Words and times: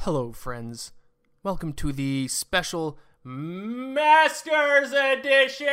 Hello, 0.00 0.30
friends. 0.30 0.92
Welcome 1.42 1.72
to 1.74 1.92
the 1.92 2.28
special 2.28 2.98
Masters 3.24 4.92
Edition 4.92 5.66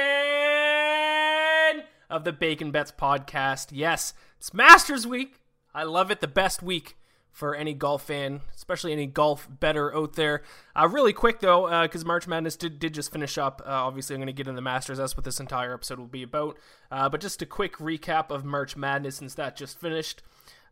of 2.09 2.23
the 2.23 2.33
Bacon 2.33 2.71
Bets 2.71 2.91
podcast. 2.91 3.67
Yes, 3.71 4.13
it's 4.39 4.53
Masters 4.53 5.05
Week. 5.05 5.35
I 5.75 5.83
love 5.83 6.09
it. 6.09 6.19
The 6.19 6.27
best 6.27 6.63
week 6.63 6.97
for 7.31 7.53
any 7.55 7.73
golf 7.73 8.03
fan, 8.03 8.41
especially 8.55 8.91
any 8.91 9.05
golf 9.05 9.47
bettor 9.49 9.95
out 9.95 10.13
there. 10.13 10.41
Uh, 10.75 10.87
really 10.87 11.13
quick 11.13 11.39
though, 11.39 11.81
because 11.83 12.03
uh, 12.03 12.07
March 12.07 12.27
Madness 12.27 12.55
did, 12.55 12.79
did 12.79 12.93
just 12.93 13.11
finish 13.11 13.37
up. 13.37 13.61
Uh, 13.65 13.69
obviously, 13.69 14.15
I'm 14.15 14.19
going 14.19 14.27
to 14.27 14.33
get 14.33 14.47
into 14.47 14.55
the 14.55 14.61
Masters. 14.61 14.97
That's 14.97 15.15
what 15.17 15.25
this 15.25 15.39
entire 15.39 15.73
episode 15.73 15.99
will 15.99 16.07
be 16.07 16.23
about. 16.23 16.57
Uh, 16.91 17.09
but 17.09 17.21
just 17.21 17.41
a 17.41 17.45
quick 17.45 17.77
recap 17.77 18.31
of 18.31 18.45
March 18.45 18.75
Madness 18.75 19.17
since 19.17 19.35
that 19.35 19.55
just 19.55 19.79
finished. 19.79 20.23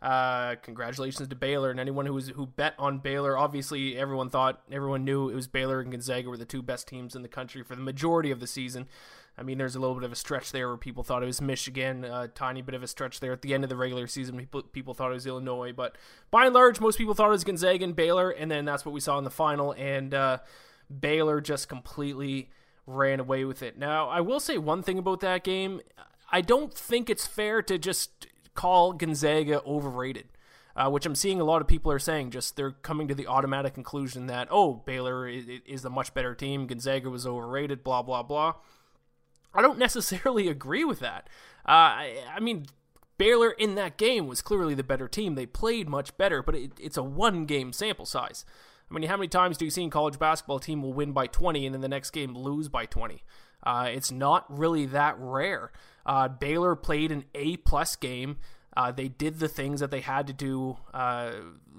Uh, 0.01 0.55
congratulations 0.63 1.27
to 1.27 1.35
Baylor 1.35 1.69
and 1.69 1.79
anyone 1.79 2.07
who 2.07 2.13
was 2.13 2.29
who 2.29 2.47
bet 2.47 2.73
on 2.79 2.97
Baylor. 2.97 3.37
Obviously, 3.37 3.95
everyone 3.95 4.31
thought 4.31 4.61
everyone 4.71 5.05
knew 5.05 5.29
it 5.29 5.35
was 5.35 5.47
Baylor 5.47 5.79
and 5.79 5.91
Gonzaga 5.91 6.27
were 6.27 6.37
the 6.37 6.45
two 6.45 6.63
best 6.63 6.87
teams 6.87 7.15
in 7.15 7.21
the 7.21 7.27
country 7.27 7.61
for 7.61 7.75
the 7.75 7.83
majority 7.83 8.31
of 8.31 8.39
the 8.39 8.47
season. 8.47 8.87
I 9.37 9.43
mean, 9.43 9.57
there's 9.57 9.75
a 9.75 9.79
little 9.79 9.95
bit 9.95 10.03
of 10.03 10.11
a 10.11 10.15
stretch 10.15 10.51
there 10.51 10.67
where 10.67 10.77
people 10.77 11.03
thought 11.03 11.23
it 11.23 11.27
was 11.27 11.39
Michigan, 11.39 12.03
a 12.03 12.27
tiny 12.27 12.61
bit 12.61 12.75
of 12.75 12.83
a 12.83 12.87
stretch 12.87 13.19
there 13.19 13.31
at 13.31 13.41
the 13.41 13.53
end 13.53 13.63
of 13.63 13.69
the 13.69 13.75
regular 13.75 14.05
season. 14.07 14.37
People, 14.37 14.63
people 14.63 14.93
thought 14.93 15.11
it 15.11 15.13
was 15.13 15.25
Illinois, 15.25 15.71
but 15.71 15.97
by 16.31 16.45
and 16.45 16.53
large, 16.53 16.81
most 16.81 16.97
people 16.97 17.13
thought 17.13 17.27
it 17.27 17.31
was 17.31 17.43
Gonzaga 17.43 17.83
and 17.83 17.95
Baylor, 17.95 18.29
and 18.29 18.51
then 18.51 18.65
that's 18.65 18.85
what 18.85 18.93
we 18.93 18.99
saw 18.99 19.17
in 19.17 19.23
the 19.23 19.29
final. 19.29 19.73
And 19.77 20.13
uh, 20.13 20.39
Baylor 20.99 21.39
just 21.39 21.69
completely 21.69 22.49
ran 22.85 23.19
away 23.19 23.45
with 23.45 23.63
it. 23.63 23.77
Now, 23.77 24.09
I 24.09 24.19
will 24.19 24.39
say 24.39 24.57
one 24.57 24.83
thing 24.83 24.97
about 24.97 25.21
that 25.21 25.43
game. 25.43 25.81
I 26.31 26.41
don't 26.41 26.73
think 26.73 27.09
it's 27.09 27.25
fair 27.25 27.61
to 27.63 27.77
just 27.77 28.27
call 28.53 28.93
Gonzaga 28.93 29.61
overrated. 29.63 30.25
Uh, 30.73 30.89
which 30.89 31.05
I'm 31.05 31.15
seeing 31.15 31.41
a 31.41 31.43
lot 31.43 31.61
of 31.61 31.67
people 31.67 31.91
are 31.91 31.99
saying. 31.99 32.31
Just 32.31 32.55
they're 32.55 32.71
coming 32.71 33.09
to 33.09 33.13
the 33.13 33.27
automatic 33.27 33.73
conclusion 33.73 34.27
that 34.27 34.47
oh 34.49 34.75
Baylor 34.75 35.27
is, 35.27 35.45
is 35.65 35.81
the 35.81 35.89
much 35.89 36.13
better 36.13 36.33
team, 36.33 36.65
Gonzaga 36.65 37.09
was 37.09 37.27
overrated, 37.27 37.83
blah 37.83 38.01
blah 38.01 38.23
blah. 38.23 38.53
I 39.53 39.61
don't 39.61 39.77
necessarily 39.77 40.47
agree 40.47 40.85
with 40.85 40.99
that. 40.99 41.27
Uh, 41.67 41.71
I, 41.71 42.23
I, 42.35 42.39
mean, 42.39 42.67
Baylor 43.17 43.51
in 43.51 43.75
that 43.75 43.97
game 43.97 44.27
was 44.27 44.41
clearly 44.41 44.73
the 44.73 44.83
better 44.83 45.07
team. 45.07 45.35
They 45.35 45.45
played 45.45 45.89
much 45.89 46.15
better, 46.17 46.41
but 46.41 46.55
it, 46.55 46.71
it's 46.79 46.97
a 46.97 47.03
one 47.03 47.45
game 47.45 47.73
sample 47.73 48.05
size. 48.05 48.45
I 48.89 48.93
mean, 48.93 49.07
how 49.07 49.15
many 49.15 49.29
times 49.29 49.57
do 49.57 49.65
you 49.65 49.71
see 49.71 49.85
a 49.85 49.89
college 49.89 50.19
basketball 50.19 50.59
team 50.59 50.81
will 50.81 50.93
win 50.93 51.13
by 51.13 51.27
20 51.27 51.65
and 51.65 51.73
then 51.73 51.81
the 51.81 51.87
next 51.87 52.09
game 52.11 52.35
lose 52.35 52.67
by 52.67 52.85
20? 52.85 53.23
Uh, 53.63 53.89
it's 53.89 54.11
not 54.11 54.45
really 54.49 54.85
that 54.87 55.15
rare. 55.17 55.71
Uh, 56.05 56.27
Baylor 56.27 56.75
played 56.75 57.11
an 57.11 57.25
A 57.35 57.57
plus 57.57 57.95
game. 57.95 58.37
Uh, 58.75 58.91
they 58.91 59.09
did 59.09 59.39
the 59.39 59.49
things 59.49 59.81
that 59.81 59.91
they 59.91 59.99
had 59.99 60.27
to 60.27 60.33
do, 60.33 60.77
uh, 60.93 61.31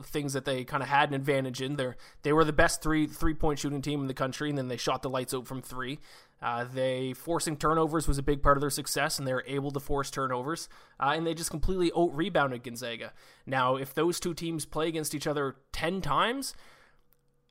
things 0.04 0.34
that 0.34 0.44
they 0.44 0.62
kind 0.62 0.82
of 0.82 0.88
had 0.90 1.08
an 1.08 1.14
advantage 1.14 1.62
in. 1.62 1.76
They 1.76 1.92
they 2.22 2.32
were 2.34 2.44
the 2.44 2.52
best 2.52 2.82
three 2.82 3.06
three 3.06 3.34
point 3.34 3.58
shooting 3.58 3.80
team 3.80 4.02
in 4.02 4.08
the 4.08 4.14
country, 4.14 4.50
and 4.50 4.58
then 4.58 4.68
they 4.68 4.76
shot 4.76 5.00
the 5.00 5.08
lights 5.08 5.32
out 5.32 5.46
from 5.46 5.62
three. 5.62 6.00
Uh, 6.42 6.64
they 6.64 7.14
forcing 7.14 7.56
turnovers 7.56 8.08
was 8.08 8.18
a 8.18 8.22
big 8.22 8.42
part 8.42 8.56
of 8.56 8.60
their 8.60 8.68
success, 8.68 9.18
and 9.18 9.26
they 9.26 9.32
were 9.32 9.44
able 9.46 9.70
to 9.70 9.80
force 9.80 10.10
turnovers, 10.10 10.68
uh, 11.00 11.12
and 11.14 11.26
they 11.26 11.34
just 11.34 11.50
completely 11.50 11.90
out 11.96 12.14
rebounded 12.14 12.62
Gonzaga. 12.62 13.12
Now, 13.46 13.76
if 13.76 13.94
those 13.94 14.20
two 14.20 14.34
teams 14.34 14.66
play 14.66 14.88
against 14.88 15.14
each 15.14 15.26
other 15.26 15.56
ten 15.72 16.02
times, 16.02 16.52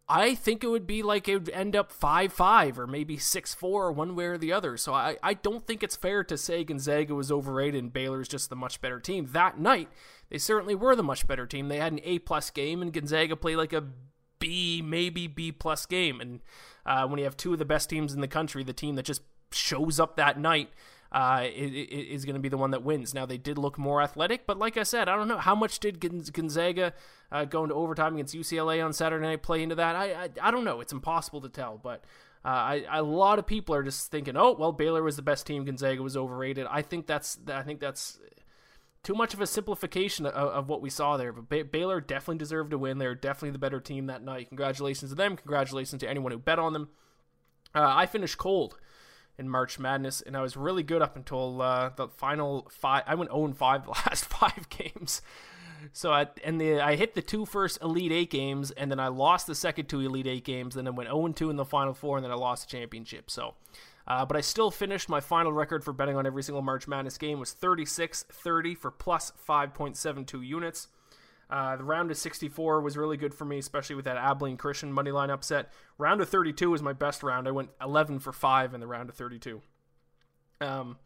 I 0.10 0.36
think 0.36 0.64
it 0.64 0.68
would 0.68 0.86
be 0.86 1.04
like 1.04 1.30
it 1.30 1.36
would 1.36 1.50
end 1.50 1.76
up 1.76 1.92
5 1.92 2.34
5 2.34 2.80
or 2.80 2.88
maybe 2.88 3.18
6 3.18 3.54
4, 3.54 3.92
one 3.92 4.16
way 4.16 4.26
or 4.26 4.38
the 4.38 4.52
other. 4.52 4.76
So 4.76 4.94
I, 4.94 5.18
I 5.24 5.34
don't 5.34 5.66
think 5.66 5.84
it's 5.84 5.96
fair 5.96 6.24
to 6.26 6.38
say 6.38 6.64
Gonzaga 6.64 7.16
was 7.16 7.32
overrated 7.32 7.82
and 7.82 7.94
Baylor's 7.94 8.28
just 8.28 8.50
the 8.50 8.56
much 8.56 8.82
better 8.82 9.00
team. 9.00 9.30
That 9.32 9.60
night, 9.60 9.90
they 10.30 10.38
certainly 10.38 10.76
were 10.76 10.96
the 10.96 11.04
much 11.04 11.28
better 11.28 11.46
team. 11.46 11.70
They 11.70 11.78
had 11.78 11.94
an 11.94 12.02
A 12.04 12.20
plus 12.20 12.50
game, 12.50 12.82
and 12.82 12.92
Gonzaga 12.92 13.36
played 13.36 13.58
like 13.58 13.74
a 13.74 13.86
B, 14.40 14.82
maybe 14.84 15.28
B 15.28 15.52
plus 15.52 15.86
game. 15.86 16.20
And 16.20 16.42
uh, 16.86 17.08
when 17.08 17.20
you 17.20 17.26
have 17.26 17.38
two 17.38 17.54
of 17.54 17.60
the 17.60 17.66
best 17.66 17.90
teams 17.90 18.14
in 18.14 18.22
the 18.22 18.28
country, 18.28 18.64
the 18.64 18.74
team 18.74 18.96
that 18.96 19.06
just 19.06 19.22
shows 19.54 20.00
up 20.00 20.16
that 20.18 20.40
night 20.40 20.70
uh, 21.12 21.46
is 21.46 22.24
going 22.26 22.36
to 22.36 22.42
be 22.42 22.50
the 22.50 22.58
one 22.58 22.72
that 22.72 22.84
wins. 22.84 23.14
Now 23.14 23.26
they 23.26 23.38
did 23.38 23.58
look 23.58 23.78
more 23.78 24.02
athletic, 24.02 24.48
but 24.48 24.58
like 24.58 24.78
I 24.78 24.84
said, 24.84 25.10
I 25.10 25.16
don't 25.16 25.28
know 25.28 25.38
how 25.38 25.56
much 25.56 25.80
did 25.80 26.00
Gonzaga 26.00 26.94
uh, 27.32 27.46
go 27.46 27.64
into 27.64 27.76
overtime 27.76 28.14
against 28.16 28.36
UCLA 28.36 28.84
on 28.84 28.94
Saturday 28.94 29.26
night 29.26 29.44
play 29.44 29.62
into 29.62 29.76
that. 29.76 29.96
I 29.96 30.14
I, 30.14 30.30
I 30.42 30.52
don't 30.52 30.64
know. 30.64 30.80
It's 30.82 30.94
impossible 30.94 31.42
to 31.42 31.50
tell, 31.50 31.80
but. 31.82 32.04
Uh, 32.44 32.48
I, 32.48 32.86
a 32.98 33.04
lot 33.04 33.38
of 33.38 33.46
people 33.46 33.76
are 33.76 33.84
just 33.84 34.10
thinking, 34.10 34.36
oh 34.36 34.56
well, 34.58 34.72
Baylor 34.72 35.04
was 35.04 35.16
the 35.16 35.22
best 35.22 35.46
team. 35.46 35.64
Gonzaga 35.64 36.02
was 36.02 36.18
overrated. 36.18 36.66
I 36.68 36.82
think 36.82 37.06
that's 37.06 37.38
I 37.48 37.62
think 37.62 37.80
that's 37.80 38.18
too 39.04 39.14
much 39.14 39.36
of 39.36 39.42
a 39.42 39.48
simplification 39.48 40.26
of, 40.26 40.34
of 40.34 40.70
what 40.70 40.82
we 40.82 40.90
saw 40.90 41.18
there. 41.18 41.32
But 41.32 41.50
ba- 41.50 41.66
Baylor 41.66 42.02
definitely 42.02 42.40
deserved 42.40 42.72
to 42.72 42.80
win. 42.80 42.98
They're 42.98 43.14
definitely 43.14 43.52
the 43.52 43.60
better 43.60 43.80
team 43.80 44.08
that 44.08 44.24
night. 44.24 44.48
Congratulations 44.48 45.12
to 45.12 45.16
them. 45.16 45.38
Congratulations 45.38 46.00
to 46.00 46.10
anyone 46.10 46.32
who 46.32 46.40
bet 46.40 46.58
on 46.58 46.74
them. 46.74 46.90
Uh, 47.76 47.94
I 47.96 48.08
finished 48.08 48.40
cold 48.40 48.78
March 49.50 49.80
Madness, 49.80 50.22
and 50.22 50.36
I 50.36 50.42
was 50.42 50.58
really 50.58 50.84
good 50.84 51.02
up 51.02 51.16
until 51.16 51.62
uh, 51.62 51.90
the 51.96 52.08
final 52.08 52.68
five. 52.72 53.04
I 53.08 53.16
went 53.16 53.32
0 53.32 53.54
5 53.54 53.84
the 53.86 53.90
last 53.90 54.26
five 54.26 54.68
games. 54.70 55.22
So 55.94 56.12
I 56.12 56.28
and 56.44 56.62
the 56.62 56.80
I 56.80 56.96
hit 56.96 57.16
the 57.16 57.22
two 57.22 57.46
first 57.46 57.82
Elite 57.82 58.12
Eight 58.12 58.30
games, 58.30 58.72
and 58.72 58.92
then 58.92 59.00
I 59.00 59.08
lost 59.08 59.48
the 59.48 59.56
second 59.56 59.88
two 59.88 60.00
Elite 60.02 60.28
Eight 60.28 60.46
games, 60.46 60.76
and 60.76 60.86
then 60.86 60.96
went 60.96 61.10
0 61.10 61.28
2 61.30 61.50
in 61.50 61.56
the 61.56 61.66
final 61.66 61.94
four, 61.94 62.18
and 62.18 62.24
then 62.24 62.32
I 62.32 62.36
lost 62.36 62.70
the 62.70 62.78
championship. 62.78 63.32
So, 63.32 63.56
uh, 64.08 64.26
but 64.26 64.38
I 64.38 64.42
still 64.42 64.72
finished 64.72 65.10
my 65.10 65.20
final 65.20 65.52
record 65.52 65.84
for 65.84 65.94
betting 65.94 66.16
on 66.16 66.26
every 66.26 66.44
single 66.44 66.62
March 66.62 66.88
Madness 66.88 67.18
game 67.18 67.40
was 67.40 67.52
36 67.52 68.24
30 68.24 68.76
for 68.76 68.92
plus 68.92 69.34
5.72 69.48 70.46
units. 70.46 70.88
Uh, 71.52 71.76
the 71.76 71.84
round 71.84 72.10
of 72.10 72.18
64 72.18 72.80
was 72.80 72.96
really 72.96 73.18
good 73.18 73.34
for 73.34 73.44
me, 73.44 73.58
especially 73.58 73.96
with 73.96 74.06
that 74.06 74.16
Abilene 74.16 74.56
Christian 74.56 74.94
money 74.94 75.12
line 75.12 75.30
upset. 75.30 75.70
Round 75.98 76.22
of 76.22 76.30
32 76.30 76.72
was 76.72 76.82
my 76.82 76.94
best 76.94 77.24
round. 77.24 77.48
I 77.48 77.52
went 77.52 77.72
11 77.82 78.20
for 78.20 78.32
5 78.32 78.74
in 78.74 78.80
the 78.80 78.88
round 78.88 79.10
of 79.10 79.16
32. 79.16 79.62
Um, 80.62 80.98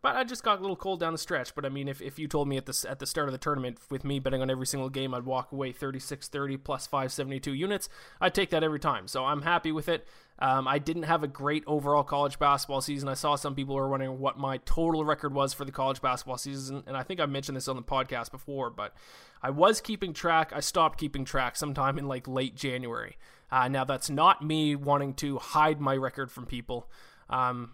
but 0.00 0.14
I 0.14 0.24
just 0.24 0.42
got 0.42 0.58
a 0.58 0.60
little 0.60 0.76
cold 0.76 1.00
down 1.00 1.12
the 1.12 1.18
stretch. 1.18 1.54
But 1.54 1.66
I 1.66 1.68
mean, 1.68 1.88
if, 1.88 2.00
if 2.00 2.18
you 2.18 2.28
told 2.28 2.48
me 2.48 2.56
at 2.56 2.66
the 2.66 2.86
at 2.88 2.98
the 2.98 3.06
start 3.06 3.28
of 3.28 3.32
the 3.32 3.38
tournament 3.38 3.78
with 3.90 4.04
me 4.04 4.18
betting 4.18 4.40
on 4.40 4.50
every 4.50 4.66
single 4.66 4.88
game, 4.88 5.12
I'd 5.12 5.24
walk 5.24 5.52
away 5.52 5.72
36-30 5.72 6.62
plus 6.62 6.86
572 6.86 7.52
units. 7.52 7.88
I'd 8.20 8.34
take 8.34 8.50
that 8.50 8.62
every 8.62 8.78
time. 8.78 9.08
So 9.08 9.24
I'm 9.24 9.42
happy 9.42 9.72
with 9.72 9.88
it. 9.88 10.06
Um, 10.40 10.68
I 10.68 10.78
didn't 10.78 11.02
have 11.02 11.24
a 11.24 11.28
great 11.28 11.64
overall 11.66 12.04
college 12.04 12.38
basketball 12.38 12.80
season. 12.80 13.08
I 13.08 13.14
saw 13.14 13.34
some 13.34 13.56
people 13.56 13.74
were 13.74 13.88
wondering 13.88 14.20
what 14.20 14.38
my 14.38 14.58
total 14.58 15.04
record 15.04 15.34
was 15.34 15.52
for 15.52 15.64
the 15.64 15.72
college 15.72 16.00
basketball 16.00 16.38
season, 16.38 16.84
and 16.86 16.96
I 16.96 17.02
think 17.02 17.18
I 17.18 17.26
mentioned 17.26 17.56
this 17.56 17.66
on 17.66 17.74
the 17.74 17.82
podcast 17.82 18.30
before, 18.30 18.70
but 18.70 18.94
I 19.42 19.50
was 19.50 19.80
keeping 19.80 20.12
track. 20.12 20.52
I 20.54 20.60
stopped 20.60 20.98
keeping 20.98 21.24
track 21.24 21.56
sometime 21.56 21.98
in 21.98 22.06
like 22.06 22.28
late 22.28 22.54
January. 22.54 23.16
Uh, 23.50 23.66
now 23.66 23.82
that's 23.84 24.10
not 24.10 24.44
me 24.44 24.76
wanting 24.76 25.14
to 25.14 25.38
hide 25.38 25.80
my 25.80 25.96
record 25.96 26.30
from 26.30 26.46
people. 26.46 26.88
Um, 27.28 27.72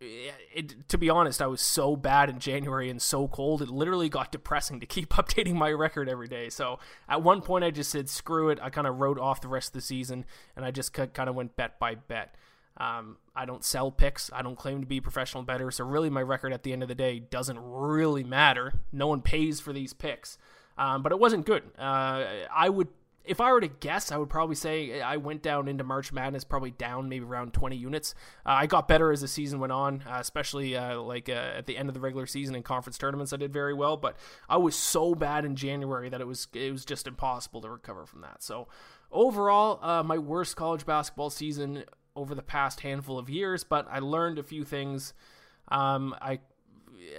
it, 0.00 0.88
to 0.88 0.98
be 0.98 1.10
honest, 1.10 1.42
I 1.42 1.46
was 1.46 1.60
so 1.60 1.96
bad 1.96 2.30
in 2.30 2.38
January 2.38 2.88
and 2.88 3.02
so 3.02 3.26
cold, 3.28 3.62
it 3.62 3.68
literally 3.68 4.08
got 4.08 4.30
depressing 4.30 4.80
to 4.80 4.86
keep 4.86 5.08
updating 5.14 5.54
my 5.54 5.70
record 5.70 6.08
every 6.08 6.28
day. 6.28 6.50
So 6.50 6.78
at 7.08 7.22
one 7.22 7.40
point, 7.40 7.64
I 7.64 7.70
just 7.70 7.90
said, 7.90 8.08
screw 8.08 8.50
it. 8.50 8.58
I 8.62 8.70
kind 8.70 8.86
of 8.86 8.98
wrote 8.98 9.18
off 9.18 9.40
the 9.40 9.48
rest 9.48 9.70
of 9.70 9.72
the 9.74 9.80
season 9.80 10.24
and 10.56 10.64
I 10.64 10.70
just 10.70 10.92
kind 10.92 11.28
of 11.28 11.34
went 11.34 11.56
bet 11.56 11.78
by 11.78 11.96
bet. 11.96 12.34
Um, 12.76 13.16
I 13.34 13.44
don't 13.44 13.64
sell 13.64 13.90
picks. 13.90 14.30
I 14.32 14.42
don't 14.42 14.56
claim 14.56 14.80
to 14.80 14.86
be 14.86 14.98
a 14.98 15.02
professional 15.02 15.42
bettor. 15.42 15.70
So 15.72 15.84
really, 15.84 16.10
my 16.10 16.22
record 16.22 16.52
at 16.52 16.62
the 16.62 16.72
end 16.72 16.82
of 16.82 16.88
the 16.88 16.94
day 16.94 17.18
doesn't 17.18 17.58
really 17.60 18.22
matter. 18.22 18.74
No 18.92 19.08
one 19.08 19.20
pays 19.20 19.58
for 19.58 19.72
these 19.72 19.92
picks. 19.92 20.38
Um, 20.76 21.02
but 21.02 21.10
it 21.10 21.18
wasn't 21.18 21.44
good. 21.44 21.64
Uh, 21.76 22.24
I 22.54 22.68
would 22.68 22.86
if 23.28 23.40
I 23.40 23.52
were 23.52 23.60
to 23.60 23.68
guess, 23.68 24.10
I 24.10 24.16
would 24.16 24.30
probably 24.30 24.54
say 24.54 25.00
I 25.00 25.18
went 25.18 25.42
down 25.42 25.68
into 25.68 25.84
March 25.84 26.12
Madness 26.12 26.44
probably 26.44 26.70
down 26.70 27.08
maybe 27.08 27.24
around 27.24 27.52
20 27.52 27.76
units. 27.76 28.14
Uh, 28.44 28.50
I 28.50 28.66
got 28.66 28.88
better 28.88 29.12
as 29.12 29.20
the 29.20 29.28
season 29.28 29.60
went 29.60 29.72
on, 29.72 30.02
uh, 30.08 30.16
especially 30.18 30.76
uh, 30.76 31.00
like 31.00 31.28
uh, 31.28 31.32
at 31.32 31.66
the 31.66 31.76
end 31.76 31.88
of 31.88 31.94
the 31.94 32.00
regular 32.00 32.26
season 32.26 32.54
in 32.54 32.62
conference 32.62 32.96
tournaments. 32.98 33.32
I 33.32 33.36
did 33.36 33.52
very 33.52 33.74
well, 33.74 33.96
but 33.96 34.16
I 34.48 34.56
was 34.56 34.74
so 34.74 35.14
bad 35.14 35.44
in 35.44 35.56
January 35.56 36.08
that 36.08 36.20
it 36.20 36.26
was 36.26 36.48
it 36.54 36.72
was 36.72 36.84
just 36.84 37.06
impossible 37.06 37.60
to 37.60 37.70
recover 37.70 38.06
from 38.06 38.22
that. 38.22 38.42
So 38.42 38.68
overall, 39.12 39.78
uh, 39.82 40.02
my 40.02 40.18
worst 40.18 40.56
college 40.56 40.86
basketball 40.86 41.30
season 41.30 41.84
over 42.16 42.34
the 42.34 42.42
past 42.42 42.80
handful 42.80 43.18
of 43.18 43.28
years, 43.28 43.62
but 43.62 43.86
I 43.90 43.98
learned 43.98 44.38
a 44.38 44.42
few 44.42 44.64
things. 44.64 45.12
Um, 45.68 46.14
I 46.20 46.40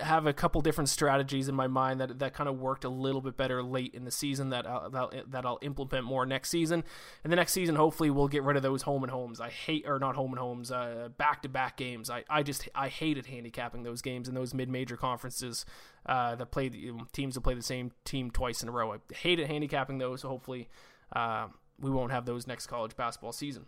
have 0.02 0.26
a 0.26 0.34
couple 0.34 0.62
different 0.62 0.90
strategies 0.90 1.48
in 1.48 1.56
my 1.56 1.68
mind 1.68 2.00
that 2.00 2.20
that 2.20 2.34
kind 2.34 2.50
of 2.50 2.60
worked 2.60 2.84
a 2.84 2.90
little 2.90 3.22
bit 3.22 3.38
better 3.38 3.64
late 3.64 3.94
in 3.94 4.06
the 4.06 4.12
season 4.12 4.50
that 4.50 4.68
I'll, 4.68 4.90
that, 4.90 5.46
I'll 5.46 5.60
implement 5.62 6.06
more 6.06 6.26
next 6.26 6.50
season. 6.50 6.84
And 7.24 7.32
the 7.32 7.36
next 7.38 7.54
season, 7.54 7.76
hopefully, 7.76 8.10
we'll 8.10 8.28
get 8.28 8.44
rid 8.44 8.58
of 8.58 8.64
those 8.64 8.84
home 8.84 9.04
and 9.04 9.12
homes. 9.12 9.40
I 9.40 9.50
hate 9.50 9.86
or 9.88 10.00
not 10.00 10.16
home 10.16 10.32
and 10.32 10.40
homes, 10.40 10.72
back 11.18 11.42
to 11.44 11.50
back 11.50 11.78
games. 11.78 12.10
I, 12.10 12.24
I 12.30 12.44
just 12.44 12.68
I 12.76 12.90
hated 12.90 13.26
handicapping 13.28 13.84
those 13.84 14.02
games 14.02 14.28
in 14.28 14.36
those 14.36 14.54
mid 14.54 14.70
major 14.70 14.98
conferences 14.98 15.66
uh, 16.06 16.36
that 16.36 16.52
play 16.52 16.70
teams 17.12 17.36
that 17.36 17.42
play 17.42 17.54
the 17.54 17.62
same 17.62 17.92
team 18.06 18.32
twice 18.32 18.64
in 18.64 18.70
a 18.70 18.72
row. 18.72 18.94
I 18.94 18.98
hated 19.14 19.48
handicapping 19.48 19.98
those. 19.98 20.22
So 20.22 20.30
hopefully, 20.30 20.70
uh, 21.16 21.48
we 21.80 21.90
won't 21.90 22.12
have 22.12 22.26
those 22.26 22.48
next 22.48 22.68
college 22.68 22.96
basketball 22.96 23.32
season. 23.32 23.66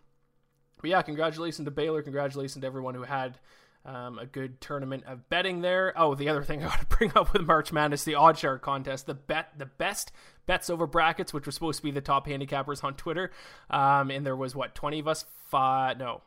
But 0.81 0.89
yeah, 0.89 1.01
congratulations 1.01 1.65
to 1.65 1.71
Baylor. 1.71 2.01
Congratulations 2.01 2.61
to 2.61 2.67
everyone 2.67 2.95
who 2.95 3.03
had 3.03 3.39
um, 3.85 4.19
a 4.19 4.25
good 4.25 4.61
tournament 4.61 5.03
of 5.07 5.27
betting 5.29 5.61
there. 5.61 5.93
Oh, 5.95 6.13
the 6.13 6.29
other 6.29 6.43
thing 6.43 6.63
I 6.63 6.67
want 6.67 6.81
to 6.81 6.97
bring 6.97 7.11
up 7.15 7.33
with 7.33 7.43
March 7.43 7.71
Madness, 7.71 8.03
the 8.03 8.13
OddsShark 8.13 8.61
contest, 8.61 9.07
the 9.07 9.13
bet, 9.13 9.49
the 9.57 9.65
best 9.65 10.11
bets 10.45 10.69
over 10.69 10.85
brackets, 10.85 11.33
which 11.33 11.45
was 11.45 11.55
supposed 11.55 11.77
to 11.77 11.83
be 11.83 11.91
the 11.91 12.01
top 12.01 12.27
handicappers 12.27 12.83
on 12.83 12.93
Twitter. 12.95 13.31
Um, 13.69 14.11
and 14.11 14.25
there 14.25 14.35
was 14.35 14.55
what 14.55 14.75
twenty 14.75 14.99
of 14.99 15.07
us, 15.07 15.25
five, 15.47 15.97
no, 15.97 16.21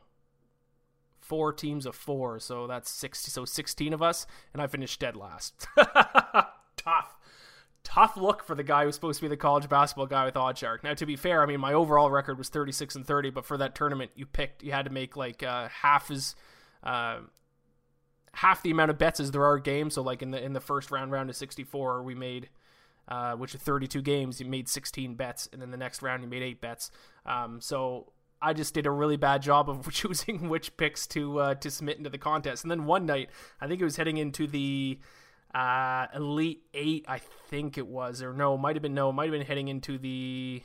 four 1.21 1.53
teams 1.53 1.87
of 1.87 1.95
four, 1.95 2.41
so 2.41 2.67
that's 2.67 2.91
sixty, 2.91 3.31
so 3.31 3.45
sixteen 3.45 3.93
of 3.93 4.03
us, 4.03 4.27
and 4.53 4.61
I 4.61 4.67
finished 4.67 5.01
dead 5.01 5.17
last. 5.17 5.67
Tough. 6.77 7.17
Tough 7.85 8.17
look 8.17 8.43
for 8.43 8.55
the 8.55 8.62
guy 8.62 8.85
who's 8.85 8.95
supposed 8.95 9.21
to 9.21 9.25
be 9.27 9.29
the 9.29 9.37
college 9.37 9.69
basketball 9.69 10.06
guy 10.06 10.25
with 10.25 10.35
OddsShark. 10.35 10.83
Now, 10.83 10.95
to 10.95 11.05
be 11.05 11.17
fair, 11.17 11.43
I 11.43 11.47
mean 11.47 11.61
my 11.61 11.75
overall 11.75 12.11
record 12.11 12.39
was 12.39 12.49
36 12.49 12.97
and 12.97 13.06
30, 13.06 13.31
but 13.31 13.45
for 13.45 13.59
that 13.59 13.75
tournament, 13.75 14.11
you 14.17 14.25
picked, 14.25 14.62
you 14.62 14.73
had 14.73 14.87
to 14.87 14.91
make 14.91 15.17
like 15.17 15.43
uh, 15.43 15.69
half 15.69 16.11
as 16.11 16.35
uh, 16.83 17.19
half 18.35 18.63
the 18.63 18.71
amount 18.71 18.91
of 18.91 18.99
bets 18.99 19.21
as 19.21 19.31
there 19.31 19.45
are 19.45 19.59
games. 19.59 19.95
So 19.95 20.03
like 20.03 20.23
in 20.23 20.31
the 20.31 20.43
in 20.43 20.53
the 20.53 20.61
first 20.61 20.91
round, 20.91 21.13
round 21.13 21.31
of 21.31 21.37
64, 21.37 22.03
we 22.03 22.15
made 22.15 22.49
uh, 23.09 23.35
which 23.35 23.55
is 23.55 23.61
32 23.61 24.01
games, 24.03 24.41
you 24.41 24.47
made 24.47 24.69
16 24.69 25.15
bets, 25.15 25.49
and 25.53 25.61
then 25.61 25.71
the 25.71 25.77
next 25.77 26.03
round 26.03 26.23
you 26.23 26.29
made 26.29 26.43
eight 26.43 26.61
bets. 26.61 26.91
Um, 27.27 27.61
so 27.61 28.13
I 28.41 28.53
just 28.53 28.75
did 28.75 28.87
a 28.87 28.91
really 28.91 29.17
bad 29.17 29.43
job 29.43 29.69
of 29.69 29.91
choosing 29.93 30.49
which 30.49 30.77
picks 30.77 31.07
to 31.09 31.39
uh, 31.39 31.55
to 31.57 31.71
submit 31.71 31.99
into 31.99 32.11
the 32.11 32.19
contest. 32.19 32.65
And 32.65 32.71
then 32.71 32.85
one 32.85 33.07
night, 33.07 33.31
I 33.61 33.67
think 33.67 33.81
it 33.81 33.85
was 33.85 33.97
heading 33.97 34.17
into 34.17 34.47
the 34.47 34.99
uh, 35.55 36.07
Elite 36.15 36.63
Eight, 36.75 37.05
I 37.09 37.19
think 37.19 37.79
it 37.79 37.87
was, 37.87 38.23
or 38.23 38.33
no, 38.33 38.57
might 38.57 38.77
have 38.77 38.83
been 38.83 38.95
no, 38.95 39.13
might 39.13 39.25
have 39.25 39.33
been 39.33 39.47
heading 39.47 39.69
into 39.69 39.99
the 39.99 40.63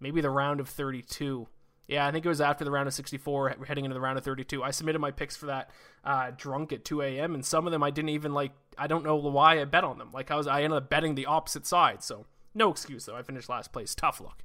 maybe 0.00 0.20
the 0.20 0.30
round 0.30 0.60
of 0.60 0.68
32. 0.68 1.48
Yeah, 1.88 2.06
I 2.06 2.12
think 2.12 2.26
it 2.26 2.28
was 2.28 2.42
after 2.42 2.64
the 2.66 2.70
round 2.70 2.86
of 2.86 2.92
64, 2.92 3.56
heading 3.66 3.86
into 3.86 3.94
the 3.94 4.00
round 4.00 4.18
of 4.18 4.24
32. 4.24 4.62
I 4.62 4.70
submitted 4.70 4.98
my 4.98 5.10
picks 5.10 5.36
for 5.36 5.46
that 5.46 5.70
uh, 6.04 6.30
drunk 6.36 6.70
at 6.72 6.84
2 6.84 7.00
a.m. 7.00 7.34
and 7.34 7.44
some 7.44 7.66
of 7.66 7.72
them 7.72 7.82
I 7.82 7.90
didn't 7.90 8.10
even 8.10 8.34
like. 8.34 8.52
I 8.76 8.86
don't 8.86 9.04
know 9.04 9.16
why 9.16 9.60
I 9.60 9.64
bet 9.64 9.84
on 9.84 9.98
them. 9.98 10.10
Like 10.12 10.30
I 10.30 10.36
was, 10.36 10.46
I 10.46 10.62
ended 10.62 10.76
up 10.76 10.90
betting 10.90 11.14
the 11.14 11.26
opposite 11.26 11.66
side. 11.66 12.04
So 12.04 12.26
no 12.54 12.70
excuse 12.70 13.06
though. 13.06 13.16
I 13.16 13.22
finished 13.22 13.48
last 13.48 13.72
place. 13.72 13.94
Tough 13.94 14.20
look. 14.20 14.44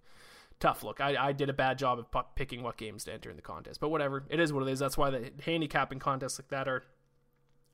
Tough 0.59 0.83
look. 0.83 1.01
I, 1.01 1.17
I 1.17 1.31
did 1.33 1.49
a 1.49 1.53
bad 1.53 1.77
job 1.77 1.99
of 1.99 2.35
picking 2.35 2.63
what 2.63 2.77
games 2.77 3.03
to 3.03 3.13
enter 3.13 3.29
in 3.29 3.35
the 3.35 3.41
contest, 3.41 3.81
but 3.81 3.89
whatever. 3.89 4.23
It 4.29 4.39
is 4.39 4.53
what 4.53 4.65
it 4.65 4.71
is. 4.71 4.79
That's 4.79 4.97
why 4.97 5.09
the 5.09 5.31
handicapping 5.43 5.99
contests 5.99 6.39
like 6.39 6.47
that 6.47 6.69
are 6.69 6.83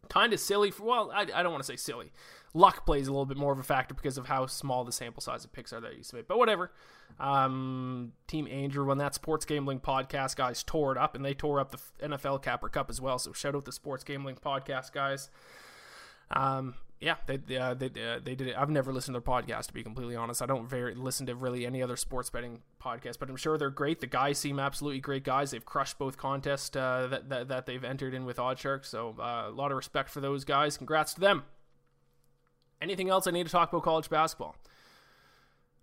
kind 0.07 0.33
of 0.33 0.39
silly. 0.39 0.71
For 0.71 0.83
well, 0.83 1.11
I, 1.11 1.21
I 1.33 1.43
don't 1.43 1.51
want 1.51 1.63
to 1.63 1.67
say 1.67 1.75
silly. 1.75 2.11
Luck 2.53 2.85
plays 2.85 3.07
a 3.07 3.11
little 3.11 3.25
bit 3.25 3.37
more 3.37 3.51
of 3.51 3.59
a 3.59 3.63
factor 3.63 3.93
because 3.93 4.17
of 4.17 4.25
how 4.27 4.47
small 4.47 4.83
the 4.83 4.91
sample 4.91 5.21
size 5.21 5.45
of 5.45 5.51
picks 5.51 5.71
are 5.71 5.81
that 5.81 5.95
you 5.97 6.03
submit. 6.03 6.27
But 6.27 6.39
whatever. 6.39 6.71
Um, 7.19 8.13
Team 8.27 8.47
Andrew, 8.47 8.85
when 8.85 8.97
that 8.99 9.13
sports 9.13 9.45
gambling 9.45 9.79
podcast 9.81 10.35
guys 10.35 10.63
tore 10.63 10.91
it 10.91 10.97
up, 10.97 11.15
and 11.15 11.23
they 11.23 11.33
tore 11.33 11.59
up 11.59 11.71
the 11.71 12.07
NFL 12.07 12.41
Capper 12.41 12.69
Cup 12.69 12.89
as 12.89 12.99
well. 13.01 13.19
So 13.19 13.33
shout 13.33 13.55
out 13.55 13.65
the 13.65 13.71
sports 13.71 14.03
gambling 14.03 14.37
podcast 14.37 14.93
guys. 14.93 15.29
Um, 16.31 16.75
yeah, 17.01 17.15
they 17.27 17.57
uh, 17.57 17.73
they 17.73 17.87
uh, 17.87 18.19
they 18.21 18.35
did 18.35 18.47
it. 18.47 18.55
I've 18.57 18.69
never 18.69 18.91
listened 18.91 19.15
to 19.15 19.21
their 19.21 19.35
podcast 19.35 19.67
to 19.67 19.73
be 19.73 19.83
completely 19.83 20.17
honest. 20.17 20.41
I 20.41 20.45
don't 20.45 20.67
very 20.67 20.95
listen 20.95 21.27
to 21.27 21.35
really 21.35 21.65
any 21.65 21.81
other 21.81 21.95
sports 21.95 22.29
betting 22.29 22.59
podcast, 22.83 23.19
but 23.19 23.29
I'm 23.29 23.37
sure 23.37 23.57
they're 23.57 23.69
great. 23.69 24.01
The 24.01 24.07
guys 24.07 24.37
seem 24.37 24.59
absolutely 24.59 24.99
great 24.99 25.23
guys. 25.23 25.51
They've 25.51 25.65
crushed 25.65 25.97
both 25.97 26.17
contests 26.17 26.75
uh, 26.75 27.07
that, 27.09 27.29
that, 27.29 27.47
that 27.47 27.65
they've 27.65 27.83
entered 27.83 28.13
in 28.13 28.25
with 28.25 28.35
OddsShark. 28.35 28.85
So 28.85 29.15
uh, 29.17 29.45
a 29.47 29.51
lot 29.51 29.71
of 29.71 29.77
respect 29.77 30.09
for 30.09 30.19
those 30.19 30.43
guys. 30.43 30.75
Congrats 30.75 31.13
to 31.13 31.21
them. 31.21 31.43
Anything 32.81 33.09
else 33.09 33.27
I 33.27 33.31
need 33.31 33.45
to 33.45 33.51
talk 33.51 33.71
about 33.71 33.83
college 33.83 34.09
basketball? 34.09 34.55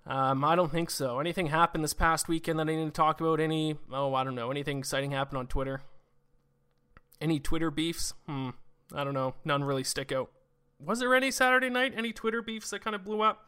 Um, 0.07 0.45
I 0.45 0.55
don't 0.55 0.71
think 0.71 0.91
so. 0.91 1.19
Anything 1.19 1.47
happened 1.47 1.83
this 1.83 1.95
past 1.95 2.29
weekend 2.29 2.59
that 2.59 2.69
I 2.69 2.77
need 2.77 2.85
to 2.85 2.91
talk 2.91 3.21
about? 3.23 3.41
Any? 3.41 3.77
Oh, 3.91 4.15
I 4.15 4.23
don't 4.23 4.35
know. 4.35 4.51
Anything 4.51 4.79
exciting 4.79 5.13
happened 5.13 5.39
on 5.39 5.47
Twitter? 5.47 5.81
Any 7.23 7.41
Twitter 7.41 7.71
beefs? 7.71 8.13
Hmm. 8.27 8.51
I 8.95 9.03
don't 9.03 9.15
know. 9.15 9.35
None 9.45 9.65
really 9.65 9.83
stick 9.83 10.13
out 10.13 10.31
was 10.84 11.00
there 11.00 11.14
any 11.14 11.31
Saturday 11.31 11.70
night? 11.70 11.94
Any 11.96 12.12
Twitter 12.12 12.43
beefs 12.43 12.70
that 12.70 12.82
kind 12.82 12.94
of 12.94 13.05
blew 13.05 13.23
up? 13.23 13.46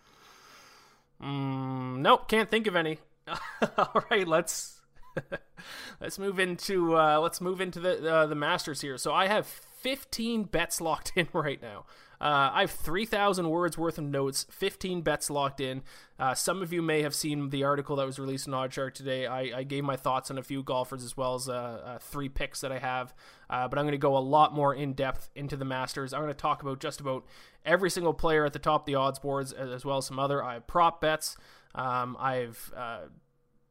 Mm, 1.22 1.98
nope, 1.98 2.28
can't 2.28 2.50
think 2.50 2.66
of 2.66 2.76
any. 2.76 2.98
All 3.78 4.04
right, 4.10 4.26
let's 4.26 4.80
let's 6.00 6.18
move 6.18 6.38
into 6.38 6.96
uh, 6.96 7.18
let's 7.20 7.40
move 7.40 7.60
into 7.60 7.80
the 7.80 8.14
uh, 8.14 8.26
the 8.26 8.34
Masters 8.34 8.80
here. 8.80 8.96
So 8.98 9.12
I 9.12 9.26
have 9.26 9.46
15 9.46 10.44
bets 10.44 10.80
locked 10.80 11.12
in 11.16 11.28
right 11.32 11.60
now. 11.60 11.84
Uh, 12.20 12.50
I 12.52 12.60
have 12.62 12.72
3,000 12.72 13.48
words 13.48 13.78
worth 13.78 13.96
of 13.96 14.02
notes, 14.02 14.44
15 14.50 15.02
bets 15.02 15.30
locked 15.30 15.60
in. 15.60 15.82
Uh, 16.18 16.34
some 16.34 16.62
of 16.62 16.72
you 16.72 16.82
may 16.82 17.02
have 17.02 17.14
seen 17.14 17.50
the 17.50 17.62
article 17.62 17.94
that 17.94 18.06
was 18.06 18.18
released 18.18 18.48
in 18.48 18.54
OddsShark 18.54 18.92
today. 18.92 19.26
I, 19.26 19.58
I 19.58 19.62
gave 19.62 19.84
my 19.84 19.94
thoughts 19.94 20.28
on 20.28 20.36
a 20.36 20.42
few 20.42 20.64
golfers 20.64 21.04
as 21.04 21.16
well 21.16 21.36
as 21.36 21.48
uh, 21.48 21.52
uh 21.52 21.98
three 21.98 22.28
picks 22.28 22.60
that 22.62 22.72
I 22.72 22.80
have. 22.80 23.14
Uh, 23.50 23.66
but 23.68 23.78
I'm 23.78 23.84
going 23.84 23.92
to 23.92 23.98
go 23.98 24.16
a 24.16 24.18
lot 24.18 24.54
more 24.54 24.74
in 24.74 24.92
depth 24.92 25.30
into 25.34 25.56
the 25.56 25.64
Masters. 25.64 26.12
I'm 26.12 26.20
going 26.20 26.32
to 26.32 26.40
talk 26.40 26.62
about 26.62 26.80
just 26.80 27.00
about 27.00 27.24
every 27.64 27.90
single 27.90 28.14
player 28.14 28.44
at 28.44 28.52
the 28.52 28.58
top 28.58 28.82
of 28.82 28.86
the 28.86 28.94
odds 28.94 29.18
boards, 29.18 29.52
as 29.52 29.84
well 29.84 29.98
as 29.98 30.06
some 30.06 30.18
other. 30.18 30.42
I 30.42 30.54
have 30.54 30.66
prop 30.66 31.00
bets. 31.00 31.36
Um, 31.74 32.16
I've 32.18 32.72
uh, 32.76 33.00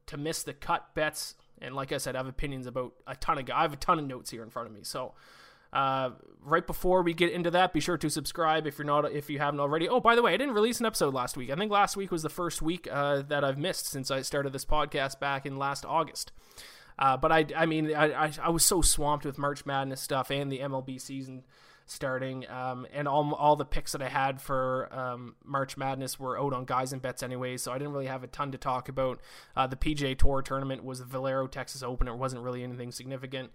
to 0.06 0.16
miss 0.16 0.42
the 0.42 0.52
cut 0.52 0.94
bets. 0.94 1.34
And 1.60 1.74
like 1.74 1.92
I 1.92 1.98
said, 1.98 2.16
I 2.16 2.18
have 2.18 2.26
opinions 2.26 2.66
about 2.66 2.94
a 3.06 3.16
ton 3.16 3.38
of. 3.38 3.48
I 3.50 3.62
have 3.62 3.72
a 3.72 3.76
ton 3.76 3.98
of 3.98 4.06
notes 4.06 4.30
here 4.30 4.42
in 4.42 4.50
front 4.50 4.68
of 4.68 4.74
me. 4.74 4.80
So 4.82 5.14
uh, 5.72 6.10
right 6.42 6.66
before 6.66 7.02
we 7.02 7.12
get 7.12 7.30
into 7.30 7.50
that, 7.50 7.72
be 7.72 7.80
sure 7.80 7.98
to 7.98 8.08
subscribe 8.08 8.66
if 8.66 8.78
you're 8.78 8.86
not 8.86 9.10
if 9.12 9.28
you 9.28 9.38
haven't 9.38 9.60
already. 9.60 9.88
Oh, 9.88 10.00
by 10.00 10.14
the 10.14 10.22
way, 10.22 10.32
I 10.32 10.36
didn't 10.36 10.54
release 10.54 10.80
an 10.80 10.86
episode 10.86 11.14
last 11.14 11.36
week. 11.36 11.50
I 11.50 11.56
think 11.56 11.70
last 11.70 11.96
week 11.96 12.10
was 12.10 12.22
the 12.22 12.28
first 12.28 12.62
week 12.62 12.88
uh, 12.90 13.22
that 13.22 13.44
I've 13.44 13.58
missed 13.58 13.86
since 13.86 14.10
I 14.10 14.22
started 14.22 14.52
this 14.52 14.64
podcast 14.64 15.20
back 15.20 15.44
in 15.44 15.56
last 15.56 15.84
August. 15.84 16.32
Uh, 16.98 17.16
but 17.16 17.30
I, 17.30 17.46
I 17.56 17.66
mean, 17.66 17.94
I, 17.94 18.26
I, 18.26 18.32
I, 18.42 18.50
was 18.50 18.64
so 18.64 18.82
swamped 18.82 19.24
with 19.24 19.38
March 19.38 19.64
Madness 19.64 20.00
stuff 20.00 20.30
and 20.30 20.50
the 20.50 20.58
MLB 20.58 21.00
season 21.00 21.44
starting, 21.86 22.48
um, 22.50 22.86
and 22.92 23.06
all 23.06 23.32
all 23.34 23.56
the 23.56 23.64
picks 23.64 23.92
that 23.92 24.02
I 24.02 24.08
had 24.08 24.40
for 24.40 24.88
um, 24.92 25.36
March 25.44 25.76
Madness 25.76 26.18
were 26.18 26.38
out 26.38 26.52
on 26.52 26.64
guys 26.64 26.92
and 26.92 27.00
bets 27.00 27.22
anyway, 27.22 27.56
so 27.56 27.72
I 27.72 27.78
didn't 27.78 27.92
really 27.92 28.06
have 28.06 28.24
a 28.24 28.26
ton 28.26 28.52
to 28.52 28.58
talk 28.58 28.88
about. 28.88 29.20
Uh, 29.56 29.66
the 29.66 29.76
PGA 29.76 30.18
Tour 30.18 30.42
tournament 30.42 30.84
was 30.84 30.98
the 30.98 31.04
Valero 31.04 31.46
Texas 31.46 31.82
Open. 31.82 32.08
It 32.08 32.16
wasn't 32.16 32.42
really 32.42 32.62
anything 32.62 32.90
significant. 32.90 33.50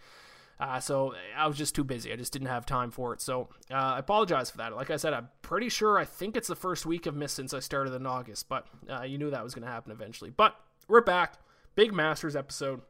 Uh, 0.60 0.80
so 0.80 1.14
I 1.36 1.48
was 1.48 1.58
just 1.58 1.76
too 1.76 1.84
busy. 1.84 2.14
I 2.14 2.16
just 2.16 2.32
didn't 2.32 2.48
have 2.48 2.66
time 2.66 2.92
for 2.92 3.14
it. 3.14 3.22
So 3.22 3.50
uh, 3.72 3.74
I 3.74 4.00
apologize 4.00 4.50
for 4.50 4.58
that. 4.58 4.76
Like 4.76 4.92
I 4.92 4.98
said, 4.98 5.14
I'm 5.14 5.30
pretty 5.42 5.68
sure 5.68 5.98
I 5.98 6.06
think 6.06 6.38
it's 6.38 6.48
the 6.48 6.56
first 6.56 6.86
week 6.86 7.06
of 7.06 7.16
miss 7.16 7.34
since 7.34 7.54
I 7.54 7.60
started 7.60 7.94
in 7.94 8.06
August, 8.06 8.48
but 8.48 8.68
uh, 8.90 9.02
you 9.02 9.18
knew 9.18 9.32
that 9.32 9.44
was 9.44 9.54
going 9.54 9.66
to 9.66 9.72
happen 9.72 9.92
eventually. 9.92 10.30
But 10.30 10.56
we're 10.88 11.02
back. 11.02 11.34
Big 11.76 11.92
Masters 11.92 12.36
episode. 12.36 12.82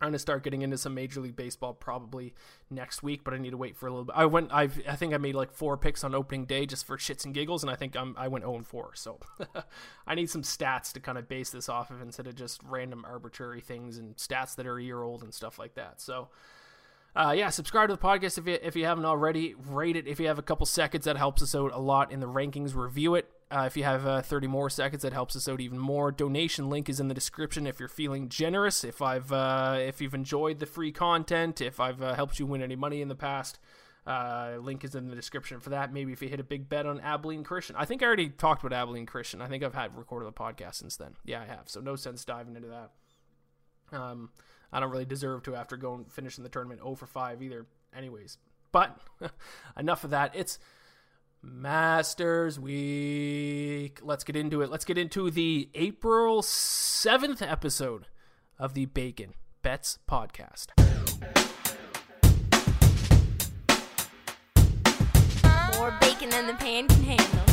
I'm 0.00 0.08
gonna 0.08 0.18
start 0.18 0.44
getting 0.44 0.62
into 0.62 0.76
some 0.76 0.94
Major 0.94 1.20
League 1.20 1.36
Baseball 1.36 1.72
probably 1.72 2.34
next 2.70 3.02
week, 3.02 3.24
but 3.24 3.32
I 3.32 3.38
need 3.38 3.50
to 3.50 3.56
wait 3.56 3.76
for 3.76 3.86
a 3.86 3.90
little 3.90 4.04
bit. 4.04 4.14
I 4.16 4.26
went, 4.26 4.52
I've, 4.52 4.80
I 4.88 4.96
think 4.96 5.14
I 5.14 5.18
made 5.18 5.34
like 5.34 5.52
four 5.52 5.76
picks 5.76 6.04
on 6.04 6.14
opening 6.14 6.44
day 6.44 6.66
just 6.66 6.86
for 6.86 6.96
shits 6.96 7.24
and 7.24 7.32
giggles, 7.32 7.62
and 7.62 7.70
I 7.70 7.76
think 7.76 7.96
I'm, 7.96 8.14
I 8.18 8.28
went 8.28 8.44
0 8.44 8.62
4. 8.62 8.90
So 8.94 9.18
I 10.06 10.14
need 10.14 10.28
some 10.28 10.42
stats 10.42 10.92
to 10.92 11.00
kind 11.00 11.16
of 11.16 11.28
base 11.28 11.50
this 11.50 11.68
off 11.68 11.90
of 11.90 12.02
instead 12.02 12.26
of 12.26 12.34
just 12.34 12.62
random 12.62 13.04
arbitrary 13.06 13.60
things 13.60 13.98
and 13.98 14.16
stats 14.16 14.54
that 14.56 14.66
are 14.66 14.78
a 14.78 14.82
year 14.82 15.02
old 15.02 15.22
and 15.22 15.32
stuff 15.32 15.58
like 15.58 15.74
that. 15.74 16.00
So 16.00 16.28
uh, 17.16 17.32
yeah, 17.32 17.48
subscribe 17.48 17.88
to 17.88 17.94
the 17.94 18.00
podcast 18.00 18.36
if 18.36 18.46
you, 18.46 18.58
if 18.62 18.76
you 18.76 18.84
haven't 18.84 19.06
already. 19.06 19.54
Rate 19.54 19.96
it 19.96 20.06
if 20.06 20.20
you 20.20 20.26
have 20.26 20.38
a 20.38 20.42
couple 20.42 20.66
seconds. 20.66 21.06
That 21.06 21.16
helps 21.16 21.42
us 21.42 21.54
out 21.54 21.72
a 21.72 21.78
lot 21.78 22.12
in 22.12 22.20
the 22.20 22.28
rankings. 22.28 22.74
Review 22.76 23.14
it. 23.14 23.30
Uh, 23.50 23.64
if 23.66 23.74
you 23.76 23.84
have 23.84 24.06
uh, 24.06 24.20
30 24.20 24.48
more 24.48 24.68
seconds, 24.68 25.02
that 25.02 25.14
helps 25.14 25.34
us 25.34 25.48
out 25.48 25.60
even 25.60 25.78
more. 25.78 26.12
Donation 26.12 26.68
link 26.68 26.90
is 26.90 27.00
in 27.00 27.08
the 27.08 27.14
description 27.14 27.66
if 27.66 27.80
you're 27.80 27.88
feeling 27.88 28.28
generous. 28.28 28.84
If 28.84 29.00
I've 29.00 29.32
uh, 29.32 29.76
if 29.78 30.02
you've 30.02 30.14
enjoyed 30.14 30.58
the 30.58 30.66
free 30.66 30.92
content, 30.92 31.62
if 31.62 31.80
I've 31.80 32.02
uh, 32.02 32.14
helped 32.14 32.38
you 32.38 32.44
win 32.44 32.60
any 32.60 32.76
money 32.76 33.00
in 33.00 33.08
the 33.08 33.14
past, 33.14 33.58
uh, 34.06 34.56
link 34.60 34.84
is 34.84 34.94
in 34.94 35.08
the 35.08 35.16
description 35.16 35.58
for 35.58 35.70
that. 35.70 35.92
Maybe 35.92 36.12
if 36.12 36.20
you 36.20 36.28
hit 36.28 36.40
a 36.40 36.44
big 36.44 36.68
bet 36.68 36.84
on 36.84 37.00
Abilene 37.00 37.44
Christian, 37.44 37.76
I 37.76 37.86
think 37.86 38.02
I 38.02 38.06
already 38.06 38.28
talked 38.28 38.62
about 38.62 38.76
Abilene 38.76 39.06
Christian. 39.06 39.40
I 39.40 39.48
think 39.48 39.64
I've 39.64 39.74
had 39.74 39.96
recorded 39.96 40.26
the 40.26 40.32
podcast 40.32 40.74
since 40.74 40.96
then. 40.96 41.14
Yeah, 41.24 41.40
I 41.40 41.46
have. 41.46 41.62
So 41.66 41.80
no 41.80 41.96
sense 41.96 42.26
diving 42.26 42.56
into 42.56 42.68
that. 42.68 42.90
Um, 43.96 44.30
I 44.72 44.80
don't 44.80 44.90
really 44.90 45.04
deserve 45.04 45.42
to 45.44 45.54
after 45.54 45.76
going 45.76 46.04
finishing 46.06 46.44
the 46.44 46.50
tournament 46.50 46.80
0 46.80 46.94
for 46.96 47.06
5 47.06 47.42
either, 47.42 47.66
anyways. 47.96 48.38
But 48.72 48.98
enough 49.76 50.04
of 50.04 50.10
that. 50.10 50.32
It's 50.34 50.58
Masters 51.42 52.58
Week. 52.58 54.00
Let's 54.02 54.24
get 54.24 54.36
into 54.36 54.62
it. 54.62 54.70
Let's 54.70 54.84
get 54.84 54.98
into 54.98 55.30
the 55.30 55.70
April 55.74 56.42
7th 56.42 57.40
episode 57.40 58.06
of 58.58 58.74
the 58.74 58.86
Bacon 58.86 59.34
Bets 59.62 59.98
podcast. 60.08 60.68
More 65.76 65.96
bacon 66.00 66.30
than 66.30 66.46
the 66.46 66.54
pan 66.54 66.88
can 66.88 67.02
handle. 67.02 67.46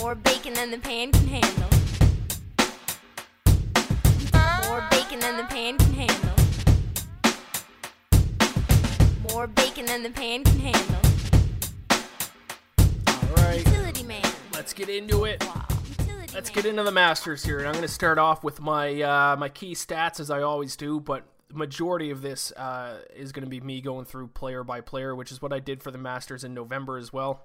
More 0.00 0.14
bacon 0.14 0.54
than 0.54 0.70
the 0.70 0.78
pan 0.78 1.12
can 1.12 1.26
handle. 1.26 1.73
More 4.74 4.88
bacon 4.90 5.20
than 5.20 5.36
the 5.36 5.44
pan 5.44 5.78
can 5.78 5.92
handle. 5.92 6.34
More 9.30 9.46
bacon 9.46 9.86
than 9.86 10.02
the 10.02 10.10
pan 10.10 10.42
can 10.42 10.58
handle. 10.58 11.00
All 13.06 13.36
right, 13.36 13.58
Utility 13.64 14.02
man. 14.02 14.24
let's 14.52 14.72
get 14.72 14.88
into 14.88 15.26
it. 15.26 15.44
Wow. 15.44 15.64
Let's 16.34 16.48
man. 16.48 16.54
get 16.54 16.66
into 16.66 16.82
the 16.82 16.90
Masters 16.90 17.44
here, 17.44 17.58
and 17.58 17.68
I'm 17.68 17.74
going 17.74 17.86
to 17.86 17.88
start 17.88 18.18
off 18.18 18.42
with 18.42 18.60
my 18.60 19.00
uh, 19.00 19.36
my 19.38 19.48
key 19.48 19.76
stats 19.76 20.18
as 20.18 20.28
I 20.28 20.42
always 20.42 20.74
do. 20.74 20.98
But 20.98 21.24
the 21.46 21.54
majority 21.54 22.10
of 22.10 22.20
this 22.20 22.50
uh, 22.50 22.98
is 23.14 23.30
going 23.30 23.44
to 23.44 23.48
be 23.48 23.60
me 23.60 23.80
going 23.80 24.06
through 24.06 24.26
player 24.26 24.64
by 24.64 24.80
player, 24.80 25.14
which 25.14 25.30
is 25.30 25.40
what 25.40 25.52
I 25.52 25.60
did 25.60 25.84
for 25.84 25.92
the 25.92 25.98
Masters 25.98 26.42
in 26.42 26.52
November 26.52 26.98
as 26.98 27.12
well. 27.12 27.44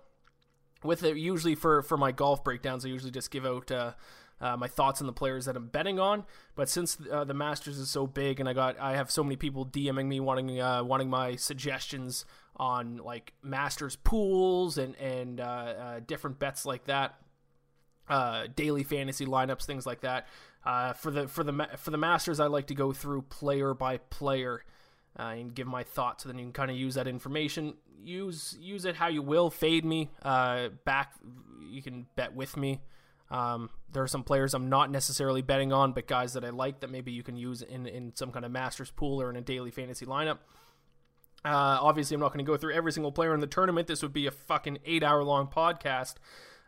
With 0.83 1.03
it, 1.03 1.15
usually 1.15 1.53
for 1.53 1.83
for 1.83 1.95
my 1.95 2.11
golf 2.11 2.43
breakdowns, 2.43 2.85
I 2.85 2.87
usually 2.87 3.11
just 3.11 3.29
give 3.29 3.45
out. 3.45 3.71
Uh, 3.71 3.91
uh, 4.41 4.57
my 4.57 4.67
thoughts 4.67 5.01
on 5.01 5.07
the 5.07 5.13
players 5.13 5.45
that 5.45 5.55
I'm 5.55 5.67
betting 5.67 5.99
on, 5.99 6.25
but 6.55 6.69
since 6.69 6.97
uh, 7.11 7.23
the 7.23 7.33
Masters 7.33 7.77
is 7.77 7.89
so 7.89 8.07
big 8.07 8.39
and 8.39 8.47
I 8.47 8.53
got 8.53 8.79
I 8.79 8.95
have 8.95 9.11
so 9.11 9.23
many 9.23 9.35
people 9.35 9.65
DMing 9.65 10.07
me 10.07 10.19
wanting 10.19 10.59
uh, 10.59 10.83
wanting 10.83 11.09
my 11.09 11.35
suggestions 11.35 12.25
on 12.55 12.97
like 12.97 13.33
Masters 13.41 13.95
pools 13.97 14.77
and 14.77 14.95
and 14.97 15.39
uh, 15.39 15.43
uh, 15.43 15.99
different 16.05 16.39
bets 16.39 16.65
like 16.65 16.85
that, 16.85 17.19
uh, 18.07 18.47
daily 18.55 18.83
fantasy 18.83 19.25
lineups, 19.25 19.65
things 19.65 19.85
like 19.85 20.01
that. 20.01 20.27
For 20.97 21.11
the 21.11 21.27
for 21.27 21.43
the 21.43 21.67
for 21.77 21.91
the 21.91 21.97
Masters, 21.97 22.39
I 22.39 22.47
like 22.47 22.67
to 22.67 22.75
go 22.75 22.91
through 22.91 23.23
player 23.23 23.73
by 23.73 23.97
player 23.97 24.63
uh, 25.17 25.23
and 25.23 25.53
give 25.53 25.67
my 25.67 25.83
thoughts. 25.83 26.23
So 26.23 26.29
then 26.29 26.37
you 26.37 26.45
can 26.45 26.53
kind 26.53 26.71
of 26.71 26.77
use 26.77 26.95
that 26.95 27.07
information. 27.07 27.75
Use 28.03 28.57
use 28.59 28.85
it 28.85 28.95
how 28.95 29.07
you 29.07 29.21
will. 29.21 29.49
Fade 29.49 29.85
me. 29.85 30.09
Uh, 30.21 30.69
back. 30.85 31.13
You 31.69 31.81
can 31.81 32.07
bet 32.15 32.33
with 32.33 32.57
me. 32.57 32.81
Um, 33.31 33.69
there 33.91 34.03
are 34.03 34.07
some 34.07 34.23
players 34.23 34.53
I'm 34.53 34.69
not 34.69 34.89
necessarily 34.89 35.41
betting 35.41 35.71
on, 35.71 35.93
but 35.93 36.07
guys 36.07 36.33
that 36.33 36.43
I 36.43 36.49
like 36.49 36.79
that 36.79 36.89
maybe 36.89 37.11
you 37.11 37.23
can 37.23 37.37
use 37.37 37.61
in 37.61 37.85
in 37.85 38.15
some 38.15 38.31
kind 38.31 38.45
of 38.45 38.51
Masters 38.51 38.91
pool 38.91 39.21
or 39.21 39.29
in 39.29 39.35
a 39.35 39.41
daily 39.41 39.71
fantasy 39.71 40.05
lineup. 40.05 40.39
Uh, 41.45 41.79
obviously, 41.81 42.15
I'm 42.15 42.21
not 42.21 42.33
going 42.33 42.43
to 42.45 42.49
go 42.49 42.57
through 42.57 42.73
every 42.73 42.91
single 42.91 43.11
player 43.11 43.33
in 43.33 43.39
the 43.39 43.47
tournament. 43.47 43.87
This 43.87 44.01
would 44.01 44.13
be 44.13 44.27
a 44.27 44.31
fucking 44.31 44.79
eight 44.85 45.03
hour 45.03 45.23
long 45.23 45.47
podcast. 45.47 46.15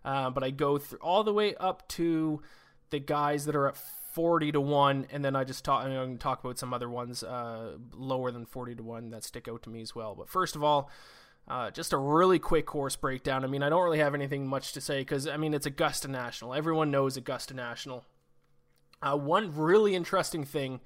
Uh, 0.04 0.30
but 0.30 0.44
I 0.44 0.50
go 0.50 0.78
through 0.78 1.00
all 1.00 1.24
the 1.24 1.34
way 1.34 1.56
up 1.56 1.88
to 1.90 2.42
the 2.90 3.00
guys 3.00 3.46
that 3.46 3.56
are 3.56 3.68
at 3.68 3.78
40 4.14 4.54
to 4.54 4.62
1, 4.62 5.08
and 5.12 5.24
then 5.24 5.36
I 5.36 5.44
just 5.44 5.64
talk, 5.64 5.86
I'm 5.86 5.92
going 5.92 6.18
to 6.18 6.22
talk 6.22 6.44
about 6.44 6.60
some 6.60 6.74
other 6.74 6.90
ones 6.90 7.24
uh, 7.24 7.78
lower 7.94 8.32
than 8.32 8.46
40 8.46 8.76
to 8.76 8.84
1 8.84 9.12
that 9.12 9.24
stick 9.24 9.48
out 9.48 9.64
to 9.64 9.70
me 9.70 9.82
as 9.82 9.96
well. 9.96 10.16
But 10.16 10.30
first 10.30 10.56
of 10.56 10.64
all, 10.64 10.90
uh, 11.52 11.70
just 11.70 11.92
a 11.92 11.98
really 11.98 12.40
quick 12.40 12.66
course 12.66 12.96
breakdown. 12.96 13.44
I 13.44 13.48
mean, 13.48 13.62
I 13.62 13.68
don't 13.68 13.84
really 13.84 14.00
have 14.00 14.16
anything 14.16 14.48
much 14.48 14.72
to 14.72 14.80
say 14.80 15.00
because, 15.02 15.28
I 15.28 15.36
mean, 15.36 15.54
it's 15.54 15.66
Augusta 15.66 16.08
National. 16.08 16.54
Everyone 16.54 16.92
knows 16.92 17.18
Augusta 17.18 17.54
National. 17.54 18.06
Uh, 19.02 19.18
one 19.18 19.54
really 19.54 19.94
interesting 19.94 20.46
thing 20.46 20.80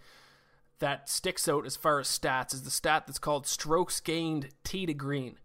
that 0.80 1.08
sticks 1.08 1.48
out 1.48 1.68
as 1.68 1.76
far 1.76 2.00
as 2.00 2.08
stats 2.08 2.52
is 2.52 2.64
the 2.64 2.72
stat 2.72 3.04
that's 3.06 3.20
called 3.20 3.46
strokes 3.46 4.00
gained 4.00 4.50
tee 4.64 4.88
to 4.88 4.94
green. 4.96 5.38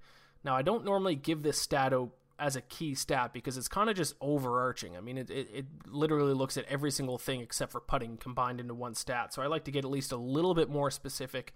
Now, 0.42 0.56
I 0.56 0.62
don't 0.62 0.86
normally 0.86 1.16
give 1.16 1.42
this 1.42 1.60
stat 1.60 1.92
out 1.92 2.12
as 2.38 2.56
a 2.56 2.62
key 2.62 2.94
stat 2.94 3.34
because 3.34 3.58
it's 3.58 3.68
kind 3.68 3.90
of 3.90 3.96
just 3.96 4.14
overarching. 4.22 4.96
I 4.96 5.00
mean, 5.00 5.18
it, 5.18 5.28
it, 5.28 5.48
it 5.52 5.66
literally 5.86 6.32
looks 6.32 6.56
at 6.56 6.64
every 6.64 6.90
single 6.90 7.18
thing 7.18 7.42
except 7.42 7.72
for 7.72 7.80
putting 7.80 8.16
combined 8.16 8.58
into 8.58 8.72
one 8.72 8.94
stat. 8.94 9.34
So 9.34 9.42
I 9.42 9.48
like 9.48 9.64
to 9.64 9.70
get 9.70 9.84
at 9.84 9.90
least 9.90 10.12
a 10.12 10.16
little 10.16 10.54
bit 10.54 10.70
more 10.70 10.90
specific 10.90 11.52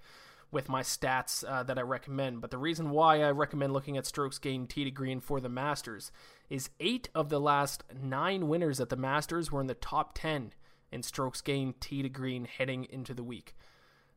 with 0.54 0.68
my 0.68 0.82
stats 0.82 1.44
uh, 1.46 1.62
that 1.64 1.78
I 1.78 1.82
recommend. 1.82 2.40
But 2.40 2.50
the 2.50 2.58
reason 2.58 2.90
why 2.90 3.22
I 3.22 3.30
recommend 3.32 3.72
looking 3.72 3.98
at 3.98 4.06
strokes 4.06 4.38
gained 4.38 4.70
tee 4.70 4.84
to 4.84 4.90
green 4.90 5.20
for 5.20 5.40
the 5.40 5.48
Masters 5.48 6.12
is 6.48 6.70
eight 6.80 7.08
of 7.14 7.28
the 7.28 7.40
last 7.40 7.84
nine 8.00 8.48
winners 8.48 8.80
at 8.80 8.88
the 8.88 8.96
Masters 8.96 9.50
were 9.50 9.60
in 9.60 9.66
the 9.66 9.74
top 9.74 10.12
10 10.14 10.52
in 10.92 11.02
strokes 11.02 11.40
gained 11.40 11.80
tee 11.80 12.02
to 12.02 12.08
green 12.08 12.44
heading 12.44 12.86
into 12.88 13.12
the 13.12 13.24
week. 13.24 13.54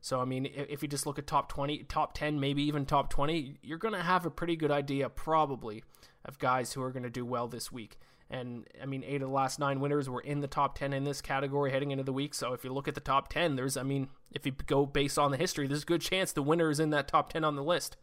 So 0.00 0.20
I 0.20 0.24
mean, 0.24 0.48
if 0.54 0.80
you 0.80 0.88
just 0.88 1.06
look 1.06 1.18
at 1.18 1.26
top 1.26 1.48
20, 1.48 1.84
top 1.84 2.14
10, 2.14 2.38
maybe 2.38 2.62
even 2.62 2.86
top 2.86 3.10
20, 3.10 3.58
you're 3.62 3.78
going 3.78 3.94
to 3.94 4.02
have 4.02 4.24
a 4.24 4.30
pretty 4.30 4.54
good 4.54 4.70
idea 4.70 5.08
probably 5.08 5.82
of 6.24 6.38
guys 6.38 6.72
who 6.72 6.82
are 6.82 6.92
going 6.92 7.02
to 7.02 7.10
do 7.10 7.24
well 7.24 7.48
this 7.48 7.72
week. 7.72 7.98
And 8.30 8.66
I 8.80 8.86
mean, 8.86 9.04
eight 9.06 9.22
of 9.22 9.28
the 9.28 9.34
last 9.34 9.58
nine 9.58 9.80
winners 9.80 10.08
were 10.08 10.20
in 10.20 10.40
the 10.40 10.48
top 10.48 10.78
10 10.78 10.92
in 10.92 11.04
this 11.04 11.22
category 11.22 11.70
heading 11.70 11.90
into 11.90 12.04
the 12.04 12.12
week. 12.12 12.34
So 12.34 12.52
if 12.52 12.62
you 12.62 12.72
look 12.72 12.86
at 12.86 12.94
the 12.94 13.00
top 13.00 13.28
10, 13.28 13.56
there's, 13.56 13.76
I 13.76 13.82
mean, 13.82 14.08
if 14.32 14.44
you 14.44 14.52
go 14.66 14.84
based 14.84 15.18
on 15.18 15.30
the 15.30 15.38
history, 15.38 15.66
there's 15.66 15.82
a 15.82 15.86
good 15.86 16.02
chance 16.02 16.32
the 16.32 16.42
winner 16.42 16.70
is 16.70 16.78
in 16.78 16.90
that 16.90 17.08
top 17.08 17.32
10 17.32 17.42
on 17.42 17.56
the 17.56 17.62
list. 17.62 17.96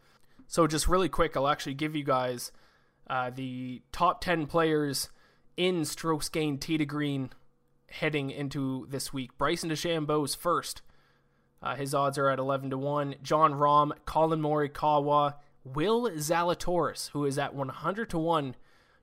So 0.48 0.66
just 0.66 0.88
really 0.88 1.10
quick, 1.10 1.38
I'll 1.38 1.48
actually 1.48 1.76
give 1.76 1.96
you 1.96 2.04
guys 2.04 2.52
uh, 3.08 3.30
the 3.30 3.84
top 3.92 4.22
10 4.22 4.48
players 4.48 5.10
in 5.58 5.86
strokes 5.86 6.30
gained 6.30 6.62
tee 6.62 6.78
to 6.78 6.86
green 6.86 7.30
heading 7.90 8.30
into 8.32 8.88
this 8.90 9.14
week. 9.14 9.38
Bryson 9.38 9.70
DeChambeau's 9.70 10.36
first. 10.36 10.82
Uh, 11.62 11.76
his 11.76 11.94
odds 11.94 12.18
are 12.18 12.30
at 12.30 12.40
11 12.40 12.72
to 12.72 12.78
1. 12.78 13.16
Jon 13.24 13.54
Rahm, 13.54 13.92
Collin 14.06 14.42
Morikawa, 14.42 15.36
Will 15.64 16.10
Zalatoris, 16.12 17.10
who 17.12 17.26
is 17.26 17.38
at 17.38 17.56
100 17.56 18.10
to 18.10 18.18
1 18.18 18.56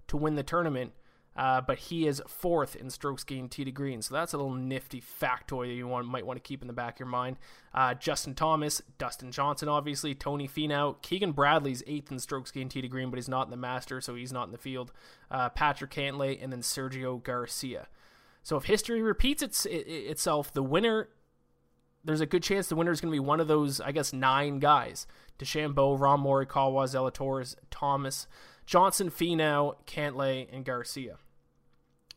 to 0.09 0.17
win 0.17 0.35
the 0.35 0.43
tournament, 0.43 0.93
uh, 1.37 1.61
but 1.61 1.79
he 1.79 2.07
is 2.07 2.23
fourth 2.27 2.77
in 2.77 2.91
strokes 2.91 3.25
gained 3.25 3.51
tee 3.51 3.65
to 3.65 3.71
green. 3.71 4.03
So 4.03 4.15
that's 4.15 4.33
a 4.33 4.37
little 4.37 4.53
nifty 4.53 5.01
factoid 5.01 5.69
that 5.69 5.75
you 5.75 5.87
want, 5.87 6.07
might 6.07 6.27
want 6.27 6.37
to 6.37 6.47
keep 6.47 6.61
in 6.61 6.67
the 6.67 6.75
back 6.75 6.97
of 6.97 7.01
your 7.01 7.09
mind. 7.09 7.37
Uh, 7.73 7.95
Justin 7.95 8.35
Thomas, 8.35 8.83
Dustin 8.99 9.33
Johnson, 9.33 9.69
obviously, 9.69 10.15
Tony 10.15 10.47
Finau, 10.47 11.01
Keegan 11.03 11.33
Bradley's 11.33 11.83
eighth 11.87 12.11
in 12.11 12.19
strokes 12.19 12.51
gained 12.51 12.71
tee 12.71 12.83
to 12.83 12.89
green, 12.89 13.11
but 13.11 13.17
he's 13.17 13.29
not 13.29 13.47
in 13.47 13.51
the 13.51 13.57
Master, 13.57 14.01
so 14.01 14.15
he's 14.15 14.33
not 14.33 14.47
in 14.47 14.53
the 14.53 14.59
field. 14.59 14.93
Uh, 15.31 15.49
Patrick 15.49 15.91
Cantlay, 15.91 16.43
and 16.43 16.53
then 16.53 16.61
Sergio 16.61 17.23
Garcia. 17.23 17.89
So 18.43 18.57
if 18.57 18.65
history 18.65 19.01
repeats 19.03 19.43
its, 19.43 19.67
it, 19.67 19.87
itself, 19.87 20.53
the 20.53 20.63
winner 20.63 21.09
there's 22.05 22.21
a 22.21 22.27
good 22.27 22.43
chance 22.43 22.67
the 22.67 22.77
winner 22.77 22.91
is 22.91 23.01
going 23.01 23.13
to 23.13 23.15
be 23.15 23.21
one 23.21 23.41
of 23.41 23.49
those, 23.49 23.81
I 23.81 23.93
guess, 23.93 24.13
nine 24.13 24.59
guys: 24.59 25.07
DeChambeau, 25.39 25.99
Rahm 25.99 26.25
Morikawa, 26.25 26.85
Zalatoris, 26.85 27.55
Thomas, 27.71 28.27
Johnson, 28.67 29.11
Finau, 29.11 29.77
Cantlay, 29.87 30.49
and 30.53 30.65
Garcia. 30.65 31.19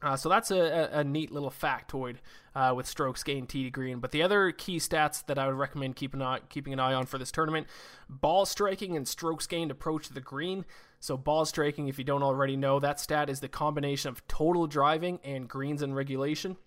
Uh, 0.02 0.16
so 0.16 0.28
that's 0.30 0.52
a, 0.52 0.90
a, 0.92 1.04
neat 1.04 1.32
little 1.32 1.50
factoid 1.50 2.18
uh, 2.54 2.74
with 2.76 2.86
strokes 2.86 3.24
gained 3.24 3.50
tee 3.50 3.64
to 3.64 3.70
green. 3.70 4.00
But 4.00 4.12
the 4.12 4.22
other 4.24 4.52
key 4.52 4.78
stats 4.78 5.26
that 5.26 5.40
I 5.40 5.48
would 5.48 5.56
recommend 5.56 5.96
keeping 5.96 6.22
an 6.22 6.28
eye, 6.28 6.40
keeping 6.50 6.74
an 6.74 6.80
eye 6.80 6.94
on 6.94 7.06
for 7.06 7.18
this 7.18 7.32
tournament: 7.32 7.68
ball 8.10 8.46
striking 8.46 8.98
and 8.98 9.08
strokes 9.08 9.48
gained 9.48 9.72
approach 9.72 10.08
to 10.08 10.14
the 10.14 10.22
green. 10.22 10.66
So 11.00 11.18
ball 11.18 11.46
striking, 11.46 11.88
if 11.88 11.98
you 11.98 12.04
don't 12.04 12.24
already 12.24 12.58
know, 12.58 12.80
that 12.80 13.00
stat 13.00 13.30
is 13.30 13.40
the 13.40 13.48
combination 13.48 14.10
of 14.10 14.28
total 14.28 14.68
driving 14.68 15.20
and 15.24 15.48
greens 15.48 15.82
and 15.82 15.96
regulation. 15.96 16.58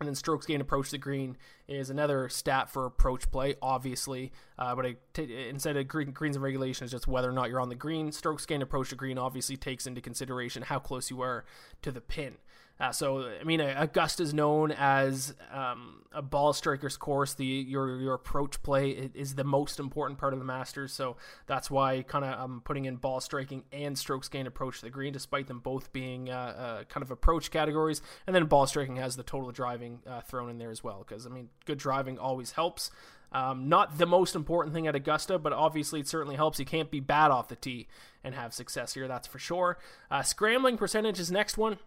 And 0.00 0.06
then 0.06 0.14
strokes 0.14 0.46
gained 0.46 0.62
approach 0.62 0.90
to 0.90 0.98
green 0.98 1.36
is 1.66 1.90
another 1.90 2.28
stat 2.28 2.70
for 2.70 2.86
approach 2.86 3.28
play, 3.32 3.56
obviously. 3.60 4.30
Uh, 4.56 4.76
but 4.76 4.94
instead 5.16 5.76
of 5.76 5.88
green, 5.88 6.12
greens 6.12 6.36
and 6.36 6.42
regulation, 6.42 6.84
is 6.84 6.92
just 6.92 7.08
whether 7.08 7.28
or 7.28 7.32
not 7.32 7.50
you're 7.50 7.60
on 7.60 7.68
the 7.68 7.74
green. 7.74 8.12
Strokes 8.12 8.46
gained 8.46 8.62
approach 8.62 8.90
to 8.90 8.94
green 8.94 9.18
obviously 9.18 9.56
takes 9.56 9.88
into 9.88 10.00
consideration 10.00 10.62
how 10.62 10.78
close 10.78 11.10
you 11.10 11.20
are 11.20 11.44
to 11.82 11.90
the 11.90 12.00
pin. 12.00 12.36
Uh, 12.80 12.92
so 12.92 13.28
I 13.40 13.44
mean, 13.44 13.60
Augusta 13.60 14.22
is 14.22 14.32
known 14.32 14.70
as 14.72 15.34
um, 15.50 16.04
a 16.12 16.22
ball 16.22 16.52
striker's 16.52 16.96
course. 16.96 17.34
The 17.34 17.44
your 17.44 18.00
your 18.00 18.14
approach 18.14 18.62
play 18.62 18.90
is 19.14 19.34
the 19.34 19.44
most 19.44 19.80
important 19.80 20.18
part 20.18 20.32
of 20.32 20.38
the 20.38 20.44
Masters. 20.44 20.92
So 20.92 21.16
that's 21.46 21.70
why 21.70 22.02
kind 22.02 22.24
of 22.24 22.38
I'm 22.38 22.60
putting 22.60 22.84
in 22.84 22.96
ball 22.96 23.20
striking 23.20 23.64
and 23.72 23.98
strokes 23.98 24.28
gained 24.28 24.46
approach 24.46 24.78
to 24.78 24.86
the 24.86 24.90
green, 24.90 25.12
despite 25.12 25.48
them 25.48 25.58
both 25.58 25.92
being 25.92 26.30
uh, 26.30 26.34
uh, 26.34 26.84
kind 26.84 27.02
of 27.02 27.10
approach 27.10 27.50
categories. 27.50 28.00
And 28.26 28.34
then 28.36 28.46
ball 28.46 28.66
striking 28.66 28.96
has 28.96 29.16
the 29.16 29.24
total 29.24 29.50
driving 29.50 30.00
uh, 30.06 30.20
thrown 30.20 30.48
in 30.48 30.58
there 30.58 30.70
as 30.70 30.84
well, 30.84 31.04
because 31.06 31.26
I 31.26 31.30
mean, 31.30 31.48
good 31.64 31.78
driving 31.78 32.18
always 32.18 32.52
helps. 32.52 32.90
Um, 33.30 33.68
not 33.68 33.98
the 33.98 34.06
most 34.06 34.34
important 34.34 34.74
thing 34.74 34.86
at 34.86 34.94
Augusta, 34.94 35.38
but 35.38 35.52
obviously 35.52 36.00
it 36.00 36.08
certainly 36.08 36.36
helps. 36.36 36.58
You 36.58 36.64
can't 36.64 36.90
be 36.90 37.00
bad 37.00 37.30
off 37.30 37.48
the 37.48 37.56
tee 37.56 37.86
and 38.24 38.34
have 38.34 38.54
success 38.54 38.94
here, 38.94 39.06
that's 39.06 39.26
for 39.26 39.38
sure. 39.38 39.78
Uh, 40.10 40.22
scrambling 40.22 40.78
percentage 40.78 41.20
is 41.20 41.30
next 41.30 41.58
one. 41.58 41.78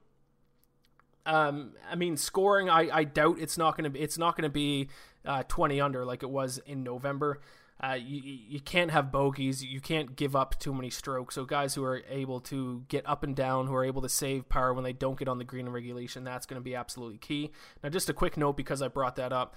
Um, 1.26 1.74
I 1.90 1.96
mean, 1.96 2.18
scoring. 2.18 2.70
I, 2.70 2.90
I 2.92 3.04
doubt 3.04 3.38
it's 3.40 3.58
not 3.58 3.78
gonna 3.78 3.90
be. 3.90 4.00
It's 4.00 4.18
not 4.18 4.36
gonna 4.36 4.50
be 4.50 4.90
uh, 5.26 5.44
twenty 5.48 5.80
under 5.80 6.06
like 6.06 6.24
it 6.24 6.30
was 6.30 6.60
in 6.66 6.84
November. 6.84 7.42
Uh, 7.84 7.94
you 7.94 8.22
you 8.24 8.60
can't 8.60 8.92
have 8.92 9.12
bogeys. 9.12 9.64
You 9.64 9.82
can't 9.82 10.16
give 10.16 10.36
up 10.36 10.60
too 10.60 10.74
many 10.74 10.92
strokes. 10.92 11.34
So 11.34 11.46
guys 11.46 11.74
who 11.74 11.84
are 11.84 12.04
able 12.10 12.40
to 12.42 12.84
get 12.90 13.08
up 13.10 13.24
and 13.24 13.36
down, 13.36 13.66
who 13.66 13.74
are 13.74 13.84
able 13.84 14.04
to 14.04 14.10
save 14.10 14.48
par 14.50 14.74
when 14.74 14.84
they 14.84 14.94
don't 14.94 15.18
get 15.18 15.28
on 15.28 15.40
the 15.40 15.44
green 15.44 15.66
in 15.66 15.72
regulation, 15.72 16.24
that's 16.24 16.46
going 16.46 16.60
to 16.60 16.64
be 16.64 16.76
absolutely 16.76 17.18
key. 17.18 17.50
Now, 17.84 17.90
just 17.90 18.10
a 18.10 18.14
quick 18.14 18.38
note 18.38 18.56
because 18.56 18.84
I 18.84 18.88
brought 18.88 19.16
that 19.16 19.34
up. 19.34 19.56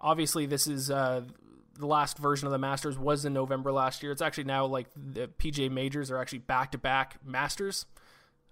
Obviously, 0.00 0.46
this 0.46 0.66
is 0.66 0.90
uh, 0.90 1.22
the 1.78 1.86
last 1.86 2.16
version 2.16 2.46
of 2.46 2.52
the 2.52 2.58
Masters 2.58 2.98
was 2.98 3.26
in 3.26 3.34
November 3.34 3.72
last 3.72 4.02
year. 4.02 4.10
It's 4.10 4.22
actually 4.22 4.44
now 4.44 4.64
like 4.64 4.86
the 4.96 5.28
PGA 5.28 5.70
majors 5.70 6.10
are 6.10 6.18
actually 6.18 6.38
back 6.40 6.72
to 6.72 6.78
back 6.78 7.18
Masters. 7.24 7.84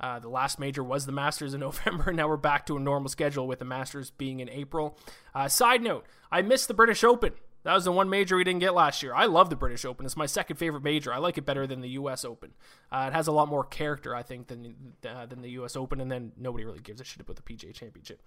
Uh, 0.01 0.19
the 0.19 0.29
last 0.29 0.59
major 0.59 0.83
was 0.83 1.07
the 1.07 1.13
Masters 1.13 1.55
in 1.55 1.61
November. 1.69 2.05
And 2.09 2.17
now 2.17 2.29
we're 2.29 2.37
back 2.37 2.67
to 2.67 2.77
a 2.77 2.81
normal 2.81 3.09
schedule 3.09 3.47
with 3.47 3.59
the 3.59 3.65
Masters 3.65 4.11
being 4.11 4.41
in 4.41 4.49
April. 4.49 4.99
Uh, 5.35 5.49
side 5.49 5.83
note: 5.83 6.05
I 6.31 6.43
missed 6.43 6.69
the 6.69 6.75
British 6.75 7.05
Open. 7.05 7.33
That 7.65 7.73
was 7.73 7.85
the 7.85 7.93
one 7.93 8.11
major 8.11 8.37
we 8.37 8.45
didn't 8.45 8.61
get 8.61 8.75
last 8.75 9.03
year. 9.03 9.15
I 9.15 9.25
love 9.25 9.49
the 9.49 9.57
British 9.57 9.87
Open. 9.87 10.05
It's 10.05 10.19
my 10.19 10.27
second 10.27 10.57
favorite 10.57 10.83
major. 10.83 11.15
I 11.15 11.17
like 11.17 11.39
it 11.39 11.47
better 11.47 11.67
than 11.67 11.81
the 11.81 11.89
U.S. 11.91 12.23
Open. 12.23 12.53
Uh, 12.93 13.07
it 13.11 13.15
has 13.15 13.27
a 13.27 13.33
lot 13.33 13.49
more 13.49 13.65
character, 13.65 14.15
I 14.15 14.23
think, 14.23 14.49
than 14.49 14.75
uh, 15.09 15.25
than 15.25 15.41
the 15.41 15.51
U.S. 15.53 15.75
Open, 15.75 16.01
and 16.01 16.13
then 16.13 16.33
nobody 16.37 16.65
really 16.65 16.81
gives 16.81 17.01
a 17.01 17.05
shit 17.05 17.23
about 17.23 17.37
the 17.37 17.43
PGA 17.43 17.73
Championship. 17.73 18.21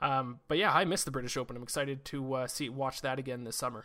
Um, 0.00 0.38
but 0.46 0.58
yeah, 0.58 0.72
I 0.72 0.84
missed 0.84 1.06
the 1.06 1.10
British 1.10 1.36
Open. 1.36 1.56
I'm 1.56 1.62
excited 1.64 2.04
to 2.06 2.34
uh, 2.34 2.46
see 2.46 2.68
watch 2.68 3.02
that 3.02 3.18
again 3.18 3.42
this 3.42 3.56
summer. 3.56 3.84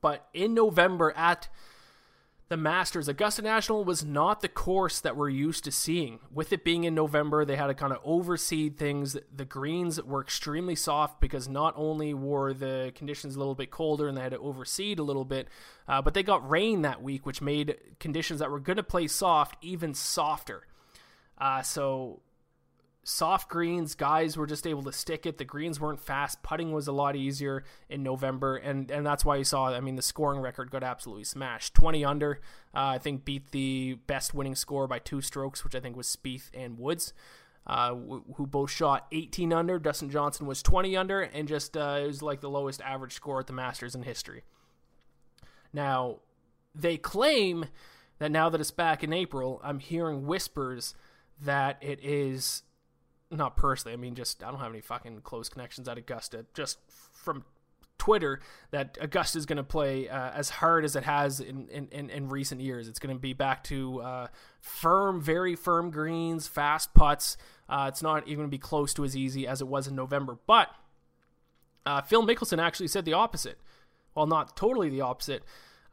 But 0.00 0.26
in 0.32 0.54
November 0.54 1.12
at 1.14 1.48
the 2.52 2.56
Masters, 2.58 3.08
Augusta 3.08 3.40
National 3.40 3.82
was 3.82 4.04
not 4.04 4.42
the 4.42 4.48
course 4.48 5.00
that 5.00 5.16
we're 5.16 5.30
used 5.30 5.64
to 5.64 5.72
seeing. 5.72 6.18
With 6.30 6.52
it 6.52 6.64
being 6.64 6.84
in 6.84 6.94
November, 6.94 7.46
they 7.46 7.56
had 7.56 7.68
to 7.68 7.74
kind 7.74 7.94
of 7.94 8.04
overseed 8.04 8.76
things. 8.76 9.16
The 9.34 9.46
greens 9.46 10.02
were 10.02 10.20
extremely 10.20 10.74
soft 10.74 11.18
because 11.18 11.48
not 11.48 11.72
only 11.78 12.12
were 12.12 12.52
the 12.52 12.92
conditions 12.94 13.36
a 13.36 13.38
little 13.38 13.54
bit 13.54 13.70
colder 13.70 14.06
and 14.06 14.14
they 14.14 14.20
had 14.20 14.32
to 14.32 14.38
overseed 14.38 14.98
a 14.98 15.02
little 15.02 15.24
bit, 15.24 15.48
uh, 15.88 16.02
but 16.02 16.12
they 16.12 16.22
got 16.22 16.46
rain 16.46 16.82
that 16.82 17.02
week, 17.02 17.24
which 17.24 17.40
made 17.40 17.74
conditions 17.98 18.40
that 18.40 18.50
were 18.50 18.60
going 18.60 18.76
to 18.76 18.82
play 18.82 19.06
soft 19.06 19.56
even 19.62 19.94
softer. 19.94 20.66
Uh, 21.38 21.62
so 21.62 22.20
soft 23.04 23.48
greens, 23.48 23.94
guys 23.94 24.36
were 24.36 24.46
just 24.46 24.66
able 24.66 24.82
to 24.84 24.92
stick 24.92 25.26
it. 25.26 25.38
The 25.38 25.44
greens 25.44 25.80
weren't 25.80 26.00
fast. 26.00 26.42
Putting 26.42 26.72
was 26.72 26.86
a 26.86 26.92
lot 26.92 27.16
easier 27.16 27.64
in 27.88 28.02
November, 28.02 28.56
and 28.56 28.90
and 28.90 29.04
that's 29.04 29.24
why 29.24 29.36
you 29.36 29.44
saw. 29.44 29.66
I 29.66 29.80
mean, 29.80 29.96
the 29.96 30.02
scoring 30.02 30.40
record 30.40 30.70
got 30.70 30.82
absolutely 30.82 31.24
smashed. 31.24 31.74
Twenty 31.74 32.04
under, 32.04 32.40
uh, 32.74 32.94
I 32.94 32.98
think, 32.98 33.24
beat 33.24 33.50
the 33.50 33.98
best 34.06 34.34
winning 34.34 34.54
score 34.54 34.86
by 34.86 34.98
two 34.98 35.20
strokes, 35.20 35.64
which 35.64 35.74
I 35.74 35.80
think 35.80 35.96
was 35.96 36.14
Spieth 36.14 36.50
and 36.54 36.78
Woods. 36.78 37.12
Uh, 37.64 37.94
who 38.34 38.44
both 38.44 38.72
shot 38.72 39.06
18 39.12 39.52
under. 39.52 39.78
Dustin 39.78 40.10
Johnson 40.10 40.46
was 40.46 40.64
20 40.64 40.96
under, 40.96 41.20
and 41.20 41.46
just 41.46 41.76
uh, 41.76 42.00
it 42.02 42.08
was 42.08 42.20
like 42.20 42.40
the 42.40 42.50
lowest 42.50 42.80
average 42.80 43.12
score 43.12 43.38
at 43.38 43.46
the 43.46 43.52
Masters 43.52 43.94
in 43.94 44.02
history. 44.02 44.42
Now, 45.72 46.18
they 46.74 46.96
claim 46.96 47.66
that 48.18 48.32
now 48.32 48.48
that 48.48 48.60
it's 48.60 48.72
back 48.72 49.04
in 49.04 49.12
April, 49.12 49.60
I'm 49.62 49.78
hearing 49.78 50.26
whispers 50.26 50.96
that 51.40 51.78
it 51.80 52.00
is 52.02 52.64
not 53.32 53.56
personally. 53.56 53.94
I 53.94 53.96
mean, 53.96 54.14
just 54.14 54.42
I 54.42 54.50
don't 54.50 54.60
have 54.60 54.70
any 54.70 54.80
fucking 54.80 55.20
close 55.22 55.48
connections 55.48 55.88
at 55.88 55.98
Augusta. 55.98 56.46
Just 56.54 56.78
from 57.12 57.44
Twitter, 57.98 58.40
that 58.72 58.98
Augusta 59.00 59.38
is 59.38 59.46
going 59.46 59.58
to 59.58 59.62
play 59.62 60.08
uh, 60.08 60.30
as 60.30 60.50
hard 60.50 60.84
as 60.84 60.96
it 60.96 61.04
has 61.04 61.40
in, 61.40 61.68
in, 61.68 62.10
in, 62.10 62.28
recent 62.28 62.60
years. 62.60 62.88
It's 62.88 62.98
going 62.98 63.14
to 63.14 63.20
be 63.20 63.32
back 63.32 63.62
to 63.64 64.00
uh, 64.00 64.26
firm, 64.60 65.20
very 65.20 65.54
firm 65.54 65.90
greens, 65.90 66.48
fast 66.48 66.94
putts. 66.94 67.36
Uh, 67.68 67.86
it's 67.88 68.02
not 68.02 68.26
even 68.26 68.38
going 68.38 68.48
to 68.48 68.50
be 68.50 68.58
close 68.58 68.92
to 68.94 69.04
as 69.04 69.16
easy 69.16 69.46
as 69.46 69.60
it 69.60 69.68
was 69.68 69.86
in 69.86 69.94
November. 69.94 70.36
But 70.46 70.68
uh, 71.86 72.02
Phil 72.02 72.26
Mickelson 72.26 72.60
actually 72.60 72.88
said 72.88 73.04
the 73.04 73.12
opposite. 73.12 73.58
Well, 74.14 74.26
not 74.26 74.56
totally 74.56 74.88
the 74.88 75.00
opposite. 75.00 75.44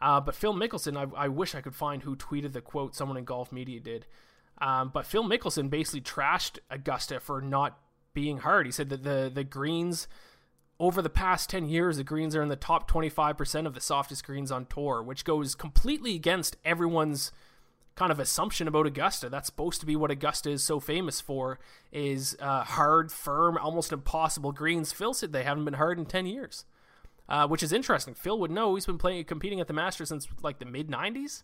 Uh, 0.01 0.19
but 0.19 0.33
Phil 0.33 0.53
Mickelson, 0.53 0.97
I, 0.97 1.25
I 1.25 1.27
wish 1.27 1.53
I 1.53 1.61
could 1.61 1.75
find 1.75 2.03
who 2.03 2.15
tweeted 2.15 2.53
the 2.53 2.61
quote. 2.61 2.95
Someone 2.95 3.17
in 3.17 3.23
golf 3.23 3.51
media 3.51 3.79
did. 3.79 4.07
Um, 4.61 4.91
but 4.93 5.05
Phil 5.05 5.23
Mickelson 5.23 5.69
basically 5.69 6.01
trashed 6.01 6.59
Augusta 6.69 7.19
for 7.19 7.41
not 7.41 7.79
being 8.13 8.39
hard. 8.39 8.65
He 8.65 8.71
said 8.71 8.89
that 8.89 9.03
the 9.03 9.31
the 9.33 9.43
greens 9.43 10.07
over 10.79 11.01
the 11.01 11.09
past 11.09 11.49
10 11.49 11.67
years, 11.67 11.97
the 11.97 12.03
greens 12.03 12.35
are 12.35 12.41
in 12.41 12.47
the 12.47 12.55
top 12.55 12.89
25% 12.89 13.65
of 13.65 13.73
the 13.73 13.81
softest 13.81 14.25
greens 14.25 14.51
on 14.51 14.65
tour, 14.65 15.03
which 15.03 15.25
goes 15.25 15.53
completely 15.53 16.15
against 16.15 16.55
everyone's 16.63 17.33
kind 17.95 18.13
of 18.13 18.19
assumption 18.19 18.65
about 18.65 18.87
Augusta. 18.87 19.27
That's 19.29 19.47
supposed 19.47 19.81
to 19.81 19.85
be 19.85 19.97
what 19.97 20.09
Augusta 20.09 20.49
is 20.49 20.63
so 20.63 20.79
famous 20.79 21.19
for 21.19 21.59
is 21.91 22.37
uh, 22.39 22.63
hard, 22.63 23.11
firm, 23.11 23.57
almost 23.57 23.91
impossible 23.91 24.53
greens. 24.53 24.93
Phil 24.93 25.13
said 25.13 25.33
they 25.33 25.43
haven't 25.43 25.65
been 25.65 25.73
hard 25.73 25.99
in 25.99 26.05
10 26.05 26.25
years, 26.25 26.63
uh, 27.27 27.45
which 27.45 27.61
is 27.61 27.73
interesting. 27.73 28.13
Phil 28.13 28.39
would 28.39 28.51
know. 28.51 28.75
He's 28.75 28.85
been 28.85 28.97
playing 28.97 29.25
competing 29.25 29.59
at 29.59 29.67
the 29.67 29.73
Masters 29.73 30.07
since 30.07 30.29
like 30.41 30.59
the 30.59 30.65
mid 30.65 30.87
90s, 30.87 31.43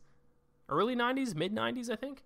early 0.69 0.95
90s, 0.95 1.35
mid 1.35 1.53
90s, 1.53 1.89
I 1.89 1.97
think. 1.97 2.23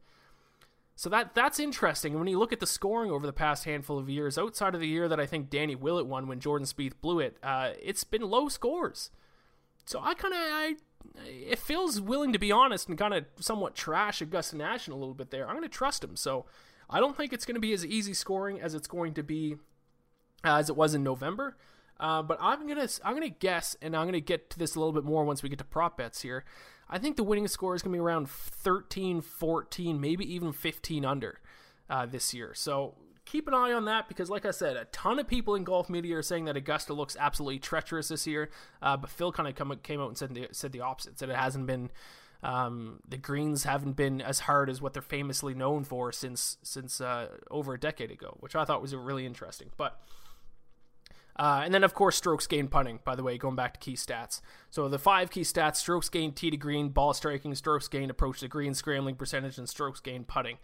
So 1.00 1.10
that 1.12 1.34
that's 1.34 1.62
interesting. 1.62 2.20
When 2.20 2.28
you 2.28 2.38
look 2.38 2.52
at 2.52 2.60
the 2.60 2.68
scoring 2.68 3.10
over 3.10 3.26
the 3.26 3.32
past 3.32 3.64
handful 3.64 3.98
of 3.98 4.10
years, 4.10 4.38
outside 4.38 4.76
of 4.76 4.82
the 4.82 4.88
year 4.88 5.08
that 5.08 5.18
I 5.18 5.26
think 5.26 5.50
Danny 5.50 5.74
Willett 5.74 6.08
won 6.08 6.28
when 6.28 6.42
Jordan 6.42 6.68
Spieth 6.68 6.92
blew 7.00 7.22
it, 7.22 7.38
uh, 7.42 7.70
it's 7.82 8.04
been 8.04 8.22
low 8.22 8.50
scores. 8.50 9.10
So 9.86 10.02
I 10.02 10.14
kind 10.14 10.34
of 10.34 10.40
I 10.42 10.76
it 11.26 11.58
feels 11.58 12.02
willing 12.02 12.34
to 12.34 12.38
be 12.38 12.52
honest 12.52 12.90
and 12.90 12.98
kind 12.98 13.14
of 13.14 13.24
somewhat 13.40 13.76
trash 13.76 14.22
Augusta 14.22 14.58
National 14.58 14.98
a 14.98 15.00
little 15.00 15.14
bit 15.14 15.32
there. 15.32 15.48
I'm 15.48 15.56
going 15.56 15.64
to 15.64 15.70
trust 15.70 16.04
him. 16.04 16.18
So 16.18 16.48
I 16.90 17.00
don't 17.00 17.16
think 17.16 17.32
it's 17.32 17.46
going 17.46 17.56
to 17.56 17.62
be 17.62 17.72
as 17.72 17.86
easy 17.86 18.14
scoring 18.14 18.60
as 18.60 18.76
it's 18.76 18.90
going 18.90 19.14
to 19.14 19.24
be 19.24 19.56
uh, 20.44 20.58
as 20.58 20.70
it 20.70 20.76
was 20.76 20.94
in 20.94 21.02
November. 21.02 21.56
Uh, 21.98 22.22
but 22.22 22.38
I'm 22.42 22.68
gonna 22.68 22.90
I'm 23.06 23.14
gonna 23.14 23.30
guess, 23.30 23.78
and 23.82 23.96
I'm 23.96 24.06
gonna 24.06 24.20
get 24.20 24.50
to 24.50 24.60
this 24.60 24.76
a 24.76 24.80
little 24.80 24.94
bit 24.94 25.06
more 25.06 25.24
once 25.24 25.44
we 25.44 25.48
get 25.48 25.60
to 25.60 25.66
prop 25.66 25.98
bets 25.98 26.24
here. 26.24 26.44
I 26.90 26.98
think 26.98 27.18
the 27.18 27.24
winning 27.24 27.48
score 27.48 27.76
is 27.76 27.82
going 27.82 27.94
to 27.94 27.98
be 27.98 28.02
around 28.02 28.30
13, 28.30 29.22
14, 29.22 30.02
maybe 30.02 30.34
even 30.34 30.52
15 30.52 31.06
under 31.06 31.40
uh, 31.90 32.06
this 32.06 32.34
year. 32.34 32.54
So 32.56 32.96
keep 33.26 33.48
an 33.48 33.54
eye 33.54 33.72
on 33.72 33.86
that 33.86 34.08
because, 34.08 34.30
like 34.30 34.46
I 34.46 34.52
said, 34.52 34.76
a 34.76 34.86
ton 34.86 35.20
of 35.20 35.28
people 35.28 35.56
in 35.56 35.64
golf 35.64 35.90
media 35.90 36.18
are 36.18 36.24
saying 36.24 36.46
that 36.46 36.58
Augusta 36.58 36.94
looks 36.94 37.16
absolutely 37.20 37.60
treacherous 37.60 38.08
this 38.08 38.26
year. 38.26 38.50
Uh, 38.82 38.98
but 38.98 39.10
Phil 39.10 39.32
kind 39.32 39.48
of 39.48 39.84
came 39.84 40.02
out 40.02 40.08
and 40.08 40.18
said 40.18 40.34
the, 40.34 40.48
said 40.52 40.72
the 40.72 40.82
opposite, 40.82 41.20
said 41.20 41.30
it 41.30 41.36
hasn't 41.36 41.68
been. 41.68 41.92
Um, 42.42 43.02
the 43.06 43.18
greens 43.18 43.66
haven't 43.66 43.98
been 43.98 44.22
as 44.22 44.40
hard 44.40 44.70
as 44.70 44.82
what 44.82 44.94
they're 44.94 45.02
famously 45.02 45.54
known 45.54 45.84
for 45.84 46.14
since 46.14 46.56
since 46.64 47.02
uh, 47.02 47.28
over 47.52 47.74
a 47.74 47.80
decade 47.80 48.12
ago, 48.12 48.38
which 48.40 48.56
I 48.56 48.64
thought 48.64 48.82
was 48.82 48.96
really 48.96 49.26
interesting. 49.26 49.72
But 49.76 50.00
uh, 51.36 51.62
and 51.64 51.74
then, 51.74 51.84
of 51.84 51.94
course, 51.94 52.18
strokes 52.18 52.48
gained 52.48 52.72
putting, 52.72 53.00
by 53.06 53.16
the 53.16 53.24
way, 53.24 53.38
going 53.38 53.56
back 53.56 53.74
to 53.74 53.80
key 53.80 53.94
stats. 53.94 54.42
So 54.70 54.90
the 54.90 55.00
five 55.00 55.32
key 55.32 55.42
stats 55.42 55.78
strokes 55.78 56.10
gained 56.10 56.36
tee 56.36 56.52
to 56.52 56.58
green, 56.58 56.90
ball 56.90 57.14
striking, 57.14 57.56
strokes 57.56 57.88
gained 57.88 58.12
approach 58.12 58.42
to 58.42 58.48
green, 58.48 58.74
scrambling 58.74 59.16
percentage, 59.16 59.58
and 59.58 59.70
strokes 59.70 60.00
gained 60.00 60.28
putting. 60.28 60.58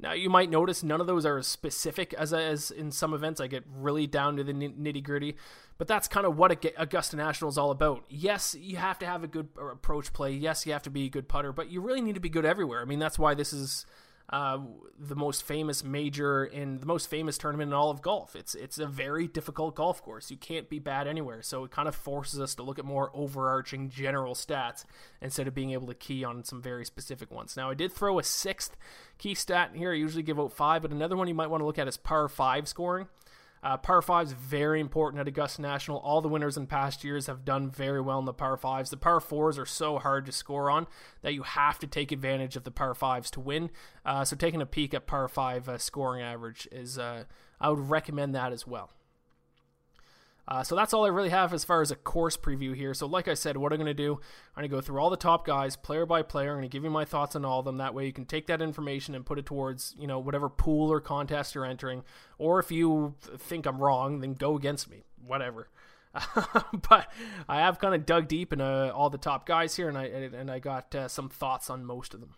Now, 0.00 0.12
you 0.12 0.30
might 0.30 0.48
notice 0.48 0.84
none 0.84 1.00
of 1.00 1.08
those 1.08 1.26
are 1.26 1.38
as 1.38 1.48
specific 1.48 2.14
as, 2.14 2.32
as 2.32 2.70
in 2.70 2.92
some 2.92 3.12
events. 3.14 3.40
I 3.40 3.48
get 3.48 3.64
really 3.66 4.06
down 4.06 4.36
to 4.36 4.44
the 4.44 4.52
nitty 4.52 5.02
gritty, 5.02 5.36
but 5.76 5.88
that's 5.88 6.06
kind 6.06 6.24
of 6.24 6.36
what 6.36 6.64
Augusta 6.76 7.16
National 7.16 7.50
is 7.50 7.58
all 7.58 7.72
about. 7.72 8.04
Yes, 8.08 8.54
you 8.54 8.76
have 8.76 8.98
to 9.00 9.06
have 9.06 9.24
a 9.24 9.26
good 9.26 9.48
approach 9.58 10.12
play. 10.12 10.32
Yes, 10.32 10.66
you 10.66 10.72
have 10.72 10.84
to 10.84 10.90
be 10.90 11.06
a 11.06 11.10
good 11.10 11.26
putter, 11.26 11.52
but 11.52 11.68
you 11.68 11.80
really 11.80 12.00
need 12.00 12.14
to 12.14 12.20
be 12.20 12.28
good 12.28 12.44
everywhere. 12.44 12.80
I 12.80 12.84
mean, 12.84 13.00
that's 13.00 13.18
why 13.18 13.34
this 13.34 13.52
is 13.52 13.86
uh, 14.30 14.58
the 14.98 15.14
most 15.14 15.42
famous 15.42 15.82
major 15.82 16.44
in 16.44 16.78
the 16.78 16.86
most 16.86 17.08
famous 17.08 17.38
tournament 17.38 17.68
in 17.68 17.74
all 17.74 17.90
of 17.90 18.02
golf. 18.02 18.36
It's 18.36 18.54
it's 18.54 18.78
a 18.78 18.86
very 18.86 19.26
difficult 19.26 19.74
golf 19.74 20.02
course. 20.02 20.30
You 20.30 20.36
can't 20.36 20.68
be 20.68 20.78
bad 20.78 21.06
anywhere. 21.06 21.42
So 21.42 21.64
it 21.64 21.70
kind 21.70 21.88
of 21.88 21.94
forces 21.94 22.38
us 22.38 22.54
to 22.56 22.62
look 22.62 22.78
at 22.78 22.84
more 22.84 23.10
overarching 23.14 23.88
general 23.88 24.34
stats 24.34 24.84
instead 25.22 25.48
of 25.48 25.54
being 25.54 25.70
able 25.70 25.86
to 25.86 25.94
key 25.94 26.24
on 26.24 26.44
some 26.44 26.60
very 26.60 26.84
specific 26.84 27.30
ones. 27.30 27.56
Now 27.56 27.70
I 27.70 27.74
did 27.74 27.92
throw 27.92 28.18
a 28.18 28.22
sixth 28.22 28.76
key 29.16 29.34
stat 29.34 29.70
in 29.72 29.78
here. 29.78 29.92
I 29.92 29.96
usually 29.96 30.22
give 30.22 30.38
out 30.38 30.52
five, 30.52 30.82
but 30.82 30.90
another 30.90 31.16
one 31.16 31.28
you 31.28 31.34
might 31.34 31.50
want 31.50 31.62
to 31.62 31.66
look 31.66 31.78
at 31.78 31.88
is 31.88 31.96
par 31.96 32.28
five 32.28 32.68
scoring. 32.68 33.08
Uh, 33.62 33.76
par 33.76 34.02
fives 34.02 34.32
very 34.32 34.80
important 34.80 35.20
at 35.20 35.28
Augusta 35.28 35.62
National. 35.62 35.98
All 35.98 36.20
the 36.20 36.28
winners 36.28 36.56
in 36.56 36.66
past 36.66 37.04
years 37.04 37.26
have 37.26 37.44
done 37.44 37.70
very 37.70 38.00
well 38.00 38.18
in 38.18 38.24
the 38.24 38.32
par 38.32 38.56
fives. 38.56 38.90
The 38.90 38.96
par 38.96 39.20
fours 39.20 39.58
are 39.58 39.66
so 39.66 39.98
hard 39.98 40.26
to 40.26 40.32
score 40.32 40.70
on 40.70 40.86
that 41.22 41.34
you 41.34 41.42
have 41.42 41.78
to 41.80 41.86
take 41.86 42.12
advantage 42.12 42.56
of 42.56 42.64
the 42.64 42.70
par 42.70 42.94
fives 42.94 43.30
to 43.32 43.40
win. 43.40 43.70
Uh, 44.04 44.24
so 44.24 44.36
taking 44.36 44.62
a 44.62 44.66
peek 44.66 44.94
at 44.94 45.06
par 45.06 45.28
five 45.28 45.68
uh, 45.68 45.78
scoring 45.78 46.22
average 46.22 46.68
is, 46.70 46.98
uh, 46.98 47.24
I 47.60 47.70
would 47.70 47.90
recommend 47.90 48.34
that 48.34 48.52
as 48.52 48.66
well. 48.66 48.90
Uh, 50.50 50.62
so 50.62 50.74
that's 50.74 50.94
all 50.94 51.04
I 51.04 51.08
really 51.08 51.28
have 51.28 51.52
as 51.52 51.62
far 51.62 51.82
as 51.82 51.90
a 51.90 51.96
course 51.96 52.38
preview 52.38 52.74
here. 52.74 52.94
So, 52.94 53.06
like 53.06 53.28
I 53.28 53.34
said, 53.34 53.58
what 53.58 53.70
I'm 53.70 53.78
going 53.78 53.86
to 53.86 53.94
do, 53.94 54.14
I'm 54.56 54.62
going 54.62 54.70
to 54.70 54.74
go 54.74 54.80
through 54.80 54.98
all 54.98 55.10
the 55.10 55.16
top 55.16 55.44
guys, 55.46 55.76
player 55.76 56.06
by 56.06 56.22
player. 56.22 56.52
I'm 56.52 56.56
going 56.56 56.70
to 56.70 56.74
give 56.74 56.84
you 56.84 56.90
my 56.90 57.04
thoughts 57.04 57.36
on 57.36 57.44
all 57.44 57.58
of 57.58 57.66
them. 57.66 57.76
That 57.76 57.92
way, 57.92 58.06
you 58.06 58.14
can 58.14 58.24
take 58.24 58.46
that 58.46 58.62
information 58.62 59.14
and 59.14 59.26
put 59.26 59.38
it 59.38 59.44
towards, 59.44 59.94
you 59.98 60.06
know, 60.06 60.18
whatever 60.18 60.48
pool 60.48 60.90
or 60.90 61.00
contest 61.00 61.54
you're 61.54 61.66
entering. 61.66 62.02
Or 62.38 62.58
if 62.58 62.72
you 62.72 63.14
think 63.36 63.66
I'm 63.66 63.78
wrong, 63.78 64.20
then 64.20 64.32
go 64.32 64.56
against 64.56 64.90
me. 64.90 65.04
Whatever. 65.26 65.68
but 66.88 67.12
I 67.46 67.58
have 67.58 67.78
kind 67.78 67.94
of 67.94 68.06
dug 68.06 68.26
deep 68.26 68.54
in 68.54 68.62
uh, 68.62 68.90
all 68.94 69.10
the 69.10 69.18
top 69.18 69.44
guys 69.44 69.76
here, 69.76 69.90
and 69.90 69.98
I 69.98 70.04
and 70.06 70.50
I 70.50 70.60
got 70.60 70.94
uh, 70.94 71.08
some 71.08 71.28
thoughts 71.28 71.68
on 71.68 71.84
most 71.84 72.14
of 72.14 72.20
them. 72.20 72.34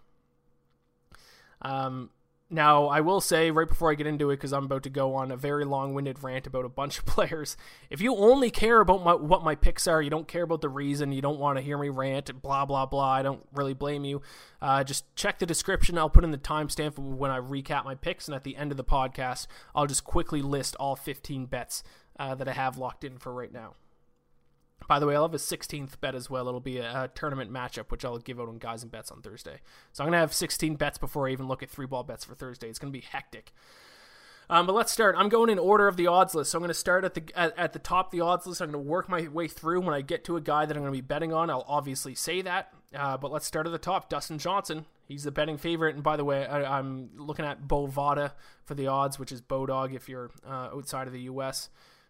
Um, 1.62 2.10
now, 2.52 2.86
I 2.88 3.00
will 3.00 3.20
say 3.20 3.52
right 3.52 3.68
before 3.68 3.92
I 3.92 3.94
get 3.94 4.08
into 4.08 4.30
it, 4.30 4.36
because 4.36 4.52
I'm 4.52 4.64
about 4.64 4.82
to 4.82 4.90
go 4.90 5.14
on 5.14 5.30
a 5.30 5.36
very 5.36 5.64
long 5.64 5.94
winded 5.94 6.22
rant 6.24 6.48
about 6.48 6.64
a 6.64 6.68
bunch 6.68 6.98
of 6.98 7.06
players. 7.06 7.56
If 7.88 8.00
you 8.00 8.16
only 8.16 8.50
care 8.50 8.80
about 8.80 9.04
my, 9.04 9.14
what 9.14 9.44
my 9.44 9.54
picks 9.54 9.86
are, 9.86 10.02
you 10.02 10.10
don't 10.10 10.26
care 10.26 10.42
about 10.42 10.60
the 10.60 10.68
reason, 10.68 11.12
you 11.12 11.22
don't 11.22 11.38
want 11.38 11.58
to 11.58 11.62
hear 11.62 11.78
me 11.78 11.88
rant, 11.88 12.42
blah, 12.42 12.64
blah, 12.64 12.86
blah, 12.86 13.12
I 13.12 13.22
don't 13.22 13.46
really 13.52 13.74
blame 13.74 14.04
you. 14.04 14.20
Uh, 14.60 14.82
just 14.82 15.04
check 15.14 15.38
the 15.38 15.46
description. 15.46 15.96
I'll 15.96 16.10
put 16.10 16.24
in 16.24 16.32
the 16.32 16.38
timestamp 16.38 16.98
when 16.98 17.30
I 17.30 17.38
recap 17.38 17.84
my 17.84 17.94
picks, 17.94 18.26
and 18.26 18.34
at 18.34 18.42
the 18.42 18.56
end 18.56 18.72
of 18.72 18.76
the 18.76 18.84
podcast, 18.84 19.46
I'll 19.74 19.86
just 19.86 20.02
quickly 20.02 20.42
list 20.42 20.74
all 20.80 20.96
15 20.96 21.46
bets 21.46 21.84
uh, 22.18 22.34
that 22.34 22.48
I 22.48 22.52
have 22.52 22.76
locked 22.76 23.04
in 23.04 23.18
for 23.18 23.32
right 23.32 23.52
now. 23.52 23.74
By 24.90 24.98
the 24.98 25.06
way, 25.06 25.14
I'll 25.14 25.22
have 25.22 25.34
a 25.34 25.36
16th 25.36 26.00
bet 26.00 26.16
as 26.16 26.28
well. 26.28 26.48
It'll 26.48 26.58
be 26.58 26.78
a, 26.78 27.04
a, 27.04 27.08
tournament 27.14 27.48
matchup, 27.48 27.92
which 27.92 28.04
I'll 28.04 28.18
give 28.18 28.40
out 28.40 28.48
on 28.48 28.58
guys 28.58 28.82
and 28.82 28.90
bets 28.90 29.12
on 29.12 29.22
Thursday. 29.22 29.60
So 29.92 30.02
I'm 30.02 30.08
going 30.08 30.16
to 30.16 30.18
have 30.18 30.34
16 30.34 30.74
bets 30.74 30.98
before 30.98 31.28
I 31.28 31.30
even 31.30 31.46
look 31.46 31.62
at 31.62 31.70
three 31.70 31.86
ball 31.86 32.02
bets 32.02 32.24
for 32.24 32.34
Thursday. 32.34 32.68
It's 32.68 32.80
going 32.80 32.92
to 32.92 32.98
be 32.98 33.06
hectic. 33.06 33.52
Um, 34.48 34.66
but 34.66 34.74
let's 34.74 34.90
start. 34.90 35.14
I'm 35.16 35.28
going 35.28 35.48
in 35.48 35.60
order 35.60 35.86
of 35.86 35.96
the 35.96 36.08
odds 36.08 36.34
list. 36.34 36.50
So 36.50 36.58
I'm 36.58 36.62
going 36.62 36.70
to 36.70 36.74
start 36.74 37.04
at 37.04 37.14
the 37.14 37.22
at, 37.36 37.56
at 37.56 37.72
the 37.72 37.78
top 37.78 38.06
of 38.06 38.10
the 38.10 38.20
odds 38.22 38.48
list. 38.48 38.60
I'm 38.60 38.72
going 38.72 38.84
to 38.84 38.90
work 38.90 39.08
my 39.08 39.28
way 39.28 39.46
through. 39.46 39.80
When 39.82 39.94
I 39.94 40.00
get 40.00 40.24
to 40.24 40.36
a 40.36 40.40
guy 40.40 40.66
that 40.66 40.76
I'm 40.76 40.82
going 40.82 40.92
to 40.92 40.98
be 40.98 41.06
betting 41.06 41.32
on, 41.32 41.50
I'll 41.50 41.64
obviously 41.68 42.16
say 42.16 42.42
that. 42.42 42.72
Uh, 42.92 43.16
but 43.16 43.30
let's 43.30 43.46
start 43.46 43.66
at 43.66 43.72
the 43.72 43.78
top. 43.78 44.08
Dustin 44.08 44.38
Johnson. 44.38 44.86
He's 45.06 45.22
the 45.22 45.30
betting 45.30 45.56
favorite. 45.56 45.94
And 45.94 46.02
by 46.02 46.16
the 46.16 46.24
way, 46.24 46.44
I, 46.46 46.80
am 46.80 47.10
looking 47.16 47.44
at 47.44 47.68
Bovada 47.68 48.32
for 48.64 48.74
the 48.74 48.88
odds, 48.88 49.20
which 49.20 49.30
is 49.30 49.40
Bodog 49.40 49.94
if 49.94 50.08
you're 50.08 50.32
uh, 50.44 50.70
outside 50.74 51.06
of 51.06 51.12
the 51.12 51.22
U.S. 51.22 51.68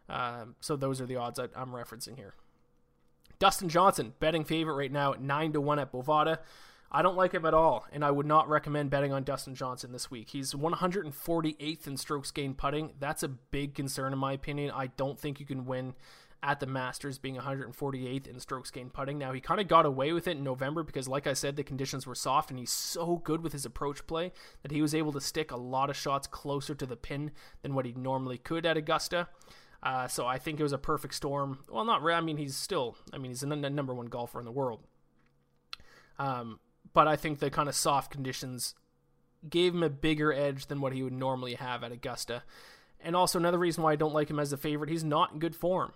Uh, 0.08 0.46
so 0.60 0.76
those 0.76 0.98
are 1.02 1.06
the 1.06 1.16
odds 1.16 1.38
I, 1.38 1.48
I'm 1.54 1.72
referencing 1.72 2.16
here. 2.16 2.32
Dustin 3.40 3.70
Johnson, 3.70 4.12
betting 4.20 4.44
favorite 4.44 4.74
right 4.74 4.92
now 4.92 5.14
at 5.14 5.22
9 5.22 5.54
to 5.54 5.60
1 5.62 5.78
at 5.78 5.90
Bovada. 5.90 6.38
I 6.92 7.00
don't 7.00 7.16
like 7.16 7.32
him 7.32 7.46
at 7.46 7.54
all, 7.54 7.86
and 7.90 8.04
I 8.04 8.10
would 8.10 8.26
not 8.26 8.50
recommend 8.50 8.90
betting 8.90 9.14
on 9.14 9.24
Dustin 9.24 9.54
Johnson 9.54 9.92
this 9.92 10.10
week. 10.10 10.28
He's 10.28 10.52
148th 10.52 11.86
in 11.86 11.96
strokes 11.96 12.30
gained 12.30 12.58
putting. 12.58 12.92
That's 13.00 13.22
a 13.22 13.28
big 13.28 13.74
concern 13.74 14.12
in 14.12 14.18
my 14.18 14.34
opinion. 14.34 14.72
I 14.72 14.88
don't 14.88 15.18
think 15.18 15.40
you 15.40 15.46
can 15.46 15.64
win 15.64 15.94
at 16.42 16.60
the 16.60 16.66
Masters 16.66 17.16
being 17.16 17.36
148th 17.36 18.26
in 18.26 18.40
strokes 18.40 18.70
gained 18.70 18.92
putting. 18.92 19.16
Now, 19.16 19.32
he 19.32 19.40
kind 19.40 19.60
of 19.60 19.68
got 19.68 19.86
away 19.86 20.12
with 20.12 20.28
it 20.28 20.36
in 20.36 20.44
November 20.44 20.82
because, 20.82 21.08
like 21.08 21.26
I 21.26 21.32
said, 21.32 21.56
the 21.56 21.64
conditions 21.64 22.06
were 22.06 22.14
soft, 22.14 22.50
and 22.50 22.58
he's 22.58 22.70
so 22.70 23.16
good 23.24 23.42
with 23.42 23.54
his 23.54 23.64
approach 23.64 24.06
play 24.06 24.32
that 24.62 24.72
he 24.72 24.82
was 24.82 24.94
able 24.94 25.12
to 25.12 25.20
stick 25.20 25.50
a 25.50 25.56
lot 25.56 25.88
of 25.88 25.96
shots 25.96 26.26
closer 26.26 26.74
to 26.74 26.84
the 26.84 26.96
pin 26.96 27.30
than 27.62 27.74
what 27.74 27.86
he 27.86 27.92
normally 27.92 28.36
could 28.36 28.66
at 28.66 28.76
Augusta. 28.76 29.28
Uh, 29.82 30.06
so 30.08 30.26
I 30.26 30.38
think 30.38 30.60
it 30.60 30.62
was 30.62 30.72
a 30.72 30.78
perfect 30.78 31.14
storm. 31.14 31.60
Well, 31.70 31.84
not 31.84 32.02
really. 32.02 32.18
I 32.18 32.20
mean, 32.20 32.36
he's 32.36 32.56
still, 32.56 32.96
I 33.12 33.18
mean, 33.18 33.30
he's 33.30 33.40
the 33.40 33.46
number 33.46 33.94
one 33.94 34.06
golfer 34.06 34.38
in 34.38 34.44
the 34.44 34.52
world. 34.52 34.80
Um, 36.18 36.60
but 36.92 37.08
I 37.08 37.16
think 37.16 37.38
the 37.38 37.50
kind 37.50 37.68
of 37.68 37.74
soft 37.74 38.10
conditions 38.10 38.74
gave 39.48 39.74
him 39.74 39.82
a 39.82 39.88
bigger 39.90 40.32
edge 40.32 40.66
than 40.66 40.80
what 40.80 40.92
he 40.92 41.02
would 41.02 41.14
normally 41.14 41.54
have 41.54 41.82
at 41.82 41.92
Augusta. 41.92 42.42
And 43.00 43.16
also 43.16 43.38
another 43.38 43.58
reason 43.58 43.82
why 43.82 43.92
I 43.92 43.96
don't 43.96 44.12
like 44.12 44.28
him 44.28 44.38
as 44.38 44.52
a 44.52 44.58
favorite, 44.58 44.90
he's 44.90 45.04
not 45.04 45.32
in 45.32 45.38
good 45.38 45.56
form. 45.56 45.92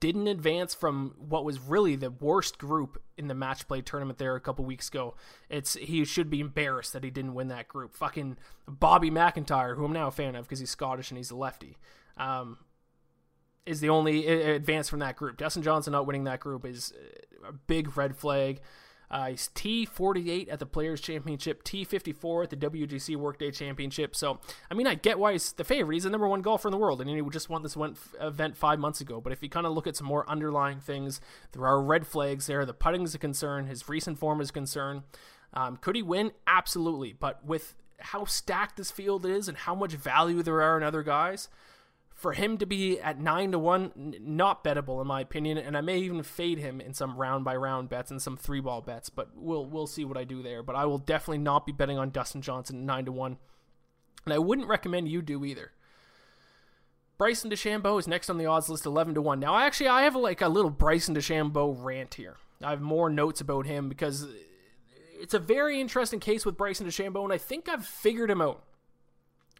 Didn't 0.00 0.26
advance 0.26 0.74
from 0.74 1.14
what 1.16 1.44
was 1.44 1.60
really 1.60 1.96
the 1.96 2.10
worst 2.10 2.58
group 2.58 3.00
in 3.16 3.28
the 3.28 3.34
match 3.34 3.68
play 3.68 3.80
tournament 3.80 4.18
there 4.18 4.34
a 4.34 4.40
couple 4.40 4.64
weeks 4.64 4.88
ago. 4.88 5.14
It's 5.48 5.74
he 5.74 6.04
should 6.04 6.28
be 6.28 6.40
embarrassed 6.40 6.92
that 6.92 7.04
he 7.04 7.10
didn't 7.10 7.34
win 7.34 7.48
that 7.48 7.68
group. 7.68 7.94
Fucking 7.94 8.36
Bobby 8.66 9.10
MacIntyre, 9.10 9.76
who 9.76 9.84
I'm 9.84 9.92
now 9.92 10.08
a 10.08 10.10
fan 10.10 10.34
of 10.34 10.44
because 10.44 10.58
he's 10.58 10.70
Scottish 10.70 11.10
and 11.10 11.18
he's 11.18 11.30
a 11.30 11.36
lefty, 11.36 11.78
um, 12.16 12.58
is 13.66 13.80
the 13.80 13.88
only 13.88 14.26
advance 14.26 14.88
from 14.88 15.00
that 15.00 15.16
group. 15.16 15.36
Dustin 15.36 15.62
Johnson 15.62 15.92
not 15.92 16.06
winning 16.06 16.24
that 16.24 16.40
group 16.40 16.64
is 16.64 16.92
a 17.46 17.52
big 17.52 17.96
red 17.96 18.16
flag. 18.16 18.60
Uh, 19.12 19.26
he's 19.26 19.50
T48 19.54 20.50
at 20.50 20.58
the 20.58 20.64
Players 20.64 20.98
Championship, 20.98 21.62
T54 21.64 22.44
at 22.44 22.50
the 22.50 22.56
WGC 22.56 23.14
Workday 23.14 23.50
Championship. 23.50 24.16
So, 24.16 24.40
I 24.70 24.74
mean, 24.74 24.86
I 24.86 24.94
get 24.94 25.18
why 25.18 25.32
he's 25.32 25.52
the 25.52 25.64
favorite. 25.64 25.94
He's 25.94 26.04
the 26.04 26.10
number 26.10 26.26
one 26.26 26.40
golfer 26.40 26.68
in 26.68 26.72
the 26.72 26.78
world, 26.78 27.02
and 27.02 27.10
he 27.10 27.20
would 27.20 27.32
just 27.32 27.50
won 27.50 27.62
this 27.62 27.76
event 28.18 28.56
five 28.56 28.78
months 28.78 29.02
ago. 29.02 29.20
But 29.20 29.34
if 29.34 29.42
you 29.42 29.50
kind 29.50 29.66
of 29.66 29.74
look 29.74 29.86
at 29.86 29.96
some 29.96 30.06
more 30.06 30.28
underlying 30.30 30.80
things, 30.80 31.20
there 31.52 31.66
are 31.66 31.82
red 31.82 32.06
flags 32.06 32.46
there. 32.46 32.64
The 32.64 32.72
putting 32.72 33.02
is 33.02 33.14
a 33.14 33.18
concern. 33.18 33.66
His 33.66 33.86
recent 33.86 34.18
form 34.18 34.40
is 34.40 34.48
a 34.48 34.54
concern. 34.54 35.02
Um, 35.52 35.76
could 35.76 35.94
he 35.94 36.02
win? 36.02 36.32
Absolutely. 36.46 37.12
But 37.12 37.44
with 37.44 37.74
how 38.00 38.24
stacked 38.24 38.78
this 38.78 38.90
field 38.90 39.26
is 39.26 39.46
and 39.46 39.58
how 39.58 39.74
much 39.74 39.92
value 39.92 40.42
there 40.42 40.62
are 40.62 40.78
in 40.78 40.82
other 40.82 41.02
guys, 41.02 41.50
for 42.22 42.32
him 42.32 42.56
to 42.58 42.66
be 42.66 43.00
at 43.00 43.20
nine 43.20 43.50
to 43.50 43.58
one, 43.58 44.14
not 44.20 44.62
bettable 44.62 45.00
in 45.00 45.08
my 45.08 45.20
opinion, 45.20 45.58
and 45.58 45.76
I 45.76 45.80
may 45.80 45.98
even 45.98 46.22
fade 46.22 46.58
him 46.58 46.80
in 46.80 46.94
some 46.94 47.16
round 47.16 47.44
by 47.44 47.56
round 47.56 47.88
bets 47.88 48.12
and 48.12 48.22
some 48.22 48.36
three 48.36 48.60
ball 48.60 48.80
bets, 48.80 49.10
but 49.10 49.30
we'll 49.34 49.66
we'll 49.66 49.88
see 49.88 50.04
what 50.04 50.16
I 50.16 50.22
do 50.22 50.40
there. 50.40 50.62
But 50.62 50.76
I 50.76 50.86
will 50.86 50.98
definitely 50.98 51.38
not 51.38 51.66
be 51.66 51.72
betting 51.72 51.98
on 51.98 52.10
Dustin 52.10 52.40
Johnson 52.40 52.86
nine 52.86 53.04
to 53.06 53.12
one, 53.12 53.38
and 54.24 54.32
I 54.32 54.38
wouldn't 54.38 54.68
recommend 54.68 55.08
you 55.08 55.20
do 55.20 55.44
either. 55.44 55.72
Bryson 57.18 57.50
DeChambeau 57.50 57.98
is 57.98 58.06
next 58.06 58.30
on 58.30 58.38
the 58.38 58.46
odds 58.46 58.68
list, 58.68 58.86
eleven 58.86 59.14
to 59.14 59.20
one. 59.20 59.40
Now, 59.40 59.58
actually, 59.58 59.88
I 59.88 60.02
have 60.02 60.14
like 60.14 60.40
a 60.40 60.48
little 60.48 60.70
Bryson 60.70 61.16
DeChambeau 61.16 61.76
rant 61.76 62.14
here. 62.14 62.36
I 62.62 62.70
have 62.70 62.80
more 62.80 63.10
notes 63.10 63.40
about 63.40 63.66
him 63.66 63.88
because 63.88 64.28
it's 65.20 65.34
a 65.34 65.40
very 65.40 65.80
interesting 65.80 66.20
case 66.20 66.46
with 66.46 66.56
Bryson 66.56 66.86
DeChambeau, 66.86 67.24
and 67.24 67.32
I 67.32 67.38
think 67.38 67.68
I've 67.68 67.84
figured 67.84 68.30
him 68.30 68.40
out 68.40 68.62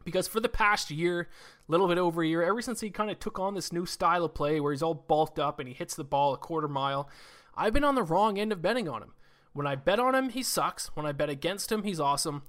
because 0.05 0.29
for 0.29 0.41
the 0.41 0.49
past 0.49 0.91
year, 0.91 1.29
a 1.69 1.71
little 1.71 1.89
bit 1.89 1.99
over 1.99 2.23
a 2.23 2.27
year, 2.27 2.43
ever 2.43 2.63
since 2.63 2.81
he 2.81 2.91
kind 2.91 3.11
of 3.11 3.19
took 3.19 3.39
on 3.39 3.55
this 3.55 3.73
new 3.73 3.87
style 3.87 4.25
of 4.25 4.35
play 4.35 4.61
where 4.61 4.73
he's 4.73 4.83
all 4.83 4.95
bulked 4.95 5.39
up 5.39 5.59
and 5.59 5.69
he 5.69 5.75
hits 5.75 5.95
the 5.95 6.05
ball 6.05 6.35
a 6.35 6.39
quarter 6.39 6.69
mile, 6.69 7.09
I've 7.57 7.73
been 7.73 7.85
on 7.85 7.95
the 7.95 8.03
wrong 8.03 8.39
end 8.39 8.53
of 8.53 8.63
betting 8.63 8.89
on 8.89 9.03
him. 9.03 9.13
When 9.53 9.67
I 9.67 9.75
bet 9.75 9.99
on 9.99 10.15
him, 10.15 10.31
he 10.31 10.43
sucks. 10.43 10.89
When 10.95 11.07
I 11.07 11.13
bet 11.13 11.29
against 11.29 11.71
him, 11.71 11.83
he's 11.83 12.01
awesome. 12.01 12.43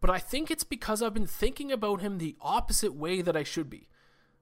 But 0.00 0.10
I 0.10 0.18
think 0.18 0.50
it's 0.50 0.64
because 0.64 1.02
I've 1.02 1.14
been 1.14 1.26
thinking 1.26 1.70
about 1.70 2.00
him 2.00 2.18
the 2.18 2.36
opposite 2.40 2.94
way 2.94 3.22
that 3.22 3.36
I 3.36 3.42
should 3.42 3.70
be. 3.70 3.86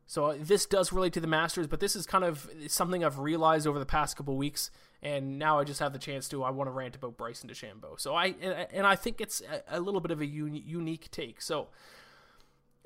So 0.09 0.27
uh, 0.27 0.37
this 0.41 0.65
does 0.65 0.91
relate 0.91 1.13
to 1.13 1.21
the 1.21 1.27
Masters, 1.27 1.67
but 1.67 1.81
this 1.81 1.95
is 1.95 2.07
kind 2.07 2.25
of 2.25 2.49
something 2.69 3.05
I've 3.05 3.19
realized 3.19 3.67
over 3.67 3.79
the 3.79 3.85
past 3.85 4.17
couple 4.17 4.39
weeks, 4.39 4.71
and 5.03 5.39
now 5.39 5.59
I 5.59 5.65
just 5.65 5.81
have 5.81 5.93
the 5.93 5.99
chance 5.99 6.31
to. 6.31 6.43
I 6.43 6.51
want 6.51 6.69
to 6.69 6.73
rant 6.73 6.97
about 6.97 7.19
Bryson 7.19 7.51
DeChambeau. 7.51 8.01
So 8.01 8.15
I 8.15 8.35
and 8.73 8.87
I 8.87 8.97
think 8.97 9.21
it's 9.21 9.43
a 9.69 9.81
little 9.81 10.01
bit 10.01 10.11
of 10.11 10.23
a 10.23 10.27
unique 10.27 11.11
take. 11.11 11.43
So 11.43 11.69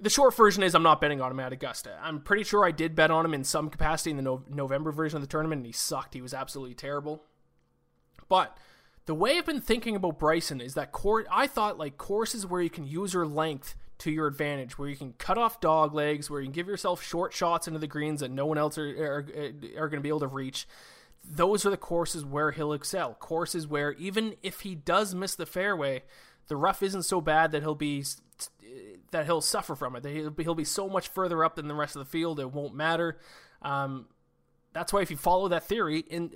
the 0.03 0.11
short 0.11 0.35
version 0.35 0.65
is 0.65 0.75
I'm 0.75 0.83
not 0.83 1.01
betting 1.01 1.21
on 1.21 1.31
him 1.31 1.39
at 1.39 1.53
Augusta. 1.53 1.97
I'm 2.03 2.21
pretty 2.21 2.43
sure 2.43 2.65
I 2.65 2.73
did 2.73 2.97
bet 2.97 3.13
on 3.13 3.25
him 3.25 3.35
in 3.35 3.45
some 3.45 3.71
capacity 3.71 4.11
in 4.11 4.17
the 4.17 4.23
no- 4.23 4.43
November 4.49 4.91
version 4.91 5.17
of 5.17 5.23
the 5.23 5.29
tournament, 5.29 5.61
and 5.61 5.67
he 5.67 5.73
sucked. 5.73 6.15
He 6.15 6.21
was 6.21 6.35
absolutely 6.35 6.75
terrible. 6.75 7.23
But 8.29 8.59
the 9.07 9.15
way 9.15 9.39
I've 9.39 9.47
been 9.47 9.61
thinking 9.61 9.95
about 9.95 10.19
Bryson 10.19 10.61
is 10.61 10.75
that 10.75 10.91
court. 10.91 11.29
I 11.31 11.47
thought 11.47 11.79
like 11.79 11.99
courses 11.99 12.45
where 12.45 12.61
you 12.61 12.69
can 12.69 12.85
use 12.85 13.15
your 13.15 13.27
length 13.27 13.77
to 13.99 14.11
your 14.11 14.27
advantage, 14.27 14.77
where 14.77 14.89
you 14.89 14.97
can 14.97 15.13
cut 15.13 15.39
off 15.39 15.61
dog 15.61 15.95
legs, 15.95 16.29
where 16.29 16.41
you 16.41 16.47
can 16.47 16.53
give 16.53 16.67
yourself 16.67 17.01
short 17.01 17.33
shots 17.33 17.69
into 17.69 17.79
the 17.79 17.87
greens 17.87 18.21
that 18.21 18.33
no 18.33 18.45
one 18.45 18.59
else 18.59 18.79
are 18.79 18.89
are, 18.89 19.19
are 19.79 19.89
going 19.89 20.01
to 20.01 20.01
be 20.01 20.09
able 20.09 20.21
to 20.21 20.27
reach. 20.27 20.67
Those 21.25 21.65
are 21.65 21.71
the 21.71 21.77
courses 21.77 22.25
where 22.25 22.51
he'll 22.51 22.73
excel. 22.73 23.15
Courses 23.15 23.69
where 23.69 23.93
even 23.93 24.35
if 24.43 24.61
he 24.61 24.75
does 24.75 25.15
miss 25.15 25.37
the 25.37 25.47
fairway, 25.47 26.03
the 26.53 26.57
rough 26.57 26.83
isn't 26.83 27.05
so 27.05 27.23
bad 27.23 27.53
that 27.53 27.63
he'll 27.63 27.75
be 27.75 28.05
that 29.11 29.25
he'll 29.25 29.41
suffer 29.41 29.75
from 29.75 29.97
it. 29.97 30.05
He'll 30.05 30.29
be, 30.29 30.43
he'll 30.43 30.55
be 30.55 30.65
so 30.65 30.87
much 30.87 31.09
further 31.09 31.43
up 31.43 31.57
than 31.57 31.67
the 31.67 31.75
rest 31.75 31.97
of 31.97 32.01
the 32.01 32.11
field, 32.11 32.39
it 32.39 32.53
won't 32.53 32.75
matter. 32.75 33.19
Um, 33.63 34.05
that's 34.75 34.93
why 34.93 35.01
if 35.01 35.11
you 35.11 35.17
follow 35.17 35.49
that 35.49 35.65
theory, 35.65 36.01
in 36.01 36.31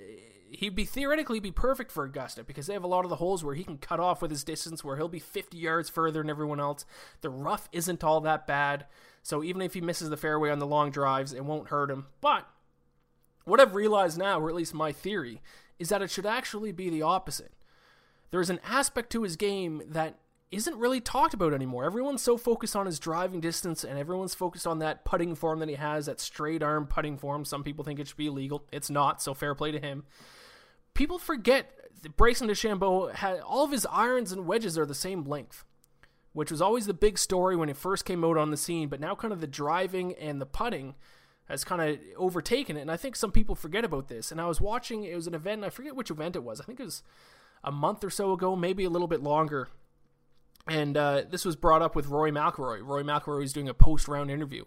he'd 0.49 0.73
be 0.73 0.85
theoretically 0.85 1.39
be 1.39 1.51
perfect 1.51 1.91
for 1.91 2.03
Augusta 2.03 2.43
because 2.43 2.65
they 2.65 2.73
have 2.73 2.83
a 2.83 2.87
lot 2.87 3.03
of 3.03 3.09
the 3.09 3.17
holes 3.17 3.43
where 3.43 3.53
he 3.53 3.63
can 3.63 3.77
cut 3.77 3.99
off 3.99 4.23
with 4.23 4.31
his 4.31 4.43
distance, 4.43 4.83
where 4.83 4.97
he'll 4.97 5.07
be 5.07 5.19
50 5.19 5.55
yards 5.55 5.87
further 5.87 6.21
than 6.21 6.31
everyone 6.31 6.59
else. 6.59 6.83
The 7.21 7.29
rough 7.29 7.69
isn't 7.71 8.03
all 8.03 8.21
that 8.21 8.47
bad, 8.47 8.87
so 9.21 9.43
even 9.43 9.61
if 9.61 9.75
he 9.75 9.81
misses 9.81 10.09
the 10.09 10.17
fairway 10.17 10.49
on 10.49 10.57
the 10.57 10.65
long 10.65 10.89
drives, 10.89 11.31
it 11.31 11.45
won't 11.45 11.69
hurt 11.69 11.91
him. 11.91 12.07
But 12.21 12.47
what 13.45 13.59
I've 13.59 13.75
realized 13.75 14.17
now, 14.17 14.39
or 14.39 14.49
at 14.49 14.55
least 14.55 14.73
my 14.73 14.91
theory, 14.91 15.43
is 15.77 15.89
that 15.89 16.01
it 16.01 16.09
should 16.09 16.25
actually 16.25 16.71
be 16.71 16.89
the 16.89 17.03
opposite. 17.03 17.51
There's 18.31 18.49
an 18.49 18.59
aspect 18.63 19.11
to 19.11 19.23
his 19.23 19.35
game 19.35 19.81
that 19.87 20.19
isn't 20.49 20.77
really 20.77 21.01
talked 21.01 21.33
about 21.33 21.53
anymore. 21.53 21.85
Everyone's 21.85 22.21
so 22.21 22.37
focused 22.37 22.75
on 22.75 22.85
his 22.85 22.99
driving 22.99 23.41
distance 23.41 23.83
and 23.83 23.99
everyone's 23.99 24.33
focused 24.33 24.65
on 24.65 24.79
that 24.79 25.03
putting 25.03 25.35
form 25.35 25.59
that 25.59 25.69
he 25.69 25.75
has, 25.75 26.05
that 26.05 26.21
straight 26.21 26.63
arm 26.63 26.87
putting 26.87 27.17
form. 27.17 27.43
Some 27.43 27.63
people 27.63 27.83
think 27.83 27.99
it 27.99 28.07
should 28.07 28.17
be 28.17 28.27
illegal. 28.27 28.63
It's 28.71 28.89
not, 28.89 29.21
so 29.21 29.33
fair 29.33 29.55
play 29.55 29.71
to 29.71 29.79
him. 29.79 30.05
People 30.93 31.19
forget 31.19 31.71
that 32.01 32.15
Bryson 32.15 32.47
DeChambeau 32.47 33.13
had 33.13 33.39
all 33.41 33.65
of 33.65 33.71
his 33.71 33.85
irons 33.91 34.31
and 34.31 34.47
wedges 34.47 34.77
are 34.77 34.85
the 34.85 34.95
same 34.95 35.25
length, 35.25 35.65
which 36.31 36.51
was 36.51 36.61
always 36.61 36.85
the 36.85 36.93
big 36.93 37.17
story 37.17 37.55
when 37.55 37.69
it 37.69 37.77
first 37.77 38.05
came 38.05 38.23
out 38.23 38.37
on 38.37 38.51
the 38.51 38.57
scene, 38.57 38.87
but 38.87 39.01
now 39.01 39.15
kind 39.15 39.33
of 39.33 39.41
the 39.41 39.47
driving 39.47 40.13
and 40.15 40.39
the 40.39 40.45
putting 40.45 40.95
has 41.49 41.63
kind 41.63 41.81
of 41.81 41.99
overtaken 42.15 42.77
it. 42.77 42.81
And 42.81 42.91
I 42.91 42.97
think 42.97 43.15
some 43.15 43.31
people 43.31 43.55
forget 43.55 43.83
about 43.83 44.07
this. 44.07 44.31
And 44.31 44.39
I 44.39 44.47
was 44.47 44.61
watching, 44.61 45.03
it 45.03 45.15
was 45.15 45.27
an 45.27 45.33
event, 45.33 45.63
I 45.63 45.69
forget 45.69 45.95
which 45.95 46.11
event 46.11 46.35
it 46.35 46.43
was. 46.43 46.61
I 46.61 46.63
think 46.63 46.79
it 46.79 46.83
was 46.83 47.03
a 47.67 47.71
month 47.71 48.03
or 48.03 48.09
so 48.09 48.31
ago, 48.31 48.55
maybe 48.55 48.83
a 48.85 48.89
little 48.89 49.07
bit 49.07 49.21
longer 49.21 49.67
and 50.67 50.97
uh, 50.97 51.23
this 51.29 51.45
was 51.45 51.55
brought 51.55 51.81
up 51.81 51.95
with 51.95 52.07
Rory 52.07 52.31
McIlroy. 52.31 52.85
Rory 52.85 53.03
McIlroy 53.03 53.39
was 53.39 53.53
doing 53.53 53.69
a 53.69 53.73
post-round 53.73 54.29
interview, 54.29 54.65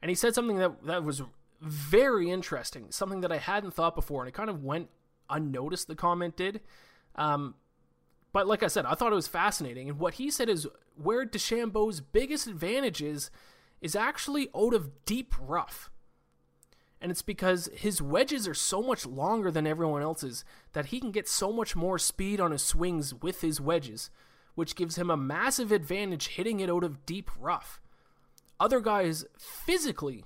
and 0.00 0.08
he 0.08 0.14
said 0.14 0.34
something 0.34 0.58
that 0.58 0.84
that 0.84 1.04
was 1.04 1.22
very 1.60 2.30
interesting, 2.30 2.86
something 2.90 3.20
that 3.22 3.32
I 3.32 3.38
hadn't 3.38 3.72
thought 3.74 3.94
before, 3.94 4.22
and 4.22 4.28
it 4.28 4.34
kind 4.34 4.50
of 4.50 4.62
went 4.62 4.88
unnoticed. 5.28 5.88
The 5.88 5.96
comment 5.96 6.36
did, 6.36 6.60
um, 7.16 7.54
but 8.32 8.46
like 8.46 8.62
I 8.62 8.68
said, 8.68 8.86
I 8.86 8.94
thought 8.94 9.12
it 9.12 9.16
was 9.16 9.28
fascinating. 9.28 9.88
And 9.88 9.98
what 9.98 10.14
he 10.14 10.30
said 10.30 10.48
is 10.48 10.68
where 10.96 11.26
DeChambeau's 11.26 12.00
biggest 12.00 12.46
advantage 12.46 13.02
is 13.02 13.30
is 13.80 13.96
actually 13.96 14.48
out 14.56 14.72
of 14.72 15.04
deep 15.04 15.34
rough. 15.40 15.90
And 17.04 17.10
it's 17.10 17.20
because 17.20 17.68
his 17.74 18.00
wedges 18.00 18.48
are 18.48 18.54
so 18.54 18.80
much 18.80 19.04
longer 19.04 19.50
than 19.50 19.66
everyone 19.66 20.00
else's 20.00 20.42
that 20.72 20.86
he 20.86 20.98
can 20.98 21.10
get 21.10 21.28
so 21.28 21.52
much 21.52 21.76
more 21.76 21.98
speed 21.98 22.40
on 22.40 22.50
his 22.50 22.62
swings 22.62 23.12
with 23.12 23.42
his 23.42 23.60
wedges 23.60 24.08
which 24.54 24.76
gives 24.76 24.96
him 24.96 25.10
a 25.10 25.16
massive 25.16 25.72
advantage 25.72 26.28
hitting 26.28 26.60
it 26.60 26.70
out 26.70 26.84
of 26.84 27.04
deep 27.06 27.30
rough. 27.38 27.80
Other 28.60 28.80
guys 28.80 29.24
physically 29.38 30.24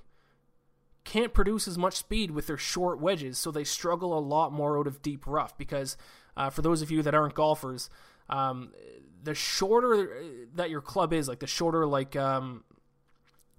can't 1.03 1.33
produce 1.33 1.67
as 1.67 1.77
much 1.77 1.95
speed 1.95 2.31
with 2.31 2.47
their 2.47 2.57
short 2.57 2.99
wedges, 2.99 3.37
so 3.37 3.49
they 3.51 3.63
struggle 3.63 4.17
a 4.17 4.19
lot 4.19 4.51
more 4.51 4.77
out 4.77 4.87
of 4.87 5.01
deep 5.01 5.25
rough. 5.25 5.57
Because 5.57 5.97
uh, 6.37 6.49
for 6.49 6.61
those 6.61 6.81
of 6.81 6.91
you 6.91 7.01
that 7.01 7.15
aren't 7.15 7.33
golfers, 7.33 7.89
um, 8.29 8.71
the 9.23 9.33
shorter 9.33 10.23
that 10.53 10.69
your 10.69 10.81
club 10.81 11.11
is, 11.11 11.27
like 11.27 11.39
the 11.39 11.47
shorter, 11.47 11.87
like 11.87 12.15
um, 12.15 12.63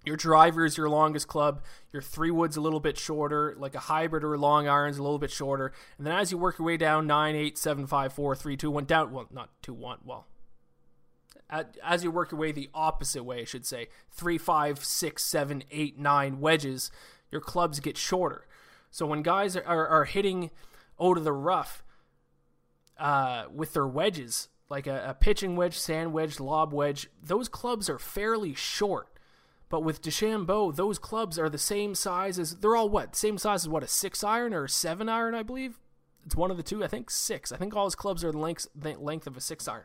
Your 0.04 0.16
driver 0.16 0.64
is 0.64 0.76
your 0.76 0.88
longest 0.88 1.28
club. 1.28 1.62
Your 1.92 2.00
three 2.00 2.30
wood's 2.30 2.56
a 2.56 2.60
little 2.60 2.80
bit 2.80 2.96
shorter, 2.96 3.54
like 3.58 3.74
a 3.74 3.80
hybrid 3.80 4.24
or 4.24 4.34
a 4.34 4.38
long 4.38 4.66
iron's 4.66 4.98
a 4.98 5.02
little 5.02 5.18
bit 5.18 5.30
shorter. 5.30 5.72
And 5.98 6.06
then 6.06 6.16
as 6.16 6.32
you 6.32 6.38
work 6.38 6.58
your 6.58 6.66
way 6.66 6.76
down, 6.76 7.06
nine, 7.06 7.36
eight, 7.36 7.58
seven, 7.58 7.86
five, 7.86 8.12
four, 8.12 8.34
three, 8.34 8.56
two, 8.56 8.70
one, 8.70 8.86
down. 8.86 9.12
Well, 9.12 9.28
not 9.30 9.50
two, 9.60 9.74
one. 9.74 9.98
Well, 10.04 10.26
as 11.82 12.04
you 12.04 12.10
work 12.10 12.30
your 12.30 12.40
way 12.40 12.52
the 12.52 12.70
opposite 12.72 13.24
way, 13.24 13.40
I 13.40 13.44
should 13.44 13.66
say, 13.66 13.88
three, 14.10 14.38
five, 14.38 14.84
six, 14.84 15.24
seven, 15.24 15.64
eight, 15.70 15.98
nine 15.98 16.40
wedges, 16.40 16.90
your 17.30 17.40
clubs 17.40 17.80
get 17.80 17.96
shorter. 17.96 18.46
So 18.90 19.06
when 19.06 19.22
guys 19.22 19.56
are, 19.56 19.64
are, 19.64 19.86
are 19.86 20.04
hitting 20.04 20.50
out 21.00 21.18
of 21.18 21.24
the 21.24 21.32
rough 21.32 21.84
uh, 22.98 23.44
with 23.52 23.72
their 23.72 23.86
wedges, 23.86 24.48
like 24.68 24.86
a, 24.86 25.08
a 25.08 25.14
pitching 25.14 25.56
wedge, 25.56 25.76
sand 25.76 26.12
wedge, 26.12 26.40
lob 26.40 26.72
wedge, 26.72 27.08
those 27.22 27.48
clubs 27.48 27.90
are 27.90 27.98
fairly 27.98 28.54
short. 28.54 29.08
But 29.70 29.84
with 29.84 30.02
DeChambeau, 30.02 30.74
those 30.74 30.98
clubs 30.98 31.38
are 31.38 31.48
the 31.48 31.56
same 31.56 31.94
size 31.94 32.38
as 32.38 32.56
they're 32.56 32.76
all 32.76 32.90
what? 32.90 33.14
Same 33.16 33.38
size 33.38 33.62
as 33.62 33.68
what 33.68 33.84
a 33.84 33.88
six 33.88 34.22
iron 34.22 34.52
or 34.52 34.64
a 34.64 34.68
seven 34.68 35.08
iron, 35.08 35.34
I 35.34 35.44
believe. 35.44 35.78
It's 36.26 36.34
one 36.34 36.50
of 36.50 36.56
the 36.56 36.62
two. 36.62 36.84
I 36.84 36.88
think 36.88 37.08
six. 37.10 37.52
I 37.52 37.56
think 37.56 37.74
all 37.74 37.86
his 37.86 37.94
clubs 37.94 38.24
are 38.24 38.32
the 38.32 38.38
length 38.38 38.66
the 38.74 38.94
length 38.94 39.28
of 39.28 39.36
a 39.36 39.40
six 39.40 39.68
iron. 39.68 39.84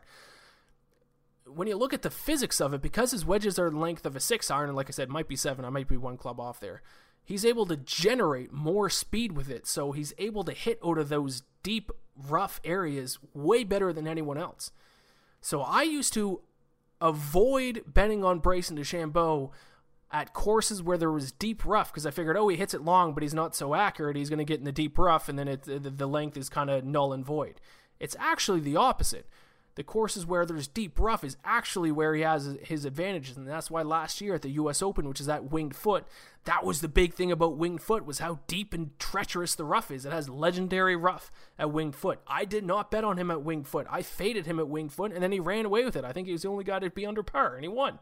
When 1.46 1.68
you 1.68 1.76
look 1.76 1.94
at 1.94 2.02
the 2.02 2.10
physics 2.10 2.60
of 2.60 2.74
it, 2.74 2.82
because 2.82 3.12
his 3.12 3.24
wedges 3.24 3.60
are 3.60 3.70
the 3.70 3.78
length 3.78 4.04
of 4.04 4.16
a 4.16 4.20
six 4.20 4.50
iron, 4.50 4.68
and 4.68 4.76
like 4.76 4.88
I 4.88 4.90
said, 4.90 5.08
might 5.08 5.28
be 5.28 5.36
seven. 5.36 5.64
I 5.64 5.70
might 5.70 5.88
be 5.88 5.96
one 5.96 6.16
club 6.16 6.40
off 6.40 6.58
there. 6.58 6.82
He's 7.24 7.44
able 7.44 7.66
to 7.66 7.76
generate 7.76 8.52
more 8.52 8.90
speed 8.90 9.32
with 9.32 9.48
it, 9.48 9.68
so 9.68 9.92
he's 9.92 10.12
able 10.18 10.42
to 10.44 10.52
hit 10.52 10.80
out 10.84 10.98
of 10.98 11.08
those 11.08 11.42
deep, 11.62 11.92
rough 12.28 12.60
areas 12.64 13.18
way 13.34 13.62
better 13.62 13.92
than 13.92 14.08
anyone 14.08 14.36
else. 14.36 14.72
So 15.40 15.62
I 15.62 15.82
used 15.82 16.12
to 16.14 16.40
avoid 17.00 17.84
betting 17.86 18.24
on 18.24 18.40
Bryson 18.40 18.76
DeChambeau 18.76 19.50
at 20.12 20.32
courses 20.32 20.82
where 20.82 20.96
there 20.96 21.10
was 21.10 21.32
deep 21.32 21.64
rough 21.64 21.92
because 21.92 22.06
I 22.06 22.10
figured, 22.10 22.36
oh, 22.36 22.48
he 22.48 22.56
hits 22.56 22.74
it 22.74 22.82
long, 22.82 23.12
but 23.12 23.22
he's 23.22 23.34
not 23.34 23.56
so 23.56 23.74
accurate. 23.74 24.16
He's 24.16 24.30
going 24.30 24.38
to 24.38 24.44
get 24.44 24.58
in 24.58 24.64
the 24.64 24.72
deep 24.72 24.98
rough, 24.98 25.28
and 25.28 25.38
then 25.38 25.48
it, 25.48 25.64
the 25.64 26.06
length 26.06 26.36
is 26.36 26.48
kind 26.48 26.70
of 26.70 26.84
null 26.84 27.12
and 27.12 27.24
void. 27.24 27.60
It's 27.98 28.16
actually 28.18 28.60
the 28.60 28.76
opposite. 28.76 29.26
The 29.74 29.84
courses 29.84 30.24
where 30.24 30.46
there's 30.46 30.68
deep 30.68 30.98
rough 30.98 31.22
is 31.22 31.36
actually 31.44 31.92
where 31.92 32.14
he 32.14 32.22
has 32.22 32.56
his 32.62 32.86
advantages, 32.86 33.36
and 33.36 33.46
that's 33.46 33.70
why 33.70 33.82
last 33.82 34.22
year 34.22 34.34
at 34.34 34.40
the 34.40 34.50
U.S. 34.52 34.80
Open, 34.80 35.06
which 35.06 35.20
is 35.20 35.26
that 35.26 35.50
winged 35.50 35.76
foot, 35.76 36.06
that 36.44 36.64
was 36.64 36.80
the 36.80 36.88
big 36.88 37.12
thing 37.12 37.30
about 37.30 37.58
winged 37.58 37.82
foot 37.82 38.06
was 38.06 38.18
how 38.18 38.38
deep 38.46 38.72
and 38.72 38.98
treacherous 38.98 39.54
the 39.54 39.66
rough 39.66 39.90
is. 39.90 40.06
It 40.06 40.12
has 40.12 40.30
legendary 40.30 40.96
rough 40.96 41.30
at 41.58 41.72
winged 41.72 41.94
foot. 41.94 42.20
I 42.26 42.46
did 42.46 42.64
not 42.64 42.90
bet 42.90 43.04
on 43.04 43.18
him 43.18 43.30
at 43.30 43.42
winged 43.42 43.68
foot. 43.68 43.86
I 43.90 44.00
faded 44.00 44.46
him 44.46 44.58
at 44.58 44.68
winged 44.68 44.92
foot, 44.92 45.12
and 45.12 45.22
then 45.22 45.32
he 45.32 45.40
ran 45.40 45.66
away 45.66 45.84
with 45.84 45.96
it. 45.96 46.04
I 46.04 46.12
think 46.12 46.26
he 46.26 46.32
was 46.32 46.42
the 46.42 46.48
only 46.48 46.64
guy 46.64 46.78
to 46.78 46.88
be 46.88 47.04
under 47.04 47.22
par, 47.22 47.54
and 47.54 47.62
he 47.62 47.68
won. 47.68 47.98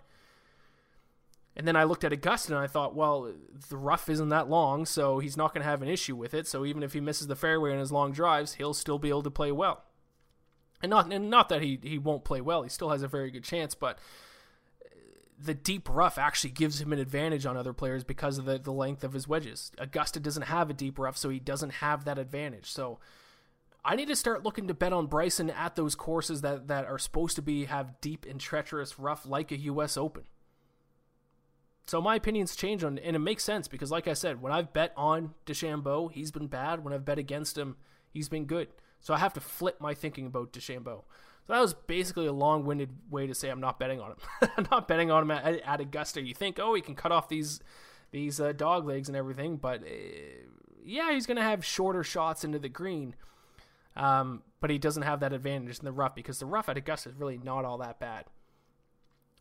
And 1.57 1.69
then 1.69 1.77
I 1.77 1.85
looked 1.85 2.03
at 2.03 2.13
Augusta 2.13 2.55
and 2.55 2.63
I 2.63 2.67
thought, 2.67 2.97
well, 2.97 3.33
the 3.69 3.77
rough 3.77 4.09
isn't 4.09 4.31
that 4.31 4.51
long, 4.51 4.87
so 4.87 5.21
he's 5.21 5.37
not 5.37 5.55
going 5.55 5.63
to 5.63 5.69
have 5.69 5.83
an 5.83 5.89
issue 5.89 6.17
with 6.17 6.35
it. 6.35 6.49
So 6.49 6.65
even 6.65 6.83
if 6.83 6.93
he 6.93 7.01
misses 7.01 7.29
the 7.29 7.37
fairway 7.37 7.73
in 7.73 7.79
his 7.79 7.93
long 7.93 8.13
drives, 8.13 8.55
he'll 8.55 8.75
still 8.75 8.99
be 8.99 9.09
able 9.09 9.23
to 9.23 9.31
play 9.31 9.53
well. 9.53 9.85
And 10.83 10.91
not 10.91 11.13
and 11.13 11.31
not 11.31 11.49
that 11.49 11.63
he, 11.63 11.79
he 11.83 11.97
won't 11.97 12.25
play 12.25 12.41
well, 12.41 12.63
he 12.63 12.69
still 12.69 12.91
has 12.91 13.03
a 13.03 13.09
very 13.09 13.31
good 13.31 13.45
chance, 13.45 13.75
but 13.75 13.99
uh, 14.85 14.89
the 15.39 15.55
deep 15.55 15.89
rough 15.89 16.19
actually 16.19 16.51
gives 16.51 16.81
him 16.81 16.93
an 16.93 16.99
advantage 16.99 17.47
on 17.47 17.57
other 17.57 17.73
players 17.73 18.03
because 18.03 18.37
of 18.37 18.45
the, 18.45 18.59
the 18.59 18.73
length 18.73 19.05
of 19.05 19.13
his 19.13 19.29
wedges. 19.29 19.71
Augusta 19.79 20.19
doesn't 20.19 20.43
have 20.43 20.69
a 20.69 20.75
deep 20.75 20.99
rough, 20.99 21.17
so 21.17 21.31
he 21.31 21.39
doesn't 21.39 21.75
have 21.75 22.05
that 22.05 22.19
advantage. 22.19 22.67
So 22.67 22.99
I 23.85 23.95
need 23.95 24.09
to 24.09 24.17
start 24.17 24.43
looking 24.43 24.67
to 24.69 24.75
bet 24.75 24.93
on 24.93 25.07
Bryson 25.07 25.51
at 25.51 25.77
those 25.77 25.95
courses 25.95 26.41
that, 26.41 26.67
that 26.67 26.87
are 26.87 26.99
supposed 26.99 27.37
to 27.37 27.43
be 27.43 27.67
have 27.67 28.01
deep 28.01 28.27
and 28.29 28.41
treacherous 28.41 28.99
rough 28.99 29.25
like 29.25 29.53
a 29.53 29.59
US 29.59 29.97
Open. 29.97 30.25
So 31.87 32.01
my 32.01 32.17
opinions 32.17 32.57
change 32.57 32.83
on, 32.83 32.99
and 32.99 33.15
it 33.15 33.21
makes 33.21 33.45
sense 33.45 33.69
because, 33.69 33.91
like 33.91 34.09
I 34.09 34.15
said, 34.15 34.41
when 34.41 34.53
I've 34.53 34.73
bet 34.73 34.93
on 34.97 35.35
DeChambeau, 35.47 36.11
he's 36.11 36.31
been 36.31 36.47
bad. 36.47 36.83
When 36.83 36.95
I've 36.95 37.05
bet 37.05 37.19
against 37.19 37.59
him, 37.59 37.77
he's 38.11 38.29
been 38.29 38.47
good. 38.47 38.69
So 39.01 39.13
I 39.13 39.19
have 39.19 39.35
to 39.35 39.41
flip 39.41 39.81
my 39.81 39.93
thinking 39.93 40.27
about 40.27 40.53
DeChambeau. 40.53 41.03
So 41.47 41.53
that 41.53 41.61
was 41.61 41.75
basically 41.75 42.27
a 42.27 42.33
long-winded 42.33 42.89
way 43.11 43.27
to 43.27 43.35
say 43.35 43.51
I'm 43.51 43.61
not 43.61 43.79
betting 43.79 44.01
on 44.01 44.13
him. 44.13 44.17
I'm 44.57 44.67
not 44.71 44.89
betting 44.89 45.11
on 45.11 45.25
him 45.25 45.31
at, 45.31 45.61
at, 45.61 45.81
Augusta. 45.81 46.23
You 46.23 46.33
think, 46.33 46.59
oh, 46.59 46.73
he 46.75 46.81
can 46.81 46.95
cut 46.95 47.13
off 47.13 47.29
these 47.29 47.61
these 48.13 48.41
uh, 48.41 48.53
dog 48.53 48.87
legs 48.87 49.09
and 49.09 49.17
everything, 49.17 49.57
but 49.57 49.83
uh, 49.83 49.87
yeah, 50.85 51.13
he's 51.13 51.27
going 51.27 51.37
to 51.37 51.43
have 51.43 51.65
shorter 51.65 52.05
shots 52.05 52.45
into 52.45 52.59
the 52.59 52.69
green. 52.69 53.15
Um, 53.97 54.43
but 54.61 54.71
he 54.71 54.79
doesn't 54.79 55.03
have 55.03 55.21
that 55.21 55.33
advantage 55.33 55.79
in 55.79 55.85
the 55.85 55.93
rough 55.93 56.15
because 56.15 56.39
the 56.39 56.47
rough 56.47 56.69
at 56.69 56.77
Augusta 56.77 57.11
is 57.11 57.15
really 57.17 57.39
not 57.39 57.65
all 57.65 57.79
that 57.79 58.01
bad. 58.01 58.25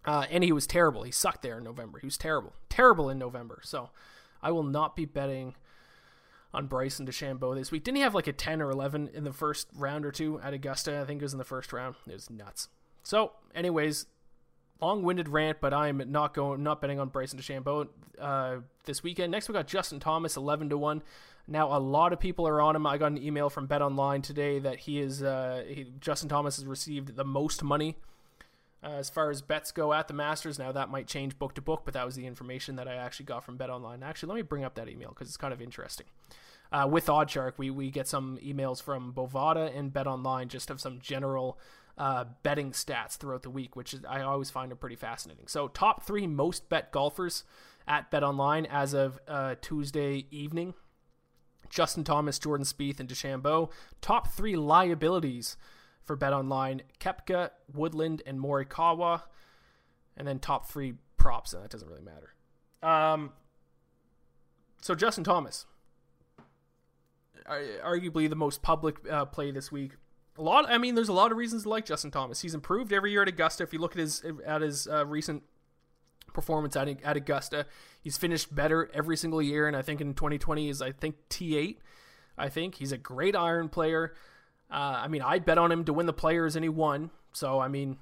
Uh, 0.05 0.25
and 0.29 0.43
he 0.43 0.51
was 0.51 0.67
terrible. 0.67 1.03
He 1.03 1.11
sucked 1.11 1.41
there 1.41 1.57
in 1.57 1.63
November. 1.63 1.99
He 1.99 2.07
was 2.07 2.17
terrible, 2.17 2.53
terrible 2.69 3.09
in 3.09 3.17
November. 3.17 3.61
So 3.63 3.89
I 4.41 4.51
will 4.51 4.63
not 4.63 4.95
be 4.95 5.05
betting 5.05 5.55
on 6.53 6.67
Bryson 6.67 7.05
DeChambeau 7.05 7.55
this 7.55 7.71
week. 7.71 7.83
Didn't 7.83 7.97
he 7.97 8.03
have 8.03 8.13
like 8.13 8.27
a 8.27 8.33
10 8.33 8.61
or 8.61 8.69
11 8.69 9.09
in 9.13 9.23
the 9.23 9.33
first 9.33 9.67
round 9.73 10.05
or 10.05 10.11
two 10.11 10.39
at 10.41 10.53
Augusta? 10.53 10.99
I 10.99 11.05
think 11.05 11.21
it 11.21 11.25
was 11.25 11.33
in 11.33 11.39
the 11.39 11.45
first 11.45 11.73
round. 11.73 11.95
It 12.07 12.13
was 12.13 12.29
nuts. 12.29 12.67
So, 13.01 13.31
anyways, 13.55 14.05
long-winded 14.81 15.29
rant, 15.29 15.59
but 15.61 15.73
I'm 15.73 16.11
not 16.11 16.33
going, 16.33 16.61
not 16.63 16.81
betting 16.81 16.99
on 16.99 17.09
Bryson 17.09 17.39
DeChambeau 17.39 17.87
uh, 18.19 18.57
this 18.85 19.03
weekend. 19.03 19.31
Next, 19.31 19.47
we 19.47 19.53
got 19.53 19.67
Justin 19.67 19.99
Thomas, 19.99 20.37
11 20.37 20.69
to 20.69 20.77
one. 20.77 21.01
Now, 21.47 21.75
a 21.75 21.79
lot 21.79 22.13
of 22.13 22.19
people 22.19 22.47
are 22.47 22.61
on 22.61 22.75
him. 22.75 22.85
I 22.87 22.97
got 22.97 23.11
an 23.11 23.17
email 23.17 23.49
from 23.49 23.67
Bet 23.67 23.81
Online 23.81 24.21
today 24.21 24.59
that 24.59 24.79
he 24.79 24.99
is 24.99 25.23
uh, 25.23 25.63
he, 25.67 25.91
Justin 25.99 26.29
Thomas 26.29 26.57
has 26.57 26.65
received 26.65 27.15
the 27.15 27.25
most 27.25 27.63
money 27.63 27.97
uh, 28.83 28.87
as 28.89 29.09
far 29.09 29.29
as 29.29 29.41
bets 29.41 29.71
go 29.71 29.93
at 29.93 30.07
the 30.07 30.13
Masters. 30.13 30.59
Now 30.59 30.71
that 30.71 30.89
might 30.89 31.07
change 31.07 31.37
book 31.39 31.53
to 31.55 31.61
book, 31.61 31.83
but 31.85 31.93
that 31.93 32.05
was 32.05 32.15
the 32.15 32.27
information 32.27 32.75
that 32.75 32.87
I 32.87 32.95
actually 32.95 33.25
got 33.25 33.43
from 33.43 33.57
Bet 33.57 33.69
Online. 33.69 34.03
Actually, 34.03 34.29
let 34.29 34.35
me 34.35 34.41
bring 34.41 34.63
up 34.63 34.75
that 34.75 34.89
email 34.89 35.09
because 35.09 35.27
it's 35.27 35.37
kind 35.37 35.53
of 35.53 35.61
interesting. 35.61 36.07
Uh, 36.71 36.87
with 36.89 37.05
OddsShark, 37.05 37.53
we 37.57 37.69
we 37.69 37.91
get 37.91 38.07
some 38.07 38.37
emails 38.43 38.81
from 38.81 39.13
Bovada 39.13 39.75
and 39.77 39.93
Bet 39.93 40.07
Online 40.07 40.49
just 40.49 40.69
of 40.69 40.81
some 40.81 40.99
general 40.99 41.59
uh, 41.97 42.25
betting 42.41 42.71
stats 42.71 43.15
throughout 43.15 43.43
the 43.43 43.49
week, 43.49 43.75
which 43.75 43.93
is, 43.93 44.01
I 44.07 44.21
always 44.21 44.49
find 44.49 44.71
are 44.71 44.75
pretty 44.75 44.95
fascinating. 44.95 45.47
So, 45.47 45.67
top 45.67 46.03
three 46.03 46.25
most 46.27 46.69
bet 46.69 46.91
golfers 46.91 47.43
at 47.87 48.09
Bet 48.09 48.23
Online 48.23 48.65
as 48.65 48.93
of 48.93 49.19
uh, 49.27 49.55
Tuesday 49.61 50.25
evening. 50.31 50.73
Justin 51.69 52.03
Thomas, 52.03 52.37
Jordan 52.37 52.65
Spieth, 52.65 52.99
and 52.99 53.09
DeChambeau. 53.09 53.71
Top 53.99 54.27
three 54.31 54.55
liabilities 54.55 55.57
for 56.03 56.15
Bet 56.15 56.33
Online, 56.33 56.81
Koepka, 56.99 57.51
Woodland, 57.73 58.21
and 58.25 58.39
Morikawa. 58.39 59.23
And 60.15 60.27
then 60.27 60.39
top 60.39 60.69
three 60.69 60.93
props, 61.17 61.53
and 61.53 61.63
that 61.63 61.71
doesn't 61.71 61.87
really 61.87 62.03
matter. 62.03 62.33
Um, 62.83 63.31
so 64.81 64.93
Justin 64.93 65.23
Thomas, 65.23 65.65
arguably 67.47 68.29
the 68.29 68.35
most 68.35 68.61
public 68.61 68.97
uh, 69.09 69.25
play 69.25 69.51
this 69.51 69.71
week. 69.71 69.93
A 70.37 70.41
lot. 70.41 70.65
I 70.69 70.77
mean, 70.77 70.95
there's 70.95 71.09
a 71.09 71.13
lot 71.13 71.31
of 71.31 71.37
reasons 71.37 71.63
to 71.63 71.69
like 71.69 71.85
Justin 71.85 72.11
Thomas. 72.11 72.41
He's 72.41 72.53
improved 72.53 72.91
every 72.91 73.11
year 73.11 73.21
at 73.21 73.27
Augusta. 73.27 73.63
If 73.63 73.71
you 73.71 73.79
look 73.79 73.93
at 73.93 73.99
his 73.99 74.23
at 74.45 74.61
his 74.61 74.87
uh, 74.87 75.05
recent 75.05 75.43
performance 76.33 76.75
at, 76.75 76.87
at 77.03 77.15
Augusta, 77.15 77.67
he's 78.01 78.17
finished 78.17 78.53
better 78.53 78.89
every 78.93 79.15
single 79.15 79.41
year. 79.41 79.67
And 79.67 79.77
I 79.77 79.83
think 79.83 80.01
in 80.01 80.13
2020 80.13 80.69
is 80.69 80.81
I 80.81 80.91
think 80.91 81.15
T8. 81.29 81.77
I 82.35 82.49
think 82.49 82.75
he's 82.75 82.91
a 82.91 82.97
great 82.97 83.35
iron 83.35 83.69
player. 83.69 84.15
Uh, 84.73 85.01
I 85.03 85.07
mean, 85.07 85.21
I 85.21 85.37
bet 85.37 85.59
on 85.59 85.71
him 85.71 85.85
to 85.85 85.93
win 85.93 86.07
the 86.07 86.13
Players, 86.13 86.55
and 86.55 86.65
he 86.65 86.69
won. 86.69 87.11
So 87.31 87.59
I 87.59 87.67
mean, 87.67 87.97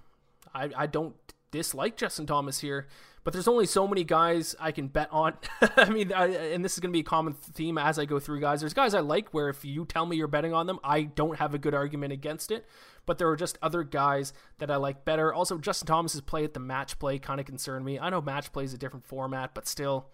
I 0.53 0.69
I 0.75 0.87
don't 0.87 1.15
dislike 1.51 1.97
Justin 1.97 2.25
Thomas 2.25 2.59
here, 2.59 2.87
but 3.23 3.33
there's 3.33 3.47
only 3.47 3.65
so 3.65 3.85
many 3.87 4.05
guys 4.05 4.55
I 4.57 4.71
can 4.71 4.87
bet 4.87 5.09
on. 5.11 5.33
I 5.61 5.89
mean, 5.89 6.13
I, 6.13 6.27
and 6.27 6.63
this 6.63 6.73
is 6.73 6.79
going 6.79 6.91
to 6.91 6.95
be 6.95 7.01
a 7.01 7.03
common 7.03 7.33
theme 7.33 7.77
as 7.77 7.99
I 7.99 8.05
go 8.05 8.19
through 8.19 8.39
guys. 8.39 8.61
There's 8.61 8.73
guys 8.73 8.93
I 8.93 9.01
like 9.01 9.33
where 9.33 9.49
if 9.49 9.65
you 9.65 9.83
tell 9.83 10.05
me 10.05 10.15
you're 10.15 10.27
betting 10.27 10.53
on 10.53 10.65
them, 10.65 10.79
I 10.81 11.03
don't 11.03 11.37
have 11.37 11.53
a 11.53 11.59
good 11.59 11.73
argument 11.73 12.13
against 12.13 12.51
it. 12.51 12.65
But 13.05 13.17
there 13.17 13.29
are 13.29 13.35
just 13.35 13.57
other 13.61 13.83
guys 13.83 14.31
that 14.59 14.71
I 14.71 14.77
like 14.77 15.03
better. 15.03 15.33
Also, 15.33 15.57
Justin 15.57 15.87
Thomas's 15.87 16.21
play 16.21 16.45
at 16.45 16.53
the 16.53 16.59
match 16.59 16.99
play 16.99 17.19
kind 17.19 17.39
of 17.39 17.45
concerned 17.45 17.83
me. 17.83 17.99
I 17.99 18.09
know 18.09 18.21
match 18.21 18.53
play 18.53 18.63
is 18.63 18.73
a 18.73 18.77
different 18.77 19.05
format, 19.05 19.53
but 19.53 19.67
still, 19.67 20.07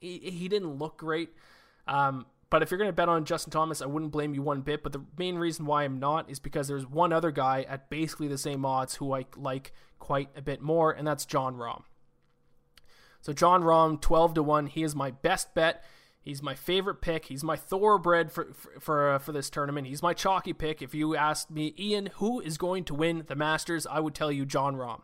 he, 0.00 0.18
he 0.18 0.48
didn't 0.48 0.74
look 0.74 0.98
great. 0.98 1.30
Um, 1.86 2.26
but 2.50 2.62
if 2.62 2.70
you're 2.70 2.78
going 2.78 2.88
to 2.88 2.92
bet 2.92 3.08
on 3.08 3.24
Justin 3.24 3.50
Thomas, 3.50 3.82
I 3.82 3.86
wouldn't 3.86 4.12
blame 4.12 4.34
you 4.34 4.42
one 4.42 4.60
bit. 4.60 4.82
But 4.82 4.92
the 4.92 5.04
main 5.18 5.36
reason 5.36 5.66
why 5.66 5.84
I'm 5.84 5.98
not 5.98 6.30
is 6.30 6.38
because 6.38 6.68
there's 6.68 6.86
one 6.86 7.12
other 7.12 7.30
guy 7.30 7.64
at 7.68 7.90
basically 7.90 8.28
the 8.28 8.38
same 8.38 8.64
odds 8.64 8.96
who 8.96 9.14
I 9.14 9.26
like 9.36 9.72
quite 9.98 10.28
a 10.36 10.42
bit 10.42 10.60
more, 10.60 10.92
and 10.92 11.06
that's 11.06 11.24
Jon 11.24 11.56
Rahm. 11.56 11.82
So 13.20 13.32
Jon 13.32 13.62
Rahm, 13.62 14.00
12 14.00 14.34
to 14.34 14.42
1. 14.42 14.66
He 14.66 14.82
is 14.82 14.94
my 14.94 15.10
best 15.10 15.54
bet. 15.54 15.82
He's 16.20 16.42
my 16.42 16.54
favorite 16.54 17.02
pick. 17.02 17.26
He's 17.26 17.44
my 17.44 17.56
thoroughbred 17.56 18.32
for 18.32 18.52
for 18.54 18.80
for, 18.80 19.10
uh, 19.12 19.18
for, 19.18 19.32
this 19.32 19.50
tournament. 19.50 19.86
He's 19.86 20.02
my 20.02 20.14
chalky 20.14 20.54
pick. 20.54 20.80
If 20.80 20.94
you 20.94 21.16
asked 21.16 21.50
me, 21.50 21.74
Ian, 21.78 22.10
who 22.14 22.40
is 22.40 22.56
going 22.56 22.84
to 22.84 22.94
win 22.94 23.24
the 23.26 23.34
Masters, 23.34 23.86
I 23.86 24.00
would 24.00 24.14
tell 24.14 24.32
you 24.32 24.46
Jon 24.46 24.76
Rahm. 24.76 25.02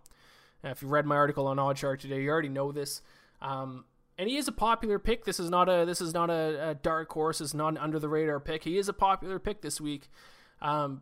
Now, 0.65 0.71
if 0.71 0.83
you 0.83 0.89
read 0.89 1.07
my 1.07 1.17
article 1.17 1.47
on 1.47 1.59
OddsShark 1.59 2.01
today, 2.01 2.23
you 2.23 2.31
already 2.31 2.49
know 2.49 2.73
this. 2.73 3.03
Um, 3.43 3.85
and 4.21 4.29
he 4.29 4.37
is 4.37 4.47
a 4.47 4.53
popular 4.53 4.99
pick. 4.99 5.25
This 5.25 5.41
is 5.41 5.49
not 5.49 5.71
a 5.71 5.87
this 5.87 6.03
is 6.03 6.13
not 6.13 6.29
a, 6.29 6.71
a 6.71 6.75
dark 6.75 7.11
horse. 7.11 7.41
It's 7.41 7.55
not 7.55 7.69
an 7.69 7.79
under 7.79 7.99
the 7.99 8.09
radar 8.09 8.39
pick. 8.39 8.65
He 8.65 8.77
is 8.77 8.87
a 8.87 8.93
popular 8.93 9.39
pick 9.39 9.63
this 9.63 9.81
week. 9.81 10.11
Um, 10.61 11.01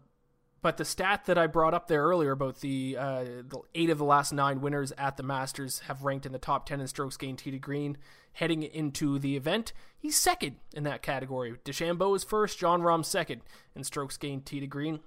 but 0.62 0.76
the 0.76 0.84
stat 0.84 1.24
that 1.26 1.36
I 1.36 1.48
brought 1.48 1.74
up 1.74 1.88
there 1.88 2.02
earlier 2.04 2.30
about 2.30 2.60
the, 2.60 2.96
uh, 2.96 3.24
the 3.24 3.60
eight 3.74 3.90
of 3.90 3.98
the 3.98 4.04
last 4.04 4.32
nine 4.32 4.60
winners 4.60 4.92
at 4.96 5.16
the 5.16 5.22
Masters 5.24 5.80
have 5.80 6.04
ranked 6.04 6.26
in 6.26 6.32
the 6.32 6.38
top 6.38 6.66
10 6.66 6.80
in 6.80 6.86
strokes 6.86 7.16
gained 7.16 7.38
tee 7.38 7.50
to 7.50 7.58
green 7.58 7.96
heading 8.32 8.62
into 8.62 9.18
the 9.18 9.36
event. 9.36 9.72
He's 9.98 10.16
second 10.16 10.56
in 10.74 10.84
that 10.84 11.02
category. 11.02 11.54
DeChambeau 11.64 12.14
is 12.14 12.24
first, 12.24 12.58
Jon 12.58 12.82
Rahm 12.82 13.04
second 13.04 13.42
in 13.74 13.82
strokes 13.82 14.16
gained 14.16 14.46
tee 14.46 14.60
to 14.60 14.66
green. 14.66 15.00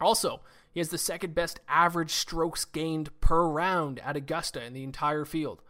Also, 0.00 0.40
he 0.70 0.80
has 0.80 0.88
the 0.90 0.98
second 0.98 1.34
best 1.34 1.60
average 1.68 2.12
strokes 2.12 2.64
gained 2.64 3.20
per 3.20 3.46
round 3.46 4.00
at 4.00 4.16
Augusta 4.16 4.64
in 4.64 4.72
the 4.72 4.84
entire 4.84 5.24
field. 5.26 5.62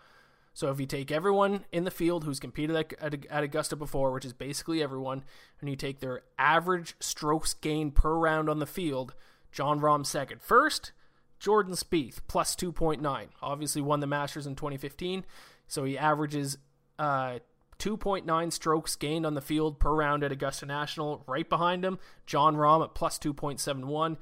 So 0.59 0.73
if 0.73 0.81
you 0.81 0.87
take 0.87 1.13
everyone 1.13 1.67
in 1.71 1.85
the 1.85 1.91
field 1.93 2.25
who's 2.25 2.41
competed 2.41 2.75
at, 2.75 2.93
at, 3.01 3.27
at, 3.27 3.45
Augusta 3.45 3.77
before, 3.77 4.11
which 4.11 4.25
is 4.25 4.33
basically 4.33 4.83
everyone, 4.83 5.23
and 5.61 5.71
you 5.71 5.77
take 5.77 6.01
their 6.01 6.23
average 6.37 6.97
strokes 6.99 7.55
gained 7.55 7.95
per 7.95 8.13
round 8.15 8.51
on 8.51 8.59
the 8.59 8.67
field, 8.67 9.15
Jon 9.53 9.79
Rahm 9.79 10.05
second. 10.05 10.43
First, 10.43 10.91
Jordan 11.39 11.75
Spieth 11.75 12.19
plus 12.27 12.57
2.9. 12.57 13.29
Obviously 13.41 13.81
won 13.81 14.01
the 14.01 14.09
Masters 14.09 14.49
in 14.49 14.57
2015, 14.57 15.25
so 15.69 15.85
he 15.85 15.97
averages 15.97 16.59
uh, 16.99 17.39
2.9 17.79 18.53
strokes 18.53 18.97
gained 18.97 19.25
on 19.25 19.35
the 19.35 19.41
field 19.41 19.79
per 19.79 19.95
round 19.95 20.25
at 20.25 20.33
Augusta 20.33 20.67
National. 20.67 21.23
Right 21.29 21.49
behind 21.49 21.85
him, 21.85 22.01
Jon 22.27 22.57
Rahm 22.57 22.83
at 22.83 22.97
plus 22.97 23.17
2.71. 23.21 24.17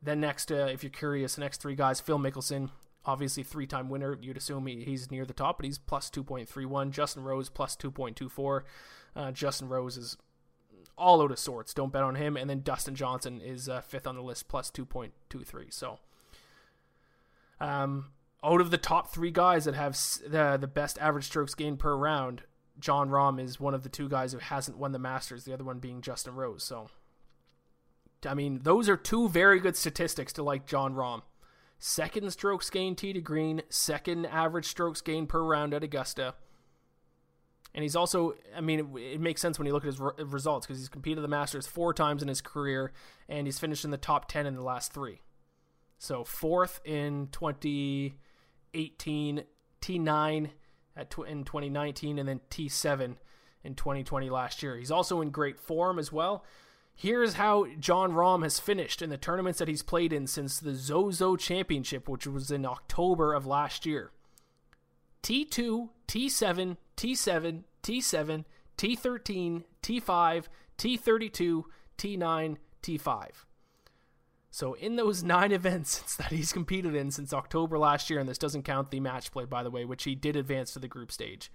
Then 0.00 0.20
next, 0.20 0.52
uh, 0.52 0.68
if 0.72 0.84
you're 0.84 0.90
curious, 0.90 1.34
the 1.34 1.40
next 1.40 1.60
three 1.60 1.74
guys, 1.74 2.00
Phil 2.00 2.20
Mickelson, 2.20 2.70
obviously 3.10 3.42
three-time 3.42 3.88
winner. 3.88 4.16
You'd 4.20 4.36
assume 4.36 4.66
he, 4.66 4.84
he's 4.84 5.10
near 5.10 5.24
the 5.24 5.34
top, 5.34 5.58
but 5.58 5.66
he's 5.66 5.78
plus 5.78 6.08
2.31. 6.10 6.90
Justin 6.90 7.24
Rose 7.24 7.48
plus 7.48 7.76
2.24. 7.76 8.62
Uh, 9.16 9.32
Justin 9.32 9.68
Rose 9.68 9.96
is 9.96 10.16
all 10.96 11.22
out 11.22 11.32
of 11.32 11.38
sorts. 11.38 11.74
Don't 11.74 11.92
bet 11.92 12.02
on 12.02 12.14
him. 12.14 12.36
And 12.36 12.48
then 12.48 12.60
Dustin 12.60 12.94
Johnson 12.94 13.40
is 13.40 13.68
uh, 13.68 13.80
fifth 13.80 14.06
on 14.06 14.14
the 14.14 14.22
list, 14.22 14.48
plus 14.48 14.70
2.23. 14.70 15.72
So, 15.72 15.98
um, 17.60 18.10
out 18.44 18.60
of 18.60 18.70
the 18.70 18.78
top 18.78 19.10
three 19.10 19.30
guys 19.32 19.64
that 19.64 19.74
have 19.74 19.98
the 20.26 20.56
the 20.58 20.66
best 20.66 20.98
average 20.98 21.24
strokes 21.24 21.54
gained 21.54 21.78
per 21.78 21.94
round, 21.94 22.42
Jon 22.78 23.10
Rahm 23.10 23.42
is 23.42 23.58
one 23.58 23.74
of 23.74 23.82
the 23.82 23.88
two 23.88 24.08
guys 24.08 24.32
who 24.32 24.38
hasn't 24.38 24.78
won 24.78 24.92
the 24.92 24.98
Masters. 24.98 25.44
The 25.44 25.52
other 25.52 25.64
one 25.64 25.78
being 25.78 26.00
Justin 26.00 26.34
Rose. 26.34 26.62
So, 26.62 26.88
I 28.24 28.34
mean, 28.34 28.60
those 28.62 28.88
are 28.88 28.96
two 28.96 29.28
very 29.28 29.60
good 29.60 29.76
statistics 29.76 30.32
to 30.34 30.42
like 30.42 30.66
Jon 30.66 30.94
Rahm 30.94 31.22
second 31.80 32.30
strokes 32.30 32.70
gained 32.70 32.98
tee 32.98 33.12
to 33.12 33.20
green, 33.20 33.62
second 33.68 34.26
average 34.26 34.66
strokes 34.66 35.00
gained 35.00 35.28
per 35.28 35.42
round 35.42 35.74
at 35.74 35.82
Augusta. 35.82 36.34
And 37.74 37.82
he's 37.82 37.96
also, 37.96 38.34
I 38.56 38.60
mean, 38.60 38.78
it, 38.80 38.86
it 39.14 39.20
makes 39.20 39.40
sense 39.40 39.58
when 39.58 39.66
you 39.66 39.72
look 39.72 39.82
at 39.84 39.88
his 39.88 39.98
re- 39.98 40.12
results 40.18 40.66
because 40.66 40.78
he's 40.78 40.88
competed 40.88 41.24
the 41.24 41.28
Masters 41.28 41.66
four 41.66 41.92
times 41.94 42.22
in 42.22 42.28
his 42.28 42.40
career 42.40 42.92
and 43.28 43.46
he's 43.46 43.58
finished 43.58 43.84
in 43.84 43.90
the 43.90 43.96
top 43.96 44.28
10 44.28 44.46
in 44.46 44.54
the 44.54 44.62
last 44.62 44.92
three. 44.92 45.20
So, 45.98 46.22
fourth 46.24 46.80
in 46.84 47.28
2018, 47.32 49.44
T9 49.80 50.50
at 50.96 51.10
tw- 51.10 51.28
in 51.28 51.44
2019, 51.44 52.18
and 52.18 52.28
then 52.28 52.40
T7 52.50 53.16
in 53.62 53.74
2020 53.74 54.30
last 54.30 54.62
year. 54.62 54.76
He's 54.76 54.90
also 54.90 55.20
in 55.20 55.30
great 55.30 55.58
form 55.58 55.98
as 55.98 56.10
well. 56.10 56.44
Here's 57.00 57.32
how 57.32 57.64
Jon 57.78 58.12
Rahm 58.12 58.42
has 58.42 58.60
finished 58.60 59.00
in 59.00 59.08
the 59.08 59.16
tournaments 59.16 59.58
that 59.58 59.68
he's 59.68 59.82
played 59.82 60.12
in 60.12 60.26
since 60.26 60.60
the 60.60 60.74
Zozo 60.74 61.34
Championship, 61.34 62.10
which 62.10 62.26
was 62.26 62.50
in 62.50 62.66
October 62.66 63.32
of 63.32 63.46
last 63.46 63.86
year. 63.86 64.10
T2, 65.22 65.88
T7, 66.06 66.76
T7, 66.98 67.64
T7, 67.82 68.44
T13, 68.76 69.64
T5, 69.82 70.44
T32, 70.76 71.62
T9, 71.96 72.56
T5. 72.82 73.26
So 74.50 74.74
in 74.74 74.96
those 74.96 75.22
nine 75.22 75.52
events 75.52 76.16
that 76.16 76.32
he's 76.32 76.52
competed 76.52 76.94
in 76.94 77.10
since 77.10 77.32
October 77.32 77.78
last 77.78 78.10
year, 78.10 78.20
and 78.20 78.28
this 78.28 78.36
doesn't 78.36 78.64
count 78.64 78.90
the 78.90 79.00
match 79.00 79.32
play, 79.32 79.46
by 79.46 79.62
the 79.62 79.70
way, 79.70 79.86
which 79.86 80.04
he 80.04 80.14
did 80.14 80.36
advance 80.36 80.74
to 80.74 80.78
the 80.78 80.86
group 80.86 81.10
stage, 81.10 81.50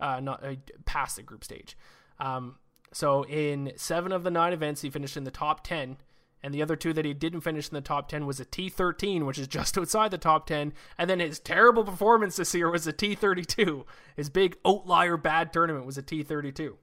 uh, 0.00 0.20
not 0.20 0.44
uh, 0.44 0.56
past 0.84 1.16
the 1.16 1.22
group 1.22 1.44
stage. 1.44 1.78
Um, 2.20 2.56
so 2.92 3.24
in 3.24 3.72
seven 3.76 4.12
of 4.12 4.22
the 4.22 4.30
nine 4.30 4.52
events, 4.52 4.82
he 4.82 4.90
finished 4.90 5.16
in 5.16 5.24
the 5.24 5.30
top 5.30 5.64
10. 5.64 5.96
And 6.44 6.52
the 6.52 6.62
other 6.62 6.74
two 6.74 6.92
that 6.92 7.04
he 7.04 7.14
didn't 7.14 7.42
finish 7.42 7.68
in 7.68 7.74
the 7.74 7.80
top 7.80 8.08
10 8.08 8.26
was 8.26 8.40
a 8.40 8.44
T13, 8.44 9.24
which 9.24 9.38
is 9.38 9.46
just 9.46 9.78
outside 9.78 10.10
the 10.10 10.18
top 10.18 10.46
10. 10.46 10.72
And 10.98 11.08
then 11.08 11.20
his 11.20 11.38
terrible 11.38 11.84
performance 11.84 12.36
this 12.36 12.54
year 12.54 12.70
was 12.70 12.86
a 12.86 12.92
T32. 12.92 13.84
His 14.16 14.28
big 14.28 14.56
outlier 14.66 15.16
bad 15.16 15.52
tournament 15.52 15.86
was 15.86 15.96
a 15.96 16.02
T32. 16.02 16.74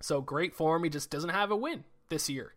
So 0.00 0.20
great 0.20 0.54
form. 0.54 0.84
He 0.84 0.90
just 0.90 1.10
doesn't 1.10 1.30
have 1.30 1.50
a 1.50 1.56
win 1.56 1.84
this 2.08 2.30
year. 2.30 2.54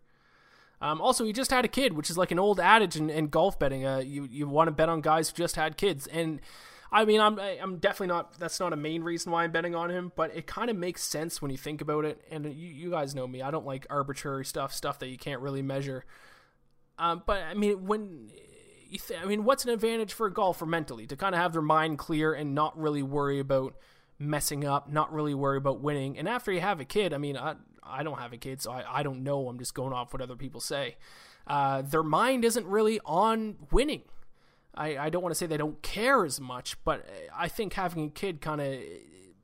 Um, 0.82 1.02
also, 1.02 1.24
he 1.24 1.34
just 1.34 1.52
had 1.52 1.66
a 1.66 1.70
kid, 1.70 1.94
which 1.94 2.10
is 2.10 2.18
like 2.18 2.32
an 2.32 2.40
old 2.40 2.60
adage 2.60 2.96
in, 2.96 3.10
in 3.10 3.28
golf 3.28 3.58
betting. 3.58 3.86
Uh, 3.86 4.00
you 4.00 4.28
you 4.30 4.48
want 4.48 4.68
to 4.68 4.72
bet 4.72 4.90
on 4.90 5.00
guys 5.00 5.30
who 5.30 5.38
just 5.38 5.56
had 5.56 5.78
kids, 5.78 6.08
and 6.08 6.42
I 6.94 7.06
mean, 7.06 7.20
I'm 7.20 7.40
I'm 7.40 7.78
definitely 7.78 8.08
not. 8.08 8.38
That's 8.38 8.60
not 8.60 8.72
a 8.72 8.76
main 8.78 9.02
reason 9.02 9.32
why 9.32 9.44
I'm 9.44 9.52
betting 9.52 9.74
on 9.74 9.90
him, 9.90 10.12
but 10.16 10.36
it 10.36 10.46
kind 10.46 10.70
of 10.70 10.78
makes 10.78 11.04
sense 11.04 11.42
when 11.42 11.50
you 11.50 11.58
think 11.58 11.82
about 11.82 12.06
it. 12.06 12.22
And 12.30 12.46
you, 12.46 12.70
you 12.70 12.92
guys 12.92 13.16
know 13.16 13.26
me; 13.28 13.42
I 13.42 13.50
don't 13.50 13.66
like 13.66 13.88
arbitrary 13.90 14.46
stuff, 14.46 14.72
stuff 14.74 15.00
that 15.00 15.08
you 15.08 15.18
can't 15.18 15.42
really 15.42 15.64
measure. 15.64 16.06
Um, 17.00 17.24
but 17.26 17.42
I 17.42 17.56
mean, 17.56 17.88
when 17.88 18.30
you 18.88 19.00
th- 19.00 19.20
I 19.20 19.26
mean, 19.26 19.44
what's 19.44 19.66
an 19.66 19.72
advantage 19.72 20.14
for 20.14 20.28
a 20.28 20.32
golfer 20.32 20.68
mentally 20.68 21.08
to 21.08 21.16
kind 21.16 21.34
of 21.34 21.42
have 21.42 21.52
their 21.54 21.64
mind 21.64 21.98
clear 21.98 22.34
and 22.34 22.54
not 22.54 22.80
really 22.80 23.02
worry 23.02 23.40
about 23.40 23.74
messing 24.20 24.64
up, 24.64 24.88
not 24.88 25.12
really 25.12 25.34
worry 25.34 25.58
about 25.58 25.82
winning. 25.82 26.20
And 26.20 26.30
after 26.30 26.52
you 26.52 26.62
have 26.62 26.80
a 26.80 26.86
kid, 26.86 27.12
I 27.12 27.18
mean, 27.18 27.36
I 27.36 27.56
I 27.82 28.04
don't 28.04 28.20
have 28.20 28.34
a 28.34 28.38
kid, 28.38 28.62
so 28.62 28.72
I 28.72 29.00
I 29.00 29.04
don't 29.04 29.24
know. 29.24 29.48
I'm 29.48 29.58
just 29.58 29.74
going 29.74 29.94
off 29.94 30.14
what 30.14 30.22
other 30.22 30.36
people 30.36 30.62
say. 30.62 30.98
Uh, 31.48 31.82
their 31.82 32.04
mind 32.04 32.46
isn't 32.46 32.68
really 32.68 33.00
on 33.04 33.56
winning. 33.72 34.04
I, 34.76 34.98
I 34.98 35.10
don't 35.10 35.22
want 35.22 35.32
to 35.32 35.38
say 35.38 35.46
they 35.46 35.58
don't 35.58 35.82
care 35.82 36.26
as 36.26 36.42
much, 36.42 36.84
but 36.84 37.08
I 37.36 37.48
think 37.48 37.74
having 37.74 38.06
a 38.06 38.10
kid 38.10 38.42
kind 38.42 38.62
of 38.62 38.80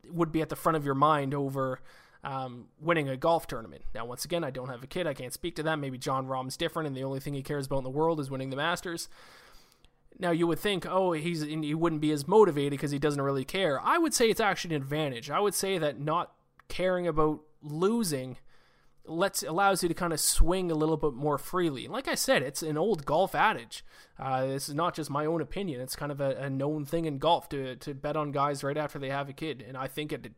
would 0.10 0.32
be 0.32 0.42
at 0.42 0.50
the 0.50 0.56
front 0.56 0.76
of 0.76 0.86
your 0.86 0.96
mind 0.96 1.34
over 1.34 1.82
um, 2.24 2.66
winning 2.82 3.08
a 3.08 3.16
golf 3.16 3.48
tournament. 3.48 3.84
Now, 3.94 4.06
once 4.06 4.26
again, 4.26 4.44
I 4.44 4.50
don't 4.50 4.70
have 4.70 4.84
a 4.84 4.88
kid. 4.88 5.08
I 5.08 5.14
can't 5.14 5.34
speak 5.34 5.56
to 5.58 5.64
that. 5.64 5.78
Maybe 5.78 5.98
Jon 5.98 6.28
Rahm's 6.28 6.58
different, 6.58 6.88
and 6.88 6.96
the 6.96 7.04
only 7.04 7.20
thing 7.20 7.34
he 7.34 7.44
cares 7.44 7.68
about 7.68 7.80
in 7.80 7.84
the 7.84 7.90
world 7.90 8.20
is 8.20 8.30
winning 8.30 8.50
the 8.50 8.56
Masters. 8.56 9.08
Now, 10.18 10.32
you 10.32 10.48
would 10.48 10.60
think, 10.60 10.86
oh, 10.86 11.14
he's 11.14 11.44
he 11.44 11.74
wouldn't 11.74 12.02
be 12.02 12.12
as 12.12 12.28
motivated 12.28 12.72
because 12.72 12.92
he 12.92 13.00
doesn't 13.00 13.22
really 13.22 13.46
care. 13.46 13.80
I 13.82 13.98
would 13.98 14.14
say 14.14 14.30
it's 14.30 14.42
actually 14.42 14.76
an 14.76 14.82
advantage. 14.82 15.30
I 15.30 15.40
would 15.40 15.54
say 15.54 15.78
that 15.78 16.00
not 16.00 16.34
caring 16.68 17.08
about 17.08 17.42
losing 17.62 18.38
lets 19.06 19.44
allows 19.44 19.82
you 19.82 19.90
to 19.90 19.96
kind 19.96 20.14
of 20.14 20.20
swing 20.20 20.72
a 20.72 20.76
little 20.76 20.98
bit 20.98 21.14
more 21.14 21.38
freely. 21.38 21.88
Like 21.88 22.08
I 22.08 22.16
said, 22.16 22.44
it's 22.44 22.62
an 22.62 22.78
old 22.78 23.06
golf 23.06 23.34
adage. 23.34 23.84
Uh, 24.18 24.46
this 24.46 24.70
is 24.70 24.76
not 24.76 24.96
just 24.96 25.10
my 25.10 25.26
own 25.26 25.42
opinion; 25.42 25.82
it's 25.82 25.96
kind 25.96 26.12
of 26.12 26.22
a, 26.22 26.36
a, 26.36 26.50
known 26.50 26.86
thing 26.86 27.06
in 27.06 27.18
golf 27.18 27.50
to 27.50 27.76
to 27.78 27.94
bet 27.94 28.16
on 28.16 28.32
guys 28.32 28.64
right 28.64 28.78
after 28.78 29.00
they 29.00 29.10
have 29.10 29.30
a 29.30 29.34
kid. 29.34 29.64
And 29.66 29.78
I 29.78 29.88
think 29.88 30.12
it, 30.12 30.32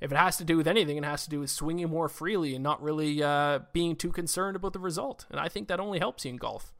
if 0.00 0.10
it 0.10 0.16
has 0.16 0.36
to 0.38 0.44
do 0.44 0.56
with 0.56 0.66
anything, 0.66 0.96
it 0.96 1.04
has 1.04 1.24
to 1.24 1.30
do 1.30 1.40
with 1.40 1.50
swinging 1.50 1.88
more 1.88 2.08
freely 2.08 2.54
and 2.54 2.62
not 2.62 2.82
really 2.82 3.22
uh, 3.22 3.60
being 3.72 3.96
too 3.96 4.10
concerned 4.10 4.56
about 4.56 4.72
the 4.72 4.78
result. 4.78 5.26
And 5.30 5.38
I 5.38 5.48
think 5.48 5.68
that 5.68 5.80
only 5.80 5.98
helps 5.98 6.24
you 6.24 6.30
in 6.30 6.36
golf, 6.36 6.72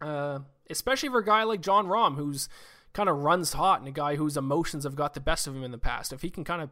uh, 0.00 0.40
especially 0.70 1.08
for 1.08 1.18
a 1.18 1.24
guy 1.24 1.44
like 1.44 1.62
Jon 1.62 1.86
Rahm, 1.86 2.16
who's 2.16 2.48
kind 2.92 3.08
of 3.08 3.18
runs 3.18 3.52
hot 3.52 3.80
and 3.80 3.88
a 3.88 3.92
guy 3.92 4.16
whose 4.16 4.36
emotions 4.36 4.84
have 4.84 4.96
got 4.96 5.14
the 5.14 5.20
best 5.20 5.46
of 5.46 5.54
him 5.54 5.64
in 5.64 5.72
the 5.72 5.78
past. 5.78 6.12
If 6.12 6.22
he 6.22 6.30
can 6.30 6.44
kind 6.44 6.62
of 6.62 6.70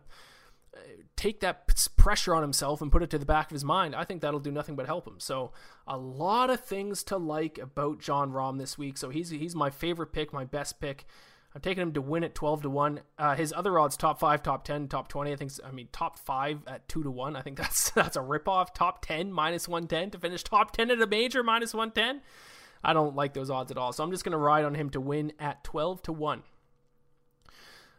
take 1.17 1.41
that 1.41 1.67
pressure 1.97 2.35
on 2.35 2.43
himself 2.43 2.83
and 2.83 2.93
put 2.93 3.03
it 3.03 3.11
to 3.11 3.19
the 3.19 3.27
back 3.27 3.47
of 3.47 3.55
his 3.55 3.65
mind, 3.65 3.95
I 3.95 4.05
think 4.05 4.21
that'll 4.21 4.41
do 4.41 4.51
nothing 4.51 4.77
but 4.77 4.87
help 4.87 5.07
him. 5.07 5.19
So, 5.19 5.53
a 5.87 5.97
lot 5.97 6.51
of 6.51 6.61
things 6.61 7.03
to 7.05 7.17
like 7.17 7.59
about 7.59 8.01
Jon 8.01 8.33
Rahm 8.33 8.59
this 8.59 8.77
week. 8.77 8.99
So 8.99 9.11
he's 9.11 9.31
he's 9.31 9.55
my 9.55 9.71
favorite 9.71 10.13
pick, 10.13 10.33
my 10.33 10.45
best 10.45 10.81
pick. 10.81 11.07
I'm 11.57 11.63
taking 11.63 11.81
him 11.81 11.95
to 11.95 12.03
win 12.03 12.23
at 12.23 12.35
12 12.35 12.63
to 12.63 12.71
1. 12.71 13.01
Uh, 13.19 13.35
his 13.35 13.51
other 13.57 13.79
odds 13.79 13.97
top 13.97 14.21
5, 14.21 14.43
top 14.43 14.63
10, 14.65 14.89
top 14.89 15.09
20. 15.09 15.33
I 15.33 15.37
think 15.37 15.53
I 15.65 15.71
mean 15.71 15.89
top 15.91 16.19
5 16.19 16.61
at 16.67 16.87
2 16.87 17.05
to 17.05 17.11
1. 17.11 17.35
I 17.35 17.41
think 17.41 17.57
that's 17.59 17.91
that's 17.91 18.17
a 18.17 18.21
ripoff. 18.21 18.75
Top 18.75 19.05
10 19.05 19.33
minus 19.33 19.67
110 19.67 20.11
to 20.11 20.19
finish 20.19 20.45
top 20.45 20.73
10 20.73 20.91
at 20.91 21.01
a 21.01 21.07
major 21.07 21.43
minus 21.43 21.73
110. 21.73 22.21
I 22.85 22.93
don't 22.93 23.17
like 23.17 23.33
those 23.33 23.49
odds 23.49 23.71
at 23.71 23.79
all. 23.79 23.95
So 23.95 24.05
I'm 24.05 24.11
just 24.11 24.23
going 24.23 24.33
to 24.33 24.39
ride 24.39 24.67
on 24.67 24.75
him 24.75 24.91
to 24.91 25.01
win 25.01 25.33
at 25.39 25.65
12 25.65 26.03
to 26.03 26.13
1. 26.13 26.43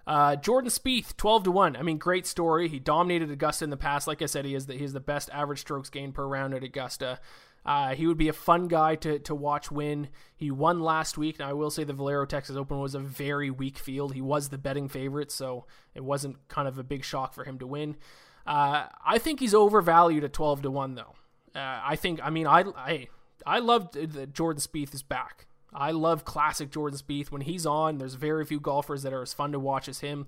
Uh, 0.08 0.38
Jordan 0.38 0.72
Spieth, 0.72 1.18
12 1.18 1.44
to 1.44 1.52
1. 1.52 1.76
I 1.76 1.82
mean, 1.82 1.98
great 1.98 2.26
story. 2.26 2.70
He 2.70 2.80
dominated 2.80 3.30
Augusta 3.30 3.66
in 3.66 3.70
the 3.70 3.78
past. 3.78 4.08
Like 4.08 4.22
I 4.22 4.26
said, 4.26 4.46
he 4.46 4.56
is 4.56 4.66
the, 4.66 4.76
he 4.76 4.86
is 4.86 4.94
the 4.94 5.02
best 5.02 5.30
average 5.34 5.60
strokes 5.60 5.90
gained 5.90 6.16
per 6.16 6.26
round 6.26 6.54
at 6.54 6.64
Augusta. 6.64 7.20
Uh, 7.66 7.94
he 7.94 8.08
would 8.08 8.18
be 8.18 8.30
a 8.30 8.34
fun 8.34 8.70
guy 8.70 8.96
to, 8.96 9.20
to 9.20 9.36
watch 9.36 9.70
win. 9.70 10.08
He 10.34 10.50
won 10.50 10.80
last 10.80 11.18
week. 11.18 11.40
Now, 11.40 11.50
I 11.50 11.54
will 11.54 11.70
say 11.70 11.84
the 11.84 11.92
Valero 11.92 12.26
Texas 12.26 12.56
Open 12.56 12.80
was 12.80 12.96
a 12.96 13.00
very 13.00 13.52
weak 13.52 13.78
field. 13.78 14.14
He 14.14 14.22
was 14.22 14.48
the 14.48 14.58
betting 14.58 14.88
favorite, 14.88 15.30
so 15.30 15.66
it 15.94 16.06
wasn't 16.06 16.48
kind 16.48 16.70
of 16.70 16.80
a 16.80 16.84
big 16.84 17.04
shock 17.04 17.34
for 17.34 17.44
him 17.44 17.60
to 17.60 17.68
win. 17.68 17.98
Uh, 18.46 18.86
I 19.06 19.18
think 19.18 19.42
he's 19.42 19.54
overvalued 19.54 20.24
at 20.24 20.32
12 20.32 20.62
to 20.62 20.72
1, 20.72 20.96
though. 20.96 21.16
Uh, 21.54 21.82
I 21.84 21.98
think, 21.98 22.22
I 22.24 22.30
mean, 22.30 22.48
I, 22.48 22.64
I, 22.78 23.08
I 23.46 23.60
love 23.60 23.92
that 23.92 24.32
Jordan 24.32 24.62
Spieth 24.62 24.94
is 24.94 25.04
back. 25.04 25.47
I 25.74 25.92
love 25.92 26.26
classic 26.26 26.72
Jordan 26.72 26.98
Spieth. 26.98 27.32
When 27.32 27.42
he's 27.42 27.66
on, 27.66 27.98
there's 27.98 28.16
very 28.16 28.46
few 28.46 28.60
golfers 28.60 29.04
that 29.04 29.14
are 29.14 29.22
as 29.22 29.34
fun 29.34 29.52
to 29.52 29.60
watch 29.60 29.88
as 29.90 30.00
him. 30.00 30.28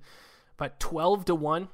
But 0.57 0.79
12 0.79 1.25
to 1.25 1.35
1, 1.35 1.69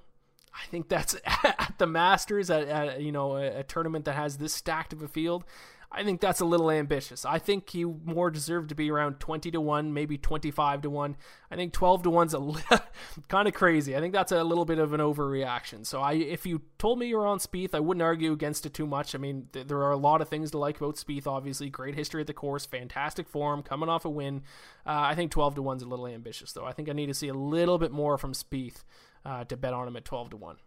I 0.54 0.68
think 0.68 0.90
that's 0.90 1.16
at 1.44 1.76
the 1.78 1.88
Masters, 1.88 2.50
at, 2.50 2.68
at 2.68 3.02
you 3.02 3.12
know, 3.12 3.36
a, 3.36 3.60
a, 3.60 3.64
tournament 3.64 4.06
that 4.06 4.16
has 4.16 4.38
this 4.38 4.54
stacked 4.54 4.94
of 4.94 5.02
a 5.02 5.08
field. 5.08 5.44
I 5.98 6.04
think 6.04 6.20
that's 6.20 6.42
a 6.42 6.46
little 6.46 6.70
ambitious. 6.70 7.24
I 7.24 7.40
think 7.40 7.70
he 7.70 7.86
more 7.86 8.30
deserved 8.30 8.68
to 8.68 8.76
be 8.76 8.92
around 8.92 9.22
20 9.22 9.50
to 9.52 9.62
1, 9.62 9.94
maybe 9.94 10.18
25 10.18 10.82
to 10.82 10.90
1. 10.90 11.16
I 11.50 11.56
think 11.56 11.72
12 11.72 12.04
to 12.04 12.10
1's 12.10 12.34
a 12.34 12.40
li- 12.40 12.62
kind 13.30 13.48
of 13.48 13.54
crazy. 13.54 13.96
I 13.96 14.02
think 14.02 14.14
that's 14.14 14.34
a 14.34 14.44
little 14.44 14.66
bit 14.66 14.78
of 14.78 14.92
an 14.92 15.00
overreaction. 15.00 15.86
So 15.86 16.02
I 16.02 16.14
if 16.14 16.46
you 16.46 16.64
told 16.80 17.00
me 17.00 17.08
you 17.08 17.18
were 17.18 17.26
on 17.26 17.40
Spieth, 17.40 17.74
I 17.74 17.80
wouldn't 17.80 18.02
argue 18.02 18.34
against 18.34 18.66
it 18.66 18.74
too 18.74 18.86
much. 18.86 19.16
I 19.16 19.20
mean, 19.20 19.48
th- 19.54 19.68
there 19.68 19.82
are 19.84 19.92
a 19.92 19.98
lot 19.98 20.22
of 20.22 20.28
things 20.28 20.52
to 20.52 20.58
like 20.58 20.78
about 20.82 20.98
Spieth 20.98 21.28
obviously. 21.28 21.70
Great 21.70 21.96
history 21.96 22.20
at 22.20 22.28
the 22.28 22.34
course, 22.34 22.66
fantastic 22.66 23.30
form, 23.30 23.64
coming 23.64 23.88
off 23.88 24.04
a 24.04 24.10
win. 24.10 24.44
Uh, 24.86 25.00
I 25.00 25.16
think 25.16 25.32
12 25.32 25.56
to 25.56 25.64
1's 25.64 25.82
a 25.82 25.88
little 25.88 26.08
ambitious 26.08 26.52
though. 26.52 26.66
I 26.66 26.74
think 26.74 26.90
I 26.90 26.94
need 26.94 27.08
to 27.08 27.14
see 27.14 27.30
a 27.30 27.34
little 27.34 27.78
bit 27.78 27.94
more 27.94 28.18
from 28.18 28.34
Spieth 28.34 28.84
uh, 29.24 29.46
to 29.46 29.56
bet 29.56 29.74
on 29.74 29.88
him 29.88 29.96
at 29.96 30.04
12 30.04 30.32
to 30.32 30.38
1. 30.38 30.58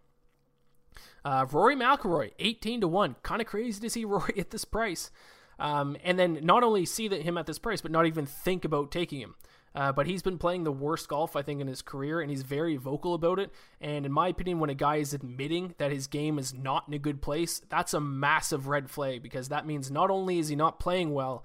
Uh, 1.23 1.45
Rory 1.51 1.75
McIlroy, 1.75 2.31
18 2.39 2.81
to 2.81 2.87
1. 2.87 3.15
Kind 3.23 3.41
of 3.41 3.47
crazy 3.47 3.79
to 3.81 3.89
see 3.89 4.05
Rory 4.05 4.37
at 4.37 4.51
this 4.51 4.65
price. 4.65 5.11
Um, 5.59 5.97
and 6.03 6.17
then 6.17 6.39
not 6.41 6.63
only 6.63 6.85
see 6.85 7.07
that 7.09 7.23
him 7.23 7.37
at 7.37 7.45
this 7.45 7.59
price, 7.59 7.81
but 7.81 7.91
not 7.91 8.05
even 8.05 8.25
think 8.25 8.63
about 8.65 8.91
taking 8.91 9.19
him. 9.19 9.35
Uh, 9.75 9.91
but 9.91 10.07
he's 10.07 10.23
been 10.23 10.37
playing 10.37 10.63
the 10.63 10.71
worst 10.71 11.07
golf, 11.07 11.35
I 11.35 11.41
think, 11.41 11.61
in 11.61 11.67
his 11.67 11.81
career, 11.81 12.21
and 12.21 12.29
he's 12.29 12.41
very 12.41 12.75
vocal 12.75 13.13
about 13.13 13.39
it. 13.39 13.51
And 13.79 14.05
in 14.05 14.11
my 14.11 14.29
opinion, 14.29 14.59
when 14.59 14.69
a 14.69 14.75
guy 14.75 14.95
is 14.95 15.13
admitting 15.13 15.75
that 15.77 15.91
his 15.91 16.07
game 16.07 16.39
is 16.39 16.53
not 16.53 16.85
in 16.87 16.93
a 16.93 16.99
good 16.99 17.21
place, 17.21 17.61
that's 17.69 17.93
a 17.93 17.99
massive 17.99 18.67
red 18.67 18.89
flag 18.89 19.21
because 19.21 19.49
that 19.49 19.67
means 19.67 19.91
not 19.91 20.09
only 20.09 20.39
is 20.39 20.47
he 20.47 20.55
not 20.55 20.79
playing 20.79 21.13
well, 21.13 21.43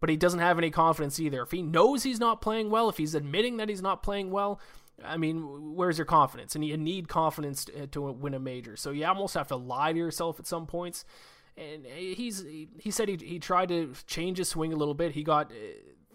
but 0.00 0.08
he 0.08 0.16
doesn't 0.16 0.40
have 0.40 0.58
any 0.58 0.70
confidence 0.70 1.18
either. 1.18 1.42
If 1.42 1.50
he 1.50 1.62
knows 1.62 2.02
he's 2.02 2.20
not 2.20 2.40
playing 2.40 2.70
well, 2.70 2.88
if 2.88 2.96
he's 2.96 3.14
admitting 3.14 3.56
that 3.56 3.68
he's 3.68 3.82
not 3.82 4.02
playing 4.02 4.30
well, 4.30 4.60
I 5.02 5.16
mean, 5.16 5.74
where's 5.74 5.98
your 5.98 6.04
confidence? 6.04 6.54
And 6.54 6.64
you 6.64 6.76
need 6.76 7.08
confidence 7.08 7.66
to, 7.92 8.00
win 8.00 8.34
a 8.34 8.38
major. 8.38 8.76
So 8.76 8.90
you 8.90 9.06
almost 9.06 9.34
have 9.34 9.48
to 9.48 9.56
lie 9.56 9.92
to 9.92 9.98
yourself 9.98 10.38
at 10.38 10.46
some 10.46 10.66
points. 10.66 11.04
And 11.56 11.86
he's 11.86 12.42
he 12.42 12.90
said 12.90 13.08
he 13.08 13.16
he 13.16 13.38
tried 13.38 13.68
to 13.68 13.94
change 14.06 14.38
his 14.38 14.48
swing 14.48 14.72
a 14.72 14.76
little 14.76 14.94
bit. 14.94 15.12
He 15.12 15.22
got 15.22 15.52
uh, 15.52 15.54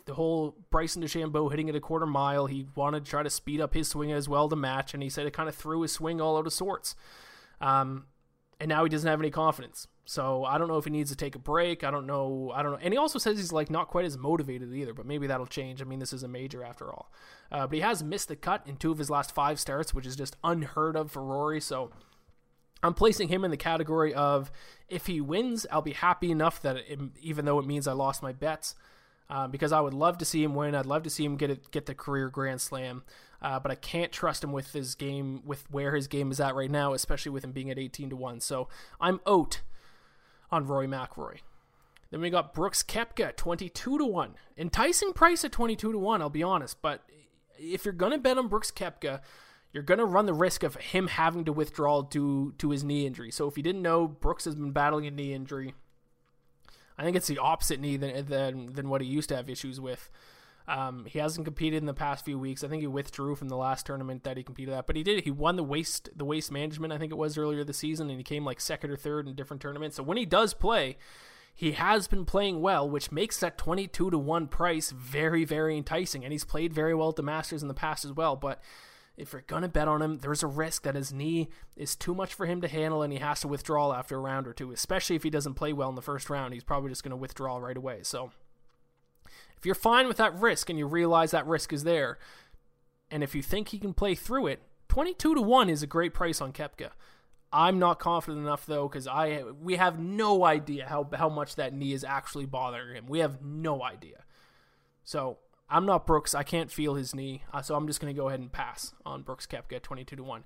the 0.06 0.14
whole 0.14 0.58
Bryson 0.70 1.02
DeChambeau 1.02 1.50
hitting 1.50 1.70
it 1.70 1.76
a 1.76 1.80
quarter 1.80 2.06
mile. 2.06 2.46
He 2.48 2.68
wanted 2.76 3.06
to 3.06 3.10
try 3.10 3.24
to 3.24 3.30
speed 3.30 3.62
up 3.62 3.74
his 3.74 3.88
swing 3.88 4.12
as 4.12 4.28
well 4.28 4.50
to 4.50 4.58
match, 4.58 4.94
and 4.94 5.02
he 5.02 5.10
said 5.10 5.26
it 5.26 5.32
kind 5.32 5.48
of 5.48 5.56
threw 5.56 5.82
his 5.82 5.94
swing 5.94 6.20
all 6.20 6.38
out 6.38 6.46
of 6.46 6.52
sorts. 6.52 6.94
Um, 7.62 8.08
and 8.60 8.68
now 8.68 8.84
he 8.84 8.90
doesn't 8.90 9.10
have 9.10 9.22
any 9.22 9.32
confidence. 9.32 9.88
So 10.10 10.44
I 10.44 10.58
don't 10.58 10.68
know 10.68 10.80
if 10.80 10.86
he 10.86 10.90
needs 10.90 11.12
to 11.12 11.16
take 11.16 11.36
a 11.36 11.40
break. 11.40 11.84
I 11.84 11.92
don't 11.92 12.08
know. 12.08 12.52
I 12.56 12.64
don't 12.64 12.72
know. 12.72 12.80
And 12.82 12.92
he 12.92 12.98
also 12.98 13.20
says 13.20 13.38
he's 13.38 13.54
like 13.54 13.70
not 13.70 13.90
quite 13.90 14.06
as 14.06 14.18
motivated 14.18 14.74
either. 14.74 14.92
But 14.92 15.06
maybe 15.06 15.28
that'll 15.28 15.46
change. 15.46 15.84
I 15.84 15.86
mean, 15.86 16.00
this 16.00 16.14
is 16.14 16.24
a 16.24 16.28
major 16.28 16.64
after 16.64 16.90
all. 16.90 17.12
Uh, 17.52 17.68
but 17.68 17.76
he 17.76 17.82
has 17.82 18.02
missed 18.02 18.28
the 18.28 18.36
cut 18.36 18.64
in 18.66 18.78
two 18.78 18.92
of 18.92 18.98
his 18.98 19.12
last 19.12 19.36
five 19.36 19.60
starts, 19.60 19.94
which 19.94 20.08
is 20.08 20.16
just 20.16 20.36
unheard 20.44 20.96
of 20.96 21.12
for 21.12 21.24
Rory. 21.24 21.62
So 21.62 21.92
I'm 22.82 22.96
placing 22.96 23.28
him 23.28 23.46
in 23.46 23.52
the 23.52 23.58
category 23.58 24.12
of 24.12 24.52
if 24.88 25.06
he 25.06 25.22
wins, 25.22 25.68
I'll 25.72 25.84
be 25.84 25.94
happy 25.94 26.32
enough 26.32 26.60
that 26.64 26.78
it, 26.78 27.00
even 27.22 27.46
though 27.46 27.60
it 27.60 27.68
means 27.68 27.88
I 27.88 27.92
lost 27.92 28.24
my 28.24 28.32
bets, 28.32 28.74
uh, 29.30 29.48
because 29.48 29.72
I 29.72 29.80
would 29.80 29.94
love 29.94 30.18
to 30.18 30.26
see 30.26 30.44
him 30.44 30.56
win. 30.56 30.74
I'd 30.74 30.88
love 30.88 31.04
to 31.04 31.12
see 31.12 31.24
him 31.24 31.36
get 31.36 31.52
it, 31.52 31.70
get 31.70 31.86
the 31.86 31.94
career 31.94 32.30
Grand 32.30 32.62
Slam. 32.62 33.04
Uh, 33.44 33.60
but 33.60 33.72
I 33.72 33.76
can't 33.76 34.12
trust 34.12 34.44
him 34.44 34.54
with 34.54 34.74
his 34.74 34.96
game, 34.96 35.44
with 35.46 35.70
where 35.70 35.94
his 35.94 36.08
game 36.08 36.32
is 36.32 36.40
at 36.40 36.56
right 36.56 36.72
now, 36.72 36.94
especially 36.94 37.32
with 37.32 37.44
him 37.44 37.52
being 37.52 37.70
at 37.70 37.78
18 37.78 38.10
to 38.10 38.16
one. 38.16 38.40
So 38.40 38.70
I'm 39.00 39.20
out 39.28 39.62
on 40.52 40.66
Rory 40.66 40.88
McIlroy. 40.88 41.40
Then 42.12 42.22
we 42.22 42.30
got 42.30 42.54
Brooks 42.54 42.82
Koepka, 42.82 43.36
22 43.36 44.00
to 44.00 44.06
1. 44.06 44.36
Enticing 44.58 45.14
price 45.14 45.46
at 45.46 45.52
22 45.52 45.92
to 45.92 45.98
1, 45.98 46.22
I'll 46.22 46.30
be 46.30 46.44
honest. 46.44 46.82
But 46.82 47.04
if 47.58 47.86
you're 47.86 47.94
going 47.94 48.14
to 48.14 48.18
bet 48.18 48.38
on 48.38 48.48
Brooks 48.48 48.72
Koepka, 48.72 49.22
you're 49.72 49.84
going 49.84 50.00
to 50.00 50.06
run 50.06 50.26
the 50.26 50.34
risk 50.34 50.64
of 50.64 50.76
him 50.76 51.08
having 51.08 51.46
to 51.46 51.54
withdraw 51.54 52.02
due 52.02 52.54
to 52.58 52.72
his 52.72 52.84
knee 52.84 53.06
injury. 53.06 53.30
So 53.30 53.48
if 53.48 53.58
you 53.58 53.64
didn't 53.64 53.84
know, 53.84 54.08
Brooks 54.08 54.46
has 54.46 54.56
been 54.56 54.72
battling 54.72 55.06
a 55.06 55.12
knee 55.12 55.34
injury. 55.34 55.76
I 56.98 57.04
think 57.04 57.16
it's 57.16 57.28
the 57.28 57.38
opposite 57.38 57.80
knee 57.80 57.96
than, 57.96 58.26
than, 58.26 58.74
than 58.74 58.90
what 58.90 59.02
he 59.02 59.08
used 59.08 59.30
to 59.30 59.36
have 59.36 59.50
issues 59.50 59.80
with. 59.80 60.10
Um, 60.70 61.06
he 61.06 61.18
hasn't 61.18 61.46
competed 61.46 61.82
in 61.82 61.88
the 61.88 61.96
past 61.96 62.24
few 62.24 62.38
weeks. 62.38 62.64
I 62.64 62.68
think 62.68 62.82
he 62.82 62.88
withdrew 62.88 63.36
from 63.36 63.50
the 63.50 63.58
last 63.58 63.88
tournament 63.88 64.24
that 64.24 64.38
he 64.38 64.44
competed 64.44 64.76
at, 64.76 64.86
but 64.86 64.96
he 64.96 65.02
did. 65.02 65.24
He 65.24 65.32
won 65.32 65.56
the 65.56 65.64
waste 65.64 66.10
the 66.16 66.26
waste 66.26 66.52
management. 66.52 66.94
I 66.94 67.00
think 67.00 67.12
it 67.12 67.18
was 67.18 67.40
earlier 67.40 67.64
this 67.64 67.80
season, 67.80 68.08
and 68.08 68.20
he 68.20 68.24
came 68.24 68.46
like 68.46 68.62
second 68.62 68.92
or 68.92 68.96
third 68.96 69.28
in 69.28 69.34
different 69.34 69.64
tournaments. 69.64 69.98
So 69.98 70.04
when 70.04 70.18
he 70.18 70.26
does 70.28 70.54
play, 70.54 70.98
he 71.56 71.72
has 71.72 72.08
been 72.08 72.24
playing 72.24 72.62
well, 72.62 72.88
which 72.88 73.12
makes 73.12 73.40
that 73.40 73.58
twenty 73.58 73.88
two 73.88 74.12
to 74.12 74.20
one 74.20 74.48
price 74.48 74.92
very 74.92 75.44
very 75.44 75.76
enticing. 75.76 76.24
And 76.24 76.32
he's 76.32 76.46
played 76.46 76.72
very 76.72 76.94
well 76.94 77.10
at 77.10 77.16
the 77.16 77.24
Masters 77.24 77.64
in 77.64 77.68
the 77.68 77.74
past 77.74 78.06
as 78.06 78.14
well. 78.14 78.36
But 78.36 78.62
if 79.18 79.34
you're 79.34 79.42
gonna 79.48 79.70
bet 79.70 79.88
on 79.88 80.04
him, 80.04 80.20
there's 80.20 80.44
a 80.44 80.48
risk 80.48 80.84
that 80.84 80.94
his 80.94 81.12
knee 81.12 81.50
is 81.76 81.96
too 81.96 82.14
much 82.14 82.36
for 82.36 82.46
him 82.46 82.62
to 82.62 82.68
handle, 82.68 83.02
and 83.02 83.12
he 83.12 83.18
has 83.18 83.40
to 83.40 83.48
withdraw 83.48 83.92
after 83.92 84.18
a 84.18 84.20
round 84.20 84.46
or 84.46 84.54
two. 84.54 84.72
Especially 84.72 85.16
if 85.16 85.24
he 85.24 85.32
doesn't 85.32 85.56
play 85.56 85.74
well 85.74 85.90
in 85.90 85.96
the 85.96 86.04
first 86.04 86.30
round, 86.30 86.54
he's 86.54 86.64
probably 86.64 86.92
just 86.92 87.04
gonna 87.04 87.18
withdraw 87.18 87.58
right 87.58 87.76
away. 87.76 88.02
So. 88.04 88.30
If 89.60 89.66
you're 89.66 89.76
fine 89.76 90.08
with 90.08 90.18
that 90.18 90.34
risk 90.40 90.70
and 90.70 90.80
you 90.80 90.88
realize 90.88 91.32
that 91.32 91.46
risk 91.46 91.74
is 91.74 91.84
there, 91.84 92.18
and 93.12 93.24
if 93.24 93.36
you 93.36 93.44
think 93.44 93.70
he 93.70 93.78
can 93.78 93.94
play 93.94 94.16
through 94.16 94.48
it, 94.48 94.62
22 94.88 95.36
to 95.36 95.42
1 95.42 95.70
is 95.70 95.84
a 95.84 95.88
great 95.88 96.14
price 96.14 96.42
on 96.42 96.54
Koepka. 96.54 96.92
I'm 97.52 97.78
not 97.80 98.00
confident 98.00 98.44
enough 98.44 98.68
though 98.68 98.88
cuz 98.88 99.08
I 99.08 99.44
we 99.60 99.78
have 99.78 100.00
no 100.00 100.46
idea 100.46 100.86
how 100.88 101.10
how 101.16 101.30
much 101.30 101.56
that 101.56 101.74
knee 101.74 101.94
is 101.94 102.04
actually 102.04 102.46
bothering 102.46 102.96
him. 102.96 103.08
We 103.08 103.20
have 103.20 103.42
no 103.42 103.84
idea. 103.84 104.24
So, 105.04 105.40
I'm 105.70 105.86
not 105.86 106.06
Brooks. 106.06 106.36
I 106.36 106.44
can't 106.44 106.72
feel 106.72 106.96
his 106.96 107.16
knee. 107.16 107.44
Uh, 107.54 107.62
so 107.62 107.76
I'm 107.76 107.88
just 107.88 108.00
going 108.00 108.14
to 108.14 108.20
go 108.20 108.28
ahead 108.28 108.40
and 108.40 108.52
pass 108.52 108.94
on 109.06 109.24
Brooks 109.24 109.48
Koepka 109.48 109.82
22 109.82 110.16
to 110.16 110.24
1. 110.24 110.44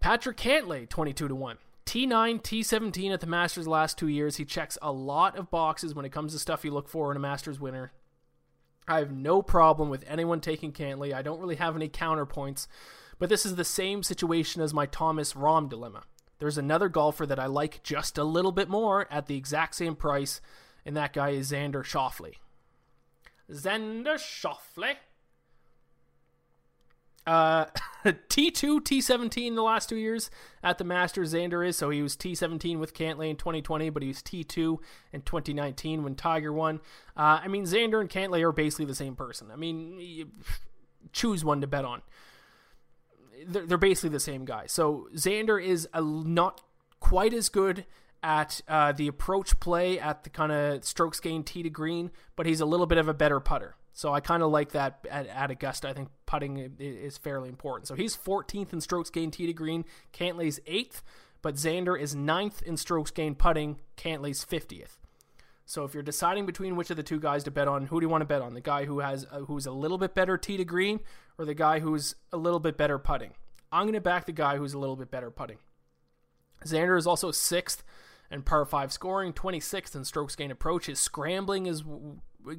Patrick 0.00 0.36
Cantlay 0.36 0.88
22 0.88 1.28
to 1.28 1.34
1. 1.34 1.58
T9, 1.86 2.40
T17 2.42 3.12
at 3.12 3.20
the 3.20 3.26
Masters 3.26 3.66
last 3.66 3.98
two 3.98 4.08
years. 4.08 4.36
He 4.36 4.44
checks 4.44 4.78
a 4.80 4.92
lot 4.92 5.36
of 5.36 5.50
boxes 5.50 5.94
when 5.94 6.04
it 6.04 6.12
comes 6.12 6.32
to 6.32 6.38
stuff 6.38 6.64
you 6.64 6.70
look 6.70 6.88
for 6.88 7.10
in 7.10 7.16
a 7.16 7.20
Masters 7.20 7.58
winner. 7.58 7.92
I 8.90 8.98
have 8.98 9.12
no 9.12 9.40
problem 9.40 9.88
with 9.88 10.04
anyone 10.08 10.40
taking 10.40 10.72
Cantlay. 10.72 11.14
I 11.14 11.22
don't 11.22 11.38
really 11.38 11.56
have 11.56 11.76
any 11.76 11.88
counterpoints, 11.88 12.66
but 13.20 13.28
this 13.28 13.46
is 13.46 13.54
the 13.54 13.64
same 13.64 14.02
situation 14.02 14.62
as 14.62 14.74
my 14.74 14.86
Thomas 14.86 15.34
Rahm 15.34 15.68
dilemma. 15.68 16.02
There's 16.40 16.58
another 16.58 16.88
golfer 16.88 17.24
that 17.24 17.38
I 17.38 17.46
like 17.46 17.84
just 17.84 18.18
a 18.18 18.24
little 18.24 18.50
bit 18.50 18.68
more 18.68 19.06
at 19.08 19.26
the 19.26 19.36
exact 19.36 19.76
same 19.76 19.94
price, 19.94 20.40
and 20.84 20.96
that 20.96 21.12
guy 21.12 21.30
is 21.30 21.52
Xander 21.52 21.84
Schauffele. 21.84 22.34
Xander 23.48 24.16
Schauffele. 24.16 24.96
Uh, 27.26 27.66
T2, 28.04 28.80
T17 28.80 29.54
the 29.54 29.62
last 29.62 29.88
two 29.88 29.96
years 29.96 30.30
at 30.62 30.78
the 30.78 30.84
Masters, 30.84 31.34
Xander 31.34 31.66
is. 31.66 31.76
So 31.76 31.90
he 31.90 32.02
was 32.02 32.16
T17 32.16 32.78
with 32.78 32.94
Cantlay 32.94 33.30
in 33.30 33.36
2020, 33.36 33.90
but 33.90 34.02
he 34.02 34.08
was 34.08 34.22
T2 34.22 34.78
in 35.12 35.22
2019 35.22 36.02
when 36.02 36.14
Tiger 36.14 36.52
won. 36.52 36.80
Uh, 37.16 37.40
I 37.42 37.48
mean, 37.48 37.64
Xander 37.64 38.00
and 38.00 38.08
Cantlay 38.08 38.42
are 38.42 38.52
basically 38.52 38.86
the 38.86 38.94
same 38.94 39.16
person. 39.16 39.48
I 39.52 39.56
mean, 39.56 40.30
choose 41.12 41.44
one 41.44 41.60
to 41.60 41.66
bet 41.66 41.84
on. 41.84 42.02
They're, 43.46 43.66
they're 43.66 43.78
basically 43.78 44.10
the 44.10 44.20
same 44.20 44.44
guy. 44.44 44.66
So 44.66 45.08
Xander 45.14 45.62
is 45.62 45.88
a, 45.92 46.00
not 46.00 46.62
quite 47.00 47.34
as 47.34 47.48
good 47.48 47.86
at 48.22 48.60
uh, 48.68 48.92
the 48.92 49.08
approach 49.08 49.58
play, 49.60 49.98
at 49.98 50.24
the 50.24 50.30
kind 50.30 50.52
of 50.52 50.84
strokes 50.84 51.20
gained 51.20 51.46
tee 51.46 51.62
to 51.62 51.70
green, 51.70 52.10
but 52.36 52.46
he's 52.46 52.60
a 52.60 52.66
little 52.66 52.86
bit 52.86 52.98
of 52.98 53.08
a 53.08 53.14
better 53.14 53.40
putter. 53.40 53.76
So 54.00 54.14
I 54.14 54.20
kind 54.20 54.42
of 54.42 54.50
like 54.50 54.72
that 54.72 55.06
at, 55.10 55.26
at, 55.26 55.50
Augusta. 55.50 55.86
I 55.86 55.92
think 55.92 56.08
putting 56.24 56.72
is 56.78 57.18
fairly 57.18 57.50
important. 57.50 57.86
So 57.86 57.94
he's 57.94 58.16
14th 58.16 58.72
in 58.72 58.80
strokes 58.80 59.10
gained 59.10 59.34
tee 59.34 59.46
to 59.46 59.52
green. 59.52 59.84
Cantlay's 60.14 60.58
8th, 60.60 61.02
but 61.42 61.56
Xander 61.56 62.00
is 62.00 62.14
9th 62.14 62.62
in 62.62 62.78
strokes 62.78 63.10
gained 63.10 63.38
putting. 63.38 63.78
Cantlay's 63.98 64.42
50th. 64.42 64.96
So 65.66 65.84
if 65.84 65.92
you're 65.92 66.02
deciding 66.02 66.46
between 66.46 66.76
which 66.76 66.88
of 66.88 66.96
the 66.96 67.02
two 67.02 67.20
guys 67.20 67.44
to 67.44 67.50
bet 67.50 67.68
on, 67.68 67.88
who 67.88 68.00
do 68.00 68.06
you 68.06 68.08
want 68.08 68.22
to 68.22 68.26
bet 68.26 68.40
on? 68.40 68.54
The 68.54 68.62
guy 68.62 68.86
who 68.86 69.00
has 69.00 69.26
uh, 69.30 69.40
who's 69.40 69.66
a 69.66 69.70
little 69.70 69.98
bit 69.98 70.14
better 70.14 70.38
tee 70.38 70.56
to 70.56 70.64
green, 70.64 71.00
or 71.36 71.44
the 71.44 71.52
guy 71.52 71.80
who's 71.80 72.14
a 72.32 72.38
little 72.38 72.58
bit 72.58 72.78
better 72.78 72.98
putting? 72.98 73.34
I'm 73.70 73.82
going 73.82 73.92
to 73.92 74.00
back 74.00 74.24
the 74.24 74.32
guy 74.32 74.56
who's 74.56 74.72
a 74.72 74.78
little 74.78 74.96
bit 74.96 75.10
better 75.10 75.30
putting. 75.30 75.58
Xander 76.64 76.96
is 76.96 77.06
also 77.06 77.32
sixth 77.32 77.84
and 78.30 78.44
par 78.46 78.64
5 78.64 78.92
scoring, 78.92 79.32
26th 79.32 79.94
in 79.94 80.04
strokes 80.04 80.36
gained 80.36 80.52
approach. 80.52 80.86
His 80.86 81.00
scrambling 81.00 81.66
is 81.66 81.82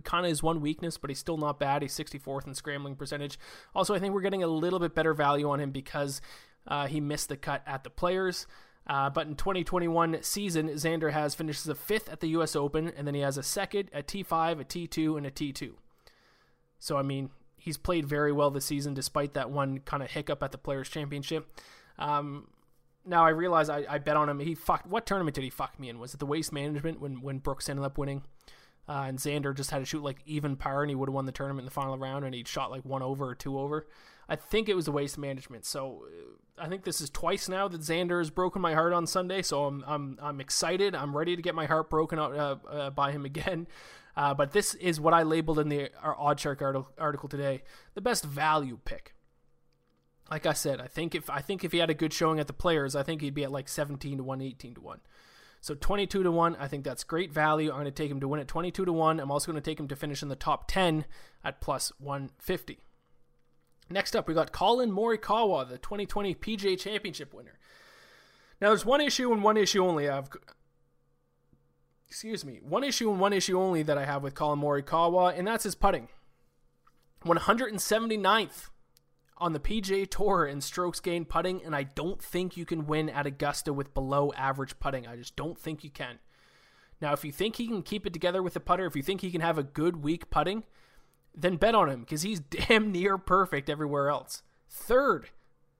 kind 0.03 0.25
of 0.25 0.29
his 0.29 0.43
one 0.43 0.61
weakness, 0.61 0.97
but 0.97 1.09
he's 1.09 1.19
still 1.19 1.37
not 1.37 1.59
bad. 1.59 1.81
He's 1.81 1.93
64th 1.93 2.47
in 2.47 2.53
scrambling 2.53 2.95
percentage. 2.95 3.39
Also, 3.73 3.93
I 3.93 3.99
think 3.99 4.13
we're 4.13 4.21
getting 4.21 4.43
a 4.43 4.47
little 4.47 4.79
bit 4.79 4.93
better 4.93 5.13
value 5.13 5.49
on 5.49 5.59
him 5.59 5.71
because 5.71 6.21
uh, 6.67 6.87
he 6.87 6.99
missed 6.99 7.29
the 7.29 7.37
cut 7.37 7.63
at 7.65 7.83
the 7.83 7.89
Players. 7.89 8.47
Uh, 8.87 9.09
but 9.09 9.27
in 9.27 9.35
2021 9.35 10.17
season, 10.21 10.67
Xander 10.69 11.11
has 11.11 11.35
finished 11.35 11.67
a 11.67 11.75
fifth 11.75 12.09
at 12.09 12.19
the 12.19 12.27
U.S. 12.29 12.55
Open, 12.55 12.89
and 12.89 13.05
then 13.05 13.13
he 13.13 13.21
has 13.21 13.37
a 13.37 13.43
second, 13.43 13.89
a 13.93 14.01
T5, 14.01 14.59
a 14.59 14.65
T2, 14.65 15.17
and 15.17 15.25
a 15.25 15.31
T2. 15.31 15.73
So 16.79 16.97
I 16.97 17.03
mean, 17.03 17.29
he's 17.57 17.77
played 17.77 18.05
very 18.05 18.31
well 18.31 18.49
this 18.49 18.65
season, 18.65 18.93
despite 18.93 19.35
that 19.35 19.51
one 19.51 19.79
kind 19.79 20.01
of 20.01 20.09
hiccup 20.09 20.41
at 20.41 20.51
the 20.51 20.57
Players 20.57 20.89
Championship. 20.89 21.47
Um, 21.99 22.47
now 23.05 23.25
I 23.25 23.29
realize 23.29 23.69
I, 23.69 23.85
I 23.89 23.97
bet 23.97 24.17
on 24.17 24.29
him. 24.29 24.39
He 24.39 24.55
fucked. 24.55 24.87
What 24.87 25.05
tournament 25.05 25.35
did 25.35 25.43
he 25.43 25.49
fuck 25.49 25.79
me 25.79 25.89
in? 25.89 25.99
Was 25.99 26.13
it 26.13 26.19
the 26.19 26.25
Waste 26.25 26.53
Management 26.53 26.99
when 26.99 27.21
when 27.21 27.39
Brooks 27.39 27.69
ended 27.69 27.85
up 27.85 27.97
winning? 27.97 28.23
uh, 28.87 29.05
and 29.07 29.17
Xander 29.17 29.55
just 29.55 29.71
had 29.71 29.79
to 29.79 29.85
shoot 29.85 30.03
like 30.03 30.21
even 30.25 30.55
par, 30.55 30.81
and 30.81 30.89
he 30.89 30.95
would 30.95 31.07
have 31.07 31.13
won 31.13 31.25
the 31.25 31.31
tournament 31.31 31.61
in 31.61 31.65
the 31.65 31.71
final 31.71 31.97
round, 31.97 32.25
and 32.25 32.33
he 32.33 32.43
shot 32.45 32.71
like 32.71 32.83
one 32.83 33.01
over 33.01 33.25
or 33.25 33.35
two 33.35 33.59
over. 33.59 33.87
I 34.27 34.35
think 34.35 34.69
it 34.69 34.75
was 34.75 34.85
the 34.85 34.91
waste 34.91 35.17
management. 35.17 35.65
So 35.65 36.05
uh, 36.57 36.63
I 36.63 36.67
think 36.67 36.83
this 36.83 36.99
is 37.01 37.09
twice 37.09 37.47
now 37.47 37.67
that 37.67 37.81
Xander 37.81 38.19
has 38.19 38.29
broken 38.29 38.61
my 38.61 38.73
heart 38.73 38.93
on 38.93 39.07
Sunday. 39.07 39.43
So 39.43 39.65
I'm 39.65 39.83
I'm 39.87 40.17
I'm 40.21 40.41
excited. 40.41 40.95
I'm 40.95 41.15
ready 41.15 41.35
to 41.35 41.41
get 41.41 41.55
my 41.55 41.65
heart 41.65 41.89
broken 41.89 42.19
out 42.19 42.35
uh, 42.35 42.55
uh, 42.69 42.89
by 42.89 43.11
him 43.11 43.25
again. 43.25 43.67
Uh, 44.17 44.33
but 44.33 44.51
this 44.51 44.73
is 44.73 44.99
what 44.99 45.13
I 45.13 45.23
labeled 45.23 45.57
in 45.57 45.69
the 45.69 45.89
our 46.01 46.15
OddsShark 46.15 46.61
article, 46.61 46.89
article 46.97 47.29
today: 47.29 47.63
the 47.93 48.01
best 48.01 48.25
value 48.25 48.77
pick. 48.83 49.13
Like 50.31 50.45
I 50.45 50.53
said, 50.53 50.79
I 50.79 50.87
think 50.87 51.13
if 51.13 51.29
I 51.29 51.41
think 51.41 51.65
if 51.65 51.73
he 51.73 51.79
had 51.79 51.89
a 51.89 51.93
good 51.93 52.13
showing 52.13 52.39
at 52.39 52.47
the 52.47 52.53
Players, 52.53 52.95
I 52.95 53.03
think 53.03 53.21
he'd 53.21 53.33
be 53.33 53.43
at 53.43 53.51
like 53.51 53.67
17 53.67 54.17
to 54.17 54.23
1, 54.23 54.41
18 54.41 54.75
to 54.75 54.81
1. 54.81 54.99
So 55.59 55.75
22 55.75 56.23
to 56.23 56.31
1, 56.31 56.55
I 56.57 56.67
think 56.69 56.85
that's 56.85 57.03
great 57.03 57.33
value. 57.33 57.69
I'm 57.69 57.75
going 57.75 57.85
to 57.85 57.91
take 57.91 58.09
him 58.09 58.21
to 58.21 58.27
win 58.29 58.39
at 58.39 58.47
22 58.47 58.85
to 58.85 58.93
1. 58.93 59.19
I'm 59.19 59.29
also 59.29 59.51
going 59.51 59.61
to 59.61 59.69
take 59.69 59.79
him 59.79 59.89
to 59.89 59.95
finish 59.95 60.23
in 60.23 60.29
the 60.29 60.37
top 60.37 60.67
10 60.69 61.05
at 61.43 61.59
plus 61.59 61.91
150. 61.99 62.79
Next 63.89 64.15
up, 64.15 64.27
we 64.27 64.33
got 64.33 64.53
Collin 64.53 64.89
Morikawa, 64.89 65.69
the 65.69 65.77
2020 65.77 66.33
PGA 66.35 66.79
Championship 66.79 67.33
winner. 67.33 67.59
Now, 68.61 68.69
there's 68.69 68.85
one 68.85 69.01
issue 69.01 69.33
and 69.33 69.43
one 69.43 69.57
issue 69.57 69.85
only. 69.85 70.09
I've 70.09 70.29
excuse 72.07 72.45
me, 72.45 72.61
one 72.63 72.83
issue 72.83 73.11
and 73.11 73.19
one 73.19 73.33
issue 73.33 73.59
only 73.59 73.83
that 73.83 73.97
I 73.97 74.05
have 74.05 74.23
with 74.23 74.33
Collin 74.33 74.59
Morikawa, 74.59 75.37
and 75.37 75.45
that's 75.45 75.65
his 75.65 75.75
putting. 75.75 76.07
179th 77.25 78.69
on 79.41 79.53
the 79.53 79.59
PGA 79.59 80.09
Tour 80.09 80.45
in 80.45 80.61
strokes 80.61 80.99
gained 80.99 81.27
putting, 81.27 81.63
and 81.63 81.75
I 81.75 81.83
don't 81.83 82.21
think 82.21 82.55
you 82.55 82.65
can 82.65 82.85
win 82.85 83.09
at 83.09 83.25
Augusta 83.25 83.73
with 83.73 83.93
below 83.93 84.31
average 84.37 84.79
putting. 84.79 85.07
I 85.07 85.15
just 85.15 85.35
don't 85.35 85.57
think 85.57 85.83
you 85.83 85.89
can. 85.89 86.19
Now, 87.01 87.13
if 87.13 87.25
you 87.25 87.31
think 87.31 87.55
he 87.55 87.67
can 87.67 87.81
keep 87.81 88.05
it 88.05 88.13
together 88.13 88.43
with 88.43 88.53
the 88.53 88.59
putter, 88.59 88.85
if 88.85 88.95
you 88.95 89.01
think 89.01 89.21
he 89.21 89.31
can 89.31 89.41
have 89.41 89.57
a 89.57 89.63
good 89.63 90.03
week 90.03 90.29
putting, 90.29 90.63
then 91.35 91.57
bet 91.57 91.73
on 91.73 91.89
him 91.89 92.01
because 92.01 92.21
he's 92.21 92.39
damn 92.67 92.91
near 92.91 93.17
perfect 93.17 93.69
everywhere 93.69 94.09
else. 94.09 94.43
Third 94.69 95.29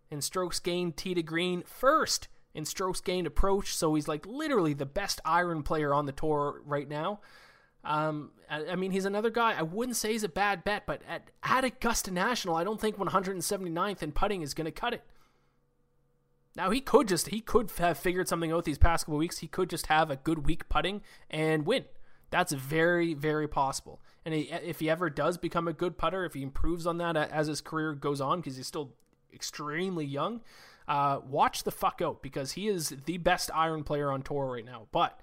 in 0.09 0.21
strokes 0.21 0.59
gained 0.59 0.97
tee 0.97 1.13
to 1.13 1.23
green, 1.23 1.63
first 1.65 2.27
in 2.53 2.65
strokes 2.65 2.99
gained 2.99 3.27
approach, 3.27 3.75
so 3.75 3.93
he's 3.93 4.07
like 4.07 4.25
literally 4.25 4.73
the 4.73 4.85
best 4.85 5.21
iron 5.23 5.63
player 5.63 5.93
on 5.93 6.05
the 6.07 6.11
tour 6.11 6.61
right 6.65 6.89
now. 6.89 7.21
Um, 7.83 8.31
I, 8.49 8.75
mean, 8.75 8.91
he's 8.91 9.05
another 9.05 9.29
guy. 9.29 9.55
I 9.57 9.63
wouldn't 9.63 9.95
say 9.95 10.11
he's 10.11 10.23
a 10.23 10.29
bad 10.29 10.63
bet, 10.63 10.85
but 10.85 11.01
at, 11.07 11.31
at 11.43 11.63
Augusta 11.63 12.11
National, 12.11 12.55
I 12.55 12.63
don't 12.63 12.79
think 12.79 12.97
179th 12.97 14.03
in 14.03 14.11
putting 14.11 14.41
is 14.41 14.53
going 14.53 14.65
to 14.65 14.71
cut 14.71 14.93
it. 14.93 15.03
Now 16.55 16.69
he 16.69 16.81
could 16.81 17.07
just 17.07 17.29
he 17.29 17.39
could 17.39 17.71
have 17.77 17.97
figured 17.97 18.27
something 18.27 18.51
out 18.51 18.65
these 18.65 18.77
past 18.77 19.05
couple 19.05 19.17
weeks. 19.17 19.37
He 19.37 19.47
could 19.47 19.69
just 19.69 19.87
have 19.87 20.11
a 20.11 20.17
good 20.17 20.45
week 20.45 20.67
putting 20.67 21.01
and 21.29 21.65
win. 21.65 21.85
That's 22.29 22.51
very 22.51 23.13
very 23.13 23.47
possible. 23.47 24.01
And 24.25 24.33
he, 24.33 24.41
if 24.51 24.79
he 24.79 24.89
ever 24.89 25.09
does 25.09 25.37
become 25.37 25.67
a 25.67 25.73
good 25.73 25.97
putter, 25.97 26.25
if 26.25 26.33
he 26.33 26.43
improves 26.43 26.85
on 26.85 26.97
that 26.97 27.15
as 27.15 27.47
his 27.47 27.61
career 27.61 27.93
goes 27.93 28.19
on, 28.19 28.41
because 28.41 28.57
he's 28.57 28.67
still 28.67 28.93
extremely 29.33 30.05
young, 30.05 30.41
uh, 30.87 31.19
watch 31.25 31.63
the 31.63 31.71
fuck 31.71 32.01
out 32.03 32.21
because 32.21 32.51
he 32.51 32.67
is 32.67 32.95
the 33.05 33.17
best 33.17 33.49
iron 33.55 33.83
player 33.83 34.11
on 34.11 34.21
tour 34.21 34.51
right 34.51 34.65
now. 34.65 34.87
But 34.91 35.21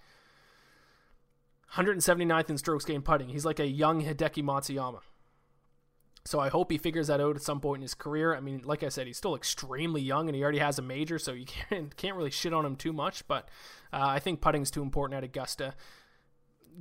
179th 1.77 2.51
in 2.51 2.59
strokes 2.59 2.85
gained 2.85 3.05
putting. 3.05 3.29
He's 3.29 3.45
like 3.45 3.61
a 3.61 3.67
young 3.67 4.03
Hideki 4.03 4.43
Matsuyama. 4.43 5.01
So 6.25 6.41
I 6.41 6.49
hope 6.49 6.71
he 6.71 6.79
figures 6.79 7.07
that 7.07 7.21
out 7.21 7.37
at 7.37 7.43
some 7.43 7.61
point 7.61 7.79
in 7.79 7.83
his 7.83 7.95
career. 7.95 8.35
I 8.35 8.41
mean, 8.41 8.63
like 8.65 8.83
I 8.83 8.91
said, 8.91 9.07
he's 9.07 9.17
still 9.17 9.35
extremely 9.35 10.03
young 10.03 10.29
and 10.29 10.37
he 10.37 10.43
already 10.43 10.59
has 10.59 10.79
a 10.79 10.83
major, 10.83 11.19
so 11.19 11.33
you 11.33 11.47
can't 11.71 11.97
can't 11.97 12.17
really 12.17 12.31
shit 12.31 12.53
on 12.53 12.67
him 12.67 12.77
too 12.77 12.93
much. 12.93 13.27
But 13.27 13.49
uh, 13.93 13.99
I 14.01 14.19
think 14.19 14.41
putting's 14.41 14.71
too 14.71 14.83
important 14.83 15.17
at 15.17 15.25
Augusta. 15.25 15.75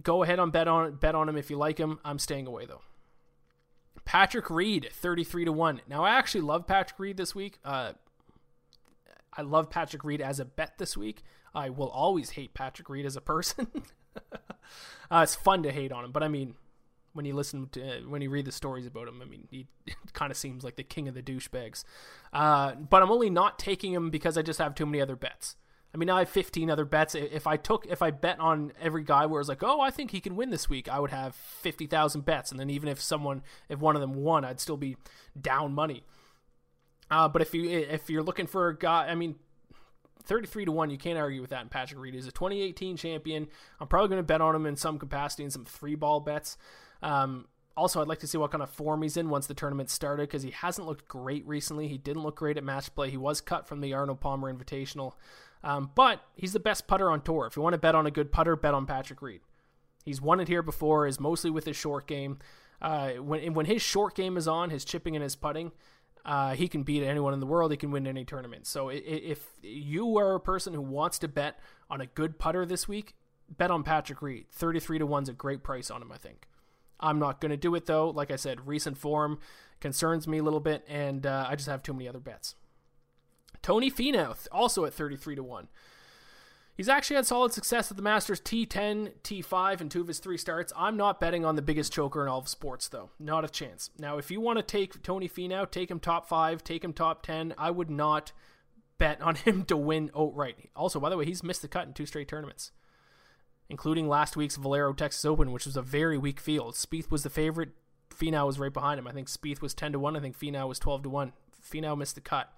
Go 0.04 0.24
ahead 0.24 0.40
and 0.40 0.52
bet 0.52 0.68
on 0.68 0.96
bet 0.96 1.16
on 1.16 1.30
him 1.30 1.38
if 1.38 1.50
you 1.50 1.58
like 1.58 1.78
him. 1.78 2.00
I'm 2.04 2.20
staying 2.20 2.48
away 2.48 2.66
though. 2.66 2.82
Patrick 4.08 4.50
Reed, 4.50 4.90
33 4.92 5.46
to 5.46 5.52
1. 5.52 5.82
Now, 5.90 6.06
I 6.06 6.12
actually 6.12 6.42
love 6.42 6.66
Patrick 6.66 6.98
Reed 6.98 7.18
this 7.18 7.36
week. 7.36 7.60
Uh, 7.66 7.92
I 9.36 9.42
love 9.42 9.70
Patrick 9.70 10.06
Reed 10.06 10.22
as 10.22 10.40
a 10.40 10.46
bet 10.46 10.78
this 10.78 10.96
week. 10.96 11.24
I 11.54 11.70
will 11.70 11.90
always 11.90 12.32
hate 12.32 12.54
Patrick 12.54 12.90
Reed 12.90 13.06
as 13.06 13.18
a 13.18 13.22
person. 13.22 13.68
uh, 15.12 15.22
it's 15.24 15.36
fun 15.36 15.64
to 15.64 15.72
hate 15.72 15.92
on 15.92 16.06
him, 16.06 16.12
but 16.12 16.24
I 16.24 16.28
mean, 16.28 16.56
when 17.14 17.26
you 17.26 17.34
listen 17.34 17.68
to 17.72 18.02
when 18.08 18.22
you 18.22 18.30
read 18.30 18.46
the 18.46 18.52
stories 18.52 18.86
about 18.86 19.08
him, 19.08 19.22
I 19.22 19.26
mean, 19.26 19.48
he 19.50 19.68
kind 20.14 20.32
of 20.32 20.38
seems 20.38 20.64
like 20.64 20.76
the 20.76 20.84
king 20.84 21.08
of 21.08 21.16
the 21.16 21.24
douchebags. 21.24 21.84
Uh, 22.32 22.76
but 22.76 23.02
I'm 23.02 23.12
only 23.12 23.30
not 23.30 23.58
taking 23.58 23.94
him 23.94 24.10
because 24.10 24.38
I 24.38 24.42
just 24.42 24.60
have 24.60 24.76
too 24.76 24.86
many 24.86 25.02
other 25.02 25.16
bets. 25.16 25.56
I 25.94 25.98
mean, 25.98 26.10
I 26.10 26.20
have 26.20 26.30
15 26.30 26.70
other 26.70 26.86
bets. 26.86 27.16
If 27.16 27.48
I 27.48 27.58
took, 27.58 27.88
if 27.88 28.02
I 28.02 28.12
bet 28.12 28.40
on 28.40 28.74
every 28.80 29.04
guy 29.04 29.26
where 29.26 29.40
it's 29.40 29.50
like, 29.50 29.64
oh, 29.64 29.80
I 29.80 29.90
think 29.90 30.12
he 30.12 30.20
can 30.20 30.36
win 30.36 30.52
this 30.52 30.70
week, 30.70 30.88
I 30.90 31.00
would 31.00 31.12
have 31.12 31.34
50,000 31.34 32.24
bets. 32.24 32.52
And 32.52 32.60
then 32.60 32.70
even 32.70 32.90
if 32.90 33.02
someone, 33.02 33.42
if 33.68 33.80
one 33.80 33.96
of 33.96 34.02
them 34.02 34.14
won, 34.14 34.46
I'd 34.46 34.60
still 34.60 34.78
be 34.78 34.98
down 35.40 35.74
money. 35.74 36.04
Uh, 37.10 37.30
but 37.30 37.42
if 37.42 37.54
you 37.54 37.70
if 37.70 38.10
you're 38.10 38.22
looking 38.22 38.48
for 38.48 38.68
a 38.68 38.78
guy, 38.78 39.08
I 39.08 39.16
mean, 39.16 39.36
33 40.28 40.66
to 40.66 40.72
1, 40.72 40.90
you 40.90 40.98
can't 40.98 41.18
argue 41.18 41.42
with 41.42 41.50
that. 41.52 41.62
And 41.62 41.72
Patrick 41.72 42.00
Reed 42.00 42.16
is 42.16 42.28
a 42.28 42.32
2018 42.32 42.98
champion. 42.98 43.48
I'm 43.80 43.88
probably 43.88 44.10
going 44.10 44.20
to 44.20 44.24
bet 44.24 44.42
on 44.42 44.56
him 44.56 44.66
in 44.66 44.76
some 44.76 45.00
capacity 45.00 45.44
in 45.44 45.52
some 45.52 45.66
three 45.66 45.96
ball 45.96 46.20
bets. 46.20 46.58
Um, 47.02 47.46
also, 47.76 48.02
I'd 48.02 48.08
like 48.08 48.20
to 48.20 48.28
see 48.28 48.38
what 48.38 48.52
kind 48.52 48.64
of 48.64 48.70
form 48.70 49.04
he's 49.04 49.18
in 49.18 49.30
once 49.30 49.46
the 49.46 49.54
tournament 49.54 49.90
started 49.90 50.24
because 50.24 50.42
he 50.42 50.50
hasn't 50.52 50.88
looked 50.88 51.08
great 51.08 51.48
recently. 51.48 51.88
He 51.88 51.98
didn't 51.98 52.24
look 52.24 52.38
great 52.38 52.58
at 52.58 52.64
match 52.64 52.94
play. 52.96 53.12
He 53.12 53.18
was 53.18 53.40
cut 53.40 53.68
from 53.68 53.82
the 53.82 53.94
Arnold 53.94 54.20
Palmer 54.20 54.52
Invitational. 54.52 55.14
Um, 55.64 55.92
but 55.96 56.22
he's 56.36 56.54
the 56.54 56.60
best 56.60 56.88
putter 56.88 57.10
on 57.10 57.22
tour. 57.22 57.46
If 57.46 57.56
you 57.56 57.62
want 57.62 57.74
to 57.74 57.80
bet 57.80 57.96
on 57.96 58.08
a 58.08 58.12
good 58.12 58.32
putter, 58.32 58.56
bet 58.56 58.74
on 58.74 58.86
Patrick 58.86 59.22
Reed. 59.22 59.42
He's 60.06 60.22
won 60.22 60.40
it 60.40 60.48
here 60.48 60.64
before, 60.64 61.06
is 61.06 61.20
mostly 61.20 61.50
with 61.52 61.66
his 61.66 61.76
short 61.76 62.08
game. 62.08 62.40
Uh, 62.82 63.14
when 63.14 63.54
when 63.54 63.66
his 63.66 63.82
short 63.82 64.16
game 64.16 64.38
is 64.38 64.48
on, 64.48 64.70
his 64.70 64.86
chipping 64.86 65.16
and 65.16 65.24
his 65.24 65.36
putting, 65.36 65.72
uh, 66.28 66.54
he 66.56 66.68
can 66.68 66.84
beat 66.84 67.04
anyone 67.04 67.34
in 67.34 67.40
the 67.40 67.46
world. 67.46 67.72
He 67.72 67.78
can 67.78 67.90
win 67.90 68.06
any 68.06 68.26
tournament. 68.26 68.68
So 68.68 68.90
if 68.90 69.48
you 69.64 70.18
are 70.18 70.36
a 70.36 70.40
person 70.42 70.74
who 70.74 70.82
wants 70.82 71.18
to 71.20 71.28
bet 71.30 71.58
on 71.90 72.02
a 72.02 72.06
good 72.06 72.38
putter 72.38 72.66
this 72.66 72.86
week, 72.86 73.16
bet 73.50 73.72
on 73.72 73.82
Patrick 73.84 74.22
Reed. 74.22 74.48
33 74.52 75.00
to 75.00 75.06
1 75.06 75.24
is 75.24 75.30
a 75.30 75.34
great 75.34 75.64
price 75.64 75.90
on 75.90 76.02
him, 76.02 76.12
I 76.12 76.18
think. 76.18 76.48
I'm 77.00 77.18
not 77.18 77.40
going 77.40 77.52
to 77.52 77.58
do 77.58 77.74
it 77.76 77.86
though. 77.86 78.10
Like 78.10 78.30
I 78.30 78.36
said, 78.36 78.68
recent 78.68 78.98
form 78.98 79.40
concerns 79.80 80.28
me 80.28 80.40
a 80.40 80.44
little 80.44 80.60
bit, 80.60 80.84
and 80.88 81.26
uh, 81.26 81.46
I 81.48 81.56
just 81.56 81.70
have 81.70 81.82
too 81.82 81.94
many 81.94 82.10
other 82.10 82.20
bets. 82.20 82.56
Tony 83.62 83.90
Finau, 83.90 84.36
also 84.52 84.84
at 84.84 84.94
33 84.94 85.36
to 85.36 85.44
1. 85.44 85.68
He's 86.78 86.90
actually 86.90 87.16
had 87.16 87.26
solid 87.26 87.54
success 87.54 87.90
at 87.90 87.98
the 87.98 88.04
Masters 88.04 88.40
T10, 88.40 89.14
T5, 89.24 89.82
and 89.82 89.90
two 89.90 90.02
of 90.02 90.08
his 90.08 90.20
three 90.20 90.38
starts. 90.38 90.72
I'm 90.78 90.96
not 90.96 91.20
betting 91.20 91.44
on 91.44 91.56
the 91.56 91.64
biggest 91.64 91.92
choker 91.92 92.22
in 92.22 92.30
all 92.30 92.38
of 92.38 92.48
sports, 92.48 92.88
though. 92.88 93.10
Not 93.20 93.44
a 93.44 93.50
chance. 93.50 93.90
Now, 93.98 94.20
if 94.20 94.30
you 94.30 94.40
want 94.40 94.60
to 94.60 94.64
take 94.64 95.02
Tony 95.02 95.28
Finau, 95.28 95.70
take 95.70 95.90
him 95.90 96.00
top 96.00 96.30
five, 96.30 96.64
take 96.64 96.84
him 96.84 96.94
top 96.94 97.24
10. 97.24 97.56
I 97.58 97.72
would 97.72 97.90
not 97.90 98.32
bet 99.00 99.20
on 99.24 99.36
him 99.46 99.66
to 99.66 99.76
win 99.76 100.12
outright. 100.16 100.70
Also, 100.76 101.00
by 101.00 101.10
the 101.10 101.18
way, 101.18 101.26
he's 101.26 101.44
missed 101.44 101.64
the 101.64 101.68
cut 101.68 101.88
in 101.88 101.94
two 101.94 102.06
straight 102.06 102.28
tournaments, 102.28 102.72
including 103.70 104.08
last 104.08 104.38
week's 104.38 104.56
Valero 104.56 104.94
Texas 104.94 105.26
Open, 105.26 105.52
which 105.52 105.66
was 105.66 105.78
a 105.78 105.82
very 105.82 106.18
weak 106.18 106.40
field. 106.40 106.76
Spieth 106.76 107.10
was 107.10 107.24
the 107.24 107.32
favorite. 107.32 107.70
Finau 108.16 108.46
was 108.46 108.60
right 108.60 108.74
behind 108.74 109.00
him. 109.00 109.08
I 109.08 109.14
think 109.14 109.30
Spieth 109.30 109.64
was 109.64 109.74
10 109.74 109.94
to 109.94 110.00
1. 110.00 110.16
I 110.16 110.20
think 110.20 110.38
Finau 110.38 110.68
was 110.68 110.78
12 110.78 111.04
to 111.04 111.10
1. 111.10 111.34
Finau 111.68 111.98
missed 111.98 112.14
the 112.14 112.22
cut. 112.22 112.54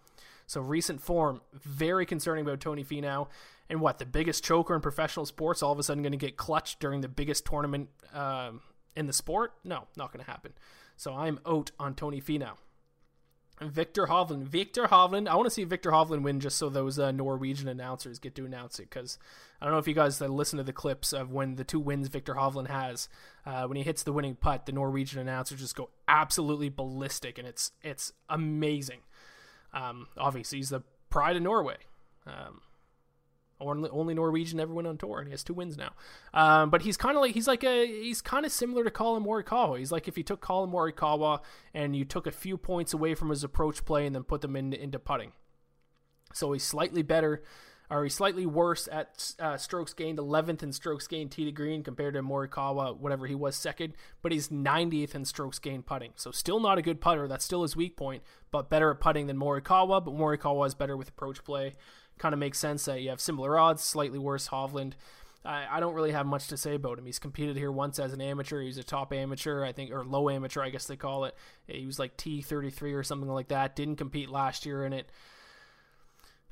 So 0.46 0.60
recent 0.60 1.00
form, 1.00 1.40
very 1.54 2.06
concerning 2.06 2.44
about 2.44 2.60
Tony 2.60 2.84
Finau. 2.84 3.28
And 3.70 3.82
what, 3.82 4.00
the 4.00 4.06
biggest 4.06 4.44
choker 4.44 4.74
in 4.74 4.82
professional 4.82 5.26
sports 5.26 5.62
all 5.62 5.72
of 5.72 5.80
a 5.80 5.84
sudden 5.84 6.02
going 6.02 6.12
to 6.12 6.18
get 6.18 6.38
clutched 6.38 6.80
during 6.80 7.02
the 7.02 7.08
biggest 7.08 7.46
tournament 7.46 7.90
uh, 8.14 8.52
in 8.96 9.06
the 9.06 9.14
sport? 9.14 9.54
No, 9.64 9.88
not 9.96 10.12
going 10.12 10.24
to 10.24 10.30
happen. 10.30 10.54
So 10.98 11.14
I'm 11.14 11.40
out 11.46 11.72
on 11.80 11.94
Tony 11.94 12.20
Finau. 12.20 12.58
Viktor 13.62 14.08
Hovland. 14.08 14.44
Viktor 14.44 14.88
Hovland. 14.88 15.28
I 15.28 15.36
want 15.36 15.46
to 15.46 15.52
see 15.52 15.64
Viktor 15.64 15.92
Hovland 15.92 16.22
win 16.22 16.40
just 16.40 16.58
so 16.58 16.70
those 16.70 16.98
uh, 16.98 17.12
Norwegian 17.12 17.68
announcers 17.68 18.20
get 18.20 18.36
to 18.36 18.46
announce 18.46 18.80
it 18.80 18.90
because 18.90 19.18
I 19.60 19.66
don't 19.66 19.74
know 19.74 19.80
if 19.80 19.88
you 19.88 19.94
guys 19.94 20.22
listen 20.22 20.58
to 20.58 20.64
the 20.64 20.74
clips 20.74 21.14
of 21.14 21.32
when 21.32 21.56
the 21.56 21.64
two 21.64 21.80
wins 21.80 22.08
Viktor 22.08 22.36
Hovland 22.36 22.68
has. 22.68 23.10
Uh, 23.46 23.66
when 23.66 23.78
he 23.78 23.84
hits 23.84 24.04
the 24.04 24.14
winning 24.14 24.36
putt, 24.36 24.66
the 24.66 24.72
Norwegian 24.72 25.20
announcers 25.20 25.60
just 25.60 25.76
go 25.76 25.90
absolutely 26.08 26.70
ballistic 26.70 27.38
and 27.38 27.48
it's 27.48 27.72
it's 27.84 28.14
amazing. 28.30 29.02
Um, 29.74 30.08
obviously, 30.18 30.60
he's 30.60 30.70
the 30.70 30.84
pride 31.10 31.36
of 31.36 31.42
Norway. 31.42 31.78
Um, 32.26 32.62
only, 33.62 34.14
Norwegian 34.14 34.60
ever 34.60 34.74
went 34.74 34.88
on 34.88 34.98
tour, 34.98 35.20
and 35.20 35.28
he 35.28 35.32
has 35.32 35.44
two 35.44 35.54
wins 35.54 35.78
now. 35.78 35.92
Um, 36.34 36.70
but 36.70 36.84
he's 36.84 36.98
kind 36.98 37.16
of 37.18 37.22
like 37.22 37.34
he's 37.34 37.48
like 37.48 37.64
a 37.64 37.86
he's 37.86 38.22
kind 38.22 38.46
of 38.46 38.52
similar 38.52 38.84
to 38.84 38.92
Collin 38.92 39.24
Morikawa. 39.24 39.78
He's 39.78 39.92
like 39.92 40.08
if 40.08 40.18
you 40.18 40.24
took 40.24 40.42
Collin 40.42 40.72
Morikawa 40.72 41.42
and 41.74 41.96
you 41.96 42.06
took 42.06 42.26
a 42.26 42.32
few 42.32 42.58
points 42.58 42.94
away 42.94 43.16
from 43.16 43.30
his 43.30 43.44
approach 43.44 43.84
play 43.86 44.06
and 44.06 44.16
then 44.16 44.24
put 44.24 44.42
them 44.42 44.56
in, 44.56 44.74
into 44.74 45.00
putting. 45.00 45.34
So 46.34 46.54
he's 46.54 46.64
slightly 46.64 47.02
better, 47.02 47.44
or 47.90 48.04
he's 48.04 48.14
slightly 48.14 48.46
worse 48.46 48.88
at 48.92 49.34
uh, 49.40 49.58
strokes 49.58 49.94
gained, 49.94 50.20
11th 50.20 50.62
in 50.64 50.72
strokes 50.72 51.08
gained 51.08 51.32
tee 51.32 51.46
to 51.46 51.52
green 51.52 51.84
compared 51.84 52.14
to 52.14 52.22
Morikawa, 52.22 52.96
whatever 52.96 53.26
he 53.26 53.36
was 53.36 53.56
second. 53.56 53.94
But 54.22 54.32
he's 54.32 54.50
90th 54.50 55.16
in 55.16 55.26
strokes 55.26 55.60
gained 55.60 55.86
putting. 55.86 56.12
So 56.16 56.32
still 56.32 56.60
not 56.60 56.78
a 56.78 56.84
good 56.84 57.02
putter. 57.02 57.28
That's 57.28 57.46
still 57.46 57.64
his 57.64 57.76
weak 57.76 57.98
point, 57.98 58.24
but 58.52 58.70
better 58.70 58.92
at 58.92 59.00
putting 59.00 59.28
than 59.28 59.38
Morikawa. 59.38 60.06
But 60.06 60.14
Morikawa 60.14 60.68
is 60.68 60.76
better 60.76 60.96
with 60.96 61.10
approach 61.10 61.44
play 61.44 61.76
kind 62.20 62.34
of 62.34 62.40
makes 62.40 62.60
sense 62.60 62.86
that 62.86 63.02
you 63.02 63.10
have 63.10 63.20
similar 63.20 63.58
odds, 63.58 63.82
slightly 63.82 64.20
worse 64.20 64.50
Hovland. 64.50 64.94
I, 65.44 65.66
I 65.72 65.80
don't 65.80 65.94
really 65.94 66.12
have 66.12 66.26
much 66.26 66.48
to 66.48 66.58
say 66.58 66.76
about 66.76 67.00
him. 67.00 67.06
He's 67.06 67.20
competed 67.20 67.56
here 67.56 67.72
once 67.72 67.98
as 67.98 68.14
an 68.14 68.22
amateur. 68.22 68.62
He's 68.62 68.78
a 68.78 68.84
top 68.84 69.14
amateur, 69.14 69.64
I 69.64 69.72
think, 69.72 69.92
or 69.92 70.04
low 70.04 70.30
amateur, 70.30 70.62
I 70.62 70.70
guess 70.70 70.86
they 70.86 70.98
call 70.98 71.26
it. 71.26 71.36
He 71.68 71.86
was 71.86 71.98
like 71.98 72.18
T33 72.18 72.94
or 72.94 73.04
something 73.04 73.30
like 73.30 73.48
that. 73.48 73.76
Didn't 73.76 73.96
compete 73.96 74.30
last 74.30 74.66
year 74.66 74.86
in 74.86 74.94
it. 74.94 75.10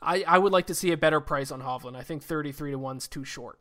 I, 0.02 0.24
I 0.28 0.38
would 0.38 0.54
like 0.54 0.68
to 0.68 0.76
see 0.76 0.92
a 0.92 0.98
better 0.98 1.20
price 1.20 1.52
on 1.52 1.62
Hovland. 1.62 1.96
I 1.96 2.04
think 2.04 2.24
33 2.24 2.72
to 2.72 2.80
1's 2.80 3.08
too 3.08 3.26
short. 3.26 3.60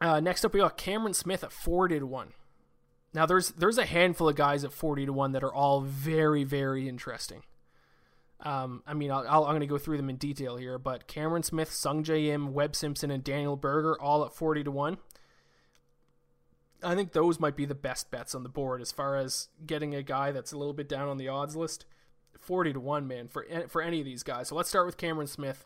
Uh, 0.00 0.20
next 0.20 0.44
up, 0.44 0.52
we 0.52 0.60
got 0.60 0.76
Cameron 0.76 1.14
Smith 1.14 1.44
at 1.44 1.52
40 1.52 2.00
to 2.00 2.06
1. 2.06 2.32
Now, 3.14 3.26
there's 3.26 3.50
there's 3.52 3.78
a 3.78 3.86
handful 3.86 4.28
of 4.28 4.34
guys 4.34 4.64
at 4.64 4.72
40 4.72 5.06
to 5.06 5.12
1 5.12 5.32
that 5.32 5.44
are 5.44 5.54
all 5.54 5.80
very, 5.80 6.42
very 6.42 6.88
interesting. 6.88 7.44
Um, 8.40 8.82
I 8.86 8.94
mean, 8.94 9.10
i 9.10 9.20
am 9.20 9.42
going 9.42 9.60
to 9.60 9.66
go 9.66 9.78
through 9.78 9.96
them 9.96 10.10
in 10.10 10.16
detail 10.16 10.56
here, 10.56 10.78
but 10.78 11.06
Cameron 11.06 11.42
Smith, 11.42 11.72
Sung 11.72 12.04
Im, 12.04 12.52
Webb 12.52 12.76
Simpson, 12.76 13.10
and 13.10 13.24
Daniel 13.24 13.56
Berger 13.56 13.98
all 14.00 14.24
at 14.24 14.34
40 14.34 14.64
to 14.64 14.70
1. 14.70 14.98
I 16.82 16.94
think 16.94 17.12
those 17.12 17.40
might 17.40 17.56
be 17.56 17.64
the 17.64 17.74
best 17.74 18.10
bets 18.10 18.34
on 18.34 18.42
the 18.42 18.48
board 18.48 18.82
as 18.82 18.92
far 18.92 19.16
as 19.16 19.48
getting 19.64 19.94
a 19.94 20.02
guy 20.02 20.32
that's 20.32 20.52
a 20.52 20.58
little 20.58 20.74
bit 20.74 20.88
down 20.88 21.08
on 21.08 21.16
the 21.16 21.28
odds 21.28 21.56
list. 21.56 21.86
40 22.38 22.74
to 22.74 22.80
1, 22.80 23.06
man, 23.08 23.28
for, 23.28 23.46
for 23.68 23.80
any 23.80 24.00
of 24.00 24.04
these 24.04 24.22
guys. 24.22 24.48
So 24.48 24.56
let's 24.56 24.68
start 24.68 24.84
with 24.84 24.98
Cameron 24.98 25.28
Smith. 25.28 25.64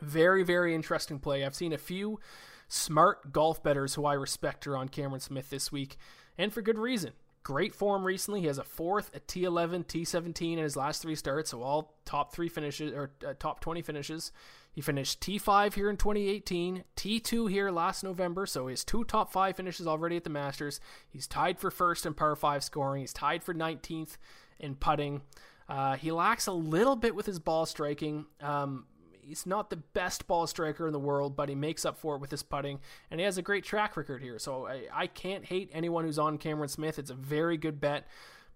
Very, 0.00 0.42
very 0.42 0.74
interesting 0.74 1.20
play. 1.20 1.44
I've 1.44 1.54
seen 1.54 1.72
a 1.72 1.78
few 1.78 2.18
smart 2.66 3.32
golf 3.32 3.62
bettors 3.62 3.94
who 3.94 4.04
I 4.04 4.14
respect 4.14 4.66
are 4.66 4.76
on 4.76 4.88
Cameron 4.88 5.20
Smith 5.20 5.50
this 5.50 5.70
week, 5.70 5.96
and 6.36 6.52
for 6.52 6.62
good 6.62 6.78
reason. 6.78 7.12
Great 7.48 7.74
form 7.74 8.04
recently. 8.04 8.42
He 8.42 8.46
has 8.48 8.58
a 8.58 8.62
fourth, 8.62 9.10
a 9.16 9.20
T11, 9.20 9.86
T17 9.86 10.52
in 10.52 10.58
his 10.58 10.76
last 10.76 11.00
three 11.00 11.14
starts, 11.14 11.52
so 11.52 11.62
all 11.62 11.94
top 12.04 12.30
three 12.30 12.50
finishes 12.50 12.92
or 12.92 13.10
uh, 13.26 13.32
top 13.38 13.60
20 13.60 13.80
finishes. 13.80 14.32
He 14.70 14.82
finished 14.82 15.22
T5 15.22 15.72
here 15.72 15.88
in 15.88 15.96
2018, 15.96 16.84
T2 16.94 17.50
here 17.50 17.70
last 17.70 18.04
November, 18.04 18.44
so 18.44 18.66
his 18.66 18.84
two 18.84 19.02
top 19.02 19.32
five 19.32 19.56
finishes 19.56 19.86
already 19.86 20.18
at 20.18 20.24
the 20.24 20.30
Masters. 20.30 20.78
He's 21.08 21.26
tied 21.26 21.58
for 21.58 21.70
first 21.70 22.04
in 22.04 22.12
par 22.12 22.36
5 22.36 22.62
scoring. 22.62 23.00
He's 23.00 23.14
tied 23.14 23.42
for 23.42 23.54
19th 23.54 24.18
in 24.60 24.74
putting. 24.74 25.22
Uh, 25.70 25.96
he 25.96 26.12
lacks 26.12 26.48
a 26.48 26.52
little 26.52 26.96
bit 26.96 27.14
with 27.14 27.24
his 27.24 27.38
ball 27.38 27.64
striking. 27.64 28.26
Um, 28.42 28.84
he's 29.28 29.46
not 29.46 29.70
the 29.70 29.76
best 29.76 30.26
ball 30.26 30.46
striker 30.46 30.86
in 30.86 30.92
the 30.92 30.98
world, 30.98 31.36
but 31.36 31.48
he 31.48 31.54
makes 31.54 31.84
up 31.84 31.98
for 31.98 32.16
it 32.16 32.20
with 32.20 32.30
his 32.30 32.42
putting, 32.42 32.80
and 33.10 33.20
he 33.20 33.24
has 33.24 33.38
a 33.38 33.42
great 33.42 33.64
track 33.64 33.96
record 33.96 34.22
here. 34.22 34.38
So 34.38 34.66
I, 34.66 34.82
I 34.92 35.06
can't 35.06 35.44
hate 35.44 35.70
anyone 35.72 36.04
who's 36.04 36.18
on 36.18 36.38
Cameron 36.38 36.68
Smith. 36.68 36.98
It's 36.98 37.10
a 37.10 37.14
very 37.14 37.56
good 37.56 37.80
bet. 37.80 38.06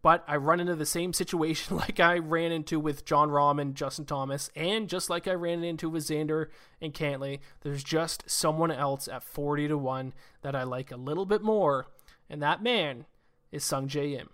But 0.01 0.25
I 0.27 0.37
run 0.37 0.59
into 0.59 0.75
the 0.75 0.85
same 0.85 1.13
situation 1.13 1.77
like 1.77 2.01
I 2.01 2.19
ran 2.19 2.51
into 2.53 2.81
with 2.81 3.05
Jon 3.05 3.29
Rahm 3.29 3.61
and 3.61 3.75
Justin 3.75 4.05
Thomas, 4.05 4.51
and 4.57 4.89
just 4.89 5.09
like 5.09 5.29
I 5.29 5.35
ran 5.35 5.63
into 5.63 5.89
with 5.89 6.05
Xander 6.05 6.49
and 6.81 6.93
Cantlay. 6.93 7.39
there's 7.61 7.85
just 7.85 8.29
someone 8.29 8.71
else 8.71 9.07
at 9.09 9.23
40 9.23 9.69
to 9.69 9.79
1 9.79 10.13
that 10.43 10.57
I 10.57 10.65
like 10.65 10.91
a 10.91 10.97
little 10.97 11.27
bit 11.27 11.43
more, 11.43 11.87
and 12.29 12.43
that 12.43 12.63
man 12.63 13.07
is 13.53 13.63
Sungjae 13.63 14.19
Im. 14.19 14.31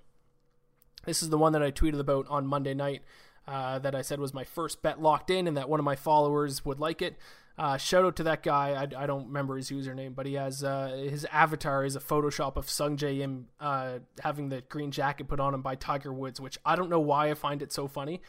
This 1.04 1.22
is 1.22 1.30
the 1.30 1.38
one 1.38 1.52
that 1.52 1.62
I 1.62 1.70
tweeted 1.70 2.00
about 2.00 2.26
on 2.28 2.46
Monday 2.46 2.74
night 2.74 3.02
uh, 3.48 3.78
that 3.78 3.94
I 3.94 4.02
said 4.02 4.20
was 4.20 4.34
my 4.34 4.44
first 4.44 4.82
bet 4.82 5.00
locked 5.00 5.30
in 5.30 5.48
and 5.48 5.56
that 5.56 5.68
one 5.70 5.80
of 5.80 5.84
my 5.84 5.96
followers 5.96 6.64
would 6.66 6.78
like 6.78 7.00
it. 7.00 7.16
Uh, 7.56 7.76
shout 7.76 8.04
out 8.04 8.14
to 8.16 8.22
that 8.22 8.42
guy. 8.42 8.70
I, 8.70 9.02
I, 9.02 9.06
don't 9.06 9.26
remember 9.26 9.56
his 9.56 9.70
username, 9.70 10.14
but 10.14 10.26
he 10.26 10.34
has 10.34 10.62
uh, 10.62 10.96
his 11.08 11.24
avatar 11.32 11.84
is 11.84 11.96
a 11.96 12.00
Photoshop 12.00 12.56
of 12.56 12.66
Sungjae 12.66 13.20
Im 13.20 13.48
uh, 13.58 13.98
having 14.22 14.48
the 14.50 14.60
green 14.60 14.92
jacket 14.92 15.26
put 15.26 15.40
on 15.40 15.54
him 15.54 15.62
by 15.62 15.74
Tiger 15.74 16.12
Woods, 16.12 16.40
which 16.40 16.58
I 16.64 16.76
don't 16.76 16.88
know 16.88 17.00
why 17.00 17.30
I 17.30 17.34
find 17.34 17.60
it 17.60 17.72
so 17.72 17.88
funny, 17.88 18.20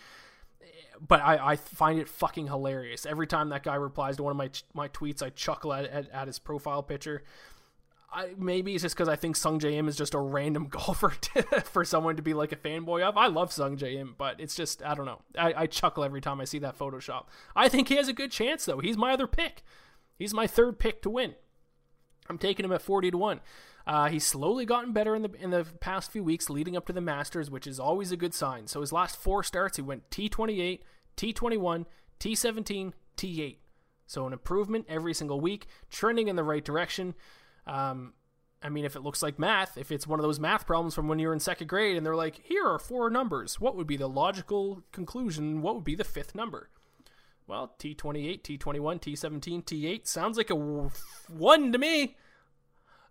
but 1.05 1.21
I, 1.21 1.51
I 1.51 1.55
find 1.57 1.99
it 1.99 2.09
fucking 2.09 2.47
hilarious. 2.47 3.05
Every 3.05 3.27
time 3.27 3.49
that 3.49 3.61
guy 3.61 3.75
replies 3.75 4.17
to 4.17 4.23
one 4.23 4.31
of 4.31 4.37
my 4.37 4.49
my 4.73 4.87
tweets, 4.87 5.21
I 5.21 5.29
chuckle 5.29 5.73
at, 5.73 5.85
at, 5.85 6.09
at 6.09 6.27
his 6.27 6.39
profile 6.39 6.81
picture. 6.81 7.21
I, 8.11 8.33
maybe 8.37 8.73
it's 8.73 8.81
just 8.81 8.95
because 8.95 9.07
I 9.07 9.15
think 9.15 9.35
Sungjae 9.35 9.73
Im 9.73 9.87
is 9.87 9.95
just 9.95 10.13
a 10.13 10.19
random 10.19 10.67
golfer 10.69 11.09
to, 11.09 11.43
for 11.61 11.85
someone 11.85 12.15
to 12.15 12.21
be 12.21 12.33
like 12.33 12.51
a 12.51 12.55
fanboy 12.55 13.03
of. 13.03 13.17
I 13.17 13.27
love 13.27 13.51
Sungjae 13.51 13.95
Im, 13.95 14.15
but 14.17 14.39
it's 14.39 14.55
just 14.55 14.83
I 14.83 14.95
don't 14.95 15.05
know. 15.05 15.21
I, 15.37 15.53
I 15.55 15.67
chuckle 15.67 16.03
every 16.03 16.21
time 16.21 16.41
I 16.41 16.45
see 16.45 16.59
that 16.59 16.77
Photoshop. 16.77 17.25
I 17.55 17.69
think 17.69 17.87
he 17.87 17.95
has 17.95 18.07
a 18.07 18.13
good 18.13 18.31
chance 18.31 18.65
though. 18.65 18.79
He's 18.79 18.97
my 18.97 19.11
other 19.11 19.27
pick. 19.27 19.63
He's 20.17 20.33
my 20.33 20.47
third 20.47 20.79
pick 20.79 21.01
to 21.03 21.09
win. 21.09 21.35
I'm 22.29 22.37
taking 22.37 22.65
him 22.65 22.71
at 22.71 22.81
40 22.81 23.11
to 23.11 23.17
one. 23.17 23.41
Uh, 23.87 24.07
he's 24.07 24.25
slowly 24.25 24.65
gotten 24.65 24.93
better 24.93 25.15
in 25.15 25.23
the 25.23 25.31
in 25.39 25.49
the 25.49 25.65
past 25.79 26.11
few 26.11 26.23
weeks 26.23 26.49
leading 26.49 26.77
up 26.77 26.85
to 26.85 26.93
the 26.93 27.01
Masters, 27.01 27.49
which 27.49 27.65
is 27.65 27.79
always 27.79 28.11
a 28.11 28.17
good 28.17 28.33
sign. 28.33 28.67
So 28.67 28.81
his 28.81 28.91
last 28.91 29.17
four 29.17 29.43
starts, 29.43 29.77
he 29.77 29.81
went 29.81 30.09
T28, 30.11 30.81
T21, 31.17 31.85
T17, 32.19 32.93
T8. 33.17 33.57
So 34.05 34.27
an 34.27 34.33
improvement 34.33 34.85
every 34.89 35.13
single 35.13 35.39
week, 35.39 35.67
trending 35.89 36.27
in 36.27 36.35
the 36.35 36.43
right 36.43 36.63
direction. 36.63 37.15
Um, 37.69 38.13
I 38.61 38.69
mean, 38.69 38.83
if 38.83 38.95
it 38.95 39.01
looks 39.01 39.21
like 39.21 39.39
math, 39.39 39.77
if 39.77 39.91
it's 39.91 40.07
one 40.07 40.19
of 40.19 40.23
those 40.23 40.39
math 40.39 40.65
problems 40.65 40.93
from 40.93 41.07
when 41.07 41.19
you're 41.19 41.31
in 41.31 41.39
second 41.39 41.67
grade 41.67 41.95
and 41.95 42.05
they're 42.05 42.15
like, 42.15 42.41
here 42.43 42.65
are 42.65 42.79
four 42.79 43.09
numbers, 43.09 43.59
what 43.59 43.75
would 43.75 43.87
be 43.87 43.95
the 43.95 44.09
logical 44.09 44.83
conclusion? 44.91 45.61
What 45.61 45.75
would 45.75 45.83
be 45.83 45.95
the 45.95 46.03
fifth 46.03 46.35
number? 46.35 46.69
Well, 47.47 47.73
T28, 47.79 48.41
T21, 48.41 48.99
T17, 48.99 49.63
T8 49.63 50.07
sounds 50.07 50.37
like 50.37 50.49
a 50.49 50.55
one 50.55 51.71
to 51.71 51.77
me. 51.77 52.17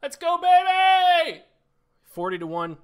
Let's 0.02 0.16
go, 0.16 0.38
baby! 0.38 1.42
40 2.04 2.38
to 2.38 2.46
1. 2.46 2.76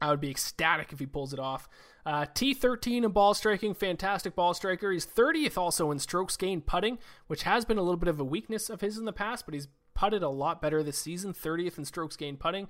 I 0.00 0.10
would 0.10 0.20
be 0.20 0.30
ecstatic 0.30 0.92
if 0.92 0.98
he 0.98 1.06
pulls 1.06 1.32
it 1.32 1.38
off. 1.38 1.68
Uh, 2.04 2.26
T13 2.26 3.04
in 3.04 3.10
ball 3.10 3.34
striking, 3.34 3.74
fantastic 3.74 4.34
ball 4.34 4.54
striker. 4.54 4.92
He's 4.92 5.06
30th 5.06 5.56
also 5.56 5.90
in 5.90 5.98
strokes 5.98 6.36
gained 6.36 6.66
putting, 6.66 6.98
which 7.26 7.42
has 7.42 7.64
been 7.64 7.78
a 7.78 7.82
little 7.82 7.96
bit 7.96 8.08
of 8.08 8.20
a 8.20 8.24
weakness 8.24 8.70
of 8.70 8.80
his 8.80 8.98
in 8.98 9.04
the 9.04 9.12
past, 9.12 9.44
but 9.44 9.54
he's 9.54 9.68
putted 9.96 10.22
a 10.22 10.28
lot 10.28 10.62
better 10.62 10.82
this 10.82 10.98
season, 10.98 11.32
30th 11.32 11.78
in 11.78 11.84
strokes 11.84 12.16
gained 12.16 12.38
putting. 12.38 12.68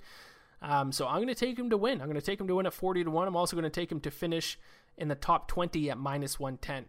Um, 0.61 0.91
so 0.91 1.05
I'm 1.07 1.17
going 1.17 1.27
to 1.27 1.35
take 1.35 1.59
him 1.59 1.69
to 1.69 1.77
win. 1.77 2.01
I'm 2.01 2.07
going 2.07 2.19
to 2.19 2.25
take 2.25 2.41
him 2.41 2.47
to 2.47 2.55
win 2.55 2.65
at 2.65 2.73
40 2.73 3.03
to 3.03 3.11
1. 3.11 3.27
I'm 3.27 3.35
also 3.35 3.55
going 3.55 3.63
to 3.63 3.69
take 3.69 3.91
him 3.91 3.99
to 4.01 4.09
finish 4.09 4.57
in 4.97 5.07
the 5.07 5.15
top 5.15 5.47
20 5.47 5.91
at 5.91 5.97
minus 5.97 6.39
110. 6.39 6.85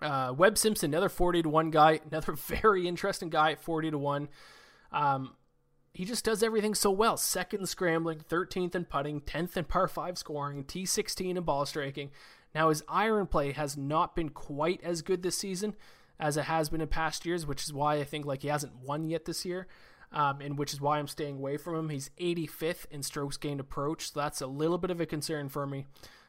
Uh, 0.00 0.32
Webb 0.32 0.56
Simpson, 0.56 0.90
another 0.90 1.08
40 1.08 1.42
to 1.42 1.48
1 1.48 1.70
guy, 1.70 2.00
another 2.10 2.32
very 2.32 2.88
interesting 2.88 3.28
guy 3.28 3.52
at 3.52 3.60
40 3.60 3.90
to 3.90 3.98
1. 3.98 4.28
Um, 4.92 5.34
he 5.92 6.04
just 6.04 6.24
does 6.24 6.42
everything 6.42 6.74
so 6.74 6.90
well. 6.90 7.16
Second 7.16 7.68
scrambling, 7.68 8.18
13th 8.18 8.74
in 8.74 8.84
putting, 8.84 9.20
10th 9.20 9.56
in 9.56 9.64
par 9.64 9.86
5 9.86 10.18
scoring, 10.18 10.64
T16 10.64 11.36
in 11.36 11.42
ball 11.44 11.66
striking. 11.66 12.10
Now, 12.54 12.68
his 12.68 12.82
iron 12.88 13.26
play 13.26 13.52
has 13.52 13.76
not 13.76 14.16
been 14.16 14.30
quite 14.30 14.80
as 14.82 15.02
good 15.02 15.22
this 15.22 15.36
season, 15.36 15.74
as 16.18 16.36
it 16.36 16.44
has 16.44 16.68
been 16.68 16.80
in 16.80 16.88
past 16.88 17.26
years, 17.26 17.46
which 17.46 17.62
is 17.64 17.72
why 17.72 17.96
I 17.96 18.04
think 18.04 18.26
like 18.26 18.42
he 18.42 18.48
hasn't 18.48 18.76
won 18.76 19.08
yet 19.08 19.24
this 19.24 19.44
year. 19.44 19.66
Um, 20.12 20.40
and 20.40 20.56
which 20.56 20.72
is 20.72 20.80
why 20.80 21.00
I'm 21.00 21.08
staying 21.08 21.38
away 21.38 21.56
from 21.56 21.74
him. 21.74 21.88
He's 21.88 22.10
85th 22.20 22.86
in 22.92 23.02
strokes 23.02 23.36
gained 23.36 23.58
approach, 23.58 24.12
so 24.12 24.20
that's 24.20 24.40
a 24.40 24.46
little 24.46 24.78
bit 24.78 24.92
of 24.92 25.00
a 25.00 25.06
concern 25.06 25.48
for 25.48 25.66
me. 25.66 25.86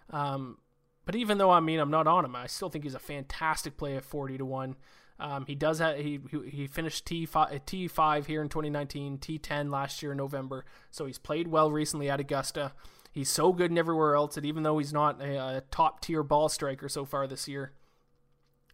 Um, 0.10 0.58
but 1.06 1.16
even 1.16 1.38
though 1.38 1.52
I 1.52 1.60
mean 1.60 1.80
I'm 1.80 1.92
not 1.92 2.08
on 2.08 2.26
him, 2.26 2.36
I 2.36 2.48
still 2.48 2.70
think 2.70 2.84
he's 2.84 2.96
a 2.96 3.00
fantastic 3.00 3.78
play 3.78 3.96
at 3.96 4.04
40 4.04 4.40
to 4.40 4.46
one. 4.46 4.76
Um, 5.18 5.46
he 5.46 5.56
does 5.56 5.80
have 5.80 5.98
he 5.98 6.20
he 6.50 6.68
finished 6.68 7.06
T 7.06 7.26
five 7.26 7.66
T 7.66 7.88
five 7.88 8.28
here 8.28 8.42
in 8.42 8.50
2019, 8.50 9.20
T10 9.20 9.72
last 9.72 10.02
year 10.02 10.12
in 10.12 10.18
November. 10.18 10.66
So 10.92 11.06
he's 11.06 11.18
played 11.18 11.48
well 11.48 11.72
recently 11.72 12.10
at 12.10 12.20
Augusta. 12.20 12.74
He's 13.12 13.30
so 13.30 13.54
good 13.54 13.72
in 13.72 13.78
everywhere 13.78 14.16
else 14.16 14.36
that 14.36 14.44
even 14.44 14.64
though 14.64 14.78
he's 14.78 14.92
not 14.92 15.22
a, 15.22 15.58
a 15.58 15.64
top 15.72 16.02
tier 16.02 16.22
ball 16.22 16.50
striker 16.50 16.90
so 16.90 17.06
far 17.06 17.28
this 17.28 17.48
year, 17.48 17.72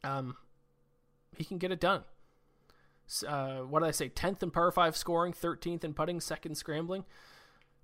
um, 0.03 0.35
he 1.37 1.43
can 1.43 1.57
get 1.57 1.71
it 1.71 1.79
done. 1.79 2.03
Uh, 3.27 3.59
what 3.59 3.81
did 3.81 3.87
I 3.87 3.91
say? 3.91 4.09
10th 4.09 4.41
in 4.41 4.51
par 4.51 4.71
5 4.71 4.95
scoring, 4.95 5.33
13th 5.33 5.83
in 5.83 5.93
putting, 5.93 6.19
second 6.21 6.55
scrambling. 6.55 7.03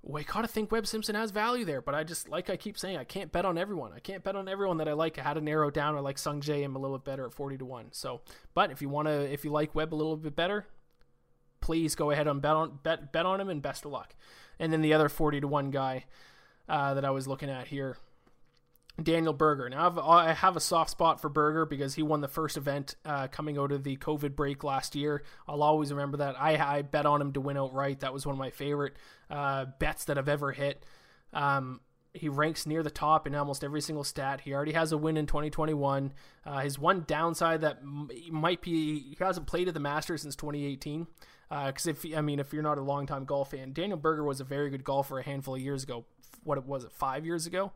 We 0.04 0.24
gotta 0.24 0.48
think 0.48 0.72
Webb 0.72 0.88
Simpson 0.88 1.16
has 1.16 1.32
value 1.32 1.66
there, 1.66 1.82
but 1.82 1.94
I 1.94 2.04
just, 2.04 2.30
like 2.30 2.50
I 2.50 2.56
keep 2.56 2.78
saying, 2.78 2.98
I 2.98 3.04
can't 3.04 3.32
bet 3.32 3.44
on 3.44 3.58
everyone. 3.58 3.92
I 3.94 4.00
can't 4.00 4.24
bet 4.24 4.36
on 4.38 4.48
everyone 4.48 4.78
that 4.78 4.88
I 4.88 4.94
like. 4.94 5.20
I 5.20 5.24
had 5.24 5.34
to 5.34 5.42
narrow 5.42 5.70
down. 5.70 5.96
I 5.96 6.00
like 6.00 6.18
Sung 6.18 6.40
Sungjae 6.40 6.62
Im 6.62 6.76
a 6.76 6.80
little 6.80 6.98
bit 6.98 7.06
better 7.06 7.26
at 7.26 7.34
40 7.34 7.58
to 7.58 7.66
1. 7.66 7.88
So, 7.92 8.22
but 8.54 8.72
if 8.72 8.82
you 8.82 8.88
want 8.88 9.08
to, 9.08 9.32
if 9.32 9.44
you 9.44 9.52
like 9.52 9.76
Webb 9.76 9.94
a 9.94 9.96
little 9.96 10.16
bit 10.16 10.36
better, 10.36 10.66
please 11.60 11.96
go 11.96 12.12
ahead 12.12 12.28
and 12.28 12.42
bet 12.42 12.54
on, 12.54 12.80
bet, 12.84 13.12
bet 13.12 13.26
on 13.26 13.42
him 13.42 13.50
and 13.50 13.62
best 13.62 13.84
of 13.84 13.92
luck. 13.92 14.16
And 14.60 14.72
then 14.72 14.82
the 14.82 14.94
other 14.94 15.10
40 15.10 15.42
to 15.42 15.48
1 15.48 15.72
guy 15.72 16.06
uh, 16.70 16.94
that 16.94 17.04
I 17.04 17.10
was 17.10 17.28
looking 17.28 17.50
at 17.50 17.68
here 17.68 17.98
Daniel 19.02 19.34
Berger. 19.34 19.70
Now, 19.70 19.88
I've, 19.88 19.98
I 19.98 20.34
have 20.34 20.56
a 20.56 20.60
soft 20.60 20.90
spot 20.90 21.22
for 21.22 21.30
Berger 21.30 21.66
because 21.66 21.94
he 21.96 22.02
won 22.02 22.22
the 22.22 22.28
first 22.28 22.58
event 22.58 22.96
uh, 23.06 23.28
coming 23.28 23.58
out 23.58 23.72
of 23.72 23.84
the 23.84 23.96
COVID 23.98 24.36
break 24.36 24.64
last 24.64 24.96
year. 24.96 25.24
I'll 25.48 25.62
always 25.62 25.92
remember 25.92 26.18
that. 26.18 26.40
I, 26.40 26.58
I 26.78 26.82
bet 26.82 27.06
on 27.06 27.22
him 27.22 27.34
to 27.34 27.42
win 27.42 27.58
outright. 27.58 28.00
That 28.00 28.14
was 28.14 28.26
one 28.26 28.34
of 28.34 28.40
my 28.40 28.50
favorite 28.50 28.96
uh, 29.30 29.66
bets 29.80 30.06
that 30.06 30.18
I've 30.18 30.30
ever 30.30 30.52
hit. 30.52 30.84
Um, 31.32 31.82
he 32.14 32.30
ranks 32.30 32.66
near 32.66 32.82
the 32.82 32.90
top 32.90 33.28
in 33.28 33.36
almost 33.36 33.64
every 33.64 33.82
single 33.82 34.04
stat. 34.04 34.42
He 34.42 34.54
already 34.54 34.72
has 34.72 34.92
a 34.92 34.98
win 34.98 35.18
in 35.18 35.28
2021. 35.28 36.14
Uh, 36.44 36.60
his 36.60 36.80
one 36.80 37.04
downside 37.08 37.62
that 37.62 37.78
m- 37.84 38.10
might 38.32 38.62
be 38.62 39.00
he 39.00 39.18
hasn't 39.20 39.46
played 39.46 39.68
at 39.68 39.76
the 39.76 39.80
Masters 39.80 40.24
since 40.24 40.36
2018. 40.36 41.06
Because 41.50 41.88
uh, 41.88 41.92
if 41.92 42.06
I 42.16 42.22
mean, 42.22 42.40
if 42.40 42.52
you're 42.52 42.64
not 42.64 42.78
a 42.78 42.82
longtime 42.82 43.26
golf 43.26 43.52
fan, 43.52 43.72
Daniel 43.74 43.98
Berger 43.98 44.24
was 44.24 44.42
a 44.42 44.44
very 44.44 44.70
good 44.70 44.84
golfer 44.84 45.20
a 45.20 45.24
handful 45.24 45.56
of 45.56 45.62
years 45.62 45.84
ago. 45.84 46.06
What 46.44 46.66
was 46.66 46.84
it? 46.84 46.92
Five 46.92 47.26
years 47.26 47.46
ago. 47.46 47.72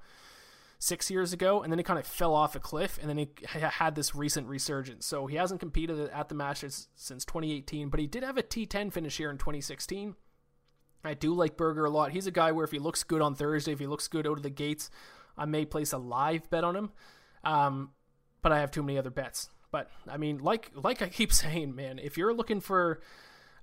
Six 0.82 1.12
years 1.12 1.32
ago, 1.32 1.62
and 1.62 1.72
then 1.72 1.78
he 1.78 1.84
kind 1.84 2.00
of 2.00 2.08
fell 2.08 2.34
off 2.34 2.56
a 2.56 2.60
cliff, 2.60 2.98
and 3.00 3.08
then 3.08 3.16
he 3.16 3.30
had 3.54 3.94
this 3.94 4.16
recent 4.16 4.48
resurgence. 4.48 5.06
So 5.06 5.28
he 5.28 5.36
hasn't 5.36 5.60
competed 5.60 6.10
at 6.10 6.28
the 6.28 6.34
Masters 6.34 6.88
since 6.96 7.24
2018, 7.24 7.90
but 7.90 8.00
he 8.00 8.08
did 8.08 8.24
have 8.24 8.36
a 8.36 8.42
T10 8.42 8.92
finish 8.92 9.18
here 9.18 9.30
in 9.30 9.38
2016. 9.38 10.16
I 11.04 11.14
do 11.14 11.36
like 11.36 11.56
Berger 11.56 11.86
a 11.86 11.90
lot. 11.92 12.14
He's 12.14 12.26
a 12.26 12.32
guy 12.32 12.52
where 12.52 12.66
if 12.66 12.72
he 12.72 12.80
looks 12.80 13.04
good 13.04 13.22
on 13.22 13.36
Thursday, 13.36 13.74
if 13.74 13.80
he 13.80 13.86
looks 13.86 14.08
good 14.08 14.26
out 14.26 14.38
of 14.38 14.44
the 14.44 14.50
gates, 14.50 14.90
I 15.38 15.46
may 15.46 15.66
place 15.66 15.94
a 15.94 16.00
live 16.00 16.50
bet 16.50 16.64
on 16.64 16.76
him. 16.76 16.92
Um, 17.44 17.92
but 18.42 18.52
I 18.52 18.60
have 18.60 18.72
too 18.72 18.82
many 18.82 18.98
other 18.98 19.12
bets. 19.12 19.50
But 19.72 19.92
I 20.08 20.18
mean, 20.18 20.40
like 20.40 20.72
like 20.74 21.04
I 21.04 21.10
keep 21.10 21.32
saying, 21.44 21.76
man, 21.76 22.00
if 22.00 22.18
you're 22.18 22.34
looking 22.34 22.60
for 22.60 23.02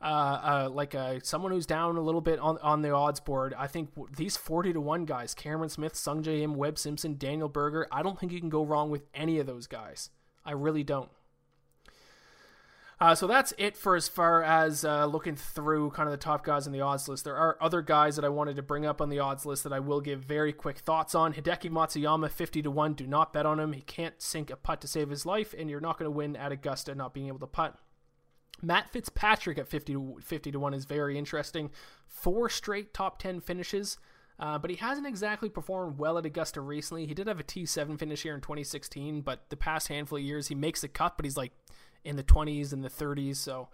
uh, 0.00 0.04
uh, 0.04 0.70
like 0.72 0.94
uh, 0.94 1.18
someone 1.22 1.52
who's 1.52 1.66
down 1.66 1.96
a 1.96 2.00
little 2.00 2.20
bit 2.20 2.38
on 2.38 2.58
on 2.58 2.82
the 2.82 2.90
odds 2.90 3.20
board, 3.20 3.54
I 3.56 3.66
think 3.66 3.90
these 4.16 4.36
forty 4.36 4.72
to 4.72 4.80
one 4.80 5.04
guys, 5.04 5.34
Cameron 5.34 5.70
Smith, 5.70 5.94
Sungjae 5.94 6.42
Im, 6.42 6.54
Webb 6.54 6.78
Simpson, 6.78 7.16
Daniel 7.18 7.48
Berger, 7.48 7.86
I 7.90 8.02
don't 8.02 8.18
think 8.18 8.32
you 8.32 8.40
can 8.40 8.48
go 8.48 8.64
wrong 8.64 8.90
with 8.90 9.06
any 9.14 9.38
of 9.38 9.46
those 9.46 9.66
guys. 9.66 10.10
I 10.44 10.52
really 10.52 10.84
don't. 10.84 11.10
Uh, 13.00 13.14
so 13.14 13.28
that's 13.28 13.54
it 13.58 13.76
for 13.76 13.94
as 13.94 14.08
far 14.08 14.42
as 14.42 14.84
uh, 14.84 15.06
looking 15.06 15.36
through 15.36 15.90
kind 15.90 16.08
of 16.08 16.10
the 16.10 16.16
top 16.16 16.44
guys 16.44 16.66
in 16.66 16.72
the 16.72 16.80
odds 16.80 17.08
list. 17.08 17.24
There 17.24 17.36
are 17.36 17.56
other 17.60 17.80
guys 17.80 18.16
that 18.16 18.24
I 18.24 18.28
wanted 18.28 18.56
to 18.56 18.62
bring 18.62 18.84
up 18.84 19.00
on 19.00 19.08
the 19.08 19.20
odds 19.20 19.46
list 19.46 19.62
that 19.62 19.72
I 19.72 19.78
will 19.78 20.00
give 20.00 20.20
very 20.20 20.52
quick 20.52 20.78
thoughts 20.78 21.14
on. 21.14 21.32
Hideki 21.32 21.70
Matsuyama, 21.70 22.28
50 22.28 22.62
to 22.62 22.70
1. 22.70 22.94
Do 22.94 23.06
not 23.06 23.32
bet 23.32 23.46
on 23.46 23.60
him. 23.60 23.72
He 23.72 23.82
can't 23.82 24.20
sink 24.20 24.50
a 24.50 24.56
putt 24.56 24.80
to 24.80 24.88
save 24.88 25.10
his 25.10 25.24
life, 25.24 25.54
and 25.56 25.70
you're 25.70 25.80
not 25.80 25.96
going 25.96 26.10
to 26.10 26.16
win 26.16 26.34
at 26.34 26.50
Augusta 26.50 26.94
not 26.94 27.14
being 27.14 27.28
able 27.28 27.38
to 27.38 27.46
putt. 27.46 27.76
Matt 28.62 28.90
Fitzpatrick 28.90 29.58
at 29.58 29.68
50 29.68 29.92
to, 29.92 30.16
50 30.22 30.52
to 30.52 30.58
1 30.58 30.74
is 30.74 30.84
very 30.84 31.16
interesting. 31.16 31.70
Four 32.06 32.48
straight 32.48 32.92
top 32.92 33.18
10 33.18 33.40
finishes. 33.40 33.98
Uh, 34.40 34.56
but 34.56 34.70
he 34.70 34.76
hasn't 34.76 35.06
exactly 35.06 35.48
performed 35.48 35.98
well 35.98 36.16
at 36.16 36.24
Augusta 36.24 36.60
recently. 36.60 37.06
He 37.06 37.14
did 37.14 37.26
have 37.26 37.40
a 37.40 37.44
T7 37.44 37.98
finish 37.98 38.22
here 38.22 38.34
in 38.34 38.40
2016, 38.40 39.22
but 39.22 39.48
the 39.48 39.56
past 39.56 39.88
handful 39.88 40.18
of 40.18 40.24
years 40.24 40.46
he 40.46 40.54
makes 40.54 40.80
the 40.80 40.88
cut, 40.88 41.16
but 41.16 41.24
he's 41.24 41.36
like 41.36 41.52
in 42.04 42.14
the 42.14 42.22
20s 42.22 42.72
and 42.72 42.84
the 42.84 42.88
30s. 42.88 43.36
So, 43.36 43.68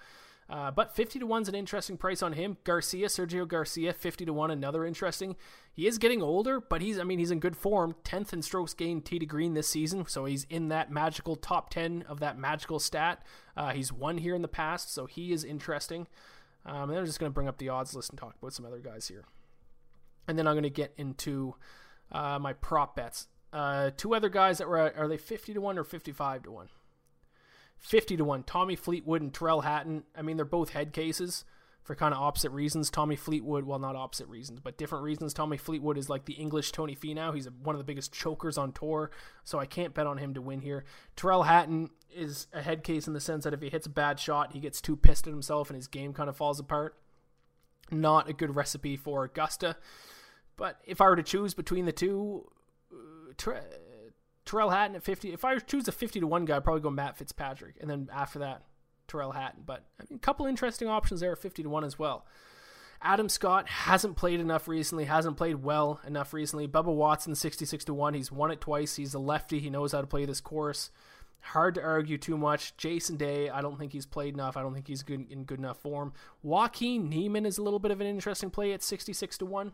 uh, 0.48 0.70
but 0.70 0.94
50 0.94 1.20
to 1.20 1.26
1 1.26 1.42
is 1.42 1.48
an 1.48 1.54
interesting 1.54 1.96
price 1.96 2.22
on 2.22 2.34
him. 2.34 2.58
Garcia, 2.64 3.06
Sergio 3.06 3.48
Garcia, 3.48 3.92
50 3.92 4.26
to 4.26 4.32
1, 4.32 4.50
another 4.50 4.84
interesting. 4.84 5.36
He 5.72 5.86
is 5.86 5.98
getting 5.98 6.22
older, 6.22 6.60
but 6.60 6.82
he's, 6.82 6.98
I 6.98 7.04
mean, 7.04 7.18
he's 7.18 7.30
in 7.30 7.40
good 7.40 7.56
form. 7.56 7.94
10th 8.04 8.32
in 8.32 8.42
strokes 8.42 8.74
gained 8.74 9.04
tee 9.04 9.18
to 9.18 9.26
green 9.26 9.54
this 9.54 9.68
season. 9.68 10.06
So 10.06 10.26
he's 10.26 10.44
in 10.50 10.68
that 10.68 10.90
magical 10.90 11.36
top 11.36 11.70
10 11.70 12.04
of 12.08 12.20
that 12.20 12.38
magical 12.38 12.78
stat. 12.78 13.22
Uh, 13.56 13.72
he's 13.72 13.92
won 13.92 14.18
here 14.18 14.34
in 14.34 14.42
the 14.42 14.48
past, 14.48 14.92
so 14.92 15.06
he 15.06 15.32
is 15.32 15.44
interesting. 15.44 16.06
Um, 16.66 16.82
and 16.82 16.92
then 16.92 16.98
I'm 16.98 17.06
just 17.06 17.18
going 17.18 17.30
to 17.30 17.34
bring 17.34 17.48
up 17.48 17.58
the 17.58 17.70
odds 17.70 17.94
list 17.94 18.10
and 18.10 18.18
talk 18.18 18.34
about 18.40 18.52
some 18.52 18.66
other 18.66 18.78
guys 18.78 19.08
here. 19.08 19.24
And 20.28 20.38
then 20.38 20.46
I'm 20.46 20.54
going 20.54 20.64
to 20.64 20.70
get 20.70 20.92
into 20.96 21.54
uh, 22.12 22.38
my 22.38 22.52
prop 22.52 22.96
bets. 22.96 23.28
Uh, 23.52 23.90
two 23.96 24.14
other 24.14 24.28
guys 24.28 24.58
that 24.58 24.68
were, 24.68 24.92
are 24.96 25.08
they 25.08 25.16
50 25.16 25.54
to 25.54 25.60
1 25.60 25.78
or 25.78 25.84
55 25.84 26.42
to 26.44 26.50
1? 26.50 26.68
50 27.84 28.16
to 28.16 28.24
1. 28.24 28.44
Tommy 28.44 28.76
Fleetwood 28.76 29.20
and 29.20 29.32
Tyrrell 29.32 29.60
Hatton. 29.60 30.04
I 30.16 30.22
mean, 30.22 30.36
they're 30.36 30.46
both 30.46 30.70
head 30.70 30.92
cases 30.92 31.44
for 31.82 31.94
kind 31.94 32.14
of 32.14 32.20
opposite 32.20 32.50
reasons. 32.50 32.88
Tommy 32.88 33.14
Fleetwood, 33.14 33.64
well, 33.64 33.78
not 33.78 33.94
opposite 33.94 34.26
reasons, 34.26 34.58
but 34.58 34.78
different 34.78 35.04
reasons. 35.04 35.34
Tommy 35.34 35.58
Fleetwood 35.58 35.98
is 35.98 36.08
like 36.08 36.24
the 36.24 36.32
English 36.32 36.72
Tony 36.72 36.96
Finau. 36.96 37.34
He's 37.34 37.48
one 37.62 37.74
of 37.74 37.78
the 37.78 37.84
biggest 37.84 38.10
chokers 38.10 38.56
on 38.56 38.72
tour, 38.72 39.10
so 39.44 39.58
I 39.58 39.66
can't 39.66 39.92
bet 39.92 40.06
on 40.06 40.16
him 40.16 40.32
to 40.32 40.40
win 40.40 40.62
here. 40.62 40.86
Tyrrell 41.14 41.42
Hatton 41.42 41.90
is 42.10 42.46
a 42.54 42.62
head 42.62 42.84
case 42.84 43.06
in 43.06 43.12
the 43.12 43.20
sense 43.20 43.44
that 43.44 43.52
if 43.52 43.60
he 43.60 43.68
hits 43.68 43.86
a 43.86 43.90
bad 43.90 44.18
shot, 44.18 44.54
he 44.54 44.60
gets 44.60 44.80
too 44.80 44.96
pissed 44.96 45.26
at 45.26 45.32
himself 45.32 45.68
and 45.68 45.76
his 45.76 45.86
game 45.86 46.14
kind 46.14 46.30
of 46.30 46.36
falls 46.38 46.58
apart. 46.58 46.96
Not 47.90 48.30
a 48.30 48.32
good 48.32 48.56
recipe 48.56 48.96
for 48.96 49.24
Augusta. 49.24 49.76
But 50.56 50.80
if 50.86 51.02
I 51.02 51.04
were 51.04 51.16
to 51.16 51.22
choose 51.22 51.52
between 51.52 51.84
the 51.84 51.92
two, 51.92 52.50
uh, 52.90 53.32
Tyrrell 54.44 54.70
Hatton 54.70 54.96
at 54.96 55.02
50. 55.02 55.32
If 55.32 55.44
I 55.44 55.58
choose 55.58 55.88
a 55.88 55.92
50 55.92 56.20
to 56.20 56.26
1 56.26 56.44
guy, 56.44 56.56
I'd 56.56 56.64
probably 56.64 56.82
go 56.82 56.90
Matt 56.90 57.16
Fitzpatrick. 57.16 57.76
And 57.80 57.88
then 57.88 58.08
after 58.12 58.38
that, 58.40 58.62
Tyrrell 59.08 59.32
Hatton. 59.32 59.62
But 59.64 59.84
I 60.00 60.04
mean, 60.08 60.16
a 60.16 60.20
couple 60.20 60.46
interesting 60.46 60.88
options 60.88 61.20
there 61.20 61.32
at 61.32 61.38
50 61.38 61.62
to 61.62 61.68
1 61.68 61.84
as 61.84 61.98
well. 61.98 62.26
Adam 63.02 63.28
Scott 63.28 63.68
hasn't 63.68 64.16
played 64.16 64.40
enough 64.40 64.66
recently, 64.66 65.04
hasn't 65.04 65.36
played 65.36 65.62
well 65.62 66.00
enough 66.06 66.32
recently. 66.32 66.66
Bubba 66.66 66.94
Watson, 66.94 67.34
66 67.34 67.84
to 67.84 67.94
1. 67.94 68.14
He's 68.14 68.32
won 68.32 68.50
it 68.50 68.62
twice. 68.62 68.96
He's 68.96 69.12
a 69.12 69.18
lefty. 69.18 69.60
He 69.60 69.68
knows 69.68 69.92
how 69.92 70.00
to 70.00 70.06
play 70.06 70.24
this 70.24 70.40
course. 70.40 70.90
Hard 71.40 71.74
to 71.74 71.82
argue 71.82 72.16
too 72.16 72.38
much. 72.38 72.74
Jason 72.78 73.16
Day, 73.16 73.50
I 73.50 73.60
don't 73.60 73.78
think 73.78 73.92
he's 73.92 74.06
played 74.06 74.32
enough. 74.32 74.56
I 74.56 74.62
don't 74.62 74.72
think 74.72 74.88
he's 74.88 75.02
good 75.02 75.30
in 75.30 75.44
good 75.44 75.58
enough 75.58 75.82
form. 75.82 76.14
Joaquin 76.42 77.10
Niemann 77.10 77.44
is 77.44 77.58
a 77.58 77.62
little 77.62 77.78
bit 77.78 77.90
of 77.90 78.00
an 78.00 78.06
interesting 78.06 78.48
play 78.48 78.72
at 78.72 78.82
66 78.82 79.36
to 79.38 79.46
1. 79.46 79.72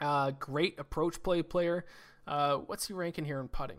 Uh, 0.00 0.30
great 0.30 0.78
approach 0.80 1.22
play 1.22 1.42
player. 1.42 1.84
Uh, 2.26 2.56
what's 2.56 2.88
he 2.88 2.94
ranking 2.94 3.24
here 3.24 3.40
in 3.40 3.48
putting? 3.48 3.78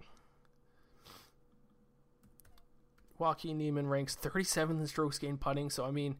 Joaquin 3.17 3.57
Niemann 3.57 3.87
ranks 3.87 4.17
37th 4.21 4.79
in 4.79 4.87
strokes 4.87 5.17
gained 5.17 5.39
putting. 5.39 5.69
So 5.69 5.85
I 5.85 5.91
mean, 5.91 6.17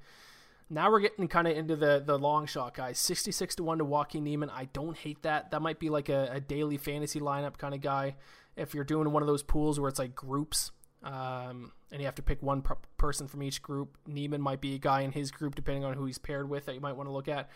now 0.70 0.90
we're 0.90 1.02
getting 1.02 1.28
kind 1.28 1.48
of 1.48 1.58
into 1.58 1.76
the 1.76 2.02
the 2.06 2.18
long 2.18 2.46
shot 2.46 2.74
guys. 2.76 2.98
66 3.00 3.56
to 3.56 3.64
one 3.64 3.80
to 3.80 3.86
Joaquin 3.86 4.24
Niemann. 4.24 4.50
I 4.50 4.66
don't 4.66 4.98
hate 4.98 5.22
that. 5.24 5.52
That 5.52 5.62
might 5.62 5.80
be 5.80 5.90
like 5.90 6.10
a, 6.10 6.30
a 6.32 6.40
daily 6.40 6.78
fantasy 6.78 7.20
lineup 7.20 7.58
kind 7.58 7.74
of 7.74 7.82
guy. 7.82 8.16
If 8.56 8.74
you're 8.74 8.84
doing 8.84 9.12
one 9.12 9.24
of 9.24 9.28
those 9.28 9.44
pools 9.44 9.80
where 9.80 9.90
it's 9.90 10.00
like 10.00 10.16
groups, 10.16 10.72
um, 11.04 11.72
and 11.92 12.00
you 12.00 12.06
have 12.06 12.16
to 12.16 12.22
pick 12.22 12.42
one 12.42 12.62
per- 12.62 12.78
person 12.98 13.28
from 13.28 13.44
each 13.44 13.62
group, 13.62 13.98
Niemann 14.08 14.42
might 14.42 14.62
be 14.62 14.76
a 14.76 14.80
guy 14.80 15.02
in 15.02 15.12
his 15.12 15.32
group 15.32 15.56
depending 15.56 15.84
on 15.84 15.96
who 15.96 16.06
he's 16.06 16.20
paired 16.20 16.50
with 16.50 16.66
that 16.66 16.76
you 16.76 16.82
might 16.82 16.96
want 16.96 17.10
to 17.10 17.14
look 17.14 17.28
at. 17.28 17.50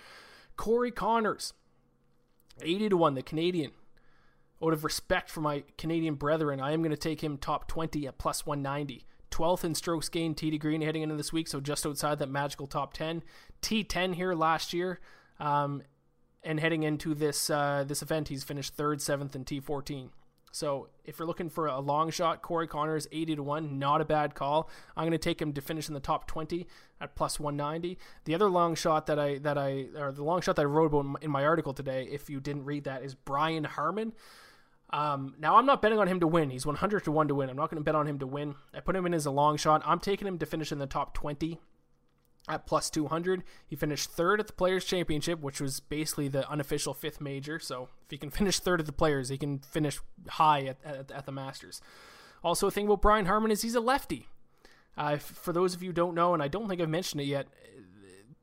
Corey 0.55 0.91
Conners, 0.91 1.53
80 2.61 2.89
to 2.89 2.97
one, 2.97 3.13
the 3.13 3.21
Canadian 3.21 3.71
out 4.63 4.73
of 4.73 4.83
respect 4.83 5.29
for 5.29 5.41
my 5.41 5.63
Canadian 5.77 6.15
brethren, 6.15 6.59
I 6.59 6.71
am 6.71 6.81
going 6.81 6.91
to 6.91 6.97
take 6.97 7.23
him 7.23 7.37
top 7.37 7.67
20 7.67 8.07
at 8.07 8.17
plus 8.17 8.45
190. 8.45 9.05
12th 9.29 9.63
in 9.63 9.75
strokes 9.75 10.09
gained 10.09 10.37
to 10.37 10.57
green 10.57 10.81
heading 10.81 11.03
into 11.03 11.15
this 11.15 11.33
week, 11.33 11.47
so 11.47 11.59
just 11.59 11.85
outside 11.85 12.19
that 12.19 12.29
magical 12.29 12.65
top 12.65 12.93
10. 12.93 13.23
T10 13.61 14.15
here 14.15 14.33
last 14.33 14.73
year, 14.73 14.99
um, 15.39 15.83
and 16.43 16.59
heading 16.59 16.83
into 16.83 17.13
this 17.13 17.49
uh, 17.49 17.83
this 17.85 18.01
event, 18.01 18.29
he's 18.29 18.43
finished 18.43 18.73
third, 18.75 19.01
seventh, 19.01 19.35
and 19.35 19.45
T14. 19.45 20.09
So 20.51 20.87
if 21.05 21.19
you're 21.19 21.27
looking 21.27 21.49
for 21.49 21.67
a 21.67 21.79
long 21.79 22.09
shot, 22.09 22.41
Corey 22.41 22.67
Conners 22.67 23.05
80 23.11 23.35
to 23.35 23.43
1, 23.43 23.77
not 23.77 24.01
a 24.01 24.05
bad 24.05 24.33
call. 24.33 24.69
I'm 24.95 25.03
going 25.03 25.11
to 25.11 25.17
take 25.17 25.39
him 25.39 25.53
to 25.53 25.61
finish 25.61 25.87
in 25.87 25.93
the 25.93 25.99
top 25.99 26.25
20 26.25 26.65
at 26.99 27.15
plus 27.15 27.39
190. 27.39 27.97
The 28.25 28.33
other 28.33 28.49
long 28.49 28.73
shot 28.73 29.05
that 29.05 29.19
I 29.19 29.37
that 29.39 29.57
I 29.57 29.85
or 29.95 30.11
the 30.11 30.23
long 30.23 30.41
shot 30.41 30.55
that 30.55 30.63
I 30.63 30.65
wrote 30.65 30.93
about 30.93 31.21
in 31.21 31.29
my 31.29 31.45
article 31.45 31.73
today, 31.73 32.07
if 32.09 32.29
you 32.29 32.39
didn't 32.39 32.65
read 32.65 32.85
that, 32.85 33.03
is 33.03 33.13
Brian 33.13 33.65
Harman. 33.65 34.13
Um, 34.91 35.35
now 35.39 35.57
I'm 35.57 35.65
not 35.65 35.81
betting 35.81 35.99
on 35.99 36.07
him 36.07 36.19
to 36.21 36.27
win. 36.27 36.49
He's 36.49 36.65
100 36.65 37.03
to 37.03 37.11
one 37.11 37.27
to 37.27 37.35
win. 37.35 37.49
I'm 37.49 37.57
not 37.57 37.69
going 37.69 37.81
to 37.81 37.83
bet 37.83 37.95
on 37.95 38.07
him 38.07 38.19
to 38.19 38.27
win. 38.27 38.55
I 38.73 38.79
put 38.79 38.95
him 38.95 39.05
in 39.05 39.13
as 39.13 39.25
a 39.25 39.31
long 39.31 39.57
shot. 39.57 39.81
I'm 39.85 39.99
taking 39.99 40.27
him 40.27 40.37
to 40.39 40.45
finish 40.45 40.71
in 40.71 40.79
the 40.79 40.87
top 40.87 41.13
20 41.13 41.59
at 42.47 42.65
plus 42.65 42.89
200. 42.89 43.43
He 43.67 43.75
finished 43.75 44.09
third 44.11 44.39
at 44.39 44.47
the 44.47 44.53
Players 44.53 44.85
Championship, 44.85 45.41
which 45.41 45.59
was 45.59 45.81
basically 45.81 46.29
the 46.29 46.49
unofficial 46.49 46.93
fifth 46.93 47.19
major. 47.19 47.59
So 47.59 47.89
if 48.05 48.11
he 48.11 48.17
can 48.17 48.29
finish 48.31 48.59
third 48.59 48.79
at 48.79 48.85
the 48.85 48.93
Players, 48.93 49.29
he 49.29 49.37
can 49.37 49.59
finish 49.59 49.99
high 50.29 50.61
at, 50.61 50.77
at, 50.85 51.11
at 51.11 51.25
the 51.25 51.31
Masters. 51.31 51.81
Also, 52.43 52.67
a 52.67 52.71
thing 52.71 52.85
about 52.85 53.01
Brian 53.01 53.25
Harman 53.25 53.51
is 53.51 53.63
he's 53.63 53.75
a 53.75 53.81
lefty. 53.81 54.27
Uh, 54.95 55.17
for 55.17 55.53
those 55.53 55.75
of 55.75 55.83
you 55.83 55.89
who 55.89 55.93
don't 55.93 56.15
know, 56.15 56.33
and 56.33 56.41
I 56.41 56.47
don't 56.47 56.67
think 56.67 56.81
I've 56.81 56.89
mentioned 56.89 57.21
it 57.21 57.25
yet, 57.25 57.47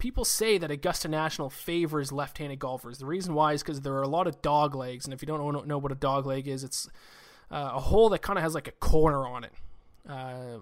people 0.05 0.27
say 0.27 0.59
that 0.59 0.71
Augusta 0.71 1.09
National 1.09 1.49
favors 1.49 2.13
left-handed 2.13 2.59
golfers. 2.59 2.99
The 2.99 3.07
reason 3.07 3.33
why 3.33 3.55
is 3.55 3.63
because 3.63 3.81
there 3.81 3.95
are 3.95 4.03
a 4.03 4.07
lot 4.09 4.27
of 4.27 4.43
dog 4.43 4.75
legs, 4.75 5.07
and 5.07 5.15
if 5.15 5.23
you 5.23 5.27
don't 5.27 5.67
know 5.67 5.79
what 5.79 5.91
a 5.91 5.95
dog 5.95 6.27
leg 6.27 6.47
is, 6.47 6.63
it's 6.63 6.87
uh, 7.51 7.71
a 7.73 7.81
hole 7.81 8.11
that 8.11 8.21
kind 8.21 8.39
of 8.39 8.43
has 8.43 8.55
like 8.55 8.69
a 8.69 8.73
corner 8.73 9.27
on 9.27 9.45
it. 9.45 9.53
Uh, 10.07 10.59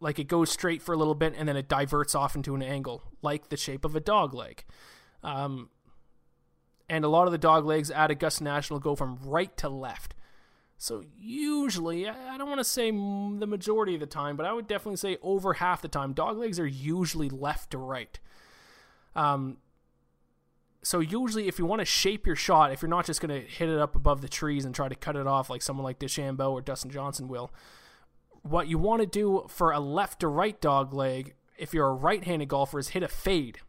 like 0.00 0.18
it 0.18 0.28
goes 0.28 0.50
straight 0.50 0.82
for 0.82 0.92
a 0.92 0.98
little 0.98 1.14
bit 1.14 1.32
and 1.34 1.48
then 1.48 1.56
it 1.56 1.66
diverts 1.66 2.14
off 2.14 2.36
into 2.36 2.54
an 2.54 2.62
angle, 2.62 3.02
like 3.22 3.48
the 3.48 3.56
shape 3.56 3.86
of 3.86 3.96
a 3.96 4.00
dog 4.00 4.34
leg. 4.34 4.66
Um, 5.22 5.70
and 6.90 7.06
a 7.06 7.08
lot 7.08 7.24
of 7.24 7.32
the 7.32 7.38
dog 7.38 7.64
legs 7.64 7.90
at 7.90 8.10
Augusta 8.10 8.44
National 8.44 8.78
go 8.80 8.94
from 8.94 9.18
right 9.24 9.56
to 9.56 9.70
left. 9.70 10.14
So 10.78 11.04
usually, 11.18 12.08
I 12.08 12.36
don't 12.36 12.48
want 12.48 12.60
to 12.60 12.64
say 12.64 12.90
the 12.90 13.46
majority 13.46 13.94
of 13.94 14.00
the 14.00 14.06
time, 14.06 14.36
but 14.36 14.44
I 14.44 14.52
would 14.52 14.66
definitely 14.66 14.96
say 14.96 15.16
over 15.22 15.54
half 15.54 15.80
the 15.80 15.88
time, 15.88 16.12
dog 16.12 16.36
legs 16.36 16.60
are 16.60 16.66
usually 16.66 17.30
left 17.30 17.70
to 17.70 17.78
right. 17.78 18.18
Um, 19.14 19.56
so 20.82 21.00
usually, 21.00 21.48
if 21.48 21.58
you 21.58 21.64
want 21.64 21.80
to 21.80 21.86
shape 21.86 22.26
your 22.26 22.36
shot, 22.36 22.72
if 22.72 22.82
you're 22.82 22.90
not 22.90 23.06
just 23.06 23.20
going 23.22 23.40
to 23.40 23.48
hit 23.48 23.70
it 23.70 23.78
up 23.78 23.96
above 23.96 24.20
the 24.20 24.28
trees 24.28 24.66
and 24.66 24.74
try 24.74 24.88
to 24.88 24.94
cut 24.94 25.16
it 25.16 25.26
off 25.26 25.48
like 25.48 25.62
someone 25.62 25.84
like 25.84 25.98
DeChambeau 25.98 26.52
or 26.52 26.60
Dustin 26.60 26.90
Johnson 26.90 27.26
will, 27.26 27.50
what 28.42 28.68
you 28.68 28.78
want 28.78 29.00
to 29.00 29.06
do 29.06 29.46
for 29.48 29.72
a 29.72 29.80
left 29.80 30.20
to 30.20 30.28
right 30.28 30.60
dog 30.60 30.92
leg, 30.92 31.34
if 31.56 31.72
you're 31.72 31.88
a 31.88 31.94
right-handed 31.94 32.48
golfer, 32.48 32.78
is 32.78 32.88
hit 32.88 33.02
a 33.02 33.08
fade. 33.08 33.60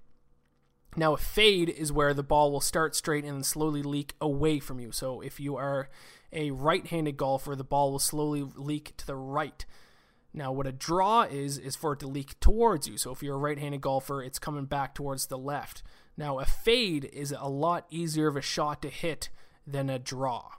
Now, 0.98 1.14
a 1.14 1.18
fade 1.18 1.70
is 1.70 1.92
where 1.92 2.14
the 2.14 2.24
ball 2.24 2.52
will 2.52 2.62
start 2.62 2.96
straight 2.96 3.24
and 3.24 3.38
then 3.38 3.44
slowly 3.44 3.82
leak 3.82 4.14
away 4.20 4.60
from 4.60 4.80
you. 4.80 4.92
So 4.92 5.22
if 5.22 5.40
you 5.40 5.56
are 5.56 5.90
a 6.32 6.52
right-handed 6.52 7.18
golfer, 7.18 7.56
the 7.56 7.64
ball 7.64 7.92
will 7.92 8.00
slowly 8.00 8.44
leak 8.56 8.96
to 8.98 9.08
the 9.08 9.16
right. 9.16 9.66
Now, 10.34 10.52
what 10.52 10.68
a 10.68 10.72
draw 10.72 11.24
is 11.24 11.58
is 11.58 11.76
for 11.76 11.94
it 11.94 12.00
to 12.00 12.08
leak 12.08 12.40
towards 12.40 12.88
you. 12.88 12.98
So 12.98 13.12
if 13.12 13.24
you're 13.24 13.36
a 13.36 13.40
right-handed 13.40 13.82
golfer, 13.82 14.22
it's 14.22 14.40
coming 14.40 14.66
back 14.66 14.94
towards 14.94 15.28
the 15.28 15.38
left. 15.38 15.84
Now, 16.16 16.40
a 16.40 16.46
fade 16.46 17.06
is 17.06 17.34
a 17.38 17.48
lot 17.48 17.86
easier 17.90 18.28
of 18.28 18.36
a 18.36 18.42
shot 18.42 18.82
to 18.82 18.90
hit 18.90 19.30
than 19.66 19.90
a 19.90 20.00
draw. 20.00 20.52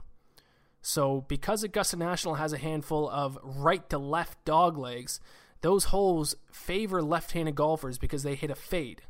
So 0.81 1.21
because 1.27 1.63
Augusta 1.63 1.97
National 1.97 2.35
has 2.35 2.53
a 2.53 2.57
handful 2.57 3.09
of 3.09 3.37
right 3.43 3.87
to 3.89 3.97
left 3.97 4.43
dog 4.45 4.77
legs, 4.77 5.19
those 5.61 5.85
holes 5.85 6.35
favor 6.51 7.01
left-handed 7.01 7.55
golfers 7.55 7.97
because 7.97 8.23
they 8.23 8.35
hit 8.35 8.51
a 8.51 8.55
fade. 8.55 9.03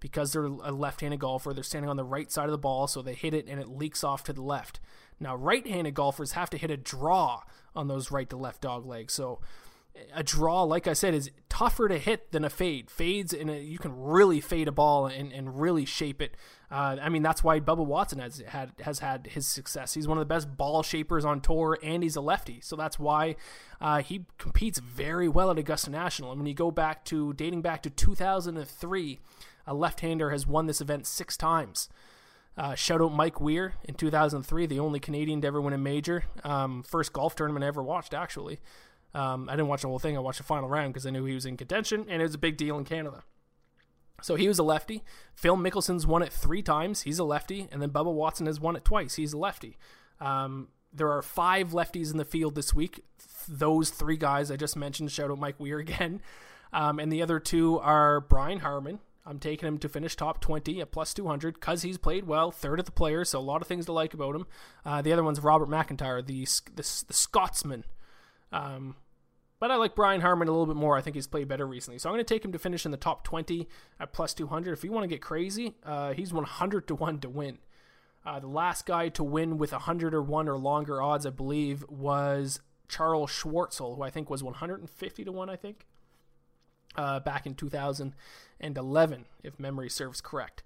Because 0.00 0.32
they're 0.32 0.44
a 0.44 0.70
left-handed 0.70 1.20
golfer, 1.20 1.54
they're 1.54 1.64
standing 1.64 1.88
on 1.88 1.96
the 1.96 2.04
right 2.04 2.30
side 2.30 2.44
of 2.44 2.50
the 2.50 2.58
ball, 2.58 2.86
so 2.86 3.00
they 3.00 3.14
hit 3.14 3.32
it 3.32 3.46
and 3.48 3.58
it 3.58 3.68
leaks 3.68 4.04
off 4.04 4.22
to 4.24 4.34
the 4.34 4.42
left. 4.42 4.80
Now, 5.20 5.36
right-handed 5.36 5.94
golfers 5.94 6.32
have 6.32 6.50
to 6.50 6.58
hit 6.58 6.70
a 6.70 6.76
draw 6.76 7.42
on 7.74 7.88
those 7.88 8.10
right 8.10 8.28
to 8.30 8.36
left 8.36 8.60
dog 8.60 8.86
legs. 8.86 9.12
So 9.12 9.40
a 10.12 10.22
draw, 10.22 10.62
like 10.62 10.86
I 10.86 10.92
said, 10.92 11.14
is 11.14 11.30
tougher 11.48 11.88
to 11.88 11.98
hit 11.98 12.32
than 12.32 12.44
a 12.44 12.50
fade. 12.50 12.90
Fades, 12.90 13.32
and 13.32 13.50
you 13.50 13.78
can 13.78 13.96
really 13.96 14.40
fade 14.40 14.66
a 14.66 14.72
ball 14.72 15.06
and, 15.06 15.32
and 15.32 15.60
really 15.60 15.84
shape 15.84 16.20
it. 16.20 16.36
Uh, 16.70 16.96
I 17.00 17.08
mean, 17.08 17.22
that's 17.22 17.44
why 17.44 17.60
Bubba 17.60 17.86
Watson 17.86 18.18
has 18.18 18.42
had 18.48 18.72
has 18.80 18.98
had 18.98 19.28
his 19.28 19.46
success. 19.46 19.94
He's 19.94 20.08
one 20.08 20.18
of 20.18 20.22
the 20.22 20.32
best 20.34 20.56
ball 20.56 20.82
shapers 20.82 21.24
on 21.24 21.40
tour, 21.40 21.78
and 21.82 22.02
he's 22.02 22.16
a 22.16 22.20
lefty, 22.20 22.60
so 22.60 22.74
that's 22.74 22.98
why 22.98 23.36
uh, 23.80 24.02
he 24.02 24.26
competes 24.38 24.80
very 24.80 25.28
well 25.28 25.50
at 25.50 25.58
Augusta 25.58 25.90
National. 25.90 26.32
And 26.32 26.40
when 26.40 26.48
you 26.48 26.54
go 26.54 26.72
back 26.72 27.04
to 27.06 27.32
dating 27.34 27.62
back 27.62 27.82
to 27.84 27.90
2003, 27.90 29.20
a 29.66 29.74
left-hander 29.74 30.30
has 30.30 30.46
won 30.46 30.66
this 30.66 30.80
event 30.80 31.06
six 31.06 31.36
times. 31.36 31.88
Uh, 32.56 32.74
shout 32.74 33.00
out 33.00 33.12
Mike 33.12 33.40
Weir 33.40 33.74
in 33.84 33.94
2003, 33.94 34.66
the 34.66 34.78
only 34.78 35.00
Canadian 35.00 35.40
to 35.40 35.46
ever 35.48 35.60
win 35.60 35.72
a 35.72 35.78
major. 35.78 36.24
Um, 36.44 36.82
first 36.84 37.12
golf 37.12 37.34
tournament 37.34 37.64
I 37.64 37.68
ever 37.68 37.82
watched, 37.82 38.14
actually. 38.14 38.60
Um, 39.12 39.48
I 39.48 39.52
didn't 39.52 39.68
watch 39.68 39.82
the 39.82 39.88
whole 39.88 39.98
thing. 39.98 40.16
I 40.16 40.20
watched 40.20 40.38
the 40.38 40.44
final 40.44 40.68
round 40.68 40.92
because 40.92 41.06
I 41.06 41.10
knew 41.10 41.24
he 41.24 41.34
was 41.34 41.46
in 41.46 41.56
contention, 41.56 42.06
and 42.08 42.20
it 42.20 42.24
was 42.24 42.34
a 42.34 42.38
big 42.38 42.56
deal 42.56 42.78
in 42.78 42.84
Canada. 42.84 43.22
So 44.22 44.36
he 44.36 44.48
was 44.48 44.58
a 44.58 44.62
lefty. 44.62 45.02
Phil 45.34 45.56
Mickelson's 45.56 46.06
won 46.06 46.22
it 46.22 46.32
three 46.32 46.62
times. 46.62 47.02
He's 47.02 47.18
a 47.18 47.24
lefty, 47.24 47.68
and 47.70 47.82
then 47.82 47.90
Bubba 47.90 48.12
Watson 48.12 48.46
has 48.46 48.60
won 48.60 48.76
it 48.76 48.84
twice. 48.84 49.16
He's 49.16 49.32
a 49.32 49.38
lefty. 49.38 49.76
Um, 50.20 50.68
there 50.92 51.10
are 51.10 51.22
five 51.22 51.70
lefties 51.70 52.10
in 52.10 52.18
the 52.18 52.24
field 52.24 52.54
this 52.54 52.72
week. 52.72 53.04
Those 53.48 53.90
three 53.90 54.16
guys 54.16 54.50
I 54.50 54.56
just 54.56 54.76
mentioned. 54.76 55.10
Shout 55.10 55.30
out 55.30 55.38
Mike 55.38 55.58
Weir 55.60 55.78
again, 55.80 56.22
um, 56.72 56.98
and 56.98 57.12
the 57.12 57.22
other 57.22 57.38
two 57.40 57.78
are 57.80 58.20
Brian 58.20 58.60
Harman. 58.60 59.00
I'm 59.26 59.38
taking 59.38 59.66
him 59.66 59.78
to 59.78 59.88
finish 59.88 60.16
top 60.16 60.40
20 60.40 60.80
at 60.80 60.92
plus 60.92 61.14
200 61.14 61.54
because 61.54 61.82
he's 61.82 61.96
played 61.96 62.26
well, 62.26 62.50
third 62.50 62.78
of 62.78 62.84
the 62.84 62.92
players, 62.92 63.30
so 63.30 63.38
a 63.38 63.40
lot 63.40 63.62
of 63.62 63.68
things 63.68 63.86
to 63.86 63.92
like 63.92 64.12
about 64.12 64.34
him. 64.34 64.46
Uh, 64.84 65.00
the 65.00 65.12
other 65.12 65.24
one's 65.24 65.40
Robert 65.40 65.68
MacIntyre, 65.68 66.20
the 66.20 66.46
the, 66.74 67.04
the 67.06 67.14
Scotsman. 67.14 67.84
Um, 68.52 68.96
but 69.60 69.70
I 69.70 69.76
like 69.76 69.94
Brian 69.94 70.20
Harman 70.20 70.48
a 70.48 70.50
little 70.50 70.66
bit 70.66 70.76
more. 70.76 70.96
I 70.96 71.00
think 71.00 71.16
he's 71.16 71.26
played 71.26 71.48
better 71.48 71.66
recently. 71.66 71.98
So 71.98 72.08
I'm 72.08 72.14
going 72.14 72.24
to 72.24 72.34
take 72.34 72.44
him 72.44 72.52
to 72.52 72.58
finish 72.58 72.84
in 72.84 72.90
the 72.90 72.98
top 72.98 73.24
20 73.24 73.66
at 73.98 74.12
plus 74.12 74.34
200. 74.34 74.72
If 74.72 74.84
you 74.84 74.92
want 74.92 75.04
to 75.04 75.08
get 75.08 75.22
crazy, 75.22 75.74
uh, 75.84 76.12
he's 76.12 76.34
100 76.34 76.86
to 76.88 76.94
1 76.94 77.20
to 77.20 77.28
win. 77.30 77.58
Uh, 78.26 78.40
the 78.40 78.46
last 78.46 78.84
guy 78.84 79.08
to 79.10 79.24
win 79.24 79.56
with 79.56 79.72
100 79.72 80.14
or 80.14 80.22
1 80.22 80.48
or 80.48 80.58
longer 80.58 81.00
odds, 81.00 81.24
I 81.24 81.30
believe, 81.30 81.84
was 81.88 82.60
Charles 82.88 83.30
Schwartzel, 83.30 83.96
who 83.96 84.02
I 84.02 84.10
think 84.10 84.28
was 84.28 84.42
150 84.42 85.24
to 85.24 85.32
1, 85.32 85.50
I 85.50 85.56
think, 85.56 85.86
uh, 86.96 87.20
back 87.20 87.46
in 87.46 87.54
2011, 87.54 89.24
if 89.42 89.58
memory 89.58 89.90
serves 89.90 90.20
correct. 90.20 90.62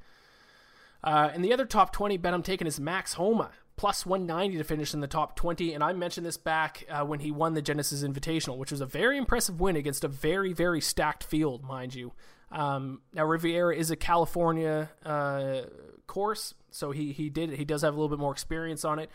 Uh, 1.02 1.30
and 1.32 1.44
the 1.44 1.52
other 1.52 1.64
top 1.64 1.92
20 1.92 2.16
bet 2.16 2.34
I'm 2.34 2.42
taking 2.42 2.66
is 2.66 2.80
Max 2.80 3.14
Homa 3.14 3.50
plus 3.78 4.04
190 4.04 4.58
to 4.58 4.64
finish 4.64 4.92
in 4.92 5.00
the 5.00 5.06
top 5.06 5.36
20. 5.36 5.72
And 5.72 5.82
I 5.82 5.92
mentioned 5.92 6.26
this 6.26 6.36
back 6.36 6.84
uh, 6.90 7.04
when 7.04 7.20
he 7.20 7.30
won 7.30 7.54
the 7.54 7.62
Genesis 7.62 8.02
Invitational, 8.02 8.58
which 8.58 8.72
was 8.72 8.80
a 8.80 8.86
very 8.86 9.16
impressive 9.16 9.60
win 9.60 9.76
against 9.76 10.04
a 10.04 10.08
very, 10.08 10.52
very 10.52 10.80
stacked 10.80 11.22
field, 11.24 11.62
mind 11.62 11.94
you. 11.94 12.12
Um, 12.50 13.02
now 13.12 13.24
Riviera 13.24 13.74
is 13.74 13.90
a 13.90 13.96
California 13.96 14.90
uh, 15.04 15.60
course, 16.06 16.54
so 16.70 16.90
he 16.90 17.12
he 17.12 17.28
did 17.28 17.50
he 17.50 17.64
does 17.64 17.82
have 17.82 17.94
a 17.94 17.96
little 17.96 18.08
bit 18.08 18.18
more 18.18 18.32
experience 18.32 18.84
on 18.84 18.98
it. 18.98 19.10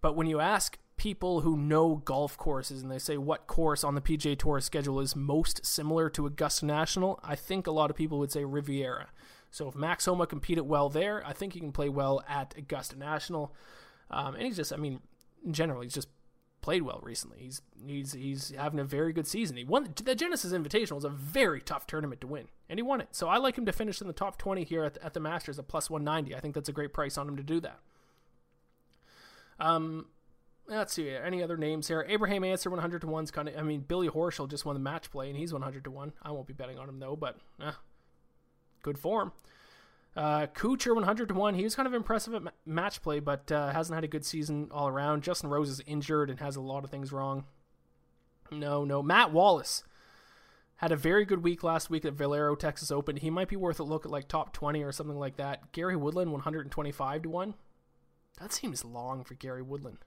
But 0.00 0.16
when 0.16 0.26
you 0.26 0.38
ask 0.38 0.78
people 1.04 1.42
who 1.42 1.54
know 1.54 1.96
golf 1.96 2.34
courses 2.38 2.80
and 2.80 2.90
they 2.90 2.98
say 2.98 3.18
what 3.18 3.46
course 3.46 3.84
on 3.84 3.94
the 3.94 4.00
PGA 4.00 4.38
Tour 4.38 4.58
schedule 4.58 5.00
is 5.00 5.14
most 5.14 5.62
similar 5.62 6.08
to 6.08 6.24
Augusta 6.24 6.64
National, 6.64 7.20
I 7.22 7.36
think 7.36 7.66
a 7.66 7.70
lot 7.70 7.90
of 7.90 7.96
people 7.96 8.18
would 8.20 8.32
say 8.32 8.42
Riviera. 8.42 9.08
So 9.50 9.68
if 9.68 9.74
Max 9.74 10.06
Homa 10.06 10.26
competed 10.26 10.64
well 10.64 10.88
there, 10.88 11.22
I 11.26 11.34
think 11.34 11.52
he 11.52 11.60
can 11.60 11.72
play 11.72 11.90
well 11.90 12.24
at 12.26 12.54
Augusta 12.56 12.98
National. 12.98 13.54
Um, 14.10 14.34
and 14.34 14.44
he's 14.44 14.56
just, 14.56 14.72
I 14.72 14.76
mean, 14.76 15.00
in 15.44 15.52
general, 15.52 15.82
he's 15.82 15.92
just 15.92 16.08
played 16.62 16.80
well 16.80 17.00
recently. 17.02 17.36
He's 17.38 17.60
he's 17.86 18.14
he's 18.14 18.54
having 18.56 18.80
a 18.80 18.84
very 18.84 19.12
good 19.12 19.26
season. 19.26 19.58
He 19.58 19.64
won 19.64 19.92
the 20.02 20.14
Genesis 20.14 20.54
Invitational 20.54 20.94
was 20.94 21.04
a 21.04 21.10
very 21.10 21.60
tough 21.60 21.86
tournament 21.86 22.22
to 22.22 22.26
win, 22.26 22.48
and 22.70 22.78
he 22.78 22.82
won 22.82 23.02
it. 23.02 23.08
So 23.10 23.28
I 23.28 23.36
like 23.36 23.58
him 23.58 23.66
to 23.66 23.72
finish 23.72 24.00
in 24.00 24.06
the 24.06 24.14
top 24.14 24.38
twenty 24.38 24.64
here 24.64 24.84
at 24.84 24.94
the, 24.94 25.04
at 25.04 25.12
the 25.12 25.20
Masters 25.20 25.58
at 25.58 25.68
plus 25.68 25.90
one 25.90 26.02
ninety. 26.02 26.34
I 26.34 26.40
think 26.40 26.54
that's 26.54 26.70
a 26.70 26.72
great 26.72 26.94
price 26.94 27.18
on 27.18 27.28
him 27.28 27.36
to 27.36 27.42
do 27.42 27.60
that. 27.60 27.80
Um, 29.60 30.06
let's 30.68 30.92
see 30.92 31.10
any 31.10 31.42
other 31.42 31.56
names 31.56 31.88
here. 31.88 32.04
Abraham 32.08 32.44
Ancer 32.44 32.70
one 32.70 32.80
hundred 32.80 33.00
to 33.02 33.06
one's 33.06 33.30
kind 33.30 33.48
of. 33.48 33.56
I 33.56 33.62
mean, 33.62 33.80
Billy 33.80 34.08
Horschel 34.08 34.48
just 34.48 34.64
won 34.64 34.74
the 34.74 34.80
match 34.80 35.10
play, 35.10 35.28
and 35.28 35.38
he's 35.38 35.52
one 35.52 35.62
hundred 35.62 35.84
to 35.84 35.90
one. 35.90 36.12
I 36.22 36.30
won't 36.30 36.46
be 36.46 36.52
betting 36.54 36.78
on 36.78 36.88
him 36.88 36.98
though, 36.98 37.16
but 37.16 37.38
eh, 37.62 37.72
good 38.82 38.98
form. 38.98 39.32
Uh, 40.16 40.46
Kuchar 40.46 40.94
100 40.94 41.28
to 41.28 41.34
1. 41.34 41.54
He 41.54 41.64
was 41.64 41.74
kind 41.74 41.88
of 41.88 41.94
impressive 41.94 42.34
at 42.34 42.42
ma- 42.44 42.50
match 42.64 43.02
play, 43.02 43.18
but 43.18 43.50
uh, 43.50 43.72
hasn't 43.72 43.96
had 43.96 44.04
a 44.04 44.08
good 44.08 44.24
season 44.24 44.68
all 44.70 44.86
around. 44.86 45.24
Justin 45.24 45.50
Rose 45.50 45.68
is 45.68 45.80
injured 45.86 46.30
and 46.30 46.38
has 46.38 46.54
a 46.54 46.60
lot 46.60 46.84
of 46.84 46.90
things 46.90 47.10
wrong. 47.10 47.46
No, 48.52 48.84
no. 48.84 49.02
Matt 49.02 49.32
Wallace 49.32 49.82
had 50.76 50.92
a 50.92 50.96
very 50.96 51.24
good 51.24 51.42
week 51.42 51.64
last 51.64 51.90
week 51.90 52.04
at 52.04 52.12
Valero 52.12 52.54
Texas 52.54 52.92
Open. 52.92 53.16
He 53.16 53.30
might 53.30 53.48
be 53.48 53.56
worth 53.56 53.80
a 53.80 53.84
look 53.84 54.04
at 54.04 54.12
like 54.12 54.28
top 54.28 54.52
20 54.52 54.84
or 54.84 54.92
something 54.92 55.18
like 55.18 55.36
that. 55.36 55.72
Gary 55.72 55.96
Woodland 55.96 56.30
125 56.30 57.22
to 57.22 57.28
1. 57.28 57.54
That 58.40 58.52
seems 58.52 58.84
long 58.84 59.24
for 59.24 59.34
Gary 59.34 59.62
Woodland. 59.62 59.98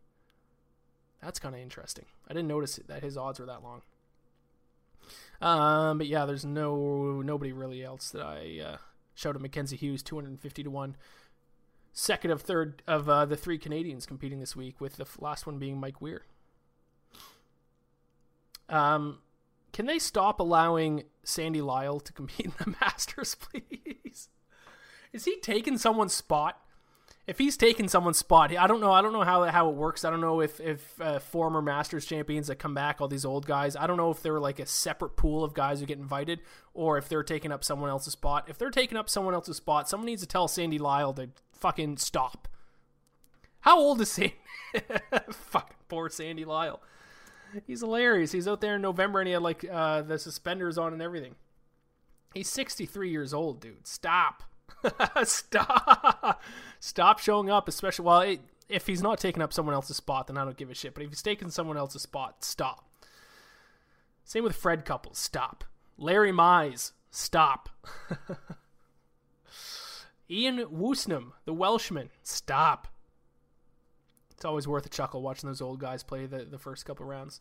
That's 1.21 1.39
kind 1.39 1.55
of 1.55 1.61
interesting. 1.61 2.05
I 2.29 2.33
didn't 2.33 2.47
notice 2.47 2.79
that 2.87 3.03
his 3.03 3.17
odds 3.17 3.39
were 3.39 3.45
that 3.47 3.63
long. 3.63 3.81
Um, 5.41 5.97
but 5.97 6.07
yeah, 6.07 6.25
there's 6.25 6.45
no 6.45 7.21
nobody 7.21 7.51
really 7.51 7.83
else 7.83 8.09
that 8.11 8.21
I 8.21 8.59
uh, 8.63 8.77
Shout 9.17 9.35
out 9.35 9.41
Mackenzie 9.41 9.75
Hughes, 9.75 10.03
250 10.03 10.61
to 10.61 10.69
1. 10.69 10.95
Second 11.91 12.29
of 12.29 12.43
third 12.43 12.83
of 12.85 13.09
uh, 13.09 13.25
the 13.25 13.35
three 13.35 13.57
Canadians 13.57 14.05
competing 14.05 14.39
this 14.39 14.55
week, 14.55 14.79
with 14.79 14.97
the 14.97 15.07
last 15.17 15.47
one 15.47 15.57
being 15.57 15.79
Mike 15.79 15.99
Weir. 15.99 16.21
Um, 18.69 19.17
can 19.73 19.87
they 19.87 19.97
stop 19.97 20.39
allowing 20.39 21.05
Sandy 21.23 21.61
Lyle 21.61 21.99
to 21.99 22.13
compete 22.13 22.45
in 22.45 22.53
the 22.59 22.75
Masters, 22.81 23.33
please? 23.33 24.29
Is 25.11 25.25
he 25.25 25.39
taking 25.39 25.79
someone's 25.79 26.13
spot? 26.13 26.61
If 27.27 27.37
he's 27.37 27.57
taking 27.57 27.89
someone's 27.89 28.17
spot, 28.17 28.55
I 28.55 28.67
don't 28.67 28.79
know. 28.79 28.91
I 28.91 29.01
don't 29.01 29.11
know 29.11 29.23
how 29.23 29.43
how 29.43 29.69
it 29.69 29.75
works. 29.75 30.05
I 30.05 30.09
don't 30.09 30.21
know 30.21 30.39
if 30.39 30.61
if 30.61 30.99
uh, 31.01 31.19
former 31.19 31.61
Masters 31.61 32.05
champions 32.05 32.47
that 32.47 32.55
come 32.55 32.73
back, 32.73 33.01
all 33.01 33.09
these 33.09 33.25
old 33.25 33.45
guys. 33.45 33.75
I 33.75 33.85
don't 33.85 33.97
know 33.97 34.09
if 34.09 34.21
they're 34.23 34.39
like 34.39 34.59
a 34.59 34.65
separate 34.65 35.17
pool 35.17 35.43
of 35.43 35.53
guys 35.53 35.81
who 35.81 35.85
get 35.85 35.99
invited, 35.99 36.39
or 36.73 36.97
if 36.97 37.09
they're 37.09 37.23
taking 37.23 37.51
up 37.51 37.65
someone 37.65 37.89
else's 37.89 38.13
spot. 38.13 38.45
If 38.47 38.57
they're 38.57 38.71
taking 38.71 38.97
up 38.97 39.09
someone 39.09 39.33
else's 39.33 39.57
spot, 39.57 39.89
someone 39.89 40.05
needs 40.05 40.21
to 40.21 40.27
tell 40.27 40.47
Sandy 40.47 40.79
Lyle 40.79 41.13
to 41.15 41.29
fucking 41.51 41.97
stop. 41.97 42.47
How 43.61 43.77
old 43.77 43.99
is 43.99 44.15
he? 44.15 44.35
fucking 45.29 45.75
poor 45.89 46.09
Sandy 46.09 46.45
Lyle. 46.45 46.81
He's 47.65 47.81
hilarious. 47.81 48.31
He's 48.31 48.47
out 48.47 48.61
there 48.61 48.75
in 48.75 48.81
November 48.81 49.19
and 49.19 49.27
he 49.27 49.33
had 49.33 49.41
like 49.41 49.65
uh, 49.69 50.01
the 50.01 50.17
suspenders 50.17 50.77
on 50.77 50.93
and 50.93 51.01
everything. 51.01 51.35
He's 52.33 52.49
63 52.49 53.09
years 53.09 53.33
old, 53.33 53.59
dude. 53.59 53.85
Stop. 53.87 54.43
Stop. 55.23 56.41
Stop 56.79 57.19
showing 57.19 57.49
up, 57.49 57.67
especially 57.67 58.05
while 58.05 58.25
well, 58.25 58.37
if 58.69 58.87
he's 58.87 59.01
not 59.01 59.19
taking 59.19 59.41
up 59.41 59.53
someone 59.53 59.73
else's 59.75 59.97
spot, 59.97 60.27
then 60.27 60.37
I 60.37 60.43
don't 60.43 60.57
give 60.57 60.69
a 60.69 60.75
shit. 60.75 60.93
But 60.93 61.03
if 61.03 61.09
he's 61.09 61.21
taking 61.21 61.49
someone 61.49 61.77
else's 61.77 62.01
spot, 62.01 62.43
stop. 62.43 62.85
Same 64.23 64.43
with 64.43 64.55
Fred 64.55 64.83
Couples. 64.85 65.17
Stop. 65.17 65.63
Larry 65.97 66.31
Mize. 66.31 66.91
Stop. 67.09 67.69
Ian 70.29 70.65
Woosnam, 70.65 71.31
the 71.45 71.53
Welshman. 71.53 72.09
Stop. 72.23 72.89
It's 74.31 74.43
always 74.45 74.67
worth 74.67 74.85
a 74.85 74.89
chuckle 74.89 75.21
watching 75.21 75.49
those 75.49 75.61
old 75.61 75.79
guys 75.79 76.03
play 76.03 76.25
the, 76.25 76.43
the 76.43 76.59
first 76.59 76.85
couple 76.85 77.05
rounds. 77.05 77.39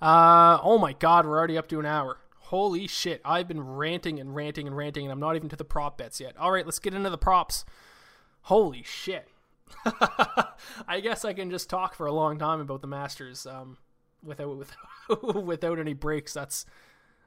Uh, 0.00 0.58
oh 0.62 0.78
my 0.78 0.92
god, 0.92 1.26
we're 1.26 1.36
already 1.36 1.58
up 1.58 1.68
to 1.68 1.80
an 1.80 1.86
hour. 1.86 2.18
Holy 2.52 2.86
shit, 2.86 3.22
I've 3.24 3.48
been 3.48 3.62
ranting 3.62 4.20
and 4.20 4.36
ranting 4.36 4.66
and 4.66 4.76
ranting, 4.76 5.06
and 5.06 5.12
I'm 5.12 5.18
not 5.18 5.36
even 5.36 5.48
to 5.48 5.56
the 5.56 5.64
prop 5.64 5.96
bets 5.96 6.20
yet. 6.20 6.36
All 6.36 6.52
right, 6.52 6.66
let's 6.66 6.78
get 6.78 6.92
into 6.92 7.08
the 7.08 7.16
props. 7.16 7.64
Holy 8.42 8.82
shit. 8.82 9.26
I 10.86 11.00
guess 11.02 11.24
I 11.24 11.32
can 11.32 11.50
just 11.50 11.70
talk 11.70 11.94
for 11.94 12.04
a 12.04 12.12
long 12.12 12.38
time 12.38 12.60
about 12.60 12.82
the 12.82 12.86
Masters 12.86 13.46
um, 13.46 13.78
without 14.22 14.54
without, 14.54 15.34
without 15.46 15.78
any 15.78 15.94
breaks. 15.94 16.34
That's 16.34 16.66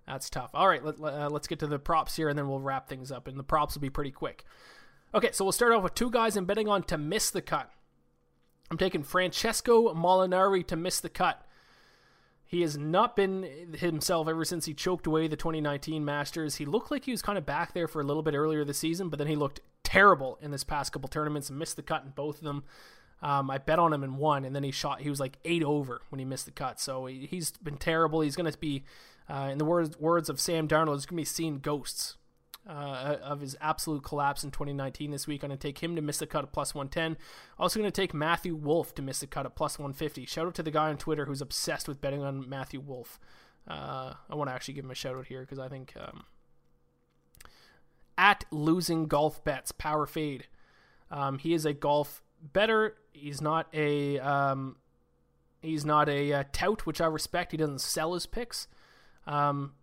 that's 0.05 0.30
tough. 0.30 0.51
All 0.53 0.67
right, 0.67 0.86
let, 0.86 0.99
uh, 0.99 1.30
let's 1.32 1.47
get 1.47 1.57
to 1.57 1.65
the 1.65 1.80
props 1.80 2.15
here, 2.15 2.30
and 2.30 2.38
then 2.38 2.47
we'll 2.47 2.59
wrap 2.59 2.88
things 2.88 3.11
up. 3.11 3.28
And 3.28 3.39
the 3.39 3.43
props 3.43 3.73
will 3.73 3.82
be 3.82 3.89
pretty 3.89 4.11
quick. 4.11 4.45
Okay, 5.15 5.32
so 5.32 5.43
we'll 5.43 5.53
start 5.53 5.73
off 5.73 5.82
with 5.82 5.95
two 5.95 6.11
guys 6.11 6.38
I'm 6.38 6.45
betting 6.45 6.67
on 6.67 6.84
to 6.84 6.99
miss 6.99 7.32
the 7.32 7.41
cut. 7.41 7.71
I'm 8.69 8.78
taking 8.78 9.01
Francesco 9.01 9.91
Molinari 9.95 10.67
to 10.67 10.76
miss 10.76 10.99
the 10.99 11.09
cut. 11.09 11.43
He 12.47 12.61
has 12.61 12.77
not 12.77 13.15
been 13.15 13.75
himself 13.77 14.27
ever 14.27 14.45
since 14.45 14.65
he 14.65 14.73
choked 14.73 15.07
away 15.07 15.27
the 15.27 15.35
2019 15.35 16.05
Masters. 16.05 16.55
He 16.55 16.65
looked 16.65 16.91
like 16.91 17.05
he 17.05 17.11
was 17.11 17.21
kind 17.21 17.37
of 17.37 17.45
back 17.45 17.73
there 17.73 17.87
for 17.87 18.01
a 18.01 18.03
little 18.03 18.21
bit 18.21 18.35
earlier 18.35 18.63
this 18.63 18.77
season, 18.77 19.09
but 19.09 19.17
then 19.17 19.27
he 19.27 19.35
looked 19.35 19.61
terrible 19.83 20.37
in 20.41 20.51
this 20.51 20.63
past 20.63 20.91
couple 20.91 21.09
tournaments 21.09 21.49
and 21.49 21.57
missed 21.57 21.75
the 21.75 21.81
cut 21.81 22.03
in 22.03 22.11
both 22.11 22.37
of 22.37 22.43
them. 22.43 22.63
Um, 23.21 23.49
I 23.49 23.57
bet 23.57 23.79
on 23.79 23.93
him 23.93 24.03
and 24.03 24.17
won, 24.17 24.45
and 24.45 24.55
then 24.55 24.63
he 24.63 24.71
shot. 24.71 25.01
He 25.01 25.09
was 25.09 25.19
like 25.19 25.37
eight 25.43 25.63
over 25.63 26.01
when 26.09 26.19
he 26.19 26.25
missed 26.25 26.45
the 26.45 26.51
cut. 26.51 26.79
So 26.79 27.07
he, 27.07 27.27
has 27.31 27.51
been 27.51 27.77
terrible. 27.77 28.21
He's 28.21 28.35
going 28.35 28.51
to 28.51 28.57
be, 28.59 28.83
uh, 29.27 29.49
in 29.51 29.57
the 29.57 29.65
words 29.65 29.97
words 29.99 30.29
of 30.29 30.39
Sam 30.39 30.67
Darnold, 30.67 30.95
he's 30.95 31.05
going 31.05 31.17
to 31.17 31.21
be 31.21 31.25
seeing 31.25 31.59
ghosts 31.59 32.17
uh, 32.68 33.18
of 33.22 33.41
his 33.41 33.55
absolute 33.61 34.03
collapse 34.03 34.43
in 34.43 34.51
2019 34.51 35.11
this 35.11 35.28
week. 35.28 35.43
I'm 35.43 35.49
going 35.49 35.57
to 35.57 35.68
take 35.68 35.80
him 35.80 35.95
to 35.95 36.01
miss 36.01 36.18
the 36.18 36.28
cut 36.28 36.43
at 36.43 36.51
plus 36.51 36.74
110. 36.74 37.18
Also 37.59 37.80
going 37.80 37.91
to 37.91 38.01
take 38.01 38.13
Matthew 38.13 38.55
Wolff 38.55 38.95
to 38.95 39.01
miss 39.01 39.20
the 39.20 39.28
cut 39.28 39.45
at 39.45 39.55
plus 39.55 39.78
150. 39.78 40.26
Shout 40.26 40.47
out 40.47 40.55
to 40.55 40.63
the 40.63 40.72
guy 40.72 40.89
on 40.89 40.97
Twitter 40.97 41.26
who's 41.26 41.41
obsessed 41.41 41.88
with 41.88 42.01
betting 42.01 42.24
on 42.24 42.47
Matthew 42.49 42.80
Wolff. 42.80 43.20
Uh, 43.68 44.13
I 44.30 44.36
want 44.36 44.49
to 44.49 44.53
actually 44.53 44.76
give 44.76 44.86
him 44.86 44.91
a 44.91 44.95
shout 44.95 45.16
out 45.16 45.28
here 45.28 45.41
because 45.41 45.59
I 45.59 45.68
think 45.68 45.93
um, 45.99 46.26
at 48.18 48.45
losing 48.51 49.07
golf 49.07 49.43
bets 49.43 49.72
power 49.72 50.05
fade. 50.05 50.47
Um, 51.11 51.39
he 51.39 51.53
is 51.53 51.66
a 51.66 51.74
golf 51.74 52.22
bettor. 52.41 52.95
He's 53.13 53.41
not 53.41 53.68
a 53.74 54.20
um, 54.20 54.78
he's 55.61 55.86
not 55.86 56.09
a 56.09 56.34
uh, 56.34 56.43
tout, 56.51 56.86
which 56.86 57.01
I 57.01 57.07
respect. 57.07 57.51
He 57.51 57.57
doesn't 57.57 57.82
sell 57.82 58.13
his 58.13 58.26
picks, 58.26 58.68
um, 59.26 59.74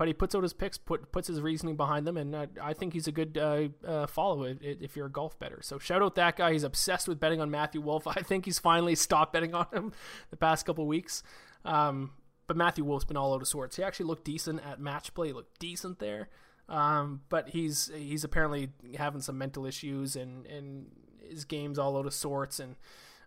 but 0.00 0.08
he 0.08 0.14
puts 0.14 0.34
out 0.34 0.42
his 0.42 0.54
picks, 0.54 0.78
put, 0.78 1.12
puts 1.12 1.28
his 1.28 1.42
reasoning 1.42 1.76
behind 1.76 2.06
them, 2.06 2.16
and 2.16 2.34
uh, 2.34 2.46
I 2.62 2.72
think 2.72 2.94
he's 2.94 3.06
a 3.06 3.12
good 3.12 3.36
uh, 3.36 3.68
uh 3.86 4.06
follow 4.06 4.56
if 4.62 4.96
you're 4.96 5.08
a 5.08 5.12
golf 5.12 5.38
bettor. 5.38 5.58
So 5.60 5.78
shout 5.78 6.00
out 6.00 6.14
that 6.14 6.38
guy. 6.38 6.52
He's 6.52 6.62
obsessed 6.62 7.06
with 7.06 7.20
betting 7.20 7.38
on 7.38 7.50
Matthew 7.50 7.82
Wolff. 7.82 8.06
I 8.06 8.22
think 8.22 8.46
he's 8.46 8.58
finally 8.58 8.94
stopped 8.94 9.34
betting 9.34 9.54
on 9.54 9.66
him 9.70 9.92
the 10.30 10.38
past 10.38 10.64
couple 10.64 10.86
weeks. 10.86 11.22
Um, 11.66 12.12
but 12.46 12.56
Matthew 12.56 12.82
Wolff's 12.82 13.04
been 13.04 13.18
all 13.18 13.34
out 13.34 13.42
of 13.42 13.48
sorts. 13.48 13.76
He 13.76 13.82
actually 13.82 14.06
looked 14.06 14.24
decent 14.24 14.62
at 14.64 14.80
match 14.80 15.12
play. 15.12 15.26
He 15.26 15.32
looked 15.34 15.58
decent 15.58 15.98
there. 15.98 16.30
Um, 16.66 17.20
but 17.28 17.50
he's 17.50 17.90
he's 17.94 18.24
apparently 18.24 18.70
having 18.96 19.20
some 19.20 19.36
mental 19.36 19.66
issues 19.66 20.16
and 20.16 20.46
and 20.46 20.86
his 21.28 21.44
game's 21.44 21.78
all 21.78 21.98
out 21.98 22.06
of 22.06 22.14
sorts 22.14 22.58
and 22.58 22.76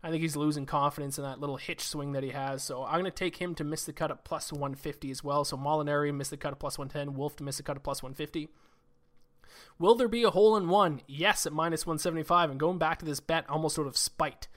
I 0.03 0.09
think 0.09 0.21
he's 0.21 0.35
losing 0.35 0.65
confidence 0.65 1.17
in 1.17 1.23
that 1.23 1.39
little 1.39 1.55
hitch 1.55 1.81
swing 1.81 2.11
that 2.11 2.23
he 2.23 2.31
has. 2.31 2.61
So 2.61 2.83
I'm 2.83 2.99
going 2.99 3.05
to 3.05 3.11
take 3.11 3.37
him 3.37 3.55
to 3.55 3.63
miss 3.63 3.85
the 3.85 3.93
cut 3.93 4.11
at 4.11 4.25
plus 4.25 4.51
150 4.51 5.09
as 5.09 5.23
well. 5.23 5.45
So 5.45 5.55
Molinari 5.55 6.13
miss 6.13 6.27
the 6.27 6.35
cut 6.35 6.51
at 6.51 6.59
plus 6.59 6.77
110, 6.77 7.15
Wolff 7.15 7.37
to 7.37 7.43
miss 7.43 7.57
the 7.57 7.63
cut 7.63 7.77
at 7.77 7.83
plus 7.83 8.03
150. 8.03 8.49
Will 9.79 9.95
there 9.95 10.09
be 10.09 10.23
a 10.23 10.29
hole 10.29 10.57
in 10.57 10.67
one? 10.67 11.01
Yes, 11.07 11.45
at 11.45 11.53
minus 11.53 11.85
175. 11.85 12.51
And 12.51 12.59
going 12.59 12.77
back 12.77 12.99
to 12.99 13.05
this 13.05 13.21
bet 13.21 13.49
almost 13.49 13.79
out 13.79 13.87
of 13.87 13.95
spite. 13.95 14.49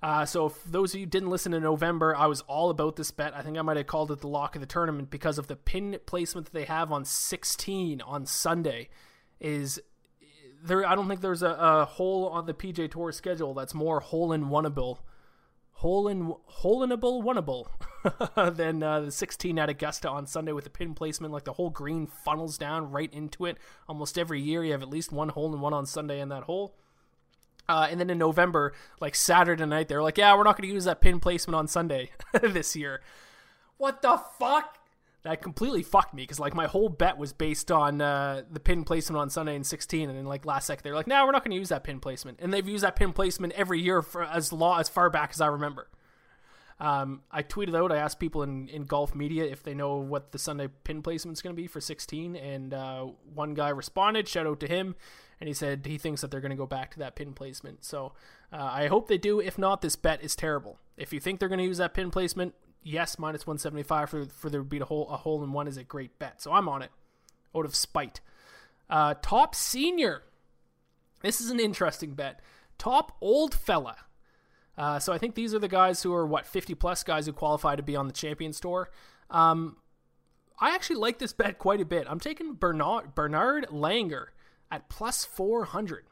Uh, 0.00 0.26
so, 0.26 0.46
if 0.46 0.62
those 0.64 0.92
of 0.92 1.00
you 1.00 1.06
didn't 1.06 1.30
listen 1.30 1.54
in 1.54 1.62
November, 1.62 2.14
I 2.14 2.26
was 2.26 2.42
all 2.42 2.68
about 2.68 2.96
this 2.96 3.10
bet. 3.10 3.34
I 3.34 3.40
think 3.40 3.56
I 3.56 3.62
might 3.62 3.78
have 3.78 3.86
called 3.86 4.10
it 4.10 4.20
the 4.20 4.28
lock 4.28 4.54
of 4.54 4.60
the 4.60 4.66
tournament 4.66 5.08
because 5.08 5.38
of 5.38 5.46
the 5.46 5.56
pin 5.56 5.98
placement 6.04 6.46
that 6.46 6.52
they 6.52 6.66
have 6.66 6.92
on 6.92 7.06
16 7.06 8.02
on 8.02 8.26
Sunday. 8.26 8.90
Is 9.40 9.80
there? 10.64 10.86
I 10.86 10.94
don't 10.94 11.08
think 11.08 11.20
there's 11.20 11.42
a, 11.42 11.56
a 11.58 11.84
hole 11.84 12.28
on 12.28 12.46
the 12.46 12.54
PGA 12.54 12.90
Tour 12.90 13.12
schedule 13.12 13.54
that's 13.54 13.74
more 13.74 14.00
hole 14.00 14.32
in 14.32 14.46
oneable, 14.46 14.98
hole 15.72 16.08
in 16.08 16.34
hole 16.46 16.86
inable 16.86 17.22
oneable 17.22 18.54
than 18.56 18.82
uh, 18.82 19.00
the 19.00 19.10
16 19.12 19.58
at 19.58 19.68
Augusta 19.68 20.08
on 20.08 20.26
Sunday 20.26 20.52
with 20.52 20.64
the 20.64 20.70
pin 20.70 20.94
placement. 20.94 21.32
Like 21.32 21.44
the 21.44 21.54
whole 21.54 21.70
green 21.70 22.06
funnels 22.06 22.58
down 22.58 22.90
right 22.90 23.12
into 23.12 23.46
it. 23.46 23.58
Almost 23.88 24.18
every 24.18 24.40
year, 24.40 24.64
you 24.64 24.72
have 24.72 24.82
at 24.82 24.90
least 24.90 25.12
one 25.12 25.30
hole 25.30 25.52
in 25.54 25.60
one 25.60 25.72
on 25.72 25.86
Sunday 25.86 26.20
in 26.20 26.28
that 26.30 26.44
hole. 26.44 26.74
Uh, 27.68 27.86
and 27.90 27.98
then 27.98 28.10
in 28.10 28.18
November, 28.18 28.74
like 29.00 29.14
Saturday 29.14 29.64
night, 29.64 29.88
they're 29.88 30.02
like, 30.02 30.18
yeah, 30.18 30.36
we're 30.36 30.42
not 30.42 30.56
going 30.56 30.68
to 30.68 30.74
use 30.74 30.84
that 30.84 31.00
pin 31.00 31.18
placement 31.18 31.54
on 31.54 31.66
Sunday 31.66 32.10
this 32.42 32.76
year. 32.76 33.00
What 33.78 34.02
the 34.02 34.20
fuck? 34.38 34.78
That 35.24 35.40
completely 35.40 35.82
fucked 35.82 36.12
me 36.12 36.22
because 36.22 36.38
like 36.38 36.54
my 36.54 36.66
whole 36.66 36.90
bet 36.90 37.16
was 37.16 37.32
based 37.32 37.72
on 37.72 38.00
uh, 38.00 38.42
the 38.50 38.60
pin 38.60 38.84
placement 38.84 39.18
on 39.18 39.30
Sunday 39.30 39.56
in 39.56 39.64
16, 39.64 40.08
and 40.08 40.18
then 40.18 40.26
like 40.26 40.44
last 40.44 40.66
second 40.66 40.82
they're 40.84 40.94
like, 40.94 41.06
no, 41.06 41.16
nah, 41.16 41.24
we're 41.24 41.32
not 41.32 41.42
going 41.42 41.52
to 41.52 41.58
use 41.58 41.70
that 41.70 41.82
pin 41.82 41.98
placement, 41.98 42.38
and 42.40 42.52
they've 42.52 42.68
used 42.68 42.84
that 42.84 42.94
pin 42.94 43.12
placement 43.12 43.54
every 43.54 43.80
year 43.80 44.02
for 44.02 44.22
as 44.22 44.52
long 44.52 44.80
as 44.80 44.88
far 44.88 45.08
back 45.08 45.30
as 45.32 45.40
I 45.40 45.46
remember. 45.46 45.88
Um, 46.80 47.22
I 47.30 47.42
tweeted 47.42 47.76
out, 47.76 47.92
I 47.92 47.96
asked 47.96 48.18
people 48.18 48.42
in, 48.42 48.68
in 48.68 48.84
golf 48.84 49.14
media 49.14 49.44
if 49.44 49.62
they 49.62 49.74
know 49.74 49.96
what 49.96 50.32
the 50.32 50.38
Sunday 50.38 50.68
pin 50.82 51.02
placement 51.02 51.38
is 51.38 51.42
going 51.42 51.54
to 51.54 51.60
be 51.60 51.68
for 51.68 51.80
16, 51.80 52.36
and 52.36 52.74
uh, 52.74 53.06
one 53.32 53.54
guy 53.54 53.68
responded, 53.70 54.28
shout 54.28 54.46
out 54.46 54.60
to 54.60 54.66
him, 54.66 54.96
and 55.40 55.48
he 55.48 55.54
said 55.54 55.86
he 55.86 55.98
thinks 55.98 56.20
that 56.20 56.30
they're 56.30 56.40
going 56.40 56.50
to 56.50 56.56
go 56.56 56.66
back 56.66 56.90
to 56.92 56.98
that 56.98 57.16
pin 57.16 57.32
placement. 57.32 57.84
So 57.84 58.12
uh, 58.52 58.56
I 58.72 58.88
hope 58.88 59.08
they 59.08 59.18
do. 59.18 59.40
If 59.40 59.56
not, 59.56 59.82
this 59.82 59.96
bet 59.96 60.22
is 60.22 60.36
terrible. 60.36 60.78
If 60.96 61.12
you 61.12 61.20
think 61.20 61.40
they're 61.40 61.48
going 61.48 61.58
to 61.58 61.64
use 61.64 61.78
that 61.78 61.94
pin 61.94 62.10
placement, 62.10 62.54
yes, 62.84 63.18
minus 63.18 63.46
175 63.46 64.10
for, 64.10 64.24
for 64.26 64.50
there 64.50 64.60
to 64.60 64.64
be 64.64 64.78
a 64.78 64.84
hole, 64.84 65.08
a 65.10 65.16
hole 65.16 65.42
in 65.42 65.52
one 65.52 65.66
is 65.66 65.76
a 65.76 65.82
great 65.82 66.18
bet. 66.18 66.40
So 66.40 66.52
I'm 66.52 66.68
on 66.68 66.82
it 66.82 66.90
out 67.56 67.64
of 67.64 67.74
spite. 67.74 68.20
Uh, 68.88 69.14
top 69.22 69.54
senior. 69.54 70.22
This 71.22 71.40
is 71.40 71.50
an 71.50 71.58
interesting 71.58 72.14
bet. 72.14 72.40
Top 72.78 73.16
old 73.20 73.54
fella. 73.54 73.96
Uh, 74.76 74.98
so 74.98 75.12
I 75.12 75.18
think 75.18 75.34
these 75.34 75.54
are 75.54 75.58
the 75.58 75.68
guys 75.68 76.02
who 76.02 76.12
are 76.12 76.26
what 76.26 76.46
50 76.46 76.74
plus 76.74 77.02
guys 77.02 77.26
who 77.26 77.32
qualify 77.32 77.76
to 77.76 77.82
be 77.82 77.96
on 77.96 78.06
the 78.06 78.12
Champions 78.12 78.60
Tour. 78.60 78.90
Um, 79.30 79.76
I 80.58 80.74
actually 80.74 80.96
like 80.96 81.18
this 81.18 81.32
bet 81.32 81.58
quite 81.58 81.80
a 81.80 81.84
bit. 81.84 82.06
I'm 82.08 82.20
taking 82.20 82.54
Bernard 82.54 83.14
Bernard 83.14 83.66
Langer 83.70 84.26
at 84.70 84.88
plus 84.88 85.24
400. 85.24 86.04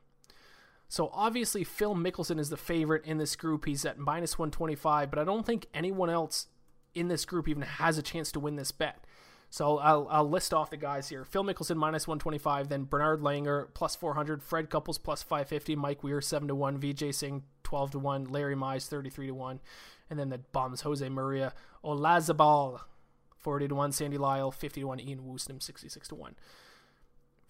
So 0.88 1.10
obviously 1.12 1.64
Phil 1.64 1.94
Mickelson 1.94 2.38
is 2.38 2.50
the 2.50 2.56
favorite 2.56 3.04
in 3.04 3.18
this 3.18 3.34
group. 3.34 3.64
He's 3.64 3.84
at 3.84 3.98
minus 3.98 4.38
125, 4.38 5.10
but 5.10 5.18
I 5.18 5.24
don't 5.24 5.46
think 5.46 5.66
anyone 5.74 6.10
else 6.10 6.48
in 6.94 7.08
this 7.08 7.24
group 7.24 7.48
even 7.48 7.62
has 7.62 7.98
a 7.98 8.02
chance 8.02 8.32
to 8.32 8.40
win 8.40 8.56
this 8.56 8.72
bet. 8.72 9.04
So 9.50 9.78
I'll, 9.78 10.08
I'll 10.10 10.28
list 10.28 10.54
off 10.54 10.70
the 10.70 10.78
guys 10.78 11.10
here. 11.10 11.26
Phil 11.26 11.44
Mickelson 11.44 11.76
minus 11.76 12.08
125, 12.08 12.70
then 12.70 12.84
Bernard 12.84 13.20
Langer 13.20 13.66
plus 13.74 13.94
400, 13.94 14.42
Fred 14.42 14.70
Couples 14.70 14.96
plus 14.96 15.22
550, 15.22 15.76
Mike 15.76 16.02
Weir 16.02 16.22
7 16.22 16.48
to 16.48 16.54
1, 16.54 16.80
Vijay 16.80 17.14
Singh 17.14 17.42
12 17.62 17.90
to 17.90 17.98
1, 17.98 18.24
Larry 18.24 18.56
Mize 18.56 18.86
33 18.86 19.26
to 19.26 19.34
1, 19.34 19.60
and 20.08 20.18
then 20.18 20.30
the 20.30 20.38
bombs 20.38 20.80
Jose 20.80 21.06
Maria 21.06 21.52
Olazabal 21.84 22.80
40 23.36 23.68
to 23.68 23.74
1, 23.74 23.92
Sandy 23.92 24.16
Lyle 24.16 24.50
50 24.50 24.80
to 24.80 24.86
1, 24.86 25.00
Ian 25.00 25.20
Woosnam 25.20 25.62
66 25.62 26.08
to 26.08 26.14
1. 26.14 26.34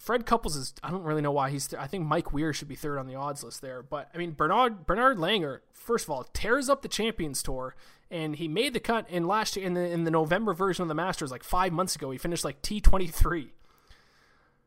Fred 0.03 0.27
Couples 0.27 0.57
is 0.57 0.75
I 0.83 0.91
don't 0.91 1.05
really 1.05 1.23
know 1.23 1.31
why 1.31 1.51
he's 1.51 1.69
th- 1.69 1.81
I 1.81 1.87
think 1.87 2.05
Mike 2.05 2.33
Weir 2.33 2.53
should 2.53 2.67
be 2.67 2.75
third 2.75 2.99
on 2.99 3.07
the 3.07 3.15
odds 3.15 3.45
list 3.45 3.63
there, 3.63 3.85
but 3.85 4.11
I 4.13 4.19
mean 4.19 4.33
Bernard 4.33 4.85
Bernard 4.85 5.17
Langer 5.17 5.61
first 5.73 6.07
of 6.07 6.11
all 6.11 6.25
tears 6.25 6.69
up 6.69 6.83
the 6.83 6.89
Champions 6.89 7.41
Tour 7.41 7.77
and 8.11 8.35
he 8.35 8.49
made 8.49 8.75
the 8.75 8.81
cut 8.81 9.09
in 9.09 9.29
last 9.29 9.57
in 9.57 9.75
the 9.75 9.89
in 9.89 10.03
the 10.03 10.11
November 10.11 10.55
version 10.55 10.83
of 10.83 10.89
the 10.89 10.95
Masters 10.95 11.31
like 11.31 11.45
5 11.45 11.73
months 11.73 11.95
ago. 11.95 12.11
He 12.11 12.19
finished 12.19 12.45
like 12.45 12.63
T23. 12.63 13.51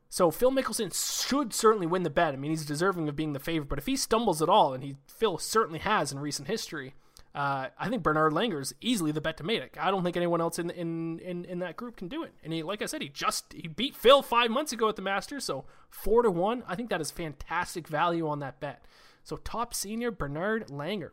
So 0.07 0.31
Phil 0.31 0.51
Mickelson 0.51 0.93
should 1.27 1.53
certainly 1.53 1.85
win 1.85 2.03
the 2.03 2.09
bet. 2.09 2.33
I 2.33 2.37
mean, 2.37 2.51
he's 2.51 2.65
deserving 2.65 3.09
of 3.09 3.17
being 3.17 3.33
the 3.33 3.39
favorite, 3.39 3.67
but 3.67 3.79
if 3.79 3.87
he 3.87 3.97
stumbles 3.97 4.41
at 4.41 4.47
all 4.47 4.73
and 4.73 4.85
he 4.85 4.95
Phil 5.05 5.37
certainly 5.37 5.79
has 5.79 6.13
in 6.13 6.19
recent 6.19 6.47
history, 6.47 6.93
uh, 7.35 7.67
I 7.77 7.89
think 7.89 8.01
Bernard 8.01 8.31
Langer 8.31 8.61
is 8.61 8.73
easily 8.79 9.11
the 9.11 9.19
bet 9.19 9.35
to 9.37 9.43
make. 9.43 9.77
I 9.77 9.91
don't 9.91 10.05
think 10.05 10.15
anyone 10.15 10.39
else 10.39 10.57
in, 10.57 10.69
in 10.69 11.19
in 11.19 11.43
in 11.43 11.59
that 11.59 11.75
group 11.75 11.97
can 11.97 12.07
do 12.07 12.23
it. 12.23 12.33
And 12.45 12.53
he, 12.53 12.63
like 12.63 12.81
I 12.81 12.85
said, 12.85 13.01
he 13.01 13.09
just 13.09 13.51
he 13.51 13.67
beat 13.67 13.93
Phil 13.93 14.21
five 14.21 14.49
months 14.49 14.71
ago 14.71 14.87
at 14.87 14.95
the 14.95 15.01
Masters, 15.01 15.43
so 15.43 15.65
four 15.89 16.23
to 16.23 16.31
one. 16.31 16.63
I 16.65 16.75
think 16.75 16.89
that 16.91 17.01
is 17.01 17.11
fantastic 17.11 17.89
value 17.89 18.25
on 18.25 18.39
that 18.39 18.61
bet. 18.61 18.85
So 19.25 19.35
top 19.35 19.73
senior 19.73 20.11
Bernard 20.11 20.69
Langer 20.69 21.09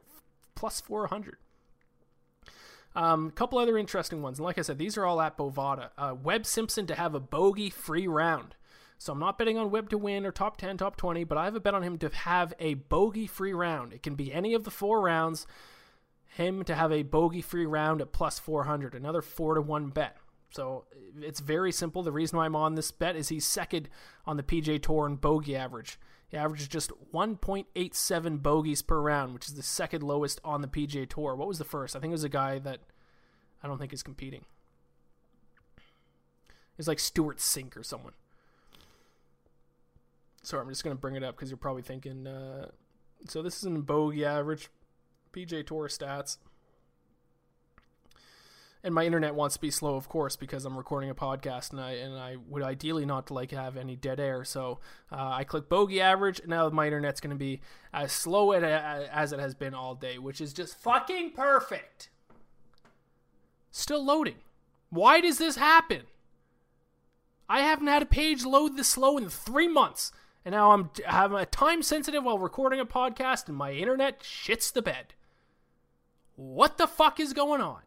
plus 0.55 0.81
four 0.81 1.09
hundred. 1.09 1.39
A 2.95 3.03
um, 3.03 3.31
couple 3.33 3.59
other 3.59 3.77
interesting 3.77 4.23
ones, 4.23 4.39
and 4.39 4.45
like 4.45 4.59
I 4.59 4.63
said, 4.63 4.79
these 4.79 4.97
are 4.97 5.05
all 5.05 5.21
at 5.21 5.37
Bovada. 5.37 5.91
Uh, 5.99 6.15
Webb 6.23 6.47
Simpson 6.47 6.87
to 6.87 6.95
have 6.95 7.17
a 7.17 7.21
bogey 7.21 7.69
free 7.69 8.07
round. 8.07 8.55
So 8.99 9.13
I'm 9.13 9.19
not 9.19 9.39
betting 9.39 9.59
on 9.59 9.73
Webb 9.73 9.91
to 9.91 9.99
win 9.99 10.25
or 10.25 10.31
top 10.31 10.59
10, 10.59 10.77
top 10.77 10.95
20, 10.97 11.25
but 11.25 11.37
I 11.37 11.47
have 11.47 11.57
a 11.57 11.61
bet 11.61 11.75
on 11.75 11.83
him 11.83 11.99
to 11.99 12.09
have 12.11 12.55
a 12.61 12.75
bogey 12.75 13.27
free 13.27 13.53
round. 13.53 13.93
It 13.93 14.03
can 14.05 14.15
be 14.15 14.33
any 14.33 14.55
of 14.55 14.63
the 14.63 14.71
four 14.71 15.01
rounds 15.01 15.47
him 16.35 16.65
to 16.65 16.75
have 16.75 16.91
a 16.91 17.03
bogey 17.03 17.43
free 17.43 17.67
round 17.67 18.01
at 18.01 18.13
plus 18.13 18.39
400, 18.39 18.95
another 18.95 19.23
4 19.23 19.55
to 19.55 19.61
1 19.61 19.89
bet. 19.89 20.17
So 20.51 20.85
it's 21.21 21.41
very 21.41 21.73
simple. 21.73 22.03
The 22.03 22.13
reason 22.13 22.39
why 22.39 22.47
I'm 22.47 22.57
on 22.57 22.75
this 22.75 22.91
bet 22.91 23.17
is 23.17 23.29
he's 23.29 23.47
second 23.47 23.89
on 24.27 24.37
the 24.37 24.43
PGA 24.43 24.83
Tour 24.83 25.07
in 25.07 25.17
bogey 25.17 25.57
average. 25.57 25.99
He 26.29 26.37
averages 26.37 26.69
just 26.69 26.91
1.87 27.13 28.43
bogeys 28.43 28.81
per 28.81 28.99
round, 28.99 29.35
which 29.35 29.49
is 29.49 29.55
the 29.55 29.63
second 29.63 30.03
lowest 30.03 30.41
on 30.43 30.63
the 30.63 30.69
PGA 30.69 31.09
Tour. 31.09 31.37
What 31.37 31.49
was 31.49 31.59
the 31.59 31.65
first? 31.65 31.95
I 31.95 32.01
think 32.01 32.11
it 32.11 32.13
was 32.13 32.25
a 32.25 32.31
guy 32.31 32.59
that 32.61 32.81
I 33.63 33.69
don't 33.69 33.79
think 33.79 33.93
is 33.93 34.03
competing. 34.03 34.45
It's 36.79 36.89
like 36.89 36.99
Stewart 36.99 37.39
Cink 37.39 37.77
or 37.77 37.83
someone. 37.83 38.15
Sorry, 40.43 40.63
I'm 40.63 40.69
just 40.71 40.83
going 40.83 40.97
to 40.97 41.01
bring 41.01 41.17
it 41.17 41.23
up 41.23 41.37
because 41.37 41.51
you're 41.51 41.59
probably 41.59 41.83
thinking. 41.83 42.27
Uh, 42.27 42.69
so 43.29 43.43
this 43.43 43.59
is 43.59 43.65
in 43.65 43.83
bogey 43.83 44.25
average. 44.25 44.71
PGA 45.33 45.67
Tour 45.67 45.89
stats. 45.89 46.39
And 48.85 48.93
my 48.95 49.05
internet 49.05 49.37
wants 49.37 49.55
to 49.55 49.61
be 49.61 49.71
slow, 49.71 49.95
of 49.95 50.09
course, 50.09 50.35
because 50.35 50.65
I'm 50.65 50.77
recording 50.77 51.09
a 51.09 51.15
podcast, 51.15 51.71
and 51.71 51.81
I 51.81 51.93
and 51.93 52.15
I 52.15 52.37
would 52.49 52.65
ideally 52.65 53.07
not 53.07 53.31
like 53.31 53.53
have 53.53 53.77
any 53.77 53.95
dead 53.95 54.19
air. 54.19 54.45
So 54.45 54.81
uh, 55.13 55.31
I 55.31 55.45
click 55.45 55.69
bogey 55.69 56.01
average, 56.01 56.41
and 56.41 56.49
now 56.49 56.69
my 56.71 56.87
internet's 56.87 57.21
going 57.21 57.31
to 57.31 57.37
be 57.37 57.61
as 57.93 58.11
slow 58.11 58.51
as 58.51 59.33
it 59.33 59.39
has 59.39 59.55
been 59.55 59.73
all 59.73 59.95
day, 59.95 60.19
which 60.19 60.41
is 60.41 60.53
just 60.53 60.77
fucking 60.77 61.31
perfect. 61.31 62.11
Still 63.71 64.05
loading. 64.05 64.39
Why 64.91 65.21
does 65.21 65.39
this 65.39 65.57
happen? 65.57 66.03
I 67.49 67.61
haven't 67.61 67.87
had 67.87 68.03
a 68.03 68.07
page 68.07 68.45
load 68.45 68.77
this 68.77 68.89
slow 68.89 69.17
in 69.19 69.29
three 69.29 69.69
months, 69.69 70.11
And 70.45 70.55
now 70.55 70.73
I'm 70.73 70.91
having 71.07 71.39
a 71.39 71.47
time 71.47 71.83
sensitive 71.83 72.25
while 72.25 72.39
recording 72.39 72.81
a 72.81 72.87
podcast 72.87 73.47
and 73.49 73.57
my 73.57 73.73
internet 73.73 74.21
shits 74.21 74.73
the 74.73 74.83
bed. 74.83 75.15
What 76.37 76.79
the 76.79 76.87
fuck 76.87 77.21
is 77.21 77.33
going 77.33 77.61
on? 77.61 77.83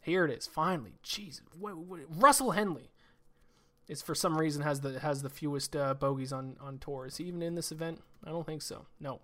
Here 0.00 0.24
it 0.24 0.30
is, 0.30 0.46
finally. 0.46 0.94
Jesus, 1.02 1.42
Russell 1.60 2.52
Henley 2.52 2.90
is 3.88 4.02
for 4.02 4.14
some 4.14 4.38
reason 4.38 4.62
has 4.62 4.80
the 4.80 5.00
has 5.00 5.22
the 5.22 5.28
fewest 5.30 5.74
uh, 5.74 5.94
bogeys 5.94 6.32
on 6.32 6.56
on 6.60 6.78
tour. 6.78 7.06
Is 7.06 7.16
he 7.16 7.24
even 7.24 7.42
in 7.42 7.54
this 7.54 7.72
event? 7.72 8.02
I 8.24 8.30
don't 8.30 8.46
think 8.46 8.62
so. 8.62 8.86
No. 9.00 9.20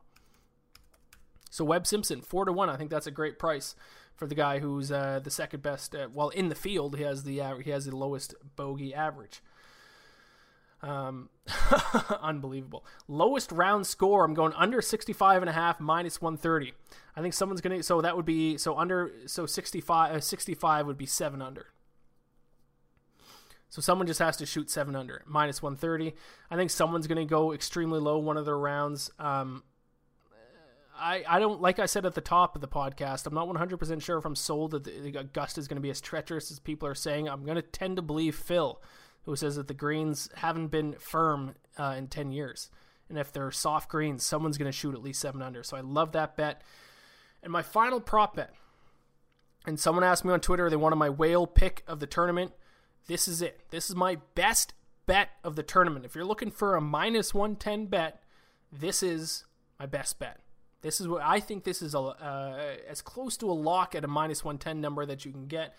So 1.51 1.65
Webb 1.65 1.87
Simpson 1.87 2.23
four 2.23 2.45
to 2.45 2.53
one. 2.53 2.69
I 2.69 2.77
think 2.77 2.91
that's 2.91 3.07
a 3.07 3.13
great 3.13 3.39
price 3.39 3.75
for 4.17 4.27
the 4.27 4.35
guy 4.35 4.59
who's 4.59 4.91
uh, 4.91 5.21
the 5.23 5.31
second 5.31 5.63
best. 5.63 5.95
Uh, 5.95 6.09
well, 6.13 6.31
in 6.31 6.49
the 6.49 6.55
field, 6.55 6.97
he 6.97 7.03
has 7.03 7.25
the 7.25 7.41
uh, 7.41 7.57
he 7.59 7.71
has 7.71 7.87
the 7.87 7.97
lowest 7.97 8.35
bogey 8.57 8.95
average. 8.95 9.43
Um, 10.85 11.31
unbelievable. 12.21 12.85
Lowest 13.09 13.51
round 13.51 13.87
score. 13.87 14.23
I'm 14.25 14.35
going 14.35 14.53
under 14.53 14.83
65 14.83 15.43
and 15.43 15.49
a 15.49 15.53
half 15.53 15.81
minus 15.81 16.21
130. 16.21 16.75
I 17.17 17.23
think 17.23 17.33
someone's 17.33 17.63
going 17.63 17.79
to, 17.79 17.83
so 17.83 18.03
that 18.03 18.17
would 18.17 18.27
be, 18.27 18.59
so 18.59 18.77
under, 18.77 19.11
so 19.27 19.47
65, 19.47 20.15
uh, 20.15 20.21
65 20.21 20.87
would 20.87 20.99
be 20.99 21.07
seven 21.07 21.41
under. 21.41 21.69
So 23.71 23.81
someone 23.81 24.07
just 24.07 24.21
has 24.21 24.37
to 24.37 24.47
shoot 24.47 24.71
seven 24.71 24.95
under, 24.95 25.23
minus 25.27 25.63
130. 25.63 26.15
I 26.51 26.57
think 26.57 26.71
someone's 26.71 27.07
going 27.07 27.19
to 27.19 27.25
go 27.25 27.53
extremely 27.53 27.99
low 27.99 28.19
one 28.19 28.37
of 28.37 28.45
their 28.45 28.59
rounds. 28.59 29.11
Um, 29.19 29.63
I, 30.97 31.25
I 31.27 31.39
don't 31.41 31.61
like 31.61 31.79
I 31.79 31.87
said 31.87 32.07
at 32.07 32.15
the 32.15 32.21
top 32.21 32.55
of 32.55 32.61
the 32.61 32.69
podcast. 32.69 33.27
I'm 33.27 33.35
not 33.35 33.49
100% 33.49 34.03
sure 34.03 34.19
if 34.19 34.25
I'm 34.25 34.37
sold 34.37 34.73
that 34.73 34.85
the, 34.85 35.19
Augusta 35.19 35.61
is 35.61 35.67
going 35.67 35.77
to 35.77 35.83
be 35.83 35.91
as 35.91 36.01
treacherous 36.01 36.53
as 36.53 36.61
people 36.61 36.87
are 36.87 36.95
saying. 36.95 37.29
I'm 37.29 37.45
going 37.45 37.57
to 37.57 37.63
tend 37.63 37.97
to 37.97 38.03
believe 38.03 38.37
Phil 38.37 38.81
who 39.25 39.37
says 39.37 39.57
that 39.57 39.69
the 39.69 39.75
greens 39.75 40.29
haven't 40.37 40.69
been 40.69 40.95
firm 40.99 41.55
uh, 41.79 41.95
in 41.97 42.09
10 42.09 42.33
years. 42.33 42.71
And 43.09 43.19
if 43.19 43.33
they're 43.33 43.51
soft 43.51 43.89
greens, 43.89 44.25
someone's 44.25 44.59
going 44.59 44.71
to 44.71 44.77
shoot 44.77 44.95
at 44.95 45.03
least 45.03 45.21
seven 45.21 45.43
under. 45.43 45.63
So 45.63 45.77
I 45.77 45.81
love 45.81 46.13
that 46.13 46.37
bet. 46.37 46.63
And 47.43 47.53
my 47.53 47.63
final 47.63 48.01
prop 48.01 48.37
bet, 48.37 48.55
and 49.67 49.79
someone 49.79 50.05
asked 50.05 50.25
me 50.25 50.33
on 50.33 50.41
Twitter, 50.41 50.69
they 50.69 50.77
wanted 50.77 50.97
my 50.97 51.11
whale 51.11 51.47
pick 51.47 51.83
of 51.87 52.01
the 52.01 52.07
tournament. 52.07 52.53
This 53.07 53.29
is 53.29 53.43
it. 53.43 53.61
This 53.71 53.91
is 53.91 53.97
my 53.97 54.19
best 54.35 54.73
bet 55.07 55.31
of 55.43 55.57
the 55.57 55.63
tournament. 55.63 56.05
If 56.05 56.15
you're 56.15 56.25
looking 56.25 56.51
for 56.51 56.77
a 56.77 56.81
minus 56.81 57.35
110 57.35 57.87
bet, 57.87 58.23
this 58.73 59.03
is 59.03 59.45
my 59.79 59.87
best 59.87 60.19
bet. 60.19 60.41
This 60.81 61.01
is 61.01 61.09
what 61.09 61.23
I 61.23 61.41
think 61.41 61.65
this 61.65 61.81
is 61.81 61.95
a, 61.95 61.99
uh, 61.99 62.77
as 62.89 63.01
close 63.01 63.37
to 63.39 63.51
a 63.51 63.53
lock 63.53 63.95
at 63.95 64.05
a 64.05 64.09
minus 64.09 64.45
110 64.45 64.81
number 64.81 65.07
that 65.07 65.25
you 65.25 65.33
can 65.33 65.47
get 65.47 65.75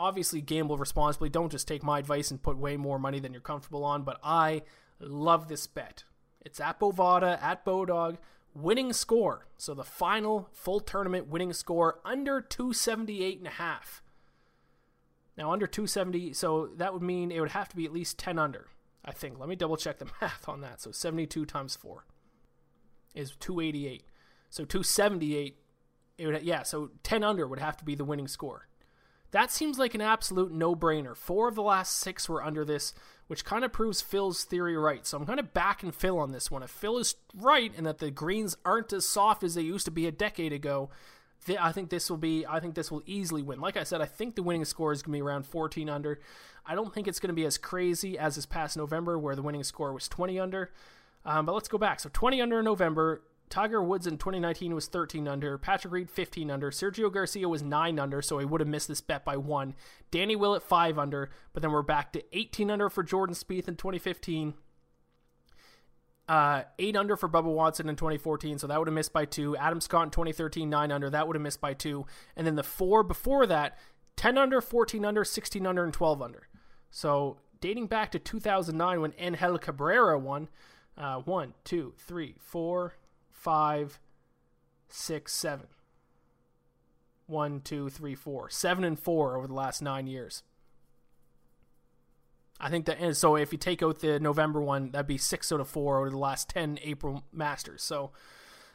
obviously 0.00 0.40
gamble 0.40 0.78
responsibly. 0.78 1.28
Don't 1.28 1.52
just 1.52 1.68
take 1.68 1.82
my 1.82 1.98
advice 1.98 2.30
and 2.30 2.42
put 2.42 2.56
way 2.56 2.76
more 2.76 2.98
money 2.98 3.20
than 3.20 3.32
you're 3.32 3.42
comfortable 3.42 3.84
on. 3.84 4.02
But 4.02 4.18
I 4.24 4.62
love 4.98 5.48
this 5.48 5.66
bet. 5.66 6.04
It's 6.40 6.58
at 6.58 6.80
Bovada, 6.80 7.40
at 7.40 7.64
Bodog, 7.64 8.16
winning 8.54 8.92
score. 8.94 9.46
So 9.58 9.74
the 9.74 9.84
final 9.84 10.48
full 10.52 10.80
tournament 10.80 11.28
winning 11.28 11.52
score 11.52 12.00
under 12.04 12.40
278 12.40 13.38
and 13.38 13.46
a 13.46 13.50
half. 13.50 14.02
Now 15.36 15.52
under 15.52 15.66
270, 15.66 16.32
so 16.32 16.70
that 16.76 16.92
would 16.92 17.02
mean 17.02 17.30
it 17.30 17.40
would 17.40 17.50
have 17.50 17.68
to 17.68 17.76
be 17.76 17.84
at 17.84 17.92
least 17.92 18.18
10 18.18 18.38
under. 18.38 18.68
I 19.04 19.12
think. 19.12 19.38
Let 19.38 19.48
me 19.48 19.56
double 19.56 19.76
check 19.76 19.98
the 19.98 20.10
math 20.20 20.48
on 20.48 20.62
that. 20.62 20.80
So 20.80 20.90
72 20.90 21.44
times 21.46 21.76
4 21.76 22.04
is 23.14 23.36
288. 23.36 24.04
So 24.48 24.64
278 24.64 25.56
it 26.18 26.26
would 26.26 26.42
yeah, 26.42 26.62
so 26.64 26.90
10 27.02 27.24
under 27.24 27.46
would 27.46 27.58
have 27.58 27.76
to 27.78 27.84
be 27.84 27.94
the 27.94 28.04
winning 28.04 28.28
score. 28.28 28.66
That 29.32 29.50
seems 29.50 29.78
like 29.78 29.94
an 29.94 30.00
absolute 30.00 30.52
no 30.52 30.74
brainer. 30.74 31.16
Four 31.16 31.48
of 31.48 31.54
the 31.54 31.62
last 31.62 31.96
six 31.96 32.28
were 32.28 32.42
under 32.42 32.64
this, 32.64 32.92
which 33.28 33.44
kind 33.44 33.64
of 33.64 33.72
proves 33.72 34.00
Phil's 34.00 34.44
theory 34.44 34.76
right. 34.76 35.06
So 35.06 35.16
I'm 35.16 35.26
kind 35.26 35.38
of 35.38 35.54
backing 35.54 35.92
Phil 35.92 36.18
on 36.18 36.32
this 36.32 36.50
one. 36.50 36.62
If 36.62 36.70
Phil 36.70 36.98
is 36.98 37.14
right 37.34 37.72
and 37.76 37.86
that 37.86 37.98
the 37.98 38.10
greens 38.10 38.56
aren't 38.64 38.92
as 38.92 39.06
soft 39.06 39.44
as 39.44 39.54
they 39.54 39.62
used 39.62 39.84
to 39.84 39.92
be 39.92 40.06
a 40.06 40.12
decade 40.12 40.52
ago, 40.52 40.90
I 41.58 41.72
think 41.72 41.90
this 41.90 42.10
will 42.10 42.18
be. 42.18 42.44
I 42.46 42.60
think 42.60 42.74
this 42.74 42.90
will 42.90 43.02
easily 43.06 43.42
win. 43.42 43.60
Like 43.60 43.76
I 43.76 43.84
said, 43.84 44.00
I 44.00 44.06
think 44.06 44.34
the 44.34 44.42
winning 44.42 44.64
score 44.64 44.92
is 44.92 45.02
going 45.02 45.12
to 45.12 45.16
be 45.18 45.22
around 45.22 45.46
14 45.46 45.88
under. 45.88 46.20
I 46.66 46.74
don't 46.74 46.92
think 46.92 47.08
it's 47.08 47.18
going 47.18 47.28
to 47.28 47.34
be 47.34 47.46
as 47.46 47.56
crazy 47.56 48.18
as 48.18 48.36
this 48.36 48.46
past 48.46 48.76
November, 48.76 49.18
where 49.18 49.34
the 49.34 49.42
winning 49.42 49.64
score 49.64 49.92
was 49.92 50.06
20 50.08 50.38
under. 50.38 50.70
Um, 51.24 51.46
but 51.46 51.54
let's 51.54 51.68
go 51.68 51.78
back. 51.78 52.00
So 52.00 52.10
20 52.12 52.42
under 52.42 52.58
in 52.58 52.64
November, 52.64 53.22
Tiger 53.50 53.82
Woods 53.82 54.06
in 54.06 54.16
2019 54.16 54.74
was 54.74 54.86
13 54.86 55.26
under. 55.26 55.58
Patrick 55.58 55.92
Reed 55.92 56.08
15 56.08 56.50
under. 56.50 56.70
Sergio 56.70 57.12
Garcia 57.12 57.48
was 57.48 57.62
9 57.62 57.98
under, 57.98 58.22
so 58.22 58.38
he 58.38 58.44
would 58.44 58.60
have 58.60 58.68
missed 58.68 58.86
this 58.86 59.00
bet 59.00 59.24
by 59.24 59.36
one. 59.36 59.74
Danny 60.12 60.36
Willett 60.36 60.62
5 60.62 60.98
under, 60.98 61.30
but 61.52 61.60
then 61.60 61.72
we're 61.72 61.82
back 61.82 62.12
to 62.12 62.22
18 62.32 62.70
under 62.70 62.88
for 62.88 63.02
Jordan 63.02 63.34
Spieth 63.34 63.66
in 63.66 63.74
2015. 63.74 64.54
Uh, 66.28 66.62
8 66.78 66.96
under 66.96 67.16
for 67.16 67.28
Bubba 67.28 67.52
Watson 67.52 67.88
in 67.88 67.96
2014, 67.96 68.60
so 68.60 68.68
that 68.68 68.78
would 68.78 68.86
have 68.86 68.94
missed 68.94 69.12
by 69.12 69.24
two. 69.24 69.56
Adam 69.56 69.80
Scott 69.80 70.04
in 70.04 70.10
2013, 70.10 70.70
9 70.70 70.92
under, 70.92 71.10
that 71.10 71.26
would 71.26 71.34
have 71.34 71.42
missed 71.42 71.60
by 71.60 71.74
two. 71.74 72.06
And 72.36 72.46
then 72.46 72.54
the 72.54 72.62
four 72.62 73.02
before 73.02 73.46
that, 73.46 73.76
10 74.14 74.38
under, 74.38 74.60
14 74.60 75.04
under, 75.04 75.24
16 75.24 75.66
under, 75.66 75.82
and 75.82 75.92
12 75.92 76.22
under. 76.22 76.46
So 76.88 77.38
dating 77.60 77.88
back 77.88 78.12
to 78.12 78.20
2009 78.20 79.00
when 79.00 79.12
Angel 79.18 79.58
Cabrera 79.58 80.20
won, 80.20 80.48
uh, 80.96 81.16
one, 81.18 81.54
two, 81.64 81.94
three, 81.98 82.36
four, 82.38 82.94
five, 83.40 83.98
six, 84.88 85.32
seven. 85.32 85.66
One, 87.26 87.60
two, 87.60 87.88
three, 87.88 88.14
four. 88.14 88.50
Seven 88.50 88.84
and 88.84 88.98
four 88.98 89.36
over 89.36 89.46
the 89.46 89.54
last 89.54 89.80
nine 89.80 90.06
years. 90.06 90.42
I 92.60 92.68
think 92.68 92.84
that, 92.86 93.16
so 93.16 93.36
if 93.36 93.52
you 93.52 93.58
take 93.58 93.82
out 93.82 94.00
the 94.00 94.20
November 94.20 94.60
one, 94.60 94.90
that'd 94.90 95.06
be 95.06 95.16
six 95.16 95.50
out 95.50 95.60
of 95.60 95.68
four 95.68 95.98
over 95.98 96.10
the 96.10 96.18
last 96.18 96.50
10 96.50 96.78
April 96.82 97.24
Masters. 97.32 97.82
So 97.82 98.10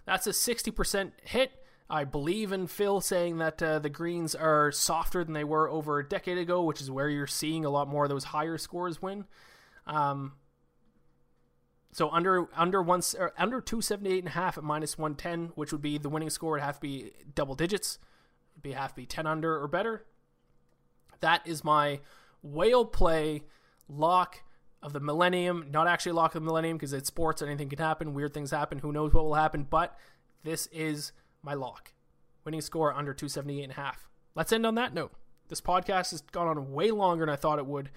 that's 0.06 0.26
a 0.26 0.32
60% 0.32 1.12
hit. 1.22 1.52
I 1.88 2.04
believe 2.04 2.52
in 2.52 2.66
Phil 2.66 3.00
saying 3.02 3.38
that 3.38 3.62
uh, 3.62 3.78
the 3.78 3.90
greens 3.90 4.34
are 4.34 4.72
softer 4.72 5.24
than 5.24 5.34
they 5.34 5.44
were 5.44 5.70
over 5.70 6.00
a 6.00 6.10
decade 6.10 6.40
ago, 6.40 6.64
which 6.64 6.82
is 6.82 6.90
where 6.90 7.10
you're 7.10 7.28
seeing 7.28 7.64
a 7.64 7.70
lot 7.70 7.88
more 7.88 8.06
of 8.06 8.10
those 8.10 8.24
higher 8.24 8.58
scores 8.58 9.00
win. 9.00 9.26
Um, 9.86 10.34
so 11.96 12.10
under 12.10 12.50
under 12.54 12.82
one 12.82 13.02
under 13.38 13.62
two 13.62 13.82
seventy 13.82 14.12
eight 14.12 14.20
and 14.20 14.28
a 14.28 14.32
half 14.32 14.58
at 14.58 14.66
minus 14.66 14.98
one 14.98 15.16
ten, 15.16 15.54
which 15.56 15.72
would 15.72 15.82
be 15.82 15.98
the 15.98 16.10
winning 16.10 16.30
score 16.30 16.52
would 16.52 16.62
have 16.62 16.76
to 16.76 16.82
be 16.82 17.14
double 17.34 17.56
digits, 17.56 18.00
would 18.54 18.64
be 18.64 18.74
have 18.74 18.90
to 18.90 18.96
be 18.98 19.06
ten 19.06 19.26
under 19.26 19.58
or 19.58 19.70
better. 19.70 20.04
That 21.22 21.48
is 21.48 21.64
my 21.64 22.02
whale 22.42 22.84
play 22.84 23.44
lock 23.88 24.44
of 24.84 24.92
the 24.92 25.00
millennium. 25.00 25.68
Not 25.72 25.88
actually 25.88 26.12
lock 26.12 26.36
of 26.36 26.42
the 26.42 26.46
millennium 26.46 26.76
because 26.76 26.92
it's 26.92 27.08
sports. 27.08 27.42
Anything 27.42 27.70
can 27.70 27.80
happen. 27.80 28.14
Weird 28.14 28.34
things 28.34 28.52
happen. 28.52 28.80
Who 28.80 28.92
knows 28.92 29.14
what 29.14 29.24
will 29.24 29.36
happen? 29.36 29.64
But 29.64 29.98
this 30.44 30.68
is 30.74 31.14
my 31.44 31.54
lock. 31.54 31.94
Winning 32.44 32.60
score 32.60 32.94
under 32.94 33.14
278 33.14 33.64
and 33.64 33.72
a 33.72 33.76
half. 33.76 34.10
Let's 34.36 34.52
end 34.52 34.66
on 34.66 34.76
that 34.76 34.94
note. 34.94 35.14
This 35.48 35.62
podcast 35.62 36.12
has 36.12 36.20
gone 36.20 36.50
on 36.50 36.74
way 36.74 36.92
longer 36.92 37.26
than 37.26 37.34
I 37.34 37.38
thought 37.38 37.58
it 37.58 37.66
would. 37.66 37.90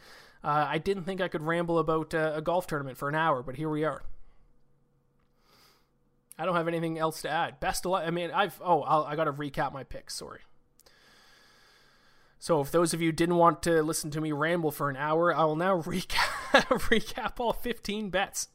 Uh, 0.43 0.67
I 0.69 0.79
didn't 0.79 1.05
think 1.05 1.21
I 1.21 1.29
could 1.29 1.43
ramble 1.43 1.79
about 1.79 2.15
uh, 2.15 2.33
a 2.35 2.43
golf 2.43 2.67
tournament 2.67 2.97
for 2.97 3.09
an 3.09 3.15
hour, 3.15 3.43
but 3.43 3.57
here 3.57 3.69
we 3.69 3.85
are. 3.85 4.03
I 6.39 6.45
don't 6.45 6.55
have 6.55 6.69
anything 6.69 6.99
else 6.99 7.23
to 7.23 7.31
add. 7.31 7.59
Best 7.59 7.85
of 7.85 7.91
luck. 7.91 8.05
I 8.07 8.11
mean, 8.11 8.31
I've 8.31 8.61
oh, 8.65 8.83
I'll, 8.83 9.05
I 9.05 9.17
got 9.17 9.25
to 9.25 9.33
recap 9.33 9.73
my 9.73 9.83
picks. 9.83 10.15
Sorry. 10.15 10.41
So, 12.39 12.61
if 12.61 12.71
those 12.71 12.95
of 12.95 13.03
you 13.03 13.11
didn't 13.11 13.35
want 13.35 13.65
to 13.65 13.83
listen 13.83 14.13
to 14.13 14.21
me 14.21 14.31
ramble 14.31 14.71
for 14.71 14.89
an 14.89 14.97
hour, 14.97 15.35
I 15.35 15.45
will 15.45 15.57
now 15.57 15.83
recap 15.83 16.69
recap 16.69 17.41
all 17.41 17.53
15 17.53 18.11
bets. 18.11 18.49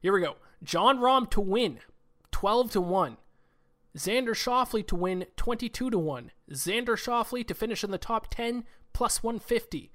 Here 0.00 0.12
we 0.12 0.20
go. 0.20 0.36
Jon 0.62 0.98
Rahm 0.98 1.28
to 1.30 1.40
win, 1.40 1.80
12 2.30 2.72
to 2.72 2.80
1. 2.80 3.16
Xander 3.96 4.28
Schauffele 4.28 4.86
to 4.86 4.94
win, 4.94 5.26
22 5.36 5.90
to 5.90 5.98
1. 5.98 6.30
Xander 6.52 6.96
Schauffele 6.96 7.46
to 7.46 7.54
finish 7.54 7.82
in 7.82 7.90
the 7.90 7.98
top 7.98 8.28
10, 8.30 8.64
plus 8.92 9.22
150. 9.22 9.90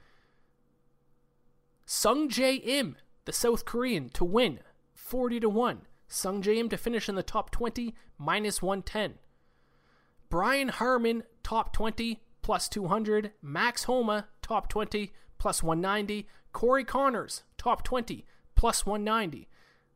Sungjae 1.86 2.62
Im, 2.66 2.96
the 3.26 3.34
South 3.34 3.66
Korean, 3.66 4.10
to 4.10 4.24
win 4.24 4.60
40 4.94 5.42
to 5.42 5.50
1. 5.50 5.82
Sungjae 6.10 6.58
Im 6.58 6.70
to 6.70 6.78
finish 6.78 7.10
in 7.10 7.16
the 7.16 7.24
top 7.24 7.52
20 7.52 7.96
minus 8.18 8.62
110. 8.62 9.16
Brian 10.30 10.70
Harman 10.70 11.24
top 11.44 11.74
20 11.74 12.22
plus 12.42 12.70
200. 12.70 13.32
Max 13.42 13.84
Homa 13.84 14.28
top 14.42 14.68
20 14.70 15.12
plus 15.38 15.62
190. 15.62 16.28
Corey 16.52 16.84
Conners, 16.84 17.44
top 17.58 17.84
20 17.84 18.26
plus 18.56 18.86
190. 18.86 19.48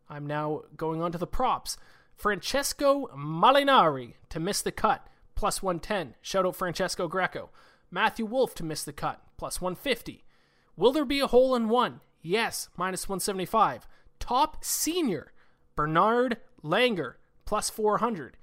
I'm 0.09 0.26
now 0.26 0.64
going 0.76 1.01
on 1.01 1.11
to 1.11 1.18
the 1.18 1.27
props. 1.27 1.77
Francesco 2.15 3.07
Molinari 3.15 4.14
to 4.30 4.39
miss 4.39 4.61
the 4.61 4.72
cut 4.72 5.07
plus 5.35 5.61
110. 5.61 6.15
Shout 6.22 6.45
out 6.45 6.55
Francesco 6.55 7.07
Greco. 7.07 7.49
Matthew 7.91 8.26
Wolff 8.26 8.55
to 8.55 8.64
miss 8.64 8.84
the 8.84 8.93
cut 8.93 9.22
plus 9.38 9.61
150. 9.61 10.23
Will 10.78 10.94
there 10.94 11.06
be 11.06 11.20
a 11.20 11.28
hole 11.28 11.56
in 11.56 11.68
one? 11.68 12.02
Yes, 12.22 12.70
minus 12.78 13.10
175. 13.10 13.88
Top 14.20 14.64
senior, 14.64 15.34
Bernard 15.76 16.38
Langer, 16.64 17.16
plus 17.45 17.70
400. 17.70 18.38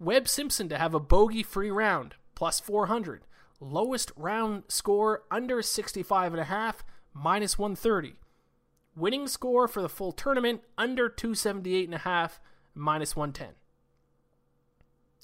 Webb 0.00 0.28
Simpson 0.28 0.68
to 0.68 0.78
have 0.78 0.94
a 0.94 1.00
bogey 1.00 1.42
free 1.42 1.70
round, 1.70 2.16
plus 2.34 2.58
400. 2.60 3.22
Lowest 3.60 4.10
round 4.16 4.64
score 4.68 5.22
under 5.30 5.62
65 5.62 6.32
and 6.32 6.40
a 6.40 6.44
half, 6.44 6.84
minus 7.14 7.56
130. 7.56 8.16
Winning 8.96 9.28
score 9.28 9.68
for 9.68 9.80
the 9.80 9.88
full 9.88 10.12
tournament 10.12 10.62
under 10.76 11.08
278 11.08 11.84
and 11.84 11.94
a 11.94 11.98
half, 11.98 12.40
minus 12.74 13.14
110. 13.14 13.54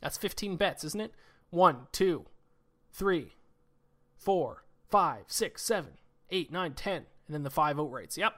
That's 0.00 0.16
15 0.16 0.56
bets, 0.56 0.84
isn't 0.84 1.00
it? 1.00 1.12
One, 1.50 1.88
two, 1.92 2.26
three, 2.92 3.34
four, 4.16 4.64
five, 4.88 5.24
six, 5.26 5.62
seven, 5.62 5.92
eight, 6.30 6.50
nine, 6.52 6.74
ten, 6.74 7.06
and 7.26 7.34
then 7.34 7.42
the 7.42 7.50
five 7.50 7.76
outrights. 7.76 8.16
Yep. 8.16 8.34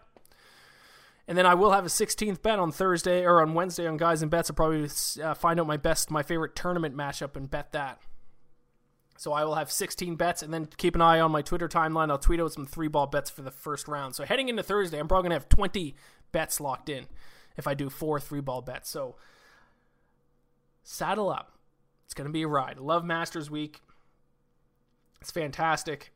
And 1.29 1.39
then 1.39 1.47
I 1.47 1.55
will 1.55 1.71
have 1.71 1.87
a 1.87 1.89
16th 1.89 2.43
bet 2.43 2.59
on 2.59 2.73
Thursday 2.73 3.25
or 3.25 3.41
on 3.41 3.55
Wednesday 3.55 3.87
on 3.87 3.97
Guys 3.97 4.23
and 4.23 4.31
Bets. 4.31 4.51
I'll 4.51 4.57
probably 4.57 4.89
uh, 5.23 5.35
find 5.35 5.61
out 5.61 5.67
my 5.67 5.77
best, 5.77 6.11
my 6.11 6.23
favorite 6.23 6.57
tournament 6.57 6.97
matchup 6.97 7.37
and 7.37 7.49
bet 7.51 7.73
that. 7.73 8.01
So 9.17 9.33
I 9.33 9.45
will 9.45 9.55
have 9.55 9.71
16 9.71 10.17
bets, 10.17 10.43
and 10.43 10.53
then 10.53 10.67
keep 10.77 10.97
an 10.97 11.01
eye 11.01 11.21
on 11.21 11.31
my 11.31 11.43
Twitter 11.43 11.69
timeline. 11.69 12.11
I'll 12.11 12.19
tweet 12.19 12.41
out 12.41 12.53
some 12.53 12.67
three 12.67 12.89
ball 12.89 13.07
bets 13.07 13.31
for 13.31 13.43
the 13.43 13.53
first 13.53 13.87
round. 13.87 14.17
So 14.17 14.25
heading 14.25 14.49
into 14.49 14.65
Thursday, 14.65 14.99
I'm 14.99 15.07
probably 15.07 15.29
gonna 15.29 15.37
have 15.37 15.49
20 15.49 15.95
bets 16.33 16.61
locked 16.61 16.89
in 16.89 17.07
if 17.57 17.69
I 17.69 17.75
do 17.75 17.89
four 17.89 18.19
three 18.19 18.41
ball 18.41 18.63
bets. 18.63 18.91
So 18.91 19.15
saddle 20.83 21.31
up. 21.31 21.53
It's 22.05 22.15
gonna 22.15 22.31
be 22.31 22.43
a 22.43 22.49
ride. 22.49 22.79
Love 22.79 23.05
Masters 23.05 23.49
Week. 23.49 23.81
It's 25.21 25.31
fantastic. 25.31 26.12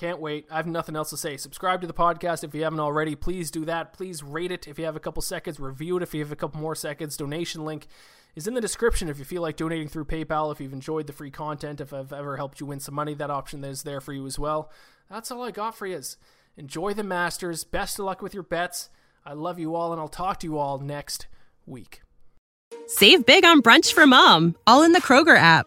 Can't 0.00 0.18
wait. 0.18 0.46
I 0.50 0.56
have 0.56 0.66
nothing 0.66 0.96
else 0.96 1.10
to 1.10 1.18
say. 1.18 1.36
Subscribe 1.36 1.82
to 1.82 1.86
the 1.86 1.92
podcast 1.92 2.42
if 2.42 2.54
you 2.54 2.62
haven't 2.62 2.80
already. 2.80 3.14
Please 3.14 3.50
do 3.50 3.66
that. 3.66 3.92
Please 3.92 4.22
rate 4.22 4.50
it 4.50 4.66
if 4.66 4.78
you 4.78 4.86
have 4.86 4.96
a 4.96 5.00
couple 5.00 5.20
seconds. 5.20 5.60
Review 5.60 5.98
it 5.98 6.02
if 6.02 6.14
you 6.14 6.20
have 6.20 6.32
a 6.32 6.36
couple 6.36 6.58
more 6.58 6.74
seconds. 6.74 7.18
Donation 7.18 7.66
link 7.66 7.86
is 8.34 8.46
in 8.46 8.54
the 8.54 8.62
description 8.62 9.10
if 9.10 9.18
you 9.18 9.26
feel 9.26 9.42
like 9.42 9.56
donating 9.58 9.88
through 9.88 10.06
PayPal, 10.06 10.50
if 10.50 10.58
you've 10.58 10.72
enjoyed 10.72 11.06
the 11.06 11.12
free 11.12 11.30
content, 11.30 11.82
if 11.82 11.92
I've 11.92 12.14
ever 12.14 12.38
helped 12.38 12.60
you 12.60 12.66
win 12.66 12.80
some 12.80 12.94
money, 12.94 13.12
that 13.12 13.28
option 13.28 13.62
is 13.62 13.82
there 13.82 14.00
for 14.00 14.14
you 14.14 14.24
as 14.24 14.38
well. 14.38 14.70
That's 15.10 15.30
all 15.30 15.42
I 15.42 15.50
got 15.50 15.76
for 15.76 15.86
you. 15.86 16.00
Enjoy 16.56 16.94
the 16.94 17.04
Masters. 17.04 17.64
Best 17.64 17.98
of 17.98 18.06
luck 18.06 18.22
with 18.22 18.32
your 18.32 18.42
bets. 18.42 18.88
I 19.26 19.34
love 19.34 19.58
you 19.58 19.74
all, 19.74 19.92
and 19.92 20.00
I'll 20.00 20.08
talk 20.08 20.40
to 20.40 20.46
you 20.46 20.56
all 20.56 20.78
next 20.78 21.26
week. 21.66 22.00
Save 22.86 23.26
big 23.26 23.44
on 23.44 23.60
brunch 23.60 23.92
for 23.92 24.06
mom, 24.06 24.56
all 24.66 24.82
in 24.82 24.92
the 24.92 25.02
Kroger 25.02 25.36
app. 25.36 25.66